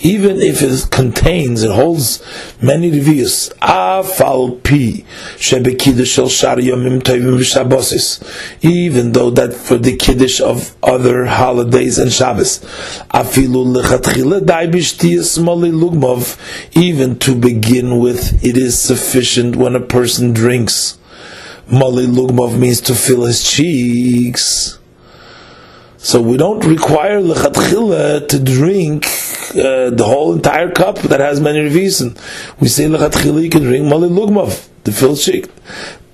even 0.00 0.40
if 0.40 0.62
it 0.62 0.90
contains, 0.90 1.62
it 1.62 1.70
holds 1.70 2.20
many 2.60 2.90
reviyos. 2.90 3.54
Afal 3.58 4.60
pi, 4.64 5.04
shebe 5.36 5.78
kiddush 5.78 6.14
shel 6.14 6.26
tovim 6.26 7.00
v'shabosis. 7.00 8.64
Even 8.64 9.12
though 9.12 9.30
that 9.30 9.54
for 9.54 9.76
the 9.76 9.96
kiddush 9.96 10.40
of 10.40 10.74
other 10.82 11.26
holidays 11.26 11.98
and 11.98 12.12
Shabbos. 12.12 12.58
Afilu 13.14 13.76
lechatchila 13.76 14.44
dai 14.44 14.66
b'shtiyas 14.66 15.38
moli 15.38 15.70
lugmov, 15.70 16.36
even 16.76 17.16
to 17.20 17.36
begin 17.36 18.00
with, 18.00 18.44
it 18.44 18.56
is 18.56 18.76
sufficient 18.76 19.54
when 19.54 19.76
a 19.76 19.80
person 19.80 20.32
drinks 20.32 20.97
Mali 21.70 22.06
Lugmov 22.06 22.58
means 22.58 22.80
to 22.82 22.94
fill 22.94 23.24
his 23.24 23.42
cheeks. 23.44 24.78
So 25.98 26.22
we 26.22 26.38
don't 26.38 26.64
require 26.64 27.20
lechatchila 27.20 28.26
to 28.28 28.38
drink 28.38 29.04
uh, 29.50 29.90
the 29.90 30.04
whole 30.06 30.32
entire 30.32 30.70
cup 30.70 30.96
that 31.00 31.20
has 31.20 31.40
many 31.40 31.60
revision. 31.60 32.16
We 32.58 32.68
say 32.68 32.84
lechatchila 32.84 33.42
you 33.42 33.50
can 33.50 33.62
drink 33.62 33.84
Mali 33.84 34.08
Lugmov 34.08 34.66
to 34.84 34.92
fill 34.92 35.10
his 35.10 35.24
cheek. 35.24 35.46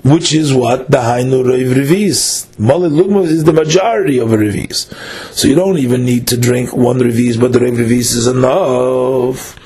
Which 0.03 0.35
is 0.35 0.53
what 0.53 0.91
the 0.91 0.99
Hainu 0.99 1.45
Reiv 1.45 1.73
Revis. 1.73 2.59
Mali 2.59 2.91
Lugmov 2.91 3.27
is 3.27 3.45
the 3.45 3.53
majority 3.53 4.19
of 4.19 4.33
a 4.33 4.37
Revis. 4.37 4.93
So 5.33 5.47
you 5.47 5.55
don't 5.55 5.79
even 5.79 6.05
need 6.05 6.27
to 6.29 6.37
drink 6.37 6.75
one 6.77 6.99
Revis, 6.99 7.41
but 7.41 7.53
the 7.53 7.61
Reiv 7.61 7.77
Revis 7.77 8.15
is 8.17 8.27
enough. 8.27 9.57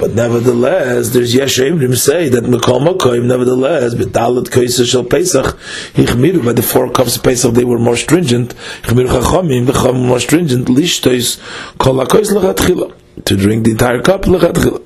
But 0.00 0.14
nevertheless, 0.14 1.10
there's 1.10 1.34
Yeshemrim 1.34 1.94
say 1.94 2.30
that 2.30 2.44
Mekol 2.44 2.80
Makoim, 2.80 3.26
nevertheless, 3.26 3.94
B'dalet 3.94 4.44
Koisa 4.48 4.90
Shel 4.90 5.04
Pesach, 5.04 5.44
Yichmiru, 5.92 6.42
by 6.42 6.54
the 6.54 6.62
four 6.62 6.90
cups 6.90 7.16
of 7.16 7.22
Pesach, 7.22 7.52
they 7.52 7.64
were 7.64 7.78
more 7.78 7.98
stringent, 7.98 8.54
Yichmiru 8.84 9.08
Chachamim, 9.08 9.66
the 9.66 9.72
Chachamim 9.74 10.06
more 10.06 10.18
stringent, 10.18 10.68
Lishtois, 10.68 11.38
Kol 11.76 11.96
HaKois 11.96 12.32
Lechatchila, 12.32 12.94
to 13.26 13.36
drink 13.36 13.64
the 13.66 13.72
entire 13.72 14.00
cup, 14.00 14.22
Lechatchila. 14.22 14.82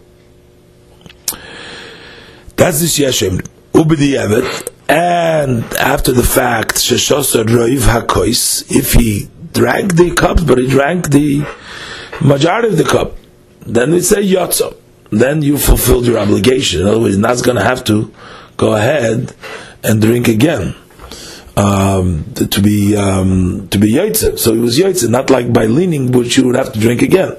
That's 2.56 2.80
this 2.80 2.98
Yeshemrim. 2.98 3.46
Ubedi 3.72 4.18
Evet, 4.18 4.72
and 4.88 5.62
after 5.76 6.10
the 6.10 6.24
fact, 6.24 6.74
Sheshosa 6.74 7.44
Roiv 7.44 7.82
HaKois, 7.82 8.68
if 8.68 8.94
he 8.94 9.30
drank 9.52 9.94
the 9.94 10.12
cups, 10.12 10.42
but 10.42 10.58
he 10.58 10.66
drank 10.66 11.10
the 11.10 11.46
majority 12.20 12.66
of 12.66 12.78
the 12.78 12.82
cup, 12.82 13.16
then 13.60 13.92
we 13.92 14.00
say 14.00 14.20
Yotzo 14.20 14.78
then 15.20 15.42
you 15.42 15.58
fulfilled 15.58 16.06
your 16.06 16.18
obligation. 16.18 16.82
In 16.82 16.88
other 16.88 17.00
words, 17.00 17.18
not 17.18 17.42
going 17.42 17.56
to 17.56 17.64
have 17.64 17.84
to 17.84 18.12
go 18.56 18.74
ahead 18.74 19.34
and 19.82 20.00
drink 20.00 20.28
again 20.28 20.74
um, 21.56 22.24
to 22.34 22.60
be 22.60 22.96
um, 22.96 23.68
to 23.68 23.78
be 23.78 23.92
yaitze. 23.92 24.38
So 24.38 24.54
it 24.54 24.60
was 24.60 24.78
yaitze, 24.78 25.08
not 25.08 25.30
like 25.30 25.52
by 25.52 25.66
leaning, 25.66 26.12
which 26.12 26.36
you 26.36 26.46
would 26.46 26.56
have 26.56 26.72
to 26.72 26.80
drink 26.80 27.02
again. 27.02 27.36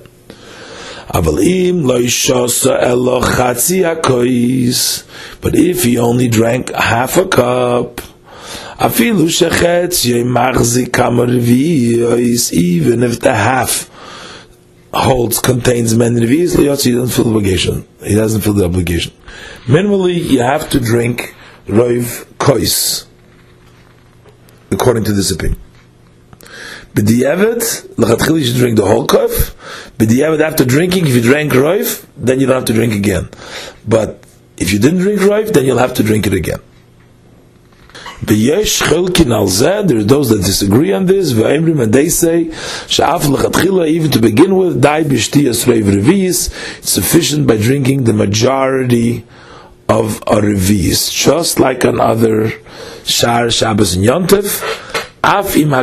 But 5.41 5.55
if 5.55 5.83
he 5.83 5.99
only 5.99 6.27
drank 6.27 6.71
half 6.73 7.17
a 7.17 7.27
cup, 7.27 8.01
even 8.81 9.27
if 13.03 13.19
the 13.19 13.33
half 13.33 13.89
holds 14.95 15.39
contains 15.39 15.95
many 15.95 16.21
revi's, 16.21 16.53
he 16.55 16.65
doesn't 16.65 17.09
feel 17.09 17.25
the 17.25 17.31
obligation. 17.31 17.87
He 18.03 18.15
doesn't 18.15 18.41
feel 18.41 18.53
the 18.53 18.65
obligation. 18.65 19.13
Minimally, 19.65 20.15
you 20.15 20.41
have 20.41 20.69
to 20.69 20.79
drink 20.79 21.35
roiv 21.67 22.25
kois, 22.37 23.05
according 24.71 25.03
to 25.03 25.13
this 25.13 25.31
opinion. 25.31 25.59
B'di'evet, 26.93 27.97
l'chatchil 27.97 28.39
you 28.39 28.45
should 28.45 28.55
drink 28.55 28.77
the 28.77 28.85
whole 28.85 29.05
kof. 29.05 29.53
B'di'evet, 29.97 30.39
after 30.39 30.63
drinking, 30.63 31.07
if 31.07 31.13
you 31.13 31.21
drank 31.21 31.51
roiv, 31.51 32.05
then 32.15 32.39
you 32.39 32.45
don't 32.45 32.55
have 32.55 32.65
to 32.65 32.73
drink 32.73 32.93
again. 32.93 33.29
But 33.87 34.25
If 34.57 34.71
you 34.71 34.79
didn't 34.79 34.99
drink 34.99 35.21
Rav, 35.21 35.51
then 35.53 35.65
you'll 35.65 35.77
have 35.77 35.93
to 35.95 36.03
drink 36.03 36.27
it 36.27 36.33
again. 36.33 36.59
Chelkin 38.23 39.31
al 39.31 39.47
there 39.83 39.97
are 39.97 40.03
those 40.03 40.29
that 40.29 40.41
disagree 40.41 40.93
on 40.93 41.05
this, 41.05 41.31
and 41.31 41.93
they 41.93 42.09
say, 42.09 42.45
l'chatchila, 42.45 43.87
even 43.87 44.09
to 44.11 44.19
begin 44.19 44.55
with, 44.55 44.83
it's 44.83 46.49
sufficient 46.89 47.45
by 47.45 47.57
drinking 47.57 48.05
the 48.05 48.13
majority 48.13 49.25
of 49.89 50.21
a 50.21 50.39
revi'is, 50.41 51.11
just 51.11 51.59
like 51.59 51.85
on 51.85 51.99
other 51.99 52.53
shar, 53.03 53.51
Shabbos, 53.51 53.95
and 53.95 54.05
Yontif, 54.05 54.63
af 55.23 55.57
even 55.57 55.73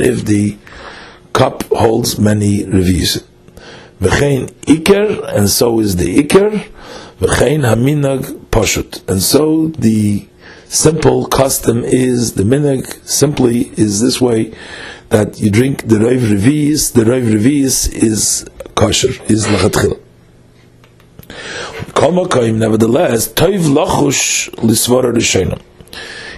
if 0.00 0.24
the 0.24 0.56
cup 1.32 1.62
holds 1.64 2.18
many 2.18 2.64
revi'is. 2.64 3.22
V'chein 4.00 4.50
iker, 4.66 5.24
and 5.34 5.48
so 5.48 5.80
is 5.80 5.96
the 5.96 6.18
iker, 6.18 6.64
v'chein 7.20 7.64
haminag 7.64 8.37
pashut. 8.50 9.08
And 9.08 9.22
so 9.22 9.68
the 9.68 10.26
simple 10.66 11.26
custom 11.26 11.84
is, 11.84 12.34
the 12.34 12.42
minhag 12.42 13.06
simply 13.06 13.70
is 13.76 14.00
this 14.00 14.20
way, 14.20 14.52
that 15.08 15.40
you 15.40 15.50
drink 15.50 15.88
the 15.88 15.98
Rav 15.98 16.20
Revis, 16.20 16.92
the 16.92 17.04
Rav 17.04 17.22
Revis 17.22 17.90
is 17.92 18.46
kosher, 18.74 19.12
is 19.30 19.46
lachatchila. 19.46 20.00
Nevertheless, 22.56 23.28
toiv 23.28 23.60
lachush 23.60 24.50
lisvara 24.56 25.12
rishonim. 25.12 25.60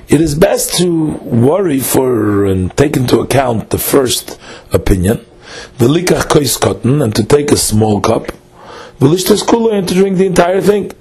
It 0.09 0.20
is 0.20 0.35
best 0.35 0.77
to 0.78 1.12
worry 1.23 1.81
for 1.81 2.45
and 2.47 2.74
take 2.77 2.97
into 2.97 3.20
account 3.20 3.70
the 3.70 3.78
first 3.78 4.39
opinion, 4.73 5.24
the 5.78 5.87
likach 5.87 6.28
kois 6.28 6.59
cotton, 6.61 7.03
and 7.03 7.15
to 7.15 7.24
take 7.24 7.53
a 7.53 7.57
small 7.57 8.01
cup, 8.01 8.32
the 8.99 9.07
lishtas 9.07 9.43
and 9.73 9.89
to 9.89 9.95
drink 9.95 10.16
the 10.19 10.27
entire 10.27 10.61
thing. 10.61 10.93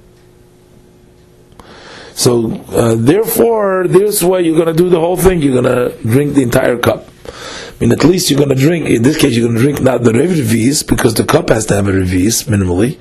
So 2.20 2.52
uh, 2.68 2.96
therefore, 2.96 3.88
this 3.88 4.22
way 4.22 4.42
you're 4.42 4.54
going 4.62 4.76
to 4.76 4.82
do 4.82 4.90
the 4.90 5.00
whole 5.00 5.16
thing. 5.16 5.40
You're 5.40 5.62
going 5.62 5.74
to 5.74 5.96
drink 6.02 6.34
the 6.34 6.42
entire 6.42 6.76
cup. 6.76 7.08
I 7.24 7.32
mean, 7.80 7.92
at 7.92 8.04
least 8.04 8.28
you're 8.28 8.36
going 8.36 8.50
to 8.50 8.62
drink. 8.62 8.90
In 8.90 9.02
this 9.02 9.16
case, 9.16 9.34
you're 9.34 9.46
going 9.48 9.56
to 9.56 9.62
drink 9.62 9.80
not 9.80 10.02
the 10.02 10.12
revis 10.12 10.86
because 10.86 11.14
the 11.14 11.24
cup 11.24 11.48
has 11.48 11.64
to 11.66 11.76
have 11.76 11.88
a 11.88 11.92
revis 11.92 12.44
minimally, 12.44 12.98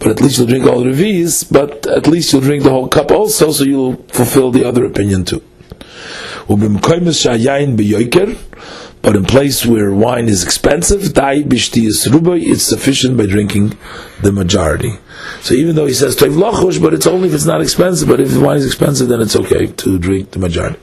but 0.00 0.08
at 0.08 0.20
least 0.20 0.38
you'll 0.38 0.48
drink 0.48 0.66
all 0.66 0.80
the 0.80 0.90
revis. 0.90 1.46
But 1.48 1.86
at 1.86 2.08
least 2.08 2.32
you'll 2.32 2.42
drink 2.42 2.64
the 2.64 2.70
whole 2.70 2.88
cup 2.88 3.12
also, 3.12 3.52
so 3.52 3.62
you'll 3.62 4.02
fulfill 4.08 4.50
the 4.50 4.64
other 4.66 4.84
opinion 4.84 5.24
too. 5.24 5.44
But 6.48 6.58
in 9.14 9.24
place 9.26 9.64
where 9.64 9.92
wine 9.94 10.28
is 10.28 10.42
expensive, 10.42 11.12
it's 11.14 12.62
sufficient 12.64 13.16
by 13.16 13.26
drinking 13.26 13.78
the 14.22 14.32
majority. 14.32 14.98
So 15.46 15.54
even 15.54 15.76
though 15.76 15.86
he 15.86 15.94
says 15.94 16.16
toiv 16.16 16.34
lachush, 16.34 16.82
but 16.82 16.92
it's 16.92 17.06
only 17.06 17.28
if 17.28 17.34
it's 17.34 17.44
not 17.44 17.62
expensive. 17.62 18.08
But 18.08 18.18
if 18.18 18.32
the 18.32 18.40
wine 18.40 18.56
is 18.56 18.66
expensive, 18.66 19.06
then 19.06 19.20
it's 19.20 19.36
okay 19.36 19.68
to 19.68 19.96
drink 19.96 20.32
the 20.32 20.40
majority. 20.40 20.76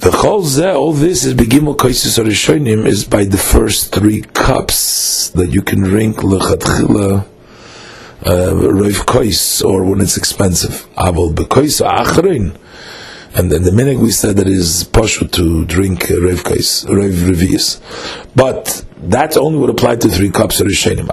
The 0.00 0.10
zeh, 0.10 0.74
all 0.74 0.92
this 0.92 1.24
is 1.24 1.32
begimel 1.32 1.76
kaisis 1.78 2.22
arishonim 2.22 2.84
is 2.84 3.06
by 3.06 3.24
the 3.24 3.38
first 3.38 3.94
three 3.94 4.20
cups 4.20 5.30
that 5.30 5.46
you 5.46 5.62
can 5.62 5.80
drink 5.80 6.18
lechatchila 6.18 7.24
uh, 8.26 8.30
roiv 8.76 9.06
kais 9.06 9.62
or 9.62 9.82
when 9.84 10.02
it's 10.02 10.18
expensive. 10.18 10.86
Avol 10.94 11.32
bekois 11.32 11.80
and 13.32 13.50
then 13.50 13.62
the 13.62 13.70
minute 13.70 13.98
we 13.98 14.10
said 14.10 14.36
that 14.36 14.48
it 14.48 14.52
is 14.52 14.84
to 14.84 15.64
drink 15.66 16.10
uh, 16.10 16.14
revkais, 16.14 16.88
rev 16.88 17.12
revius. 17.30 17.80
But 18.34 18.84
that 18.98 19.36
only 19.36 19.58
would 19.58 19.70
apply 19.70 19.96
to 19.96 20.08
three 20.08 20.30
cups 20.30 20.60
of 20.60 20.66
Rishonim. 20.66 21.06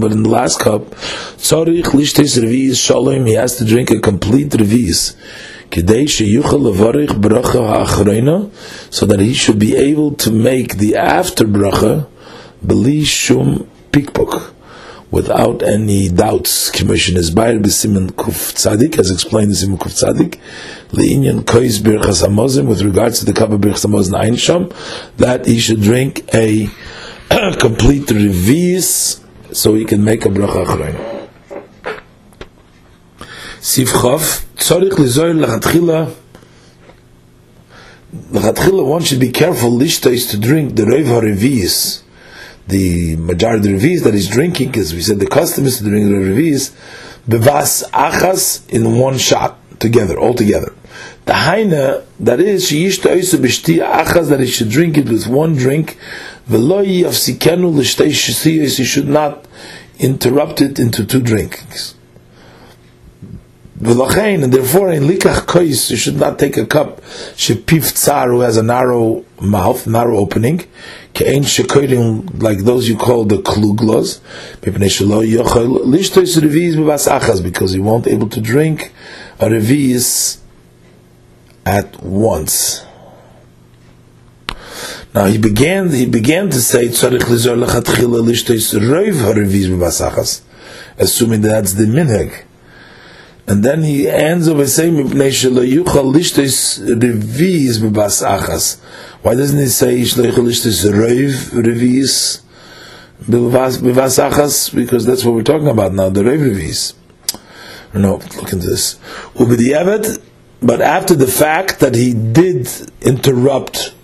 But 0.00 0.12
in 0.12 0.22
the 0.22 0.28
last 0.28 0.60
cup, 0.60 0.82
tzorich 0.82 1.82
lishtes 1.82 2.38
revius 2.38 2.84
shalom, 2.84 3.26
he 3.26 3.34
has 3.34 3.56
to 3.56 3.64
drink 3.64 3.90
a 3.90 4.00
complete 4.00 4.50
revius. 4.50 5.16
So 5.72 5.80
that 9.06 9.20
he 9.20 9.34
should 9.34 9.58
be 9.58 9.76
able 9.76 10.14
to 10.14 10.30
make 10.30 10.76
the 10.76 10.94
after 10.96 11.44
bracha 11.44 12.06
shum 13.04 13.68
pikpok 13.90 14.54
without 15.14 15.62
any 15.62 16.08
doubts. 16.08 16.70
Commission 16.70 17.16
is 17.16 17.30
Bayer 17.30 17.60
B'Simen 17.60 18.10
Kuf 18.10 18.52
Tzadik, 18.54 18.98
as 18.98 19.12
explained 19.12 19.50
in 19.50 19.56
Simen 19.56 19.78
Kuf 19.78 19.94
Tzadik, 19.94 20.40
Le'inyan 20.94 21.42
Kois 21.42 21.80
Birchas 21.80 22.24
Hamozim, 22.24 22.66
with 22.66 22.82
regards 22.82 23.18
to 23.18 23.24
the 23.24 23.32
cup 23.32 23.50
of 23.50 23.60
Birchas 23.60 23.84
Hamozim 23.86 24.14
Ein 24.14 24.36
Sham, 24.36 24.70
that 25.16 25.46
he 25.46 25.58
should 25.58 25.80
drink 25.80 26.22
a 26.34 26.68
complete 27.58 28.06
revius, 28.06 29.20
so 29.52 29.74
he 29.74 29.84
can 29.84 30.04
make 30.04 30.24
a 30.24 30.28
bracha. 30.28 31.20
Sif 33.60 33.88
Chof, 33.88 34.44
Tzorich 34.56 34.92
Lizoy 34.92 35.44
Lachatchila, 35.44 36.14
Lachatchila, 38.30 38.86
one 38.86 39.02
should 39.02 39.20
be 39.20 39.30
careful, 39.30 39.70
Lishta 39.70 40.10
is 40.10 40.26
to 40.28 40.38
drink 40.38 40.76
the 40.76 40.86
Rev 40.86 41.06
HaRevius, 41.06 42.02
the 42.66 43.16
majority 43.16 43.72
of 43.72 43.80
the 43.80 43.88
revis 43.88 44.04
that 44.04 44.14
he's 44.14 44.28
drinking, 44.28 44.68
because 44.68 44.94
we 44.94 45.00
said 45.00 45.18
the 45.18 45.26
custom 45.26 45.64
is 45.66 45.78
to 45.78 45.84
drink 45.84 46.08
the 46.08 46.14
revis, 46.14 46.74
bevas 47.28 47.88
achas 47.90 48.68
in 48.70 48.98
one 48.98 49.18
shot 49.18 49.58
together, 49.80 50.18
all 50.18 50.34
together. 50.34 50.72
The 51.26 51.32
haina 51.32 52.04
that 52.20 52.40
is 52.40 52.68
she 52.68 52.90
to 52.90 53.10
also 53.10 53.38
b'shti 53.38 53.78
achas 53.78 54.28
that 54.28 54.40
he 54.40 54.46
should 54.46 54.68
drink 54.68 54.98
it 54.98 55.08
with 55.08 55.26
one 55.26 55.54
drink. 55.54 55.96
Veloy 56.48 57.02
yafsikenu 57.02 57.74
l'shtei 57.74 58.10
shesiyos 58.10 58.78
he 58.78 58.84
should 58.84 59.08
not 59.08 59.46
interrupt 59.98 60.60
it 60.60 60.78
into 60.78 61.06
two 61.06 61.20
drinks. 61.20 61.94
and 63.80 64.52
therefore 64.52 64.92
in 64.92 65.04
likach 65.04 65.46
kois 65.46 65.90
you 65.90 65.96
should 65.96 66.16
not 66.16 66.38
take 66.38 66.56
a 66.56 66.66
cup 66.66 67.00
shepif 67.36 67.92
tsar 67.92 68.30
who 68.30 68.40
has 68.40 68.56
a 68.56 68.62
narrow 68.62 69.24
mouth, 69.40 69.86
narrow 69.86 70.18
opening 70.18 70.58
kein 71.14 71.42
shekoidim 71.42 72.42
like 72.42 72.58
those 72.58 72.88
you 72.88 72.96
call 72.96 73.24
the 73.24 73.36
kluglos 73.36 74.20
because 77.42 77.72
he 77.72 77.80
won't 77.80 78.06
able 78.06 78.28
to 78.28 78.40
drink 78.40 78.92
a 79.40 79.46
revis 79.46 80.38
at 81.66 82.02
once. 82.02 82.84
Now 85.14 85.26
he 85.26 85.38
began 85.38 85.90
he 85.90 86.06
began 86.06 86.50
to 86.50 86.60
say 86.60 86.88
tzarich 86.88 87.20
lizor 87.20 87.64
lechatchila 87.64 88.22
lishtois 88.22 88.78
roiv 88.78 89.14
harevis 89.14 89.66
b'basachas, 89.66 90.42
assuming 90.98 91.42
that 91.42 91.48
that's 91.48 91.74
the 91.74 91.84
minhag. 91.84 92.44
And 93.46 93.62
then 93.62 93.82
he 93.82 94.08
ends 94.08 94.48
by 94.48 94.64
saying 94.64 94.94
mipnei 94.94 95.30
shelo 95.30 95.64
lishtois 95.84 96.80
revis 96.98 97.78
b'basachas. 97.78 98.80
Why 99.24 99.34
doesn't 99.34 99.58
he 99.58 99.68
say 99.68 100.02
Ishleich 100.02 100.32
Reiv 100.32 101.32
Revis 101.64 102.42
Bivasachas? 103.22 104.74
Because 104.74 105.06
that's 105.06 105.24
what 105.24 105.34
we're 105.34 105.42
talking 105.42 105.68
about 105.68 105.94
now, 105.94 106.10
the 106.10 106.20
Reiv 106.20 106.40
Revis. 106.40 106.92
No, 107.94 108.16
look 108.16 108.52
into 108.52 108.66
this. 108.66 108.96
Ubidiyavad, 109.34 110.20
but 110.60 110.80
after 110.80 111.14
the 111.14 111.26
fact 111.26 111.80
that 111.80 111.94
he 111.94 112.12
did 112.12 112.68
interrupt 113.02 113.94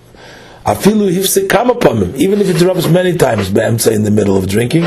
Afilu 0.65 1.11
Hifse 1.13 1.49
come 1.49 1.71
upon 1.71 1.97
him, 1.97 2.13
even 2.17 2.41
if 2.41 2.47
he 2.47 2.53
interrupts 2.53 2.87
many 2.87 3.17
times, 3.17 3.51
Be'emtza 3.51 3.93
in 3.93 4.05
the 4.05 4.11
middle 4.11 4.37
of 4.37 4.47
drinking, 4.47 4.83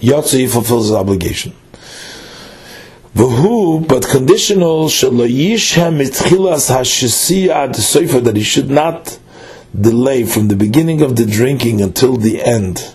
Yotze 0.00 0.38
he 0.38 0.46
fulfills 0.46 0.88
his 0.88 0.94
obligation. 0.94 1.54
V'hu, 3.14 3.86
but 3.88 4.06
conditional, 4.06 4.86
Shaloyishem 4.86 6.04
Itchilas 6.04 6.70
Hashesiyah 6.70 7.70
Soifa, 7.70 8.22
that 8.22 8.36
he 8.36 8.42
should 8.42 8.70
not 8.70 9.18
delay 9.78 10.24
from 10.24 10.48
the 10.48 10.56
beginning 10.56 11.00
of 11.00 11.16
the 11.16 11.24
drinking 11.24 11.80
until 11.80 12.16
the 12.16 12.42
end. 12.42 12.94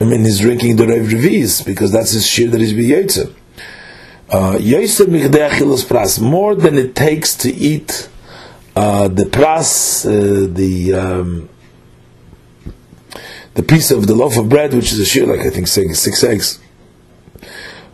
I 0.00 0.04
mean, 0.04 0.24
he's 0.24 0.40
drinking 0.40 0.76
the 0.76 0.86
Rav 0.86 1.06
Revis 1.06 1.64
because 1.64 1.92
that's 1.92 2.10
his 2.10 2.26
shir 2.26 2.48
that 2.48 2.60
he's 2.60 2.72
biyotze. 2.72 3.32
Uh, 4.28 4.56
pras, 4.58 6.20
more 6.20 6.54
than 6.54 6.76
it 6.76 6.94
takes 6.96 7.36
to 7.36 7.52
eat 7.52 8.08
uh, 8.74 9.08
the 9.08 9.24
pras, 9.24 10.04
uh, 10.06 10.52
the 10.52 10.92
um, 10.94 11.48
the 13.54 13.62
piece 13.62 13.90
of 13.90 14.06
the 14.06 14.14
loaf 14.14 14.36
of 14.36 14.48
bread, 14.48 14.74
which 14.74 14.92
is 14.92 14.98
a 14.98 15.04
shir, 15.04 15.26
like 15.26 15.40
I 15.40 15.50
think 15.50 15.68
saying 15.68 15.94
six 15.94 16.24
eggs. 16.24 16.58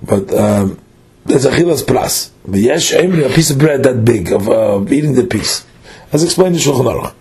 But 0.02 0.32
um, 0.32 0.78
there's 1.24 1.44
a 1.44 1.50
chilas 1.50 1.84
pras. 1.84 2.30
A 2.46 3.34
piece 3.34 3.50
of 3.50 3.58
bread 3.58 3.82
that 3.82 4.04
big 4.04 4.32
of 4.32 4.48
uh, 4.48 4.84
eating 4.88 5.14
the 5.14 5.24
piece, 5.24 5.66
as 6.12 6.24
explained 6.24 6.54
in 6.54 6.60
Shulchan 6.60 6.86
Aruch. 6.86 7.14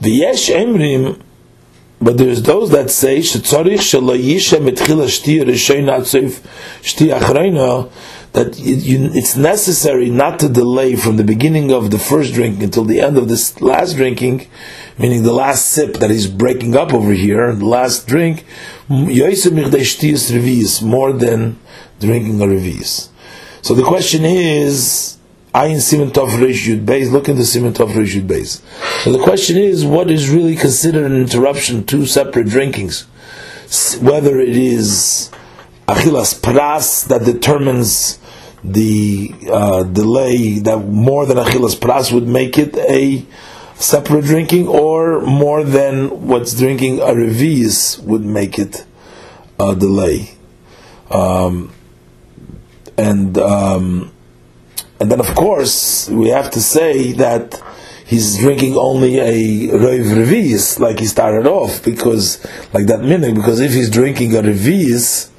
V'yesh 0.00 0.54
emrim, 0.54 1.20
but 2.00 2.16
there's 2.16 2.42
those 2.42 2.70
that 2.70 2.90
say 2.90 3.18
shetzorich 3.18 3.78
shelo 3.78 4.16
yisha 4.16 4.58
mitchila 4.58 5.06
shti 5.06 5.44
shti 6.82 7.90
that 8.32 8.58
you, 8.58 9.10
it's 9.14 9.36
necessary 9.36 10.10
not 10.10 10.38
to 10.38 10.48
delay 10.48 10.94
from 10.96 11.16
the 11.16 11.24
beginning 11.24 11.72
of 11.72 11.90
the 11.90 11.98
first 11.98 12.34
drink 12.34 12.62
until 12.62 12.84
the 12.84 13.00
end 13.00 13.16
of 13.16 13.28
this 13.28 13.60
last 13.60 13.94
drinking, 13.94 14.46
meaning 14.98 15.22
the 15.22 15.32
last 15.32 15.68
sip 15.68 15.94
that 15.94 16.10
he's 16.10 16.26
breaking 16.26 16.76
up 16.76 16.92
over 16.92 17.12
here, 17.12 17.54
the 17.54 17.64
last 17.64 18.06
drink, 18.06 18.44
more 18.88 19.08
than 21.12 21.58
drinking 22.00 22.40
a 22.40 22.46
revis. 22.46 23.08
So 23.62 23.74
the 23.74 23.82
question 23.82 24.24
is, 24.24 25.17
Ayin 25.58 25.80
Simon 25.80 26.12
Tov 26.12 26.28
Reshud 26.38 26.84
Beis, 26.84 27.10
look 27.10 27.28
into 27.28 27.44
Simon 27.44 27.72
Tov 27.72 27.88
Reshud 27.88 28.28
Beis. 28.28 28.62
So 29.02 29.10
the 29.10 29.18
question 29.18 29.56
is, 29.56 29.84
what 29.84 30.08
is 30.08 30.30
really 30.30 30.54
considered 30.54 31.04
an 31.04 31.20
interruption, 31.20 31.84
two 31.84 32.06
separate 32.06 32.46
drinkings? 32.46 33.08
Whether 34.00 34.38
it 34.38 34.56
is 34.56 35.32
Achilas 35.88 36.40
Pras 36.40 37.08
that 37.08 37.24
determines 37.24 38.20
the 38.62 39.34
uh, 39.50 39.82
delay 39.82 40.60
that 40.60 40.78
more 40.78 41.26
than 41.26 41.38
Achilas 41.38 41.74
Pras 41.74 42.12
would 42.12 42.28
make 42.28 42.56
it 42.56 42.76
a 42.76 43.26
separate 43.74 44.26
drinking, 44.26 44.68
or 44.68 45.22
more 45.22 45.64
than 45.64 46.28
what's 46.28 46.56
drinking 46.56 47.00
a 47.00 47.06
Revis 47.06 47.98
would 48.04 48.24
make 48.24 48.60
it 48.60 48.86
a 49.58 49.74
delay. 49.74 50.30
Um, 51.10 51.72
and 52.96 53.36
um, 53.38 54.12
and 55.00 55.10
then, 55.10 55.20
of 55.20 55.34
course, 55.34 56.08
we 56.08 56.28
have 56.30 56.50
to 56.52 56.60
say 56.60 57.12
that 57.12 57.60
he's 58.06 58.38
drinking 58.38 58.74
only 58.74 59.18
a 59.18 59.68
Reiv 59.68 60.26
Revis, 60.26 60.80
like 60.80 60.98
he 60.98 61.06
started 61.06 61.46
off, 61.46 61.84
because, 61.84 62.44
like 62.72 62.86
that 62.86 63.02
minute, 63.02 63.34
because 63.34 63.60
if 63.60 63.72
he's 63.72 63.90
drinking 63.90 64.34
a 64.34 64.42
Revis, 64.42 65.30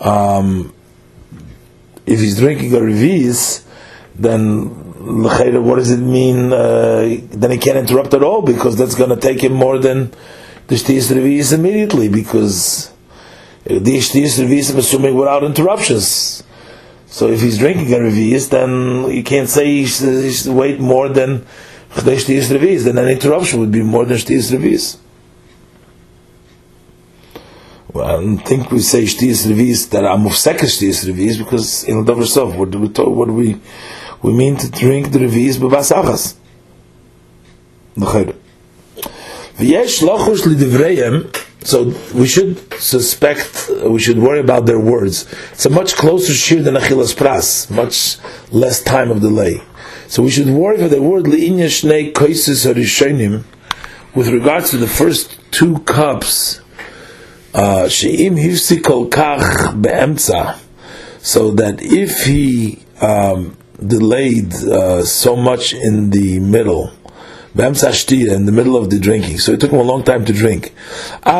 um, 0.00 0.72
if 2.06 2.20
he's 2.20 2.38
drinking 2.38 2.72
a 2.74 2.78
Revis, 2.78 3.64
then 4.14 4.68
what 4.98 5.76
does 5.76 5.90
it 5.90 5.98
mean? 5.98 6.52
Uh, 6.52 7.18
then 7.30 7.50
he 7.50 7.58
can't 7.58 7.78
interrupt 7.78 8.14
at 8.14 8.22
all, 8.22 8.42
because 8.42 8.76
that's 8.76 8.94
going 8.94 9.10
to 9.10 9.16
take 9.16 9.42
him 9.42 9.52
more 9.52 9.78
than 9.78 10.12
the 10.68 10.74
Shtias 10.74 11.10
Revis 11.12 11.52
immediately, 11.52 12.08
because 12.08 12.92
the 13.64 13.98
Shtias 13.98 14.38
Revis, 14.38 14.70
I'm 14.70 14.78
assuming, 14.78 15.14
without 15.16 15.42
interruptions. 15.42 16.44
So 17.10 17.28
if 17.28 17.40
he's 17.40 17.58
drinking 17.58 17.92
a 17.94 17.98
revius, 17.98 18.50
then 18.50 19.10
you 19.10 19.22
can't 19.22 19.48
say 19.48 19.66
he 19.66 19.86
should, 19.86 20.24
he 20.24 20.30
should 20.30 20.52
wait 20.52 20.78
more 20.78 21.08
than 21.08 21.46
shtiyas 21.90 22.54
revius. 22.54 22.84
Then 22.84 22.98
an 22.98 23.08
interruption 23.08 23.60
would 23.60 23.72
be 23.72 23.82
more 23.82 24.04
than 24.04 24.18
shtiyas 24.18 24.52
revius. 24.52 24.98
Well, 27.92 28.04
I 28.06 28.12
don't 28.12 28.38
think 28.38 28.70
we 28.70 28.80
say 28.80 29.04
shtiyas 29.04 29.46
revius 29.46 29.88
that 29.90 30.04
of 30.04 30.36
second 30.36 30.68
shtiyas 30.68 31.10
revius 31.10 31.38
because 31.38 31.84
in 31.84 32.04
the 32.04 32.26
Sof, 32.26 32.54
what 32.54 32.70
do 32.70 32.78
we 32.78 32.90
talk, 32.90 33.08
what 33.08 33.28
do 33.28 33.34
we 33.34 33.58
we 34.22 34.32
mean 34.32 34.56
to 34.56 34.70
drink 34.70 35.10
the 35.12 35.20
revius 35.20 35.56
b'basachas. 35.56 36.34
V'yesh 39.56 40.02
lochush 40.02 40.42
lidivreim 40.44 41.47
so 41.68 41.92
we 42.14 42.26
should 42.26 42.72
suspect, 42.80 43.70
we 43.84 43.98
should 44.00 44.18
worry 44.18 44.40
about 44.40 44.64
their 44.64 44.80
words. 44.80 45.30
It's 45.52 45.66
a 45.66 45.70
much 45.70 45.96
closer 45.96 46.32
shir 46.32 46.62
than 46.62 46.76
Achilas 46.76 47.14
Pras, 47.14 47.70
much 47.70 48.16
less 48.50 48.82
time 48.82 49.10
of 49.10 49.20
delay. 49.20 49.60
So 50.06 50.22
we 50.22 50.30
should 50.30 50.46
worry 50.48 50.78
for 50.78 50.88
the 50.88 51.02
word 51.02 51.24
Li'inya 51.26 51.66
Shnei 51.66 52.14
Koisis 52.14 52.64
Harishonim 52.64 53.44
with 54.14 54.28
regards 54.28 54.70
to 54.70 54.78
the 54.78 54.86
first 54.86 55.38
two 55.50 55.80
cups. 55.80 56.62
Uh, 57.52 57.86
She'im 57.86 58.36
Hivsi 58.36 58.82
Kol 58.82 59.10
Kach 59.10 60.58
so 61.20 61.50
that 61.50 61.82
if 61.82 62.24
he 62.24 62.82
um, 63.02 63.58
delayed 63.86 64.54
uh, 64.54 65.02
so 65.04 65.36
much 65.36 65.74
in 65.74 66.08
the 66.08 66.40
middle, 66.40 66.92
in 67.54 68.46
the 68.46 68.52
middle 68.52 68.76
of 68.76 68.90
the 68.90 68.98
drinking. 68.98 69.38
So 69.38 69.52
it 69.52 69.60
took 69.60 69.72
him 69.72 69.78
a 69.78 69.82
long 69.82 70.04
time 70.04 70.24
to 70.26 70.32
drink. 70.32 70.74
So 71.24 71.38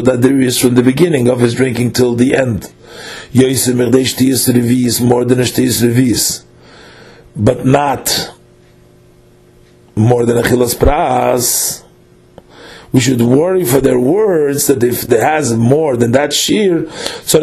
that 0.00 0.18
there 0.20 0.40
is 0.40 0.58
from 0.58 0.74
the 0.74 0.82
beginning 0.82 1.28
of 1.28 1.40
his 1.40 1.54
drinking 1.54 1.92
till 1.92 2.14
the 2.14 2.34
end. 2.34 2.72
More 5.00 5.24
than 5.24 5.40
a. 5.40 5.44
But 7.36 7.64
not 7.64 8.34
more 9.96 10.26
than 10.26 10.38
a 10.38 10.42
chilas 10.42 10.74
pras. 10.74 11.84
We 12.92 12.98
should 12.98 13.20
worry 13.20 13.64
for 13.64 13.80
their 13.80 14.00
words 14.00 14.66
that 14.66 14.82
if 14.82 15.02
there 15.02 15.24
has 15.24 15.56
more 15.56 15.96
than 15.96 16.10
that 16.12 16.32
shear, 16.32 16.90
so 16.90 17.38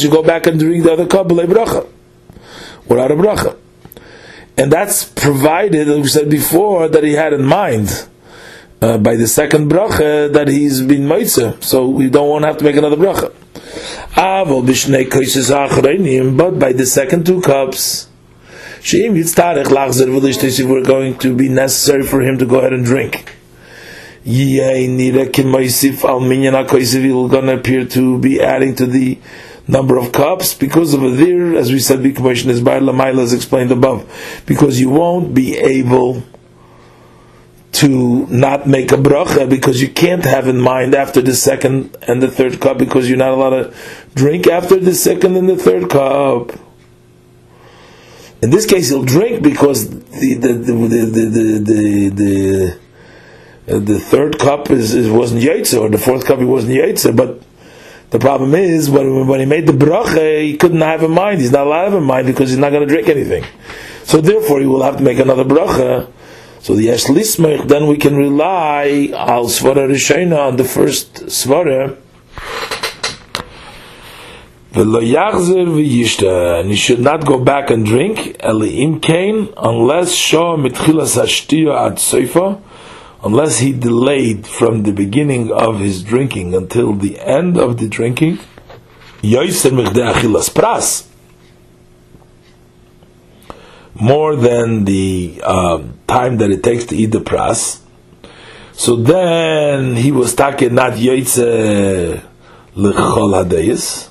should 0.00 0.10
go 0.10 0.22
back 0.22 0.48
and 0.48 0.58
drink 0.58 0.82
the 0.82 0.92
other 0.92 1.06
cup 1.06 1.30
without 1.30 1.46
a 1.46 3.14
bracha. 3.14 3.56
And 4.56 4.70
that's 4.70 5.04
provided, 5.04 5.88
as 5.88 5.96
we 5.96 6.08
said 6.08 6.30
before, 6.30 6.88
that 6.88 7.04
he 7.04 7.12
had 7.12 7.32
in 7.32 7.44
mind 7.44 8.08
uh, 8.82 8.98
by 8.98 9.16
the 9.16 9.26
second 9.26 9.70
bracha 9.70 10.32
that 10.32 10.48
he's 10.48 10.82
been 10.82 11.02
moitze, 11.02 11.62
so 11.62 11.88
we 11.88 12.08
don't 12.08 12.28
want 12.28 12.42
to 12.42 12.48
have 12.48 12.58
to 12.58 12.64
make 12.64 12.76
another 12.76 12.96
bracha. 12.96 13.32
But 16.36 16.58
by 16.58 16.72
the 16.72 16.86
second 16.86 17.26
two 17.26 17.40
cups, 17.40 18.08
we're 18.82 20.82
going 20.82 21.18
to 21.18 21.36
be 21.36 21.48
necessary 21.48 22.02
for 22.02 22.20
him 22.22 22.38
to 22.38 22.46
go 22.46 22.58
ahead 22.58 22.72
and 22.72 22.84
drink. 22.84 23.36
We're 24.24 25.30
going 27.28 27.46
to 27.46 27.54
appear 27.54 27.84
to 27.86 28.18
be 28.18 28.40
adding 28.40 28.74
to 28.76 28.86
the 28.86 29.18
number 29.70 29.96
of 29.96 30.12
cups 30.12 30.54
because 30.54 30.94
of 30.94 31.00
there, 31.16 31.56
as 31.56 31.72
we 31.72 31.78
said, 31.78 32.00
Bikumotion 32.00 32.48
is 32.48 32.60
by 32.60 32.78
Lamaila 32.80 33.22
as 33.22 33.32
explained 33.32 33.72
above, 33.72 34.42
because 34.46 34.80
you 34.80 34.90
won't 34.90 35.34
be 35.34 35.56
able 35.56 36.22
to 37.72 38.26
not 38.26 38.66
make 38.66 38.90
a 38.92 38.96
bracha 38.96 39.48
because 39.48 39.80
you 39.80 39.88
can't 39.88 40.24
have 40.24 40.48
in 40.48 40.60
mind 40.60 40.94
after 40.94 41.22
the 41.22 41.34
second 41.34 41.96
and 42.02 42.20
the 42.22 42.28
third 42.28 42.60
cup 42.60 42.78
because 42.78 43.08
you're 43.08 43.16
not 43.18 43.30
allowed 43.30 43.50
to 43.50 43.74
drink 44.14 44.46
after 44.46 44.76
the 44.76 44.94
second 44.94 45.36
and 45.36 45.48
the 45.48 45.56
third 45.56 45.88
cup. 45.88 46.52
In 48.42 48.50
this 48.50 48.66
case, 48.66 48.88
he'll 48.88 49.04
drink 49.04 49.42
because 49.42 49.88
the 49.88 50.34
the 50.34 50.52
the 50.52 50.72
the 50.72 51.04
the, 51.06 51.60
the, 51.60 52.10
the, 52.10 52.80
the 53.70 53.96
uh, 53.96 53.98
third 54.00 54.38
cup 54.38 54.70
is, 54.70 54.94
is 54.94 55.08
wasn't 55.08 55.42
yaitzer, 55.42 55.80
or 55.80 55.88
the 55.88 55.98
fourth 55.98 56.24
cup 56.26 56.38
he 56.38 56.44
wasn't 56.44 56.74
yaitzer, 56.74 57.14
but 57.14 57.40
the 58.10 58.18
problem 58.18 58.54
is 58.54 58.90
when, 58.90 59.26
when 59.28 59.40
he 59.40 59.46
made 59.46 59.66
the 59.66 59.72
bracha, 59.72 60.42
he 60.42 60.56
couldn't 60.56 60.80
have 60.80 61.02
in 61.02 61.12
mind. 61.12 61.40
He's 61.40 61.52
not 61.52 61.66
allowed 61.66 61.84
to 61.84 61.90
have 61.90 61.98
in 62.00 62.04
mind 62.04 62.26
because 62.26 62.50
he's 62.50 62.58
not 62.58 62.70
going 62.70 62.86
to 62.86 62.92
drink 62.92 63.08
anything. 63.08 63.44
So 64.04 64.20
therefore, 64.20 64.60
he 64.60 64.66
will 64.66 64.82
have 64.82 64.96
to 64.96 65.02
make 65.02 65.18
another 65.18 65.44
bracha. 65.44 66.10
So 66.60 66.74
the 66.74 66.82
yesh 66.82 67.04
then 67.04 67.86
we 67.86 67.96
can 67.96 68.16
rely 68.16 69.10
al 69.14 69.46
svara 69.46 69.88
rishayna 69.88 70.48
on 70.48 70.56
the 70.56 70.64
first 70.64 71.14
svara. 71.26 71.96
And 74.72 76.70
he 76.70 76.76
should 76.76 77.00
not 77.00 77.24
go 77.24 77.42
back 77.42 77.70
and 77.70 77.86
drink, 77.86 78.36
Eliim 78.40 79.00
Kain, 79.02 79.52
unless 79.56 80.12
Shah 80.14 80.56
mitchilas 80.56 81.16
hashtiya 81.16 81.86
at 81.86 81.94
seifa, 81.94 82.60
unless 83.22 83.58
he 83.58 83.72
delayed 83.72 84.46
from 84.46 84.82
the 84.82 84.92
beginning 84.92 85.52
of 85.52 85.80
his 85.80 86.02
drinking 86.02 86.54
until 86.54 86.94
the 86.94 87.18
end 87.20 87.58
of 87.58 87.76
the 87.78 87.88
drinking, 87.88 88.38
pras, 90.48 91.06
more 93.94 94.36
than 94.36 94.84
the 94.84 95.40
um, 95.44 95.98
time 96.06 96.38
that 96.38 96.50
it 96.50 96.62
takes 96.62 96.86
to 96.86 96.96
eat 96.96 97.06
the 97.06 97.20
pras. 97.20 97.80
So 98.72 98.96
then 98.96 99.96
he 99.96 100.10
was 100.10 100.34
talking 100.34 100.74
not 100.74 100.92
yoitze 100.94 102.24
lechol 102.74 103.44
hadayis. 103.44 104.08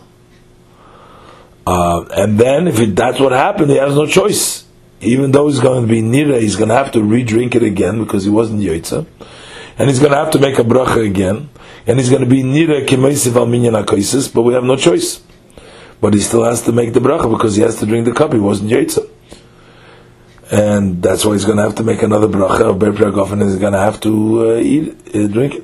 Uh, 1.66 2.06
and 2.16 2.40
then, 2.40 2.68
if 2.68 2.80
it, 2.80 2.96
that's 2.96 3.20
what 3.20 3.32
happened, 3.32 3.70
he 3.72 3.78
has 3.78 3.96
no 3.96 4.06
choice 4.06 4.69
even 5.02 5.32
though 5.32 5.48
he's 5.48 5.60
going 5.60 5.82
to 5.82 5.88
be 5.88 6.02
nira, 6.02 6.40
he's 6.40 6.56
going 6.56 6.70
to 6.70 6.76
have 6.76 6.92
to 6.92 7.04
re-drink 7.04 7.56
it 7.56 7.64
again 7.64 8.00
because 8.00 8.24
he 8.24 8.30
wasn't 8.30 8.62
yoitza, 8.62 9.06
and 9.78 9.90
he's 9.90 10.00
going 10.00 10.12
to 10.12 10.18
have 10.18 10.32
to 10.32 10.40
make 10.40 10.60
a 10.60 10.64
bracha 10.64 11.06
again, 11.06 11.50
and 11.88 12.00
he's 12.00 12.10
going 12.10 12.24
to 12.24 12.30
be 12.30 12.44
nira 12.44 12.86
kemeisiv 12.86 13.36
al 13.36 13.46
minyan 13.46 13.74
akoisis, 13.74 14.34
but 14.34 14.42
we 14.42 14.54
have 14.54 14.64
no 14.64 14.76
choice. 14.76 15.22
But 16.02 16.14
he 16.14 16.22
still 16.22 16.46
has 16.46 16.62
to 16.64 16.72
make 16.72 16.94
the 16.94 17.02
bracha 17.02 17.30
because 17.30 17.56
he 17.56 17.62
has 17.62 17.78
to 17.80 17.86
drink 17.86 18.06
the 18.06 18.14
cup. 18.14 18.32
He 18.34 18.40
wasn't 18.40 18.72
yoitza, 18.72 19.10
and 20.52 21.02
that's 21.02 21.26
why 21.26 21.34
he's 21.34 21.46
going 21.46 21.58
to 21.58 21.64
have 21.64 21.76
to 21.76 21.84
make 21.84 22.02
another 22.04 22.28
bracha 22.28 22.70
of 22.70 22.80
ber 22.80 22.90
and 22.90 23.42
he's 23.42 23.58
going 23.58 23.74
to 23.74 23.80
have 23.80 24.00
to 24.02 24.52
uh, 24.52 24.56
eat, 24.56 25.16
uh, 25.16 25.28
drink 25.28 25.56
it. 25.56 25.64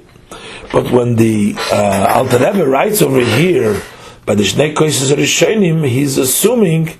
But 0.71 0.91
when 0.91 1.15
the 1.15 1.55
uh, 1.71 2.13
Alter 2.15 2.37
Rebbe 2.37 2.67
writes 2.67 3.01
over 3.01 3.21
here 3.21 3.81
by 4.25 4.35
the 4.35 4.43
Shnei 4.43 4.73
Koises 4.73 5.15
Rishonim, 5.15 5.87
he's 5.87 6.17
assuming 6.17 6.97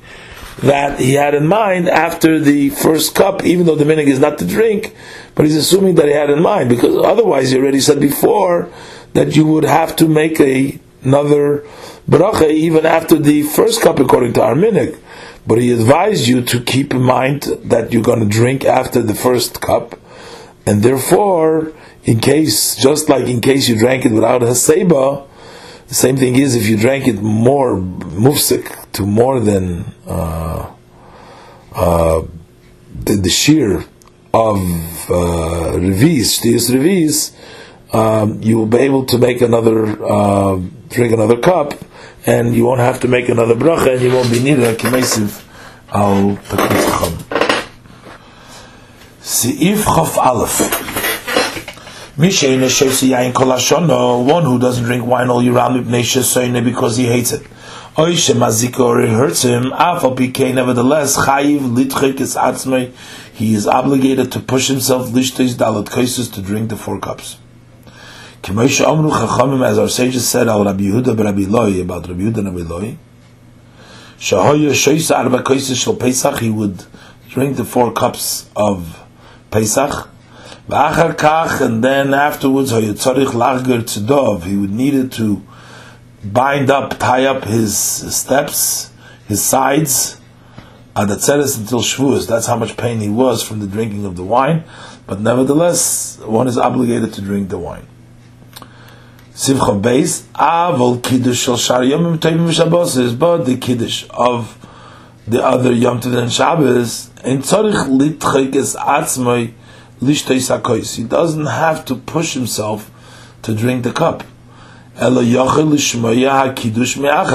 that 0.59 0.99
he 0.99 1.13
had 1.13 1.35
in 1.35 1.47
mind 1.47 1.89
after 1.89 2.39
the 2.39 2.69
first 2.69 3.13
cup, 3.13 3.43
even 3.43 3.65
though 3.65 3.75
the 3.75 3.83
minig 3.83 4.07
is 4.07 4.19
not 4.19 4.37
to 4.37 4.45
drink, 4.45 4.95
but 5.35 5.45
he's 5.45 5.57
assuming 5.57 5.95
that 5.95 6.05
he 6.05 6.13
had 6.13 6.29
in 6.29 6.41
mind, 6.41 6.69
because 6.69 6.95
otherwise 6.97 7.51
he 7.51 7.57
already 7.57 7.81
said 7.81 7.99
before 7.99 8.69
that 9.13 9.35
you 9.35 9.45
would 9.45 9.65
have 9.65 9.95
to 9.95 10.07
make 10.07 10.39
a 10.39 10.79
another 11.03 11.63
bracha 12.09 12.49
even 12.49 12.83
after 12.85 13.19
the 13.19 13.43
first 13.43 13.81
cup 13.81 13.99
according 13.99 14.33
to 14.33 14.41
our 14.41 14.55
minhag. 14.55 14.97
But 15.45 15.61
he 15.61 15.71
advised 15.71 16.27
you 16.27 16.41
to 16.41 16.59
keep 16.59 16.93
in 16.93 17.03
mind 17.03 17.43
that 17.43 17.93
you're 17.93 18.01
going 18.01 18.21
to 18.21 18.25
drink 18.25 18.65
after 18.65 19.01
the 19.03 19.13
first 19.13 19.61
cup, 19.61 19.99
and 20.65 20.81
therefore, 20.81 21.71
in 22.03 22.19
case, 22.19 22.75
just 22.75 23.09
like 23.09 23.27
in 23.27 23.41
case 23.41 23.69
you 23.69 23.77
drank 23.77 24.05
it 24.05 24.11
without 24.11 24.41
a 24.41 24.55
seba, 24.55 25.27
the 25.87 25.93
same 25.93 26.17
thing 26.17 26.35
is 26.35 26.55
if 26.55 26.67
you 26.67 26.77
drank 26.77 27.07
it 27.07 27.21
more 27.21 27.77
mufsik 27.77 28.91
to 28.93 29.05
more 29.05 29.39
than 29.39 29.85
uh, 30.07 30.71
uh, 31.73 32.23
the, 33.03 33.13
the 33.15 33.29
shear 33.29 33.85
of 34.33 34.57
uh, 35.09 35.77
revis, 35.77 36.39
shtiyas 36.39 36.71
revis, 36.71 37.33
um, 37.93 38.41
you 38.41 38.57
will 38.57 38.65
be 38.65 38.79
able 38.79 39.05
to 39.05 39.17
make 39.17 39.41
another 39.41 40.03
uh, 40.03 40.59
drink 40.89 41.13
another 41.13 41.37
cup, 41.37 41.73
and 42.25 42.55
you 42.55 42.65
won't 42.65 42.79
have 42.79 42.99
to 43.01 43.07
make 43.07 43.29
another 43.29 43.55
bracha, 43.55 43.93
and 43.93 44.01
you 44.01 44.11
won't 44.11 44.31
be 44.31 44.39
needed 44.39 44.63
a 44.63 44.75
kemesiv 44.75 45.43
al 45.89 46.35
takutzcham. 46.37 47.13
Seif 49.21 49.83
Chof 49.83 50.17
Aleph. 50.17 51.04
One 52.17 52.31
who 54.43 54.57
doesn't 54.57 54.85
drink 54.85 55.05
wine 55.05 55.29
all 55.29 55.43
year 55.43 55.51
round 55.51 55.85
because 55.85 56.95
he 56.95 57.07
hates 57.07 57.33
it. 57.33 57.41
oishem 57.97 58.79
Or 58.79 59.01
it 59.01 59.09
hurts 59.09 59.41
him. 59.41 59.63
Nevertheless, 60.55 61.17
he 63.33 63.53
is 63.53 63.67
obligated 63.67 64.31
to 64.31 64.39
push 64.39 64.69
himself 64.69 65.09
Lishtesh 65.09 65.55
Dalat 65.55 65.87
Kaisis, 65.87 66.31
to 66.33 66.41
drink 66.41 66.69
the 66.69 66.77
four 66.77 67.01
cups. 67.01 67.35
As 68.47 68.81
our 69.77 69.89
sages 69.89 70.25
said, 70.29 70.47
Al 70.47 70.63
Rabbi 70.63 70.83
Yehuda 70.83 71.21
Rabbi 71.21 71.43
Loi, 71.49 71.81
about 71.81 72.07
Rabbi 72.07 72.21
Yehuda 72.21 72.45
Rabbi 72.45 72.61
Loi, 72.61 72.97
he 76.39 76.49
would 76.49 76.85
drink 77.27 77.57
the 77.57 77.65
four 77.65 77.91
cups 77.91 78.49
of 78.55 79.03
Pesach, 79.51 80.07
and 80.67 81.83
then 81.83 82.13
afterwards, 82.13 82.71
he 82.71 82.77
would 82.77 84.71
need 84.71 84.93
it 84.93 85.11
to 85.13 85.41
bind 86.23 86.71
up, 86.71 86.99
tie 86.99 87.25
up 87.25 87.43
his 87.43 87.77
steps, 87.77 88.91
his 89.27 89.43
sides, 89.43 90.19
adatzeres 90.95 91.59
until 91.59 91.81
Shavuos. 91.81 92.27
That's 92.27 92.47
how 92.47 92.55
much 92.55 92.77
pain 92.77 92.99
he 92.99 93.09
was 93.09 93.43
from 93.43 93.59
the 93.59 93.67
drinking 93.67 94.05
of 94.05 94.15
the 94.15 94.23
wine. 94.23 94.63
But 95.05 95.21
nevertheless, 95.21 96.17
one 96.19 96.47
is 96.47 96.57
obligated 96.57 97.13
to 97.13 97.21
drink 97.21 97.49
the 97.49 97.59
wine. 97.59 97.85
Sivcha 99.33 99.79
Beis, 99.81 100.23
Avol 100.33 101.03
Kiddush 101.03 101.43
Shal 101.43 101.57
Shar 101.57 101.81
Yomim 101.81 102.17
Tovim 102.17 102.47
V'Shabbos 102.47 103.19
but 103.19 103.43
the 103.45 103.57
Kiddush 103.57 104.05
of 104.09 104.57
the 105.27 105.43
other 105.43 105.71
Yom 105.73 105.99
Tov 105.99 106.17
and 106.17 106.31
Shabbos, 106.31 107.09
in 107.23 107.39
Tzorich 107.39 107.87
Litchek 107.89 108.55
Es 108.55 108.75
Atzmai. 108.75 109.53
He 110.05 111.03
doesn't 111.03 111.45
have 111.45 111.85
to 111.85 111.95
push 111.95 112.33
himself 112.33 112.91
to 113.43 113.55
drink 113.55 113.83
the 113.83 113.91
cup. 113.91 114.23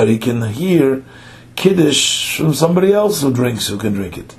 He 0.09 0.19
can 0.19 0.43
hear 0.43 1.05
Kiddush 1.57 2.37
from 2.37 2.55
somebody 2.55 2.93
else 2.93 3.21
who 3.23 3.33
drinks, 3.33 3.69
who 3.69 3.77
can 3.77 3.93
drink 3.93 4.17
it. 4.17 4.35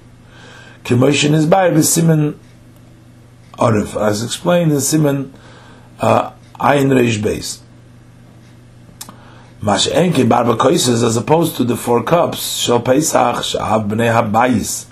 Kemoshin 0.83 1.33
is 1.33 1.45
by 1.45 1.79
Simon 1.81 2.39
Arif, 3.53 3.95
as 4.01 4.23
explained 4.23 4.71
in 4.71 4.81
Simon 4.81 5.31
uh, 5.99 6.31
Ayin 6.59 6.89
Reish 6.89 7.19
Beis. 7.19 7.59
Mash 9.61 9.87
Enke 9.89 10.27
Barba 10.27 10.57
as 11.03 11.15
opposed 11.15 11.55
to 11.57 11.63
the 11.63 11.77
four 11.77 12.01
cups, 12.03 12.57
Shal 12.57 12.79
Pesach, 12.79 13.35
Bnei 13.35 14.11
HaBayis, 14.11 14.87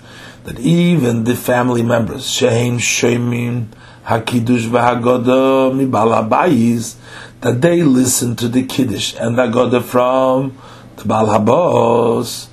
that 0.50 0.58
even 0.58 1.22
the 1.22 1.36
family 1.36 1.80
members, 1.80 2.28
Shehem 2.28 2.78
Shemin 2.78 3.66
HaKiddush 4.04 4.66
VaHagoda 4.66 5.70
Mibal 5.72 6.28
HaBayis, 6.28 6.96
that 7.40 7.60
they 7.60 7.84
listen 7.84 8.34
to 8.34 8.48
the 8.48 8.64
Kiddush 8.64 9.14
and 9.14 9.38
the 9.38 9.46
Hagoda 9.46 9.80
from 9.80 10.58
the 10.96 11.04
Bal 11.04 11.28
Habos, 11.28 12.48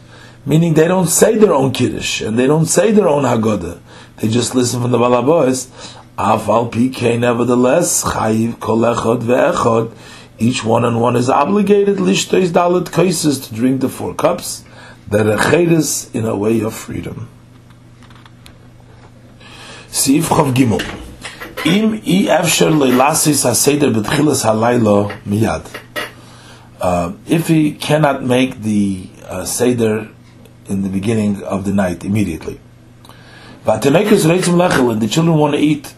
meaning 0.46 0.76
they 0.76 0.88
don't 0.88 1.08
say 1.08 1.40
their 1.40 1.56
own 1.56 1.72
Kiddush, 1.74 2.22
and 2.22 2.38
they 2.38 2.46
don't 2.46 2.68
say 2.68 2.92
their 2.92 3.08
own 3.08 3.24
Hagoda, 3.24 3.80
they 4.18 4.28
just 4.28 4.54
listen 4.54 4.80
from 4.80 4.92
the 4.92 5.00
Bal 5.00 5.24
Habos, 5.24 5.66
Afal 6.20 6.72
PK, 6.72 7.18
nevertheless, 7.18 8.04
Chayiv 8.04 8.58
Kolechot 8.58 9.24
Ve'echot, 9.24 9.92
each 10.38 10.64
one 10.64 10.86
and 10.86 11.02
one 11.02 11.16
is 11.16 11.32
obligated, 11.32 11.98
Lishtois 11.98 12.50
Dalit 12.50 12.92
Kaises, 12.92 13.48
to 13.48 13.56
drink 13.56 13.82
the 13.82 13.90
four 13.90 14.14
cups, 14.14 14.64
that 15.08 15.26
are 15.26 16.16
in 16.16 16.26
a 16.26 16.36
way 16.36 16.60
of 16.60 16.76
freedom. 16.76 17.28
Sif 19.98 20.30
Chav 20.30 20.54
Gimel. 20.54 20.82
Im 21.66 21.96
i 22.06 22.28
efsher 22.30 22.70
leilasis 22.70 23.44
haseder 23.46 23.92
betchilas 23.92 24.44
halaylo 24.46 25.12
miyad. 25.26 25.66
Uh, 26.80 27.14
if 27.28 27.48
he 27.48 27.72
cannot 27.72 28.24
make 28.24 28.62
the 28.62 29.08
uh, 29.28 29.44
seder 29.44 30.08
in 30.70 30.84
the 30.84 30.90
beginning 30.90 31.44
of 31.44 31.66
the 31.66 31.74
night 31.74 32.06
immediately, 32.06 32.60
but 33.66 33.84
and 33.86 33.96
the 33.96 35.08
children 35.10 35.36
want 35.36 35.56
to 35.56 35.60
eat 35.60 35.96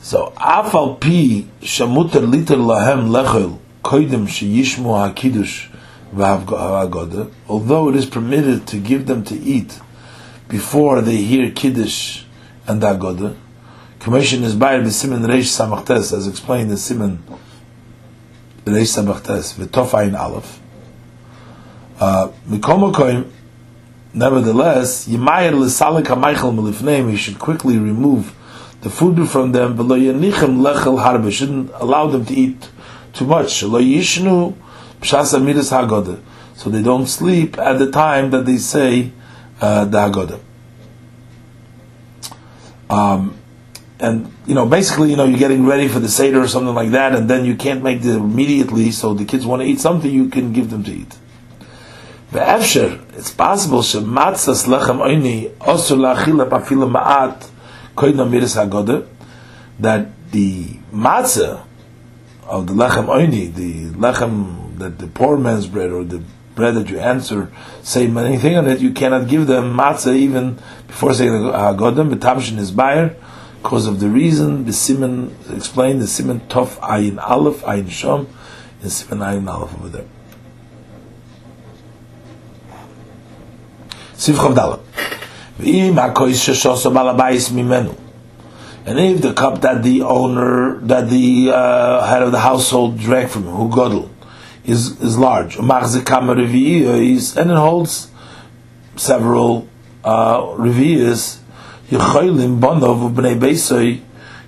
so 0.00 0.32
afal 0.36 1.00
pi 1.00 1.44
shamuter 1.60 2.22
liter 2.30 2.56
lahem 2.56 3.08
lechel 3.08 3.58
koidem 3.82 4.28
sheyishmu 4.28 4.94
hakidush 4.94 5.68
v'havagoda. 6.14 7.32
Although 7.48 7.88
it 7.88 7.96
is 7.96 8.06
permitted 8.06 8.68
to 8.68 8.78
give 8.78 9.06
them 9.06 9.24
to 9.24 9.34
eat 9.34 9.80
before 10.48 11.00
they 11.00 11.16
hear 11.16 11.50
kiddush 11.50 12.24
and 12.66 12.82
agoda, 12.82 13.36
commission 13.98 14.44
is 14.44 14.54
by 14.54 14.78
the 14.78 14.90
simon 14.90 15.22
reish 15.22 15.50
samachtes 15.58 16.12
as 16.16 16.26
explained 16.28 16.70
in 16.70 16.76
simon 16.76 17.22
reish 18.64 18.96
samachtes 18.96 19.54
v'tofayin 19.54 20.18
aleph. 20.18 20.60
Uh, 21.98 22.30
nevertheless, 24.14 25.08
yimayir 25.08 25.52
l'salik 25.58 26.06
ha'meichel 26.06 26.54
melifneim, 26.54 27.10
he 27.10 27.16
should 27.16 27.38
quickly 27.38 27.78
remove 27.78 28.34
the 28.82 28.90
food 28.90 29.28
from 29.28 29.52
them, 29.52 29.76
lechel 29.76 31.02
Harbe, 31.02 31.32
shouldn't 31.32 31.70
allow 31.74 32.06
them 32.06 32.24
to 32.24 32.34
eat 32.34 32.68
too 33.12 33.24
much. 33.24 33.60
So 33.60 33.68
they 36.70 36.82
don't 36.82 37.06
sleep 37.06 37.58
at 37.58 37.78
the 37.78 37.90
time 37.90 38.30
that 38.30 38.46
they 38.46 38.58
say 38.58 39.12
uh, 39.60 39.84
the 39.84 39.98
Haggadah. 39.98 40.40
Um, 42.88 43.38
and 43.98 44.32
you 44.46 44.54
know, 44.54 44.66
basically, 44.66 45.10
you 45.10 45.16
know, 45.16 45.24
you're 45.24 45.38
getting 45.38 45.66
ready 45.66 45.88
for 45.88 45.98
the 45.98 46.08
seder 46.08 46.42
or 46.42 46.48
something 46.48 46.74
like 46.74 46.90
that, 46.90 47.14
and 47.14 47.28
then 47.28 47.44
you 47.44 47.56
can't 47.56 47.82
make 47.82 48.00
it 48.00 48.06
immediately. 48.06 48.90
So 48.90 49.14
the 49.14 49.24
kids 49.24 49.46
want 49.46 49.62
to 49.62 49.68
eat 49.68 49.80
something, 49.80 50.10
you 50.10 50.28
can 50.28 50.52
give 50.52 50.70
them 50.70 50.84
to 50.84 50.92
eat. 50.92 51.16
The 52.32 52.40
Efsher, 52.40 53.02
it's 53.16 53.30
possible. 53.30 53.80
Lechem 53.80 54.98
oini 55.00 55.50
osur 55.56 56.48
pafila 56.48 56.90
ma'at 56.90 57.50
that 59.78 60.08
the 60.32 60.64
matzah 60.92 61.64
of 62.44 62.66
the 62.66 62.74
lechem 62.74 63.06
oini, 63.06 63.54
the 63.54 63.86
lechem 63.96 64.78
that 64.78 64.98
the 64.98 65.06
poor 65.06 65.38
man's 65.38 65.66
bread 65.66 65.90
or 65.90 66.04
the 66.04 66.22
bread 66.56 66.74
that 66.74 66.88
you 66.88 66.98
answer 66.98 67.52
say 67.82 68.06
anything 68.08 68.56
on 68.56 68.66
it, 68.66 68.80
you 68.80 68.90
cannot 68.90 69.28
give 69.28 69.46
them 69.46 69.76
matzah 69.76 70.16
even 70.16 70.58
before 70.88 71.14
saying 71.14 71.30
hagodim. 71.30 72.12
B'tamshin 72.12 72.58
is 72.58 72.72
buyer 72.72 73.14
because 73.62 73.86
of 73.86 74.00
the 74.00 74.08
reason 74.08 74.64
the 74.64 74.72
simon 74.72 75.36
explained 75.54 76.02
the 76.02 76.08
simon 76.08 76.40
tof 76.48 76.80
ayin 76.80 77.22
aleph 77.22 77.62
ayin 77.62 77.84
shom 77.84 78.26
and 78.82 78.90
simon 78.90 79.18
ayin 79.18 79.48
aleph 79.48 79.72
over 79.74 79.88
there. 79.88 80.06
Siv 84.14 84.34
Chavdalah. 84.34 84.80
And 88.88 89.00
if 89.00 89.22
the 89.22 89.32
cup 89.32 89.62
that 89.62 89.82
the 89.82 90.02
owner, 90.02 90.78
that 90.80 91.08
the 91.08 91.50
uh, 91.50 92.06
head 92.06 92.22
of 92.22 92.30
the 92.30 92.40
household 92.40 92.98
drank 92.98 93.30
from, 93.30 93.44
who 93.44 93.68
godel, 93.68 94.10
is 94.66 95.00
is 95.00 95.16
large, 95.16 95.56
and 95.56 95.70
it 95.70 97.56
holds 97.56 98.10
several 98.96 99.68
uh, 100.04 100.40
revias. 100.40 101.38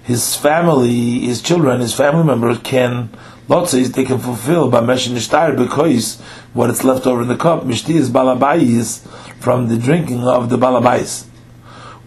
His 0.02 0.36
family, 0.36 1.20
his 1.20 1.42
children, 1.42 1.80
his 1.80 1.94
family 1.94 2.24
members 2.24 2.58
can 2.58 3.10
lotzes 3.48 3.94
they 3.94 4.04
can 4.04 4.18
fulfill 4.18 4.70
by 4.70 4.80
meshing 4.80 5.12
nishtar 5.12 5.56
because 5.56 6.20
what 6.52 6.68
is 6.68 6.84
left 6.84 7.06
over 7.06 7.22
in 7.22 7.28
the 7.28 7.36
cup 7.36 7.62
mishti 7.62 7.94
is 7.94 8.10
balabais 8.10 9.06
from 9.40 9.68
the 9.68 9.76
drinking 9.78 10.22
of 10.22 10.50
the 10.50 10.58
balabais. 10.58 11.24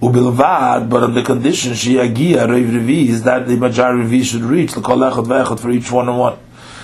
Ubilvad, 0.01 0.89
but 0.89 1.03
on 1.03 1.13
the 1.13 1.23
condition 1.23 1.73
she 1.73 1.95
agia 1.95 2.45
revi 2.47 3.07
is 3.07 3.23
that 3.23 3.47
the 3.47 3.55
major 3.55 3.83
revi 3.83 4.23
should 4.23 4.41
reach 4.41 4.73
the 4.73 4.81
kol 4.81 4.97
echad 4.97 5.59
for 5.59 5.71
each 5.71 5.91
one 5.91 6.09
and 6.09 6.19
one. 6.19 6.37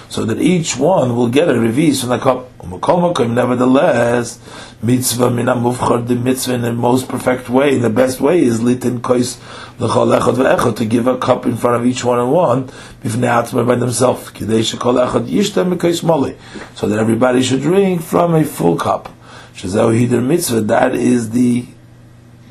So 0.10 0.24
that 0.26 0.40
each 0.42 0.78
one 0.78 1.16
will 1.16 1.28
get 1.28 1.50
a 1.50 1.54
revis 1.54 2.00
from 2.02 2.10
the 2.10 2.18
cup. 2.18 2.50
Nevertheless, 3.30 4.40
mitzvah 4.82 5.30
mina 5.30 5.56
muvchar 5.56 6.08
the 6.08 6.16
mitzvah 6.16 6.54
in 6.56 6.62
the 6.62 6.74
most 6.74 7.08
perfect 7.08 7.50
way, 7.50 7.78
the 7.78 7.90
best 7.90 8.20
way 8.20 8.40
is 8.42 8.60
litin 8.60 9.00
kois 9.00 9.38
l'chol 9.80 10.18
echad 10.20 10.36
ve'echad 10.36 10.76
to 10.76 10.86
give 10.86 11.08
a 11.08 11.18
cup 11.18 11.46
in 11.46 11.56
front 11.56 11.82
of 11.82 11.86
each 11.86 12.04
one 12.04 12.20
and 12.20 12.32
one 12.32 12.68
b'fnei 13.04 13.30
atzma 13.30 13.66
by 13.66 13.76
themselves. 13.76 14.30
Kidei 14.32 14.62
shekol 14.62 14.98
echad 15.08 15.28
yishta 15.28 15.64
mikois 15.66 16.02
moli, 16.04 16.36
so 16.76 16.88
that 16.88 17.00
everybody 17.00 17.42
should 17.42 17.62
drink 17.62 18.02
from 18.02 18.36
a 18.36 18.44
full 18.44 18.76
cup. 18.76 19.10
Shazau 19.54 19.92
hider 19.98 20.22
mitzvah. 20.22 20.62
That 20.62 20.96
is 20.96 21.30
the 21.32 21.66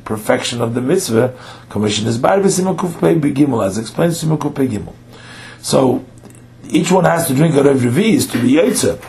perfection 0.03 0.61
of 0.61 0.73
the 0.73 0.81
mitzvah. 0.81 1.33
Commission 1.69 2.07
is 2.07 2.17
bar 2.17 2.39
v'simukuf 2.39 2.99
pei 2.99 3.15
begimel, 3.15 3.65
as 3.65 3.77
explained 3.77 4.13
simukuf 4.13 4.53
pei 4.55 4.67
gimel. 4.67 4.93
So 5.61 6.05
each 6.69 6.91
one 6.91 7.05
has 7.05 7.27
to 7.27 7.33
drink 7.33 7.55
a 7.55 7.63
Rev 7.63 7.77
Revis 7.77 8.31
to 8.31 8.41
be 8.41 8.53
Yetzer, 8.53 9.01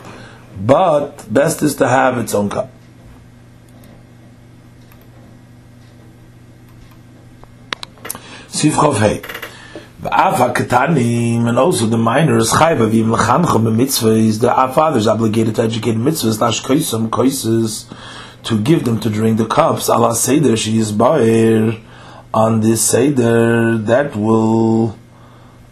but 0.59 1.31
best 1.31 1.61
is 1.61 1.75
to 1.75 1.87
have 1.87 2.17
its 2.17 2.33
own 2.33 2.49
cup. 2.49 2.69
Sivchov 8.47 8.97
Hey. 8.97 9.21
V'av 10.01 10.53
ketanim 10.53 11.47
and 11.49 11.59
also 11.59 11.85
the 11.85 11.97
minors 11.97 12.51
chayva 12.51 12.89
v'im 12.89 13.13
lechanchom 13.15 14.17
is 14.17 14.39
the 14.39 14.49
our 14.53 14.71
fathers 14.71 15.07
obligated 15.07 15.55
to 15.55 15.63
educate 15.63 15.95
mitzvahs 15.95 16.39
lash 16.39 16.61
koisam 16.63 17.09
koises 17.09 17.85
to 18.43 18.57
give 18.61 18.85
them 18.85 18.99
to 19.01 19.09
drink 19.09 19.37
the 19.37 19.45
cups 19.45 19.89
Allah 19.89 20.15
seder 20.15 20.55
she 20.55 20.77
is 20.77 20.93
baer 20.93 21.73
on 22.33 22.61
this 22.61 22.81
seder 22.81 23.77
that 23.77 24.15
will 24.15 24.95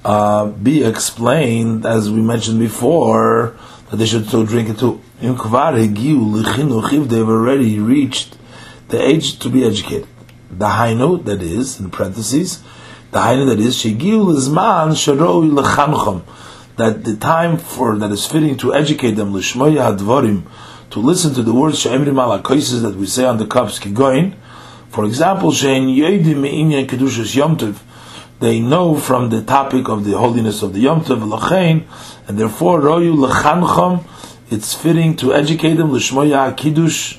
uh, 0.07 0.45
be 0.45 0.85
explained, 0.85 1.85
as 1.85 2.09
we 2.09 2.21
mentioned 2.21 2.59
before, 2.59 3.57
that 3.89 3.97
they 3.97 4.05
should 4.05 4.25
still 4.25 4.45
drink 4.45 4.69
it 4.69 4.79
too. 4.79 5.01
If 5.19 7.09
they've 7.09 7.27
already 7.27 7.79
reached 7.79 8.37
the 8.87 9.03
age 9.03 9.37
to 9.39 9.49
be 9.49 9.65
educated. 9.65 10.07
The 10.49 10.65
hainu, 10.65 11.25
that 11.25 11.41
is, 11.41 11.81
in 11.81 11.91
parentheses, 11.91 12.63
the 13.11 13.19
hainu 13.19 13.47
that 13.47 13.59
is, 13.59 13.75
shegil 13.75 14.33
izman 14.33 14.91
sharoi 14.95 15.51
lechanchom, 15.51 16.23
that 16.77 17.03
the 17.03 17.17
time 17.17 17.57
for 17.57 17.97
that 17.97 18.09
is 18.09 18.25
fitting 18.25 18.55
to 18.59 18.73
educate 18.73 19.11
them, 19.11 19.33
lishmoya 19.33 19.97
advarim, 19.97 20.43
to 20.91 20.99
listen 20.99 21.33
to 21.33 21.43
the 21.43 21.53
words 21.53 21.79
she'emrim 21.79 22.13
ala 22.13 22.41
that 22.41 22.95
we 22.97 23.05
say 23.05 23.25
on 23.25 23.39
the 23.39 23.45
cups, 23.45 23.77
kigoin, 23.77 24.35
for 24.87 25.03
example, 25.03 25.51
she'en 25.51 25.87
yoidim 25.87 26.39
me'inyan 26.39 26.87
kedushas 26.87 27.35
yomtiv, 27.35 27.81
they 28.39 28.59
know 28.59 28.95
from 28.95 29.29
the 29.29 29.41
topic 29.41 29.89
of 29.89 30.05
the 30.05 30.17
holiness 30.17 30.61
of 30.61 30.73
the 30.73 30.81
Yom 30.81 31.01
Tov 31.01 31.27
Lachain, 31.27 31.85
and 32.27 32.37
therefore 32.37 32.81
Royu 32.81 33.27
Lechancham, 33.27 34.03
it's 34.49 34.73
fitting 34.73 35.15
to 35.17 35.33
educate 35.33 35.75
them 35.75 35.89
Lishmoya 35.89 36.55
Kiddush, 36.55 37.17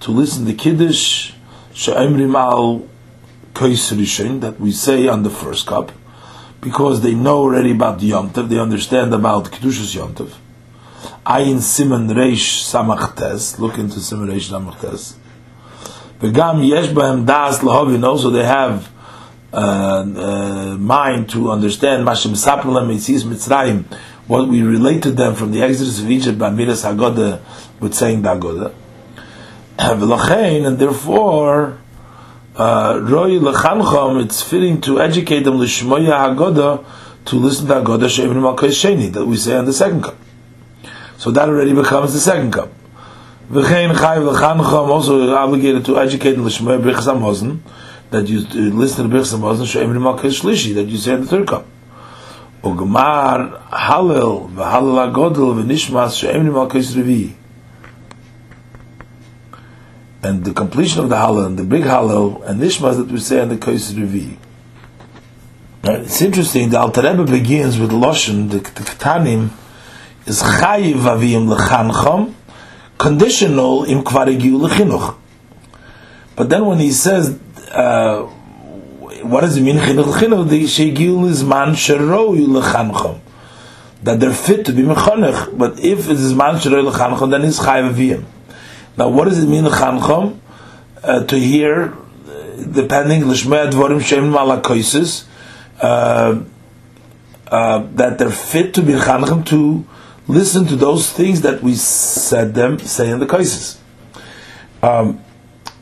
to 0.00 0.10
listen 0.10 0.44
to 0.46 0.52
Kiddush, 0.54 1.32
She'emrim 1.72 2.34
al 2.34 2.86
that 4.40 4.56
we 4.60 4.70
say 4.70 5.08
on 5.08 5.22
the 5.22 5.30
first 5.30 5.66
cup, 5.66 5.92
because 6.60 7.00
they 7.00 7.14
know 7.14 7.38
already 7.38 7.70
about 7.70 8.00
the 8.00 8.06
Yom 8.06 8.30
Tov, 8.30 8.48
they 8.48 8.58
understand 8.58 9.14
about 9.14 9.50
Kiddush's 9.50 9.94
Yom 9.94 10.14
Tov. 10.14 10.32
Ayin 11.24 11.60
Simon 11.60 12.08
Reish 12.08 12.64
Samachtes, 12.64 13.58
look 13.58 13.78
into 13.78 14.00
Simon 14.00 14.28
Reish 14.28 14.50
Samachtes. 14.50 15.14
V'gam 16.20 16.66
Yesh 16.66 16.88
Bahem 16.88 17.24
Das 17.24 17.60
Lahovin, 17.60 18.04
also 18.04 18.30
they 18.30 18.44
have 18.44 18.90
uh, 19.56 20.04
uh, 20.04 20.76
mind 20.76 21.30
to 21.30 21.50
understand 21.50 22.06
Mashim 22.06 22.32
Sapalam 22.32 22.92
Yitzis 22.92 23.22
Mitzrayim, 23.22 23.84
what 24.26 24.48
we 24.48 24.60
relate 24.62 25.02
to 25.02 25.10
them 25.10 25.34
from 25.34 25.50
the 25.50 25.62
Exodus 25.62 25.98
of 25.98 26.10
Egypt 26.10 26.38
by 26.38 26.50
Midas 26.50 26.84
Hagoda 26.84 27.40
with 27.80 27.94
saying 27.94 28.20
the 28.20 28.28
Hagoda. 28.28 28.74
and 30.66 30.78
therefore, 30.78 31.78
uh, 32.56 33.00
Roy 33.02 33.38
Lechanchom, 33.38 34.22
it's 34.22 34.42
fitting 34.42 34.82
to 34.82 35.00
educate 35.00 35.44
them 35.44 35.54
Lishmoya 35.54 36.36
Hagoda 36.36 36.84
to 37.24 37.36
listen 37.36 37.66
to 37.68 37.74
Hagoda 37.76 38.08
Shevim 38.08 38.34
Malkay 38.34 38.68
Sheni 38.68 39.10
that 39.12 39.24
we 39.24 39.38
say 39.38 39.56
on 39.56 39.64
the 39.64 39.72
second 39.72 40.02
cup. 40.02 40.16
So 41.16 41.30
that 41.30 41.48
already 41.48 41.72
becomes 41.72 42.12
the 42.12 42.20
second 42.20 42.52
cup. 42.52 42.70
V'chein 43.50 43.94
Chayiv 43.94 44.34
Lechanchom 44.34 44.88
also 44.88 45.34
obligated 45.34 45.86
to 45.86 45.98
educate 45.98 46.36
Lishmoya 46.36 46.78
Brichsam 46.78 47.20
Hosen 47.20 47.62
that 48.10 48.28
you 48.28 48.40
listen 48.40 49.04
to 49.04 49.08
the 49.08 49.16
Birchas 49.16 49.38
Hamazon 49.38 49.66
She'emri 49.66 49.98
Malkei 49.98 50.30
Shlishi 50.30 50.74
that 50.74 50.84
you 50.84 50.96
say 50.96 51.14
in 51.14 51.22
the 51.22 51.26
third 51.26 51.48
cup. 51.48 51.66
Ugmar 52.62 53.68
Halel 53.68 54.50
v'Halel 54.50 55.12
Agodel 55.12 55.62
v'Nishmas 55.62 56.18
She'emri 56.18 56.50
Malkei 56.50 56.82
Revi. 56.94 57.34
And 60.22 60.44
the 60.44 60.52
completion 60.52 61.02
of 61.02 61.08
the 61.08 61.16
Halel 61.16 61.46
and 61.46 61.58
the 61.58 61.64
big 61.64 61.82
Halel 61.82 62.42
and 62.44 62.60
Nishmas 62.60 62.96
that 62.96 63.08
we 63.08 63.18
say 63.18 63.42
in 63.42 63.48
the 63.48 63.56
Kais 63.56 63.92
Revi. 63.92 64.36
It's 65.84 66.20
interesting. 66.20 66.70
The 66.70 66.80
Alter 66.80 67.02
Rebbe 67.02 67.24
begins 67.24 67.78
with 67.78 67.92
Loshen, 67.92 68.50
the, 68.50 68.58
the 68.58 68.80
Ketanim, 68.80 69.50
is 70.26 70.42
Chayiv 70.42 70.94
Avim 70.94 71.54
Lechanchom, 71.54 72.34
conditional 72.98 73.84
im 73.84 74.02
Kvaregiu 74.02 74.68
Lechinuch. 74.68 75.16
But 76.34 76.50
then 76.50 76.66
when 76.66 76.80
he 76.80 76.90
says 76.90 77.38
uh, 77.76 78.22
what 79.22 79.42
does 79.42 79.56
it 79.56 79.62
mean 79.62 79.76
chinuch 79.76 80.12
chinuch 80.14 80.48
the 80.48 81.26
is 81.28 81.44
man 81.44 81.74
lechanchom. 81.74 83.20
That 84.02 84.20
they're 84.20 84.32
fit 84.32 84.64
to 84.66 84.72
be 84.72 84.82
mechanech 84.82 85.56
but 85.58 85.78
if 85.80 86.08
it 86.08 86.16
is 86.16 86.34
man 86.34 86.54
sheroi 86.54 86.90
lechanchom 86.90 87.30
then 87.30 87.44
it's 87.44 87.60
chayv 87.60 87.92
aviyim. 87.92 88.24
Now 88.96 89.10
what 89.10 89.26
does 89.26 89.42
it 89.42 89.46
mean 89.46 89.64
lechanchom? 89.64 90.38
Uh, 91.02 91.24
to 91.24 91.38
hear 91.38 91.94
depending 92.72 93.22
lishmei 93.22 93.70
advorim 93.70 94.00
shem 94.00 94.32
malakoises 94.32 95.26
uh, 95.80 96.42
uh, 97.48 97.78
that 97.92 98.18
they're 98.18 98.30
fit 98.30 98.72
to 98.72 98.82
be 98.82 98.92
mechanechem 98.92 99.44
to 99.44 99.86
listen 100.28 100.64
to 100.66 100.76
those 100.76 101.12
things 101.12 101.42
that 101.42 101.62
we 101.62 101.74
said 101.74 102.54
them 102.54 102.78
say 102.78 103.10
in 103.10 103.18
the 103.20 103.26
kaises 103.26 103.78
um, 104.82 105.22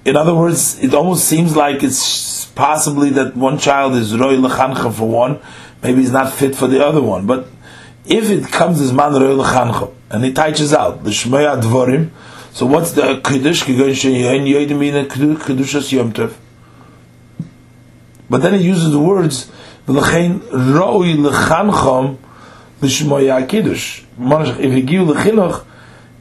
in 0.05 0.16
other 0.16 0.35
words, 0.35 0.78
it 0.81 0.93
almost 0.93 1.24
seems 1.24 1.56
like 1.56 1.82
it's 1.82 2.44
possibly 2.47 3.10
that 3.10 3.36
one 3.36 3.59
child 3.59 3.94
is 3.94 4.16
roy 4.16 4.36
lechancha 4.36 4.93
for 4.94 5.09
one, 5.09 5.40
maybe 5.82 6.02
he's 6.02 6.12
not 6.12 6.32
fit 6.32 6.55
for 6.55 6.68
the 6.68 6.85
other 6.85 7.01
one. 7.01 7.26
But 7.26 7.48
if 8.05 8.31
it 8.31 8.51
comes 8.52 8.81
as 8.81 8.93
man 8.93 9.14
roy 9.14 9.35
lechancha 9.35 9.93
and 10.10 10.24
he 10.24 10.32
teaches 10.32 10.74
out 10.74 11.05
the 11.05 11.10
shmei 11.10 11.60
advorim, 11.60 12.10
so 12.52 12.66
what's 12.66 12.93
the 12.93 13.20
kiddush 13.24 13.64
kedushas 13.64 14.12
yom 15.93 16.12
tov? 16.12 16.35
But 18.28 18.43
then 18.43 18.55
he 18.55 18.64
uses 18.64 18.93
the 18.93 19.01
words 19.01 19.51
v'lechein 19.86 20.43
roy 20.52 21.14
lechancham 21.14 22.18
l'shmoya 22.82 23.48
kiddush. 23.48 24.02
If 24.18 24.72
he 24.72 24.82
gives 24.82 25.10
lechinuch 25.10 25.64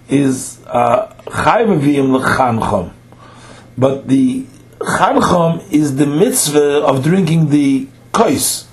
is 0.10 0.60
uh, 0.68 1.14
chayv 1.26 1.82
v'im 1.82 2.18
lechancham. 2.20 2.94
But 3.78 4.08
the 4.08 4.46
Chanchom 4.80 5.72
is 5.72 5.96
the 5.96 6.06
mitzvah 6.06 6.84
of 6.84 7.04
drinking 7.04 7.50
the 7.50 7.88
kois. 8.12 8.66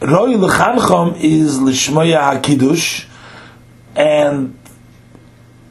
Roy 0.00 0.34
Lechanchom 0.34 1.20
is 1.20 1.58
Lishmoya 1.58 2.40
HaKiddush, 2.40 3.06
and 3.94 4.58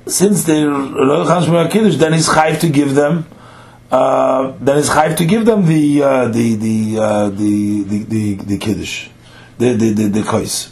since 0.07 0.43
they're 0.43 0.69
Roy 0.69 1.26
Lechanchom 1.26 1.69
HaKiddush, 1.69 1.95
then 1.95 2.14
he's 2.14 2.30
chayv 2.30 2.60
to 2.61 2.69
give 2.69 2.95
them 2.95 3.26
uh, 3.91 4.53
then 4.60 4.80
it's 4.80 4.89
chayv 4.89 5.15
to 5.18 5.26
give 5.26 5.45
them 5.45 5.65
the 5.65 6.02
uh, 6.02 6.27
the 6.27 6.56
the, 6.56 6.99
uh, 6.99 7.30
the 7.30 7.84
the 7.84 8.03
the 8.03 8.35
the 8.35 8.57
kiddush, 8.57 9.10
the 9.57 9.73
the 9.73 9.91
the, 9.93 10.07
the 10.07 10.22
kois. 10.22 10.72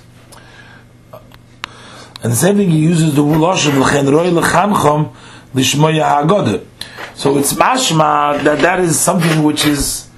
And 2.23 2.31
the 2.31 2.35
same 2.35 2.57
thing 2.57 2.69
he 2.69 2.79
uses 2.79 3.15
the 3.15 3.21
lashon 3.21 3.79
l'chen 3.79 4.07
roy 4.07 4.31
lechanchom 4.31 5.13
lishmoya 5.53 6.27
hagodah. 6.27 6.65
So 7.15 7.37
it's 7.37 7.53
mashma 7.53 8.43
that 8.43 8.59
that 8.59 8.79
is 8.79 8.99
something 8.99 9.43
which 9.43 9.65
is 9.65 10.09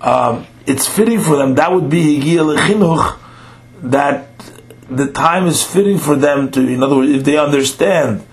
um, 0.00 0.46
it's 0.66 0.86
fitting 0.86 1.20
for 1.20 1.36
them. 1.36 1.54
That 1.54 1.72
would 1.72 1.88
be 1.88 2.18
lechinuch. 2.20 3.18
That 3.82 4.28
the 4.88 5.10
time 5.10 5.46
is 5.46 5.62
fitting 5.62 5.98
for 5.98 6.14
them 6.14 6.50
to. 6.52 6.60
In 6.60 6.82
other 6.82 6.96
words, 6.96 7.10
if 7.10 7.24
they 7.24 7.38
understand, 7.38 8.26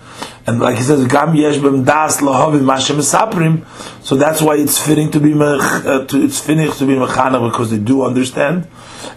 and 0.46 0.60
like 0.60 0.76
he 0.76 0.82
says, 0.82 1.06
gam 1.06 1.34
yesh 1.34 1.56
das 1.56 2.20
lahavim 2.20 2.60
mashem 2.60 3.00
saprim. 3.00 3.64
So 4.04 4.16
that's 4.16 4.42
why 4.42 4.56
it's 4.56 4.78
fitting 4.78 5.10
to 5.12 5.20
be 5.20 5.32
uh, 5.32 6.06
to, 6.06 6.22
it's 6.22 6.40
fitting 6.40 6.70
to 6.70 6.86
be 6.86 6.94
mechanach 6.94 7.50
because 7.50 7.70
they 7.70 7.78
do 7.78 8.02
understand, 8.02 8.68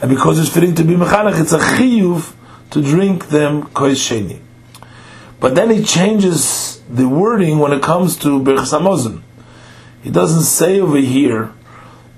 and 0.02 0.10
because 0.10 0.40
it's 0.40 0.50
fitting 0.50 0.76
to 0.76 0.84
be 0.84 0.96
mechanach, 0.96 1.40
it's 1.40 1.54
a 1.54 1.60
chiyuv 1.60 2.34
to 2.72 2.82
drink 2.82 3.28
them 3.28 3.64
kois. 3.64 4.40
But 5.40 5.56
then 5.56 5.70
he 5.70 5.84
changes 5.84 6.63
the 6.90 7.08
wording 7.08 7.60
when 7.60 7.74
it 7.74 7.82
comes 7.82 8.18
to 8.18 8.40
Hamazon. 8.40 9.22
He 10.02 10.12
doesn't 10.12 10.44
say 10.44 10.80
over 10.82 10.98
here 10.98 11.52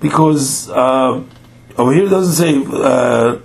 because 0.00 0.68
uh, 0.70 1.22
over 1.78 1.92
here 1.92 2.06
it 2.06 2.10
doesn't 2.10 2.34
say 2.34 2.64
uh, 2.66 3.38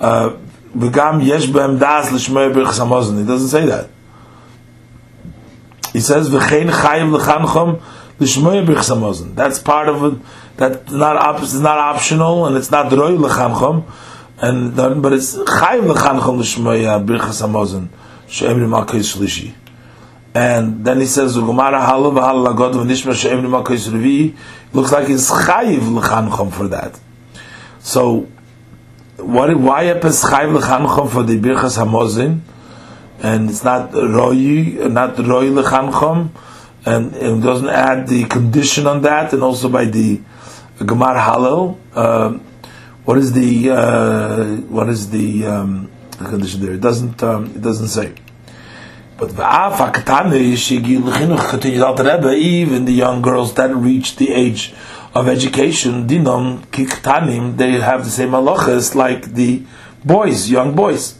uh, 0.00 0.36
v'gam 0.76 1.24
yesh 1.24 1.46
b'hem 1.46 1.78
das 1.78 2.10
l'shmei 2.10 2.52
birchas. 2.52 3.18
He 3.18 3.24
doesn't 3.24 3.48
say 3.48 3.66
that. 3.66 3.90
He 5.92 6.00
says 6.00 6.28
v'chein 6.28 6.70
chayiv 6.70 7.12
l'chanchom 7.12 7.80
l'shmei 8.18 8.66
birchas. 8.66 9.34
That's 9.34 9.58
part 9.60 9.88
of 9.88 10.04
it. 10.04 10.26
That's 10.56 10.90
not 10.90 11.16
op- 11.16 11.42
it's 11.42 11.54
not 11.54 11.78
optional 11.78 12.46
and 12.46 12.56
it's 12.56 12.70
not 12.70 12.90
roy 12.92 13.12
l'chanchom. 13.12 13.84
And 14.38 14.76
but 14.76 15.12
it's 15.12 15.36
chayiv 15.36 15.86
l'chanchom 15.86 16.38
l'shmei 16.40 17.06
birchas 17.06 17.40
hamazon. 17.46 17.88
She'emri 18.28 18.66
shlishi. 18.66 19.54
And 20.36 20.84
then 20.84 21.00
he 21.00 21.06
says. 21.06 21.34
Looks 21.38 21.62
like 24.92 25.08
he's 25.08 25.30
chayiv 25.30 25.94
l'chanchom 25.94 26.52
for 26.52 26.68
that. 26.68 27.00
So 27.78 28.28
what 29.16 29.56
why 29.56 29.84
a 29.84 29.98
peschayv 29.98 30.58
lechanchom 30.58 31.10
for 31.10 31.22
the 31.22 31.38
birchas 31.38 31.78
hamozin, 31.78 32.40
and 33.20 33.48
it's 33.48 33.64
not 33.64 33.94
roy, 33.94 34.34
not 34.88 35.16
roy 35.18 35.48
lechanchom, 35.48 36.28
and 36.84 37.14
it 37.14 37.40
doesn't 37.42 37.70
add 37.70 38.06
the 38.08 38.24
condition 38.24 38.86
on 38.86 39.00
that, 39.02 39.32
and 39.32 39.42
also 39.42 39.70
by 39.70 39.86
the 39.86 40.20
gemar 40.80 41.16
halal. 41.18 41.78
Uh, 41.94 42.38
what 43.06 43.16
is 43.16 43.32
the 43.32 43.70
uh, 43.70 44.44
what 44.68 44.90
is 44.90 45.08
the, 45.10 45.46
um, 45.46 45.90
condition 46.18 46.60
there? 46.60 46.74
It 46.74 46.82
doesn't 46.82 47.22
um, 47.22 47.46
it 47.46 47.62
doesn't 47.62 47.88
say. 47.88 48.12
But 49.18 49.30
v'af 49.30 49.76
hakatane 49.76 50.52
shigil 50.52 51.00
chinuch 51.10 51.48
continues 51.48 51.80
out 51.80 51.98
Rebbe, 51.98 52.34
even 52.34 52.84
the 52.84 52.92
young 52.92 53.22
girls 53.22 53.54
that 53.54 53.74
reach 53.74 54.16
the 54.16 54.30
age 54.30 54.74
of 55.14 55.26
education, 55.26 56.06
dinom 56.06 56.66
kiktanim, 56.66 57.56
they 57.56 57.72
have 57.80 58.04
the 58.04 58.10
same 58.10 58.32
halachas 58.32 58.94
like 58.94 59.32
the 59.32 59.62
boys, 60.04 60.50
young 60.50 60.74
boys. 60.74 61.18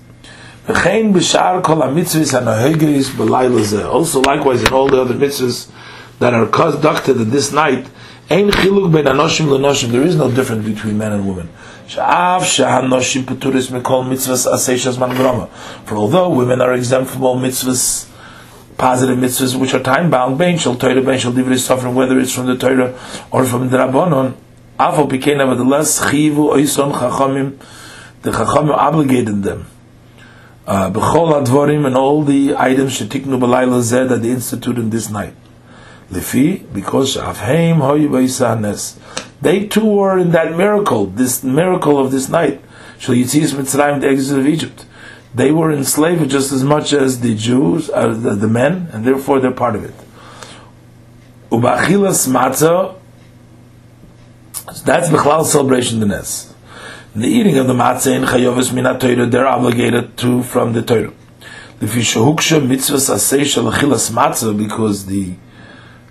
V'chein 0.67 1.15
b'shar 1.15 1.63
kol 1.65 1.77
ha-mitzvahs 1.77 2.33
ha-nahegis 2.33 3.13
b'layla 3.13 3.63
zeh. 3.63 3.91
Also 3.91 4.21
likewise 4.21 4.63
in 4.63 4.75
all 4.75 4.89
the 4.89 5.01
other 5.01 5.15
mitzvahs 5.15 5.71
that 6.19 6.35
are 6.35 6.47
conducted 6.49 7.19
in 7.19 7.31
this 7.31 7.51
night, 7.51 7.89
ein 8.29 8.51
chiluk 8.51 8.93
ben 8.93 9.07
anoshim 9.07 9.49
l'noshim, 9.49 9.89
there 9.89 10.03
is 10.03 10.17
no 10.17 10.31
difference 10.31 10.67
between 10.67 10.99
men 10.99 11.13
and 11.13 11.27
women. 11.27 11.49
For 11.89 12.03
although 15.97 16.31
women 16.31 16.61
are 16.61 16.75
exempt 16.75 17.11
from 17.13 17.23
all 17.25 17.39
mitzvahs, 17.39 18.09
positive 18.77 19.17
mitzvahs 19.17 19.59
which 19.59 19.73
are 19.73 19.83
time 19.83 20.11
bound, 20.11 20.37
ben 20.37 20.59
shall 20.59 20.75
Torah, 20.75 21.01
ben 21.01 21.19
shall 21.19 21.33
divrei 21.33 21.57
suffering, 21.59 21.95
whether 21.95 22.19
it's 22.19 22.33
from 22.33 22.47
the 22.47 22.57
Torah 22.57 22.99
or 23.31 23.45
from 23.45 23.71
the 23.71 23.77
Rabbanon, 23.77 24.35
Afal 24.81 25.09
became 25.09 25.39
nevertheless 25.39 26.01
chivu 26.01 26.53
oison 26.57 26.93
chachamim, 26.93 27.57
the 28.23 28.33
chachamim 28.33 28.75
obligated 28.75 29.45
them. 29.45 29.67
Uh, 30.67 30.91
B'chol 30.91 31.47
advorim 31.47 31.87
and 31.87 31.97
all 31.97 32.25
the 32.25 32.57
items 32.59 32.99
shetiknu 32.99 33.39
b'layla 33.39 33.81
zeh 33.81 34.09
that 34.09 34.23
they 34.23 34.31
instituted 34.31 34.79
in 34.79 34.91
this 34.91 35.09
night. 35.09 35.35
Lefi, 36.11 36.73
because 36.73 37.17
avheim 37.17 37.79
hoyu 37.79 38.09
b'yisanes. 38.09 38.99
They 39.41 39.67
too 39.67 39.85
were 39.85 40.19
in 40.19 40.31
that 40.33 40.57
miracle, 40.57 41.07
this 41.07 41.43
miracle 41.43 41.99
of 41.99 42.11
this 42.11 42.29
night. 42.29 42.61
Shall 42.99 43.15
Yitzis 43.15 43.53
Mitzrayim, 43.53 44.01
the 44.01 44.09
exit 44.09 44.39
of 44.39 44.47
Egypt. 44.47 44.87
They 45.35 45.53
were 45.53 45.71
enslaved 45.71 46.31
just 46.31 46.51
as 46.53 46.65
much 46.65 46.95
as 46.95 47.21
the 47.21 47.35
Jews, 47.35 47.91
uh, 47.91 48.09
the, 48.09 48.35
the 48.35 48.49
men, 48.49 48.89
and 48.93 49.05
therefore 49.05 49.41
they're 49.41 49.51
part 49.51 49.77
of 49.77 49.85
it. 49.85 49.95
Ubachilas 51.51 52.27
matzah, 52.29 52.97
that's 54.85 55.11
the 55.11 55.19
Chalal 55.19 55.45
celebration 55.45 56.03
of 56.03 56.09
the 56.09 56.17
Nes. 56.17 56.55
The 57.15 57.29
eating 57.29 57.59
of 57.59 57.67
the 57.67 57.75
matzah 57.75 58.17
in 58.17 58.23
Chayovis 58.23 58.71
Minat 58.71 59.01
Torah, 59.01 59.27
they're 59.27 59.47
obligated 59.47 60.17
to 60.19 60.43
from 60.43 60.73
the 60.73 60.83
Torah. 60.83 61.13
Lefi 61.81 62.01
shehuksha 62.01 62.67
mitzvah 62.67 62.97
sasei 62.97 63.45
shel 63.45 63.65
achilas 63.71 64.11
matzah, 64.11 64.57
because 64.57 65.05
the 65.07 65.35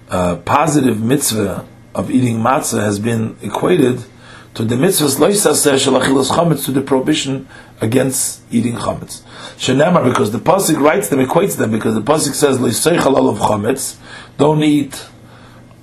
uh, 0.10 0.38
positive 0.38 1.02
mitzvah 1.02 1.66
of 1.94 2.12
eating 2.12 2.38
matzah 2.38 2.82
has 2.82 3.00
been 3.00 3.38
equated 3.42 4.04
to 4.54 4.64
the 4.64 4.76
mitzvahs 4.76 5.18
loisaseh 5.18 5.78
shel 5.78 6.00
achilas 6.00 6.30
chametz, 6.30 6.66
to 6.66 6.72
the 6.72 6.82
prohibition 6.82 7.48
against 7.82 8.42
eating 8.52 8.76
chametz. 8.76 9.22
Shenemar, 9.58 10.04
because 10.04 10.32
the 10.32 10.38
pasuk 10.38 10.80
writes 10.80 11.10
them, 11.10 11.20
equates 11.20 11.58
them, 11.58 11.72
because 11.72 11.96
the 11.96 12.02
pasuk 12.02 12.34
says 12.34 12.58
loiseichal 12.58 13.30
of 13.30 13.40
chametz, 13.40 13.98
don't 14.38 14.64
eat 14.64 15.08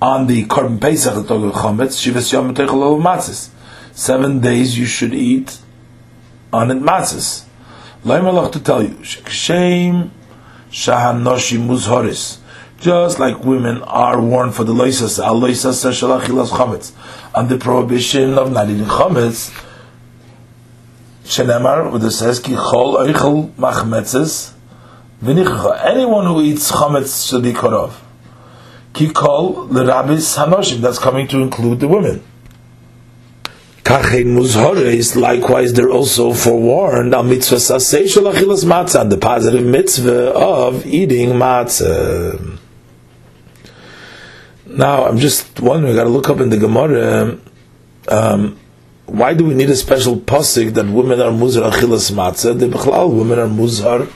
on 0.01 0.27
the 0.27 0.45
korban 0.45 0.81
pesach 0.81 1.27
the 1.27 1.33
of 1.33 1.53
chametz, 1.53 2.01
shivas 2.01 2.31
yom 2.31 2.49
of 2.49 2.55
matzahs. 2.55 3.49
Seven 3.91 4.39
days 4.39 4.77
you 4.77 4.85
should 4.85 5.13
eat 5.13 5.59
on 6.51 6.71
it 6.71 6.81
matzahs. 6.81 7.45
Loimalach 8.03 8.51
to 8.51 8.59
tell 8.59 8.83
you, 8.83 9.03
shame 9.03 10.11
shahanoshi 10.71 11.59
muzhoris. 11.59 12.39
Just 12.83 13.17
like 13.17 13.45
women 13.45 13.81
are 13.83 14.19
warned 14.19 14.55
for 14.55 14.65
the 14.65 14.73
loisas, 14.73 15.17
al 15.17 15.39
loisas 15.39 15.85
shalachilas 15.89 16.49
chametz, 16.49 16.91
on 17.33 17.47
the 17.47 17.57
prohibition 17.57 18.37
of 18.37 18.51
not 18.51 18.69
eating 18.69 18.83
chametz. 18.83 19.57
Shenemar, 21.23 21.89
what 21.89 22.03
it 22.03 22.11
says, 22.11 22.41
ki 22.41 22.51
chol 22.51 22.97
oichel 23.07 23.53
machmetzes, 23.53 24.51
v'nichacha. 25.23 25.85
Anyone 25.85 26.25
who 26.25 26.41
eats 26.41 26.73
chametz 26.73 27.29
should 27.29 27.43
be 27.43 27.53
cut 27.53 27.71
off. 27.71 28.03
Ki 28.93 29.07
kol 29.13 29.67
l'rabis 29.69 30.35
hanoshim. 30.35 30.81
That's 30.81 30.99
coming 30.99 31.29
to 31.29 31.39
include 31.39 31.79
the 31.79 31.87
women. 31.87 32.21
Kachein 33.85 34.35
muzhores, 34.35 35.15
likewise, 35.15 35.71
they're 35.71 35.89
also 35.89 36.33
forewarned 36.33 37.15
on 37.15 37.29
mitzvah 37.29 37.55
sasei 37.55 38.13
shalachilas 38.13 38.65
matzah, 38.65 39.09
the 39.09 39.17
positive 39.17 39.65
mitzvah 39.65 40.33
of 40.33 40.85
eating 40.85 41.29
matzah. 41.29 42.59
Now, 44.75 45.05
I'm 45.05 45.19
just 45.19 45.59
wondering, 45.59 45.93
I 45.93 45.95
got 45.95 46.05
to 46.05 46.09
look 46.09 46.29
up 46.29 46.39
in 46.39 46.49
the 46.49 46.57
Gemara, 46.57 47.37
um, 48.07 48.59
why 49.05 49.35
do 49.35 49.45
we 49.45 49.53
need 49.53 49.69
a 49.69 49.75
special 49.75 50.15
pasuk 50.15 50.73
that 50.73 50.87
women 50.87 51.21
are 51.21 51.29
muzar 51.29 51.71
achilas 51.71 52.11
matzah? 52.11 52.57
The 52.57 52.65
bechlal 52.65 53.15
women 53.15 53.37
are 53.37 53.47
muzar 53.47 54.11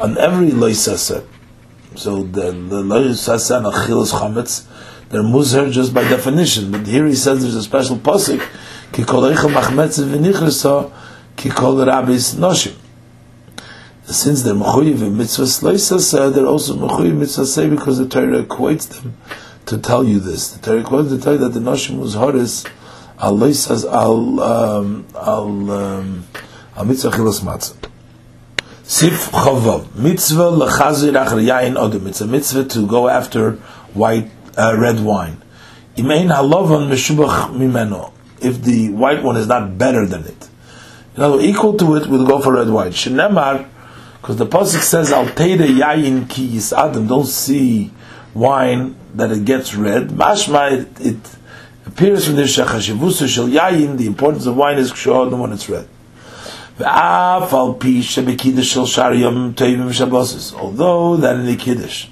on 0.00 0.16
every 0.16 0.52
loisasa. 0.52 1.26
So 1.96 2.22
the 2.22 2.52
the 2.52 2.82
loisasa 2.82 3.58
and 3.58 3.66
achilas 3.66 4.12
chametz, 4.18 4.64
they're 5.10 5.20
muzar 5.20 5.70
just 5.70 5.92
by 5.92 6.04
definition. 6.04 6.72
But 6.72 6.86
here 6.86 7.04
he 7.04 7.14
says 7.14 7.42
there's 7.42 7.56
a 7.56 7.62
special 7.62 7.96
pasuk 7.96 8.42
ki 8.94 9.04
kol 9.04 9.24
eichel 9.24 9.50
v'nichrisa 9.52 10.90
ki 11.36 11.50
kol 11.50 11.74
noshim. 11.74 12.74
Since 14.04 14.44
they're 14.44 14.54
mechuyev 14.54 15.02
in 15.02 15.16
mitzvahs 15.16 15.62
loisasa, 15.62 16.32
they're 16.32 16.46
also 16.46 16.74
mechuyev 16.74 17.18
mitzvah 17.18 17.68
because 17.68 17.98
the 17.98 18.08
Torah 18.08 18.42
equates 18.44 18.88
them 18.88 19.14
to 19.70 19.78
tell 19.78 20.02
you 20.02 20.18
this. 20.18 20.50
The 20.50 20.82
Torah 20.82 21.08
to 21.08 21.18
tell 21.18 21.34
you 21.34 21.38
that 21.38 21.50
the 21.50 21.60
noshim 21.60 22.00
was 22.00 22.14
horis 22.14 22.66
al 23.20 23.54
says 23.54 23.84
al 23.84 24.40
um, 24.40 25.06
al 25.14 25.70
um, 25.70 26.26
al 26.76 26.84
mitzvah 26.84 27.10
chilas 27.10 27.40
matzah. 27.40 27.76
Sif 28.82 29.30
chavav 29.30 29.94
mitzvah 29.94 30.50
lechazir 30.50 31.14
achar 31.24 31.40
yain 31.40 31.74
odem. 31.76 32.08
It's 32.08 32.20
a 32.20 32.26
mitzvah 32.26 32.64
to 32.64 32.86
go 32.86 33.08
after 33.08 33.52
white 33.94 34.28
uh, 34.58 34.76
red 34.76 34.98
wine. 35.00 35.40
Imein 35.96 36.34
halavan 36.34 36.90
meshubach 36.90 37.54
mimeno. 37.54 38.12
If 38.42 38.62
the 38.62 38.88
white 38.88 39.22
one 39.22 39.36
is 39.36 39.46
not 39.46 39.78
better 39.78 40.04
than 40.04 40.24
it, 40.24 40.48
you 41.14 41.22
know, 41.22 41.40
equal 41.40 41.76
to 41.76 41.94
it, 41.94 42.08
we'll 42.08 42.26
go 42.26 42.40
for 42.40 42.54
red 42.54 42.70
wine. 42.70 42.90
Shenemar, 42.90 43.68
because 44.20 44.36
the 44.36 44.46
pasuk 44.46 44.80
says 44.80 45.12
al 45.12 45.26
teida 45.26 45.66
yain 45.68 46.28
ki 46.28 46.58
adam. 46.76 47.06
Don't 47.06 47.26
see 47.26 47.92
wine 48.34 48.96
that 49.14 49.32
it 49.32 49.44
gets 49.44 49.74
red. 49.74 50.08
Mashma 50.08 50.72
it, 50.72 51.00
it 51.00 51.16
appears 51.86 52.26
from 52.26 52.36
this 52.36 52.56
shachashivusa 52.56 53.28
shel 53.28 53.48
yayin. 53.48 53.96
The 53.96 54.06
importance 54.06 54.46
of 54.46 54.56
wine 54.56 54.78
is 54.78 54.92
kshodim 54.92 55.38
when 55.38 55.52
it's 55.52 55.68
red. 55.68 55.88
Although 56.82 57.46
that 61.16 61.36
in 61.36 61.46
the 61.46 61.56
kiddush 61.56 62.06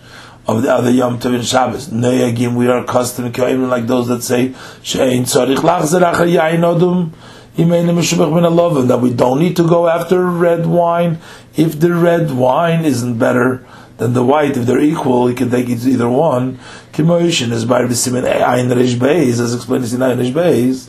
of 0.46 0.62
the 0.62 0.74
other 0.74 0.90
Yom 0.90 1.18
Tov 1.18 1.42
Shabbos, 1.42 1.88
Noyagim, 1.88 2.54
we 2.54 2.68
are 2.68 2.78
accustomed 2.78 3.34
to 3.34 3.48
even 3.48 3.70
like 3.70 3.86
those 3.86 4.08
that 4.08 4.22
say 4.22 4.50
Shein 4.82 5.22
Tzarich 5.22 5.56
Lachzer 5.56 6.00
Achar 6.00 6.30
Yain 6.30 6.60
Odum 6.60 7.12
that 7.58 9.00
we 9.00 9.12
don't 9.12 9.40
need 9.40 9.56
to 9.56 9.66
go 9.66 9.88
after 9.88 10.24
red 10.24 10.64
wine 10.64 11.18
if 11.56 11.80
the 11.80 11.92
red 11.92 12.30
wine 12.30 12.84
isn't 12.84 13.18
better 13.18 13.66
than 13.98 14.14
the 14.14 14.24
white. 14.24 14.56
If 14.56 14.64
they're 14.66 14.80
equal, 14.80 15.28
you 15.28 15.36
can 15.36 15.50
take 15.50 15.68
either 15.68 16.08
one. 16.08 16.58
Kimoishin 16.92 17.52
is 17.52 17.64
by 17.64 17.82
B'simin 17.82 18.24
Ayin 18.24 18.72
Reish 18.72 18.94
Beis, 18.94 19.38
as 19.38 19.54
explained 19.54 19.84
in 19.84 20.00
Ayin 20.00 20.32
Beis. 20.32 20.88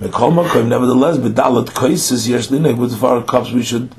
Nevertheless, 0.00 1.16
B'dalat 1.16 1.66
Koises 1.68 2.28
Yesh 2.28 2.48
Linek, 2.48 2.76
with 2.76 3.02
our 3.02 3.22
cups 3.22 3.50
we 3.52 3.62
should 3.62 3.94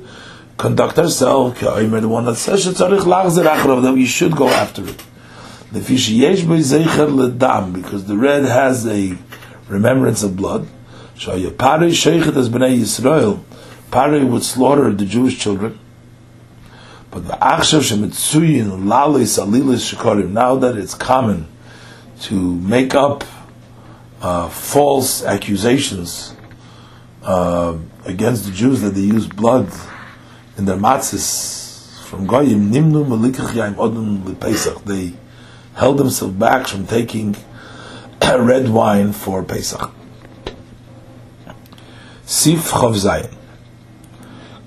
conduct 0.58 0.98
ourselves. 0.98 1.60
The 1.60 2.08
one 2.08 2.24
that 2.26 2.36
says 2.36 2.64
that 2.64 3.92
we 3.94 4.06
should 4.06 4.36
go 4.36 4.48
after 4.48 4.84
it. 4.88 5.02
The 5.72 5.80
fish 5.80 6.08
Yesh 6.10 6.40
Ledam, 6.42 7.72
because 7.72 8.04
the 8.06 8.16
red 8.16 8.44
has 8.44 8.86
a 8.86 9.16
remembrance 9.68 10.22
of 10.22 10.36
blood. 10.36 10.68
Shayapare 11.16 11.90
Sheichet 11.90 12.36
as 12.36 12.48
Bnei 12.50 12.76
Yisrael, 12.78 13.40
Pari 13.90 14.24
would 14.24 14.42
slaughter 14.42 14.92
the 14.92 15.04
Jewish 15.06 15.38
children. 15.38 15.78
But 17.12 17.24
now 17.24 17.36
that 20.56 20.76
it's 20.78 20.94
common 20.94 21.46
to 22.20 22.34
make 22.34 22.94
up 22.94 23.24
uh, 24.22 24.48
false 24.48 25.22
accusations 25.22 26.34
uh, 27.22 27.76
against 28.06 28.46
the 28.46 28.52
Jews 28.52 28.80
that 28.80 28.90
they 28.90 29.02
use 29.02 29.26
blood 29.26 29.70
in 30.56 30.64
their 30.64 30.76
matzahs 30.76 32.02
from 32.04 32.26
Goyim, 32.26 32.72
Nimnu 32.72 33.04
Malikach 33.04 33.50
Yaim 33.50 33.74
Odun 33.74 34.22
lepesach. 34.22 34.82
They 34.84 35.12
held 35.74 35.98
themselves 35.98 36.34
back 36.34 36.66
from 36.66 36.86
taking 36.86 37.36
red 38.22 38.70
wine 38.70 39.12
for 39.12 39.42
Pesach. 39.42 39.90
Sif 42.24 42.70
Chav 42.70 42.94
Zayin. 42.94 43.41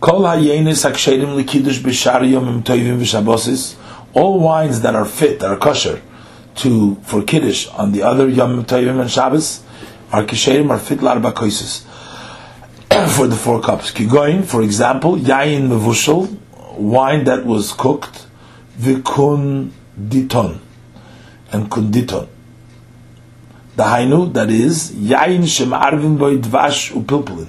Kol 0.05 0.21
hayenis 0.21 0.85
aksherim 0.85 1.31
likidush 1.35 1.79
b'shar 1.79 2.21
yomim 2.21 2.61
toivim 2.61 2.99
v'shabosis. 2.99 3.75
All 4.13 4.39
wines 4.39 4.81
that 4.81 4.93
are 4.93 5.03
fit, 5.03 5.39
that 5.39 5.49
are 5.49 5.57
kosher, 5.57 5.99
to 6.57 6.93
for 7.01 7.23
kiddush 7.23 7.67
on 7.69 7.91
the 7.91 8.03
other 8.03 8.29
yom 8.29 8.65
toivim 8.65 9.01
and 9.01 9.09
Shabbos, 9.09 9.63
are 10.11 10.23
kisherim 10.23 10.69
are 10.69 10.77
fit 10.77 10.99
l'arba 10.99 11.33
koises 11.33 11.85
for 13.15 13.25
the 13.25 13.35
four 13.35 13.59
cups. 13.61 13.89
Kigoin, 13.89 14.45
for 14.45 14.61
example, 14.61 15.17
yayin 15.17 15.69
mevushal, 15.69 16.37
wine 16.77 17.23
that 17.23 17.43
was 17.43 17.73
cooked, 17.73 18.27
vikun 18.77 19.71
diton 19.99 20.59
and 21.51 21.71
kunditon. 21.71 22.27
The 23.75 23.83
hainu, 23.83 24.31
that 24.33 24.51
is, 24.51 24.91
yain 24.91 25.47
shem 25.47 25.69
arvin 25.69 26.19
boy 26.19 26.37
dvash 26.37 26.93
upilpulin, 26.93 27.47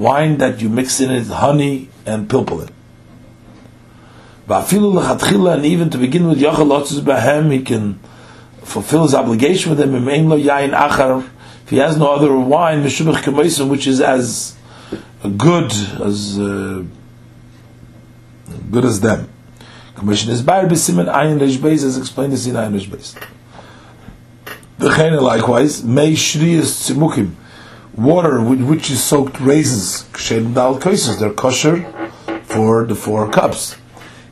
wine 0.00 0.38
that 0.38 0.60
you 0.60 0.68
mix 0.68 1.00
in 1.00 1.10
it 1.10 1.26
honey 1.26 1.88
and 2.06 2.28
pilpulin. 2.28 2.70
And 4.48 5.66
even 5.66 5.90
to 5.90 5.98
begin 5.98 6.26
with, 6.26 6.38
Behem, 6.40 7.52
he 7.52 7.62
can 7.62 8.00
fulfill 8.62 9.02
his 9.04 9.14
obligation 9.14 9.70
with 9.70 9.78
them. 9.78 9.94
If 10.08 11.70
he 11.70 11.76
has 11.76 11.96
no 11.96 12.12
other 12.12 12.36
wine, 12.36 12.82
which 12.82 13.86
is 13.86 14.00
as 14.00 14.56
good 15.36 15.72
as 16.00 16.38
uh, 16.38 16.82
good 18.70 18.84
as 18.84 19.00
them. 19.00 19.28
Commission 19.94 20.30
is 20.32 20.42
Bayer 20.42 20.66
Besimen 20.66 21.06
Ayin 21.12 21.38
Reish 21.38 21.58
Beis, 21.58 21.84
as 21.84 21.98
explained 21.98 22.32
in 22.32 22.38
Ayin 22.38 22.72
Reish 22.72 22.88
Beis. 22.88 23.14
V'chein 24.78 25.20
likewise, 25.20 25.84
May 25.84 26.12
Shriyas 26.12 26.90
Tzimukim, 26.90 27.34
water 28.00 28.40
with 28.40 28.62
which 28.62 28.90
is 28.90 29.02
soaked 29.02 29.38
raisins, 29.40 30.04
Kshem 30.12 30.54
Dal 30.54 30.78
Koises, 30.78 31.18
they're 31.18 31.32
kosher 31.32 31.84
for 32.44 32.86
the 32.86 32.94
four 32.94 33.30
cups. 33.30 33.76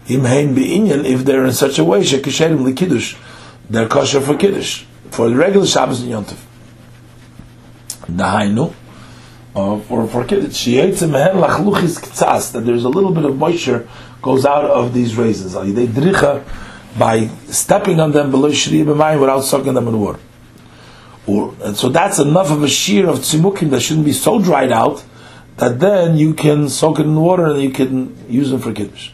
If 0.07 1.25
they're 1.25 1.45
in 1.45 1.53
such 1.53 1.79
a 1.79 1.85
way, 1.85 2.01
Shekisherim 2.01 2.65
Likiddush, 2.65 3.17
they're 3.69 3.89
kosher 3.89 4.21
for 4.21 4.37
Kiddush, 4.37 4.85
for 5.11 5.29
the 5.29 5.37
regular 5.37 5.67
Shabbos 5.67 6.03
and 6.03 6.11
Yontif. 6.11 6.39
Nahainu, 8.07 8.73
uh, 9.55 9.79
for 9.81 10.07
for 10.07 10.25
Kiddush, 10.25 10.65
that 10.65 12.63
there's 12.65 12.85
a 12.85 12.89
little 12.89 13.13
bit 13.13 13.25
of 13.27 13.37
moisture 13.37 13.87
goes 14.23 14.47
out 14.47 14.65
of 14.65 14.95
these 14.95 15.17
raisins. 15.17 15.55
Dricha 15.55 16.43
by 16.99 17.29
stepping 17.49 18.01
on 18.01 18.13
them 18.13 18.31
below 18.31 18.51
shriya 18.51 19.21
without 19.21 19.41
soaking 19.41 19.75
them 19.75 19.89
in 19.89 20.01
water. 20.01 20.19
And 21.29 21.77
so 21.77 21.91
that's 21.91 22.19
enough 22.19 22.51
of 22.51 22.63
a 22.63 22.69
shear 22.69 23.07
of 23.07 23.19
tzimukim 23.19 23.69
that 23.71 23.81
shouldn't 23.81 24.07
be 24.07 24.13
so 24.13 24.41
dried 24.41 24.73
out 24.73 25.05
that 25.59 25.79
then 25.79 26.17
you 26.17 26.33
can 26.33 26.71
soak 26.71 27.01
it 27.01 27.03
in 27.03 27.17
water 27.17 27.45
and 27.47 27.61
you 27.61 27.71
can 27.71 28.17
use 28.31 28.51
them 28.51 28.61
for 28.61 28.73
kiddush. 28.73 29.11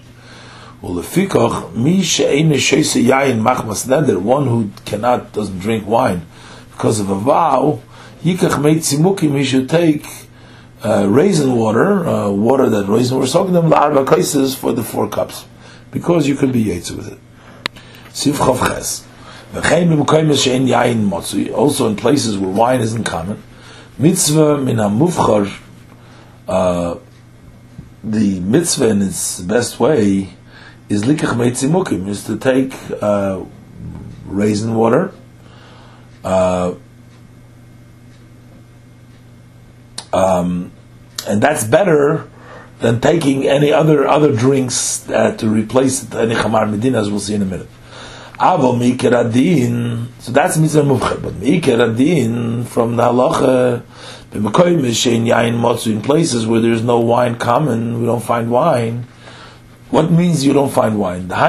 Well, 0.81 0.95
mi 0.95 2.03
she'ene 2.03 2.53
sheise 2.53 3.03
yayin 3.03 3.41
machmas 3.41 3.89
neder, 3.89 4.21
one 4.21 4.47
who 4.47 4.71
cannot 4.85 5.33
doesn't 5.33 5.59
drink 5.59 5.89
wine 5.89 6.25
because 6.71 7.01
of 7.01 7.11
a 7.11 7.17
vow, 7.17 7.81
yikach 8.23 8.63
mei 8.63 8.77
tzimukim, 8.77 9.37
he 9.37 9.45
should 9.45 9.69
take 9.69 10.07
uh, 10.85 11.09
raisin 11.09 11.57
water, 11.57 12.07
uh, 12.07 12.31
water 12.31 12.69
that 12.69 12.87
raisin 12.87 13.19
we're 13.19 13.27
soaking 13.27 13.55
them 13.55 13.71
la'arba 13.71 14.07
kaises 14.07 14.55
for 14.55 14.73
the 14.73 14.85
four 14.85 15.09
cups, 15.09 15.47
because 15.91 16.29
you 16.29 16.37
could 16.37 16.53
be 16.53 16.67
yaitz 16.67 16.95
with 16.95 17.11
it. 17.11 17.19
Siv 18.11 18.35
chav. 18.35 19.05
Also 21.53 21.89
in 21.89 21.97
places 21.97 22.39
where 22.39 22.51
wine 22.51 22.81
isn't 22.81 23.05
common. 23.05 23.43
Mitzvah 23.99 24.59
min 24.59 24.81
uh, 26.49 26.99
the 28.03 28.41
mitzvah 28.41 28.89
in 28.89 29.03
its 29.03 29.41
best 29.41 29.81
way 29.81 30.31
is 30.89 31.05
likach 31.05 31.35
meitzimukim, 31.35 32.09
is 32.09 32.25
to 32.25 32.37
take 32.37 32.75
uh, 33.01 33.43
raisin 34.27 34.75
water, 34.75 35.15
uh, 36.23 36.75
um, 40.13 40.71
and 41.27 41.43
that's 41.43 41.65
better 41.65 42.29
than 42.81 43.01
taking 43.01 43.47
any 43.47 43.73
other 43.73 44.07
other 44.07 44.35
drinks 44.35 45.09
uh, 45.09 45.35
to 45.37 45.49
replace 45.49 46.13
any 46.15 46.35
chamar 46.35 46.71
medina, 46.71 47.01
as 47.01 47.11
we'll 47.11 47.21
see 47.21 47.35
in 47.35 47.43
a 47.43 47.47
minute. 47.47 47.69
Abo 48.39 48.75
mikeradin, 48.77 50.07
so 50.19 50.33
that's 50.33 50.57
mitzvah 50.57 50.83
muvchet, 50.83 51.23
but 51.23 51.35
mikeradin 51.35 52.67
from 52.67 52.97
the 52.97 53.03
halacha, 53.03 53.83
in 55.87 56.03
places 56.03 56.47
where 56.47 56.61
there's 56.61 56.83
no 56.83 56.99
wine 56.99 57.37
common, 57.37 58.01
we 58.01 58.07
don't 58.07 58.23
find 58.23 58.51
wine. 58.51 59.07
What 59.91 60.11
means 60.11 60.45
you 60.45 60.53
don't 60.53 60.73
find 60.73 60.99
wine? 60.99 61.29
That 61.29 61.47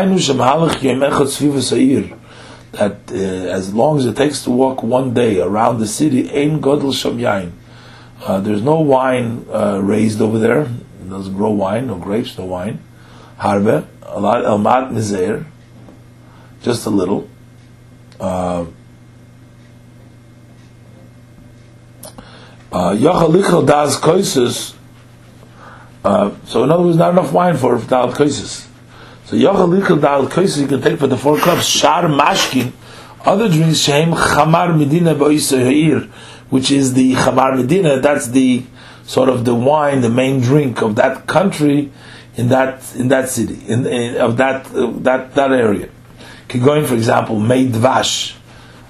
uh, 3.09 3.15
as 3.15 3.73
long 3.73 3.97
as 3.97 4.05
it 4.05 4.15
takes 4.15 4.43
to 4.43 4.51
walk 4.51 4.83
one 4.83 5.13
day 5.15 5.39
around 5.39 5.79
the 5.79 5.87
city, 5.87 6.29
ein 6.29 6.61
godel 6.61 6.93
sham 6.93 7.17
yain 7.17 7.51
uh, 8.25 8.39
there's 8.39 8.61
no 8.61 8.79
wine 8.79 9.45
uh, 9.51 9.79
raised 9.83 10.21
over 10.21 10.39
there. 10.39 10.61
It 10.61 11.09
doesn't 11.09 11.35
grow 11.35 11.51
wine, 11.51 11.87
no 11.87 11.95
grapes, 11.95 12.37
no 12.37 12.45
wine. 12.45 12.79
Harbe, 13.39 13.87
a 14.01 14.19
lot, 14.19 14.43
elmat 14.43 14.91
mizer, 14.91 15.45
just 16.65 16.85
a 16.85 16.89
little. 16.89 17.29
Uh, 18.19 18.65
uh 22.71 22.95
das 22.95 23.99
koises. 23.99 24.73
Uh, 26.03 26.31
so 26.45 26.63
in 26.63 26.71
other 26.71 26.83
words, 26.83 26.97
not 26.97 27.11
enough 27.11 27.31
wine 27.31 27.55
for 27.55 27.77
dal 27.77 28.11
koises. 28.11 28.67
So 29.25 29.35
Yachalichel 29.35 30.01
dal 30.01 30.27
koises 30.27 30.61
you 30.61 30.67
can 30.67 30.81
take 30.81 30.99
for 30.99 31.07
the 31.07 31.17
four 31.17 31.37
cups. 31.37 31.65
Shar 31.65 32.03
mashkin, 32.03 32.73
other 33.23 33.47
drinks 33.47 33.79
shem 33.79 34.11
chamar 34.11 34.77
medina 34.77 35.15
ba'isa 35.15 35.63
ha'ir 35.63 36.09
which 36.49 36.71
is 36.71 36.93
the 36.93 37.13
Chamar 37.13 37.57
Medina, 37.57 37.99
that's 37.99 38.27
the 38.27 38.63
sort 39.05 39.29
of 39.29 39.45
the 39.45 39.55
wine, 39.55 40.01
the 40.01 40.09
main 40.09 40.41
drink 40.41 40.81
of 40.81 40.95
that 40.95 41.27
country 41.27 41.91
in 42.35 42.49
that 42.49 42.95
in 42.95 43.07
that 43.09 43.29
city, 43.29 43.59
in, 43.67 43.85
in 43.85 44.17
of 44.17 44.37
that 44.37 44.65
uh, 44.73 44.91
that 44.99 45.35
that 45.35 45.51
area. 45.51 45.89
Going, 46.47 46.85
for 46.85 46.93
example, 46.95 47.39
made 47.39 47.73
dvash, 47.73 48.35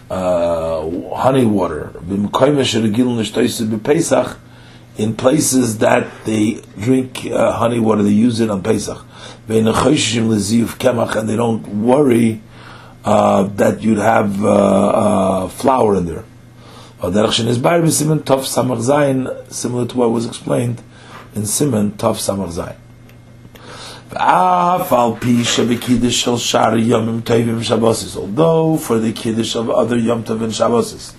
uh, 0.10 1.15
honey 1.15 1.45
water, 1.45 1.94
in 4.98 5.14
places 5.15 5.77
that 5.80 6.07
they 6.26 6.61
drink 6.80 7.26
uh, 7.26 7.52
honey 7.53 7.80
water, 7.80 8.03
they 8.03 8.11
use 8.11 8.40
it 8.40 8.49
on 8.49 8.61
Pesach. 8.61 9.03
And 9.48 9.68
they 11.30 11.36
don't 11.36 11.68
worry 11.84 12.41
uh, 13.03 13.44
that 13.44 13.82
you'd 13.82 13.98
have 13.98 14.44
uh, 14.44 14.49
uh, 14.49 15.48
flour 15.49 15.95
in 15.95 16.06
there. 16.06 16.23
Similar 19.49 19.86
to 19.86 19.98
what 19.98 20.11
was 20.11 20.26
explained 20.26 20.82
in 21.36 21.44
Simen 21.44 21.91
Tov 21.91 22.18
Samach 22.18 22.52
Zayin. 22.53 22.77
Although 24.11 24.86
for 28.77 28.99
the 28.99 29.14
kiddush 29.15 29.56
of 29.56 29.69
other 29.69 29.98
Yom 29.98 30.23
Tov 30.23 30.44
and 30.44 30.53
Shabbosis, 30.53 31.14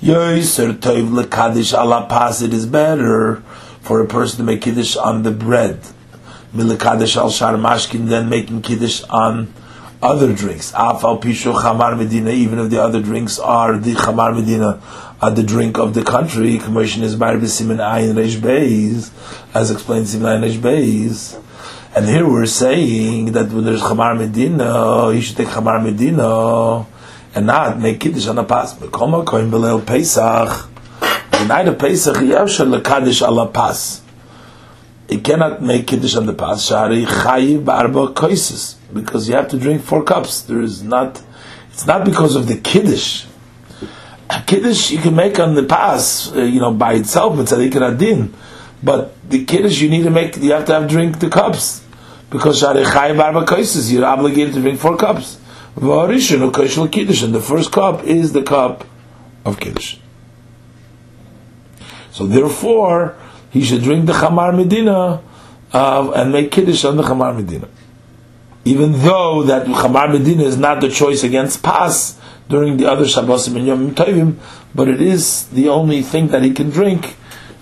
Yoiser 0.00 0.72
Tov 0.72 1.10
lekadish 1.10 1.74
ala 1.78 2.06
pas, 2.08 2.40
it 2.40 2.54
is 2.54 2.64
better 2.64 3.42
for 3.82 4.00
a 4.00 4.06
person 4.06 4.38
to 4.38 4.42
make 4.42 4.62
kiddush 4.62 4.96
on 4.96 5.22
the 5.22 5.30
bread, 5.30 5.82
milekadish 6.54 7.16
al 7.16 7.30
shar 7.30 7.54
mashkin, 7.56 8.08
than 8.08 8.30
making 8.30 8.62
kiddush 8.62 9.02
on 9.10 9.52
other 10.02 10.32
drinks. 10.34 10.72
Afal 10.72 11.20
pishu 11.20 11.52
chamar 11.52 11.94
medina, 11.96 12.30
even 12.30 12.58
if 12.58 12.70
the 12.70 12.80
other 12.82 13.02
drinks 13.02 13.38
are 13.38 13.76
the 13.76 13.92
chamar 13.92 14.32
medina, 14.34 14.80
are 15.20 15.30
the 15.30 15.42
drink 15.42 15.78
of 15.78 15.92
the 15.92 16.02
country. 16.02 16.58
Commotion 16.58 17.02
is 17.02 17.16
bar 17.16 17.34
b'simin 17.34 17.80
ayin 17.80 18.14
reish 18.14 18.36
beis, 18.36 19.10
as 19.54 19.70
explained 19.70 20.06
ayin 20.06 20.42
reish 20.42 20.58
beis. 20.58 21.38
And 21.96 22.06
here 22.06 22.28
we're 22.28 22.46
saying 22.46 23.26
that 23.32 23.52
when 23.52 23.66
there's 23.66 23.80
chamar 23.80 24.18
medina, 24.18 25.14
he 25.14 25.20
should 25.20 25.36
take 25.36 25.46
chamar 25.46 25.80
medina 25.80 26.84
and 27.36 27.46
not 27.46 27.78
make 27.78 28.00
kiddush 28.00 28.26
on 28.26 28.36
a 28.36 28.42
pas. 28.42 28.74
Bekoma 28.74 29.24
koin 29.24 29.48
belel 29.48 29.86
pesach. 29.86 30.68
The 31.30 31.44
night 31.44 31.68
of 31.68 31.78
Pesach, 31.78 32.16
yavshal 32.16 32.80
lekadish 32.80 33.24
ala 33.24 33.46
pas. 33.46 34.02
he 35.08 35.20
cannot 35.20 35.62
make 35.62 35.86
kiddush 35.86 36.16
on 36.16 36.26
the 36.26 36.32
pas 36.32 36.66
shari 36.66 37.04
chayiv 37.04 37.64
barba 37.64 38.08
koises 38.08 38.74
because 38.92 39.28
you 39.28 39.36
have 39.36 39.46
to 39.46 39.56
drink 39.56 39.80
four 39.80 40.02
cups. 40.02 40.40
There 40.42 40.62
is 40.62 40.82
not. 40.82 41.22
It's 41.70 41.86
not 41.86 42.04
because 42.04 42.34
of 42.34 42.48
the 42.48 42.56
kiddush. 42.56 43.26
A 44.30 44.42
kiddush 44.44 44.90
you 44.90 44.98
can 44.98 45.14
make 45.14 45.38
on 45.38 45.54
the 45.54 45.62
pas, 45.62 46.34
uh, 46.34 46.40
you 46.40 46.58
know, 46.58 46.74
by 46.74 46.94
itself, 46.94 47.36
but 47.36 47.52
adin. 47.52 48.34
But 48.82 49.30
the 49.30 49.44
kiddush 49.44 49.80
you 49.80 49.90
need 49.90 50.02
to 50.02 50.10
make, 50.10 50.36
you 50.38 50.52
have 50.52 50.64
to 50.66 50.72
have 50.72 50.88
drink 50.88 51.20
the 51.20 51.30
cups 51.30 51.83
because 52.34 52.58
shari 52.58 52.82
chayiv 52.82 53.16
barba 53.16 53.46
koises. 53.46 53.92
You're 53.92 54.04
obligated 54.04 54.54
to 54.54 54.60
drink 54.60 54.80
four 54.80 54.96
cups. 54.96 55.38
V'arishon 55.76 56.50
u'koshel 56.50 56.90
kiddush, 56.90 57.22
and 57.22 57.32
the 57.32 57.40
first 57.40 57.70
cup 57.70 58.02
is 58.02 58.32
the 58.32 58.42
cup 58.42 58.84
of 59.44 59.60
kiddush. 59.60 59.98
So 62.10 62.26
therefore 62.26 63.16
he 63.50 63.62
should 63.62 63.82
drink 63.84 64.06
the 64.06 64.12
Chamar 64.14 64.52
Medina 64.52 65.22
uh, 65.72 66.10
and 66.10 66.32
make 66.32 66.50
Kiddush 66.50 66.84
on 66.84 66.96
the 66.96 67.04
Chamar 67.04 67.36
Medina. 67.36 67.68
Even 68.64 68.92
though 68.92 69.44
that 69.44 69.66
Chamar 69.66 70.10
Medina 70.10 70.42
is 70.42 70.56
not 70.56 70.80
the 70.80 70.88
choice 70.88 71.22
against 71.22 71.62
Pas 71.62 72.18
during 72.48 72.78
the 72.78 72.90
other 72.90 73.04
Shabbosim 73.04 73.56
and 73.56 73.66
Yom 73.66 73.94
Tovim, 73.94 74.38
but 74.74 74.88
it 74.88 75.00
is 75.00 75.46
the 75.48 75.68
only 75.68 76.02
thing 76.02 76.28
that 76.28 76.42
he 76.42 76.52
can 76.52 76.70
drink 76.70 77.16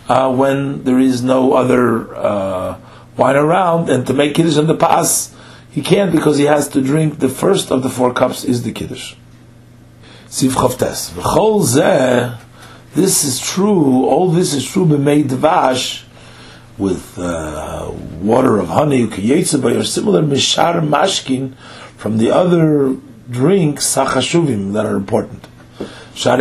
uh, 0.09 0.35
when 0.35 0.85
there 0.85 0.99
is 0.99 1.23
no 1.23 1.53
other 1.53 2.15
uh, 2.16 2.78
wine 3.16 3.36
around, 3.36 3.89
and 3.89 4.06
to 4.06 4.14
make 4.14 4.34
Kiddush 4.34 4.56
on 4.56 4.66
the 4.66 4.74
Pas, 4.74 5.34
he 5.70 5.82
can't 5.82 6.12
because 6.12 6.39
he 6.39 6.44
has 6.44 6.68
to 6.68 6.80
drink 6.80 7.18
the 7.18 7.28
first 7.28 7.70
of 7.70 7.82
the 7.82 7.89
four 7.89 8.12
cups 8.12 8.44
is 8.44 8.62
the 8.62 8.72
Kiddush. 8.72 9.14
Siv 10.28 10.51
Chavtes. 10.51 11.12
This 12.94 13.24
is 13.24 13.40
true, 13.40 14.05
all 14.05 14.30
this 14.30 14.52
is 14.52 14.70
true, 14.70 14.84
made 14.86 15.28
dvash, 15.28 16.05
with 16.76 17.18
uh, 17.18 17.90
water 18.20 18.59
of 18.59 18.68
honey, 18.68 19.06
ukiyetzabai, 19.06 19.78
or 19.78 19.84
similar 19.84 20.22
mishar 20.22 20.86
mashkin, 20.86 21.55
from 21.97 22.18
the 22.18 22.30
other 22.30 22.97
drinks, 23.30 23.86
sachashuvim, 23.94 24.72
that 24.74 24.84
are 24.84 24.97
important. 24.97 25.47
For 26.14 26.39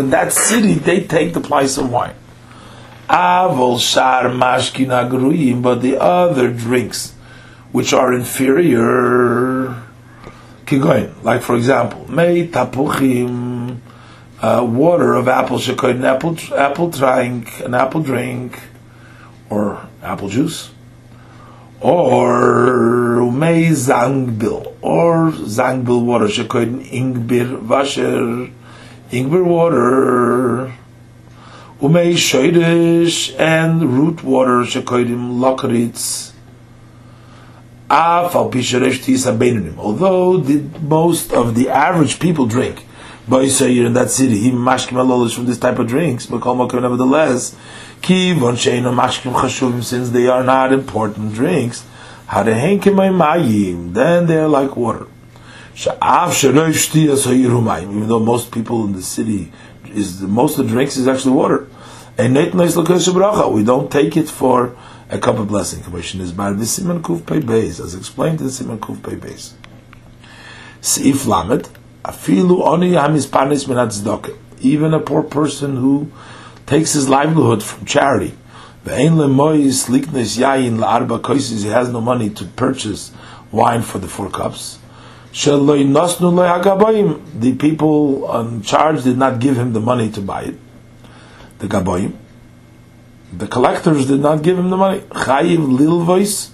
in 0.00 0.10
that 0.10 0.32
city 0.32 0.74
they 0.74 1.04
take 1.04 1.34
the 1.34 1.40
place 1.40 1.78
of 1.78 1.92
wine. 1.92 2.14
Avol 3.12 3.78
shar 3.78 4.30
mashkin 4.30 4.88
agruyim, 4.88 5.60
but 5.60 5.82
the 5.82 6.00
other 6.00 6.50
drinks, 6.50 7.12
which 7.70 7.92
are 7.92 8.14
inferior, 8.14 9.76
kigoin, 10.64 11.12
like 11.22 11.42
for 11.42 11.54
example, 11.54 12.10
mei 12.10 12.48
tapuchim, 12.48 13.76
uh, 14.40 14.64
water 14.66 15.12
of 15.12 15.28
apple 15.28 15.58
shekoid 15.58 15.96
an 15.96 16.06
apple 16.06 16.38
apple 16.56 16.88
drink, 16.88 17.60
an 17.60 17.74
apple 17.74 18.02
drink, 18.02 18.58
or 19.50 19.86
apple 20.02 20.30
juice, 20.30 20.70
or 21.82 23.20
umei 23.20 23.72
zangbil, 23.72 24.74
or 24.80 25.32
zangbil 25.32 26.02
water 26.02 26.28
shekoid 26.28 26.88
ingbir 26.90 27.60
vasher, 27.60 28.50
ingbir 29.10 29.44
water, 29.44 30.72
umei 31.82 32.14
shoidish 32.14 33.38
and 33.38 33.82
root 33.82 34.24
water 34.24 34.62
shekoidim 34.62 35.40
lokritz. 35.40 36.30
Although 39.76 40.38
the, 40.38 40.64
most 40.80 41.32
of 41.32 41.54
the 41.54 41.68
average 41.68 42.18
people 42.18 42.46
drink 42.46 42.86
but 43.28 43.44
you 43.44 43.50
say 43.50 43.78
in 43.78 43.92
that 43.92 44.10
city, 44.10 44.38
he 44.38 44.50
mashkim 44.50 44.98
alolish 44.98 45.34
from 45.34 45.46
this 45.46 45.58
type 45.58 45.78
of 45.78 45.86
drinks, 45.86 46.26
but 46.26 46.44
nevertheless, 46.44 47.54
kivon 48.00 48.56
sheino 48.56 48.92
mashkim 48.92 49.32
chashuvim, 49.32 49.84
since 49.84 50.10
they 50.10 50.26
are 50.26 50.42
not 50.42 50.72
important 50.72 51.32
drinks, 51.32 51.84
then 52.32 54.26
they 54.26 54.38
are 54.38 54.48
like 54.48 54.76
water. 54.76 55.06
Even 55.84 56.00
though 58.08 58.18
most 58.18 58.50
people 58.50 58.84
in 58.84 58.92
the 58.92 59.02
city 59.02 59.52
is 59.94 60.20
most 60.22 60.58
of 60.58 60.66
the 60.66 60.72
drinks 60.72 60.96
is 60.96 61.06
actually 61.06 61.32
water. 61.32 61.68
We 62.18 63.64
don't 63.64 63.90
take 63.90 64.18
it 64.18 64.28
for 64.28 64.76
a 65.08 65.18
cup 65.18 65.38
of 65.38 65.48
blessing. 65.48 65.82
Commission 65.82 66.20
is 66.20 66.32
by 66.32 66.52
the 66.52 66.66
Simon 66.66 67.02
Kuf 67.02 67.22
Beis, 67.22 67.80
as 67.80 67.94
explained 67.94 68.40
in 68.40 68.46
the 68.46 68.52
Simon 68.52 68.78
Kuf 68.78 68.98
Beis. 68.98 69.52
Seif 70.82 71.26
Lamed, 71.26 71.70
Afilu 72.04 72.60
oni 72.66 72.92
hamispanis 72.92 73.66
min 73.66 73.78
Even 74.60 74.92
a 74.92 75.00
poor 75.00 75.22
person 75.22 75.76
who 75.76 76.12
takes 76.66 76.92
his 76.92 77.08
livelihood 77.08 77.62
from 77.62 77.86
charity. 77.86 78.34
Ve'ein 78.84 79.12
lemois 79.12 79.88
liknes 79.88 80.36
yayin 80.38 80.76
la'arba 80.78 81.18
koises. 81.20 81.62
He 81.62 81.70
has 81.70 81.88
no 81.88 82.02
money 82.02 82.28
to 82.30 82.44
purchase 82.44 83.12
wine 83.50 83.82
for 83.82 83.98
the 83.98 84.08
four 84.08 84.28
cups. 84.28 84.78
The 85.32 87.56
people 87.58 88.26
on 88.26 88.60
charge 88.62 89.04
did 89.04 89.16
not 89.16 89.40
give 89.40 89.56
him 89.56 89.72
the 89.72 89.80
money 89.80 90.10
to 90.10 90.20
buy 90.20 90.42
it. 90.42 90.58
The 91.62 91.68
gaboim. 91.68 92.16
The 93.32 93.46
collectors 93.46 94.08
did 94.08 94.18
not 94.18 94.42
give 94.42 94.58
him 94.58 94.68
the 94.68 94.76
money. 94.76 94.98
Chayiv 94.98 95.78
lil 95.78 96.00
voice 96.00 96.50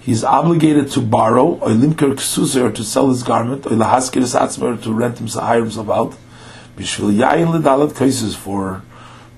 he's 0.00 0.22
obligated 0.22 0.90
to 0.90 1.00
borrow, 1.00 1.54
or 1.54 1.68
limker 1.68 2.14
ksuser, 2.14 2.74
to 2.74 2.84
sell 2.84 3.08
his 3.08 3.22
garment, 3.22 3.64
or 3.64 3.70
satzmer, 3.70 4.82
to 4.82 4.92
rent 4.92 5.16
himself, 5.16 5.46
hire 5.46 5.60
himself 5.60 5.88
out, 5.88 6.14
bishvil 6.76 7.14
yayin 7.14 7.48
ledalat 7.58 7.94
kaises 7.96 8.36
for 8.36 8.82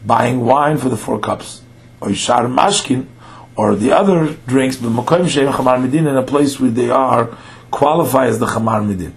buying 0.05 0.41
wine 0.41 0.79
for 0.79 0.89
the 0.89 0.97
four 0.97 1.21
cups, 1.21 1.63
or 2.01 2.13
shar 2.13 2.47
mashkin, 2.47 3.07
or 3.55 3.77
the 3.77 3.93
other 3.93 4.35
drinks, 4.49 4.79
but 4.79 4.91
makoim 4.91 5.29
shem 5.29 5.53
chamar 5.53 5.79
medin, 5.79 6.09
in 6.09 6.17
a 6.17 6.25
place 6.25 6.59
where 6.59 6.73
they 6.73 6.91
are 6.91 7.37
qualify 7.71 8.27
as 8.27 8.41
the 8.41 8.47
chamar 8.47 8.83
medin. 8.83 9.13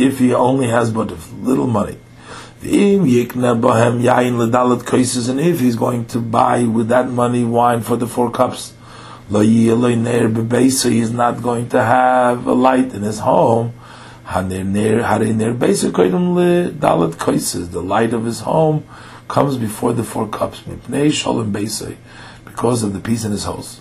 If 0.00 0.18
he 0.18 0.32
only 0.32 0.68
has 0.68 0.90
but 0.92 1.10
little 1.42 1.66
money, 1.66 1.98
and 2.60 4.00
if 5.40 5.60
he's 5.60 5.76
going 5.76 6.06
to 6.06 6.18
buy 6.18 6.64
with 6.64 6.88
that 6.88 7.08
money 7.08 7.44
wine 7.44 7.82
for 7.82 7.96
the 7.96 8.08
four 8.08 8.32
cups, 8.32 8.72
so 9.30 9.40
he's 9.40 11.10
not 11.12 11.40
going 11.42 11.68
to 11.68 11.80
have 11.82 12.46
a 12.46 12.52
light 12.52 12.92
in 12.94 13.02
his 13.02 13.20
home. 13.20 13.74
The 14.24 14.62
light 17.84 18.12
of 18.12 18.24
his 18.24 18.40
home 18.40 18.84
comes 19.28 19.56
before 19.56 19.92
the 19.92 20.02
four 20.02 20.28
cups 20.28 20.60
because 22.44 22.82
of 22.82 22.92
the 22.92 23.00
peace 23.00 23.24
in 23.24 23.30
his 23.30 23.44
house. 23.44 23.80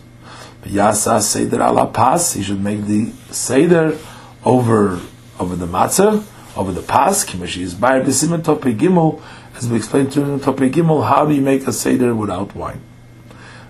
Yasa 0.63 1.21
Seder 1.21 1.61
ala 1.63 1.87
pas, 1.87 2.33
he 2.33 2.43
should 2.43 2.61
make 2.61 2.83
the 2.85 3.11
Seder 3.31 3.97
over 4.43 4.99
over 5.39 5.55
the 5.55 5.65
matzah 5.65 6.23
over 6.57 6.71
the 6.71 6.81
pas, 6.81 7.23
Kimashi 7.23 7.61
is 7.61 7.75
by 7.75 7.99
Besimen 7.99 8.43
Tope 8.43 8.61
Gimel, 8.63 9.21
as 9.55 9.69
we 9.69 9.77
explained 9.77 10.11
to 10.13 10.23
in 10.23 10.39
Tope 10.39 10.57
Gimel, 10.57 11.07
how 11.07 11.25
do 11.25 11.33
you 11.33 11.41
make 11.41 11.67
a 11.67 11.71
Seder 11.71 12.15
without 12.15 12.55
wine? 12.55 12.81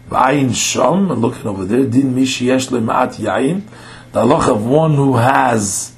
V'ayin 0.10 0.50
Shom, 0.50 1.20
looking 1.20 1.48
over 1.48 1.66
there, 1.66 1.86
Din 1.86 2.16
Mishi 2.16 2.46
Yesh 2.46 2.68
Le'ma'at 2.68 3.16
Yayin, 3.16 3.64
the 4.14 4.24
halach 4.24 4.50
of 4.50 4.66
one 4.66 4.96
who 4.96 5.18
has 5.18 5.94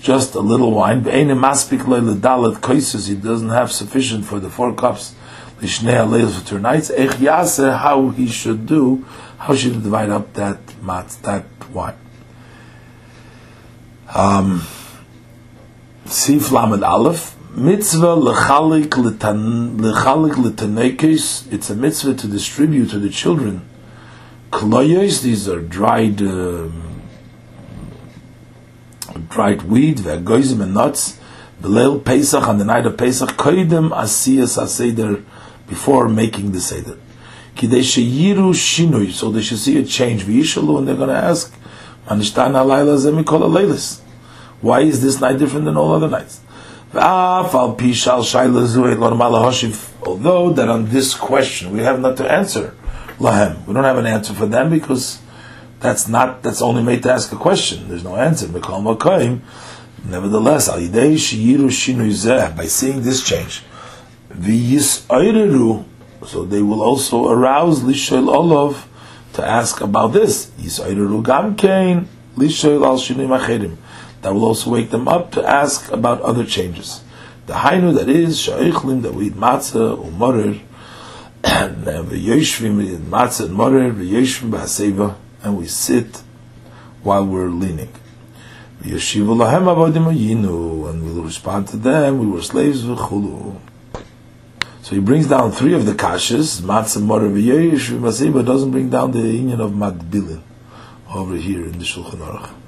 just 0.00 0.34
a 0.34 0.40
little 0.40 0.72
wine, 0.72 1.02
V'ein 1.02 1.28
Maspik 1.28 1.80
Le'ledalet 1.80 2.56
Koises, 2.56 3.08
he 3.08 3.14
doesn't 3.14 3.48
have 3.48 3.72
sufficient 3.72 4.26
for 4.26 4.38
the 4.38 4.50
four 4.50 4.74
cups, 4.74 5.14
Lishnei 5.60 5.94
Aleil 5.94 6.28
for 6.28 6.46
two 6.46 6.58
nights, 6.58 6.90
Ech 6.90 7.10
Yaseh, 7.12 7.78
how 7.78 8.10
he 8.10 8.28
should 8.28 8.66
do, 8.66 9.06
how 9.38 9.54
should 9.54 9.72
he 9.72 9.80
divide 9.80 10.10
up 10.10 10.34
that 10.34 10.58
mat, 10.82 11.16
that 11.22 11.46
wine. 11.72 11.96
Um, 14.14 14.66
Sif 16.06 16.52
Lamed 16.52 16.82
Aleph, 16.82 17.34
mitzvah 17.56 18.14
lechalik 18.16 18.90
letan 18.90 19.78
lechalik 19.78 20.34
letanekes, 20.34 21.50
it's 21.50 21.70
a 21.70 21.74
mitzvah 21.74 22.14
to 22.14 22.28
distribute 22.28 22.90
to 22.90 22.98
the 22.98 23.08
children. 23.08 23.66
Kloyes, 24.50 25.22
these 25.22 25.48
are 25.48 25.62
dried 25.62 26.20
um, 26.20 27.00
dried 29.30 29.62
wheat, 29.62 29.96
ve'agoizim 29.96 30.60
and 30.60 30.74
nuts, 30.74 31.18
Belel 31.62 32.04
Pesach, 32.04 32.46
on 32.46 32.58
the 32.58 32.64
night 32.66 32.84
of 32.84 32.98
Pesach, 32.98 33.30
koidem 33.30 33.90
asiyas 33.90 34.62
aseder, 34.62 35.24
before 35.66 36.06
making 36.06 36.52
the 36.52 36.60
seder. 36.60 36.98
Kidei 37.56 37.80
sheyiru 37.80 38.52
shinui, 38.52 39.10
so 39.10 39.30
they 39.30 39.40
should 39.40 39.58
see 39.58 39.78
a 39.78 39.84
change. 39.84 40.24
V'yishalu, 40.24 40.78
and 40.78 40.88
they're 40.88 40.96
going 40.96 41.08
to 41.08 41.16
ask, 41.16 41.50
manishtan 42.06 42.52
halayla 42.52 42.98
zemikol 42.98 43.40
alaylis. 43.40 44.03
Why 44.64 44.80
is 44.80 45.02
this 45.02 45.20
night 45.20 45.38
different 45.38 45.66
than 45.66 45.76
all 45.76 45.92
other 45.92 46.08
nights? 46.08 46.40
Although 46.94 47.42
that 50.54 50.68
on 50.70 50.88
this 50.88 51.14
question 51.14 51.70
we 51.70 51.80
have 51.80 52.00
not 52.00 52.16
to 52.16 52.32
answer, 52.32 52.74
lahem, 53.18 53.66
we 53.66 53.74
don't 53.74 53.84
have 53.84 53.98
an 53.98 54.06
answer 54.06 54.32
for 54.32 54.46
them 54.46 54.70
because 54.70 55.20
that's 55.80 56.08
not 56.08 56.42
that's 56.42 56.62
only 56.62 56.82
made 56.82 57.02
to 57.02 57.12
ask 57.12 57.30
a 57.30 57.36
question. 57.36 57.88
There's 57.88 58.04
no 58.04 58.16
answer. 58.16 58.48
Nevertheless, 58.48 60.68
by 62.56 62.66
seeing 62.66 63.02
this 63.02 63.22
change, 63.22 63.62
so 66.26 66.44
they 66.46 66.62
will 66.62 66.82
also 66.82 67.28
arouse 67.28 67.82
Lishoil 67.82 68.34
Olav 68.34 68.88
to 69.34 69.46
ask 69.46 69.82
about 69.82 70.14
this. 70.14 70.46
Yisayreru 70.58 71.22
Gamkein, 71.22 72.06
Lishoil 72.36 72.82
Al 72.86 72.96
Shinim 72.96 73.38
Acherim. 73.38 73.76
That 74.24 74.32
will 74.32 74.46
also 74.46 74.70
wake 74.70 74.88
them 74.88 75.06
up 75.06 75.32
to 75.32 75.44
ask 75.44 75.92
about 75.92 76.22
other 76.22 76.46
changes. 76.46 77.04
The 77.44 77.52
Hainu 77.52 77.94
that 77.94 78.08
is, 78.08 78.38
Sha'ichlim, 78.38 79.02
that 79.02 79.12
we 79.12 79.26
eat 79.26 79.34
matzah, 79.34 80.02
umorer, 80.02 80.62
and 81.44 81.86
uh, 81.86 82.02
v'yoshvim, 82.04 82.78
we 82.78 82.94
eat 82.94 83.00
matzah 83.00 83.44
and 83.44 83.54
morer, 83.54 83.90
v'yoshvim 83.90 84.48
b'haseva, 84.48 85.16
and 85.42 85.58
we 85.58 85.66
sit 85.66 86.22
while 87.02 87.26
we're 87.26 87.50
leaning. 87.50 87.92
Yeshiva 88.80 89.36
lahem 89.36 89.66
avodim 89.66 90.10
yinu, 90.16 90.88
and 90.88 91.04
we'll 91.04 91.22
respond 91.22 91.68
to 91.68 91.76
them. 91.76 92.18
We 92.18 92.26
were 92.26 92.40
slaves 92.40 92.82
v'chulu. 92.82 93.60
So 94.80 94.94
he 94.94 95.02
brings 95.02 95.28
down 95.28 95.52
three 95.52 95.74
of 95.74 95.84
the 95.84 95.92
kashas, 95.92 96.62
matzah, 96.62 97.02
morer, 97.02 97.28
v'yosh, 97.28 97.90
v'maseba, 97.90 98.42
doesn't 98.42 98.70
bring 98.70 98.88
down 98.88 99.12
the 99.12 99.20
union 99.20 99.60
of 99.60 99.72
madbilin 99.72 100.40
over 101.14 101.36
here 101.36 101.66
in 101.66 101.72
the 101.72 101.84
Shulchan 101.84 102.20
Aruch. 102.20 102.63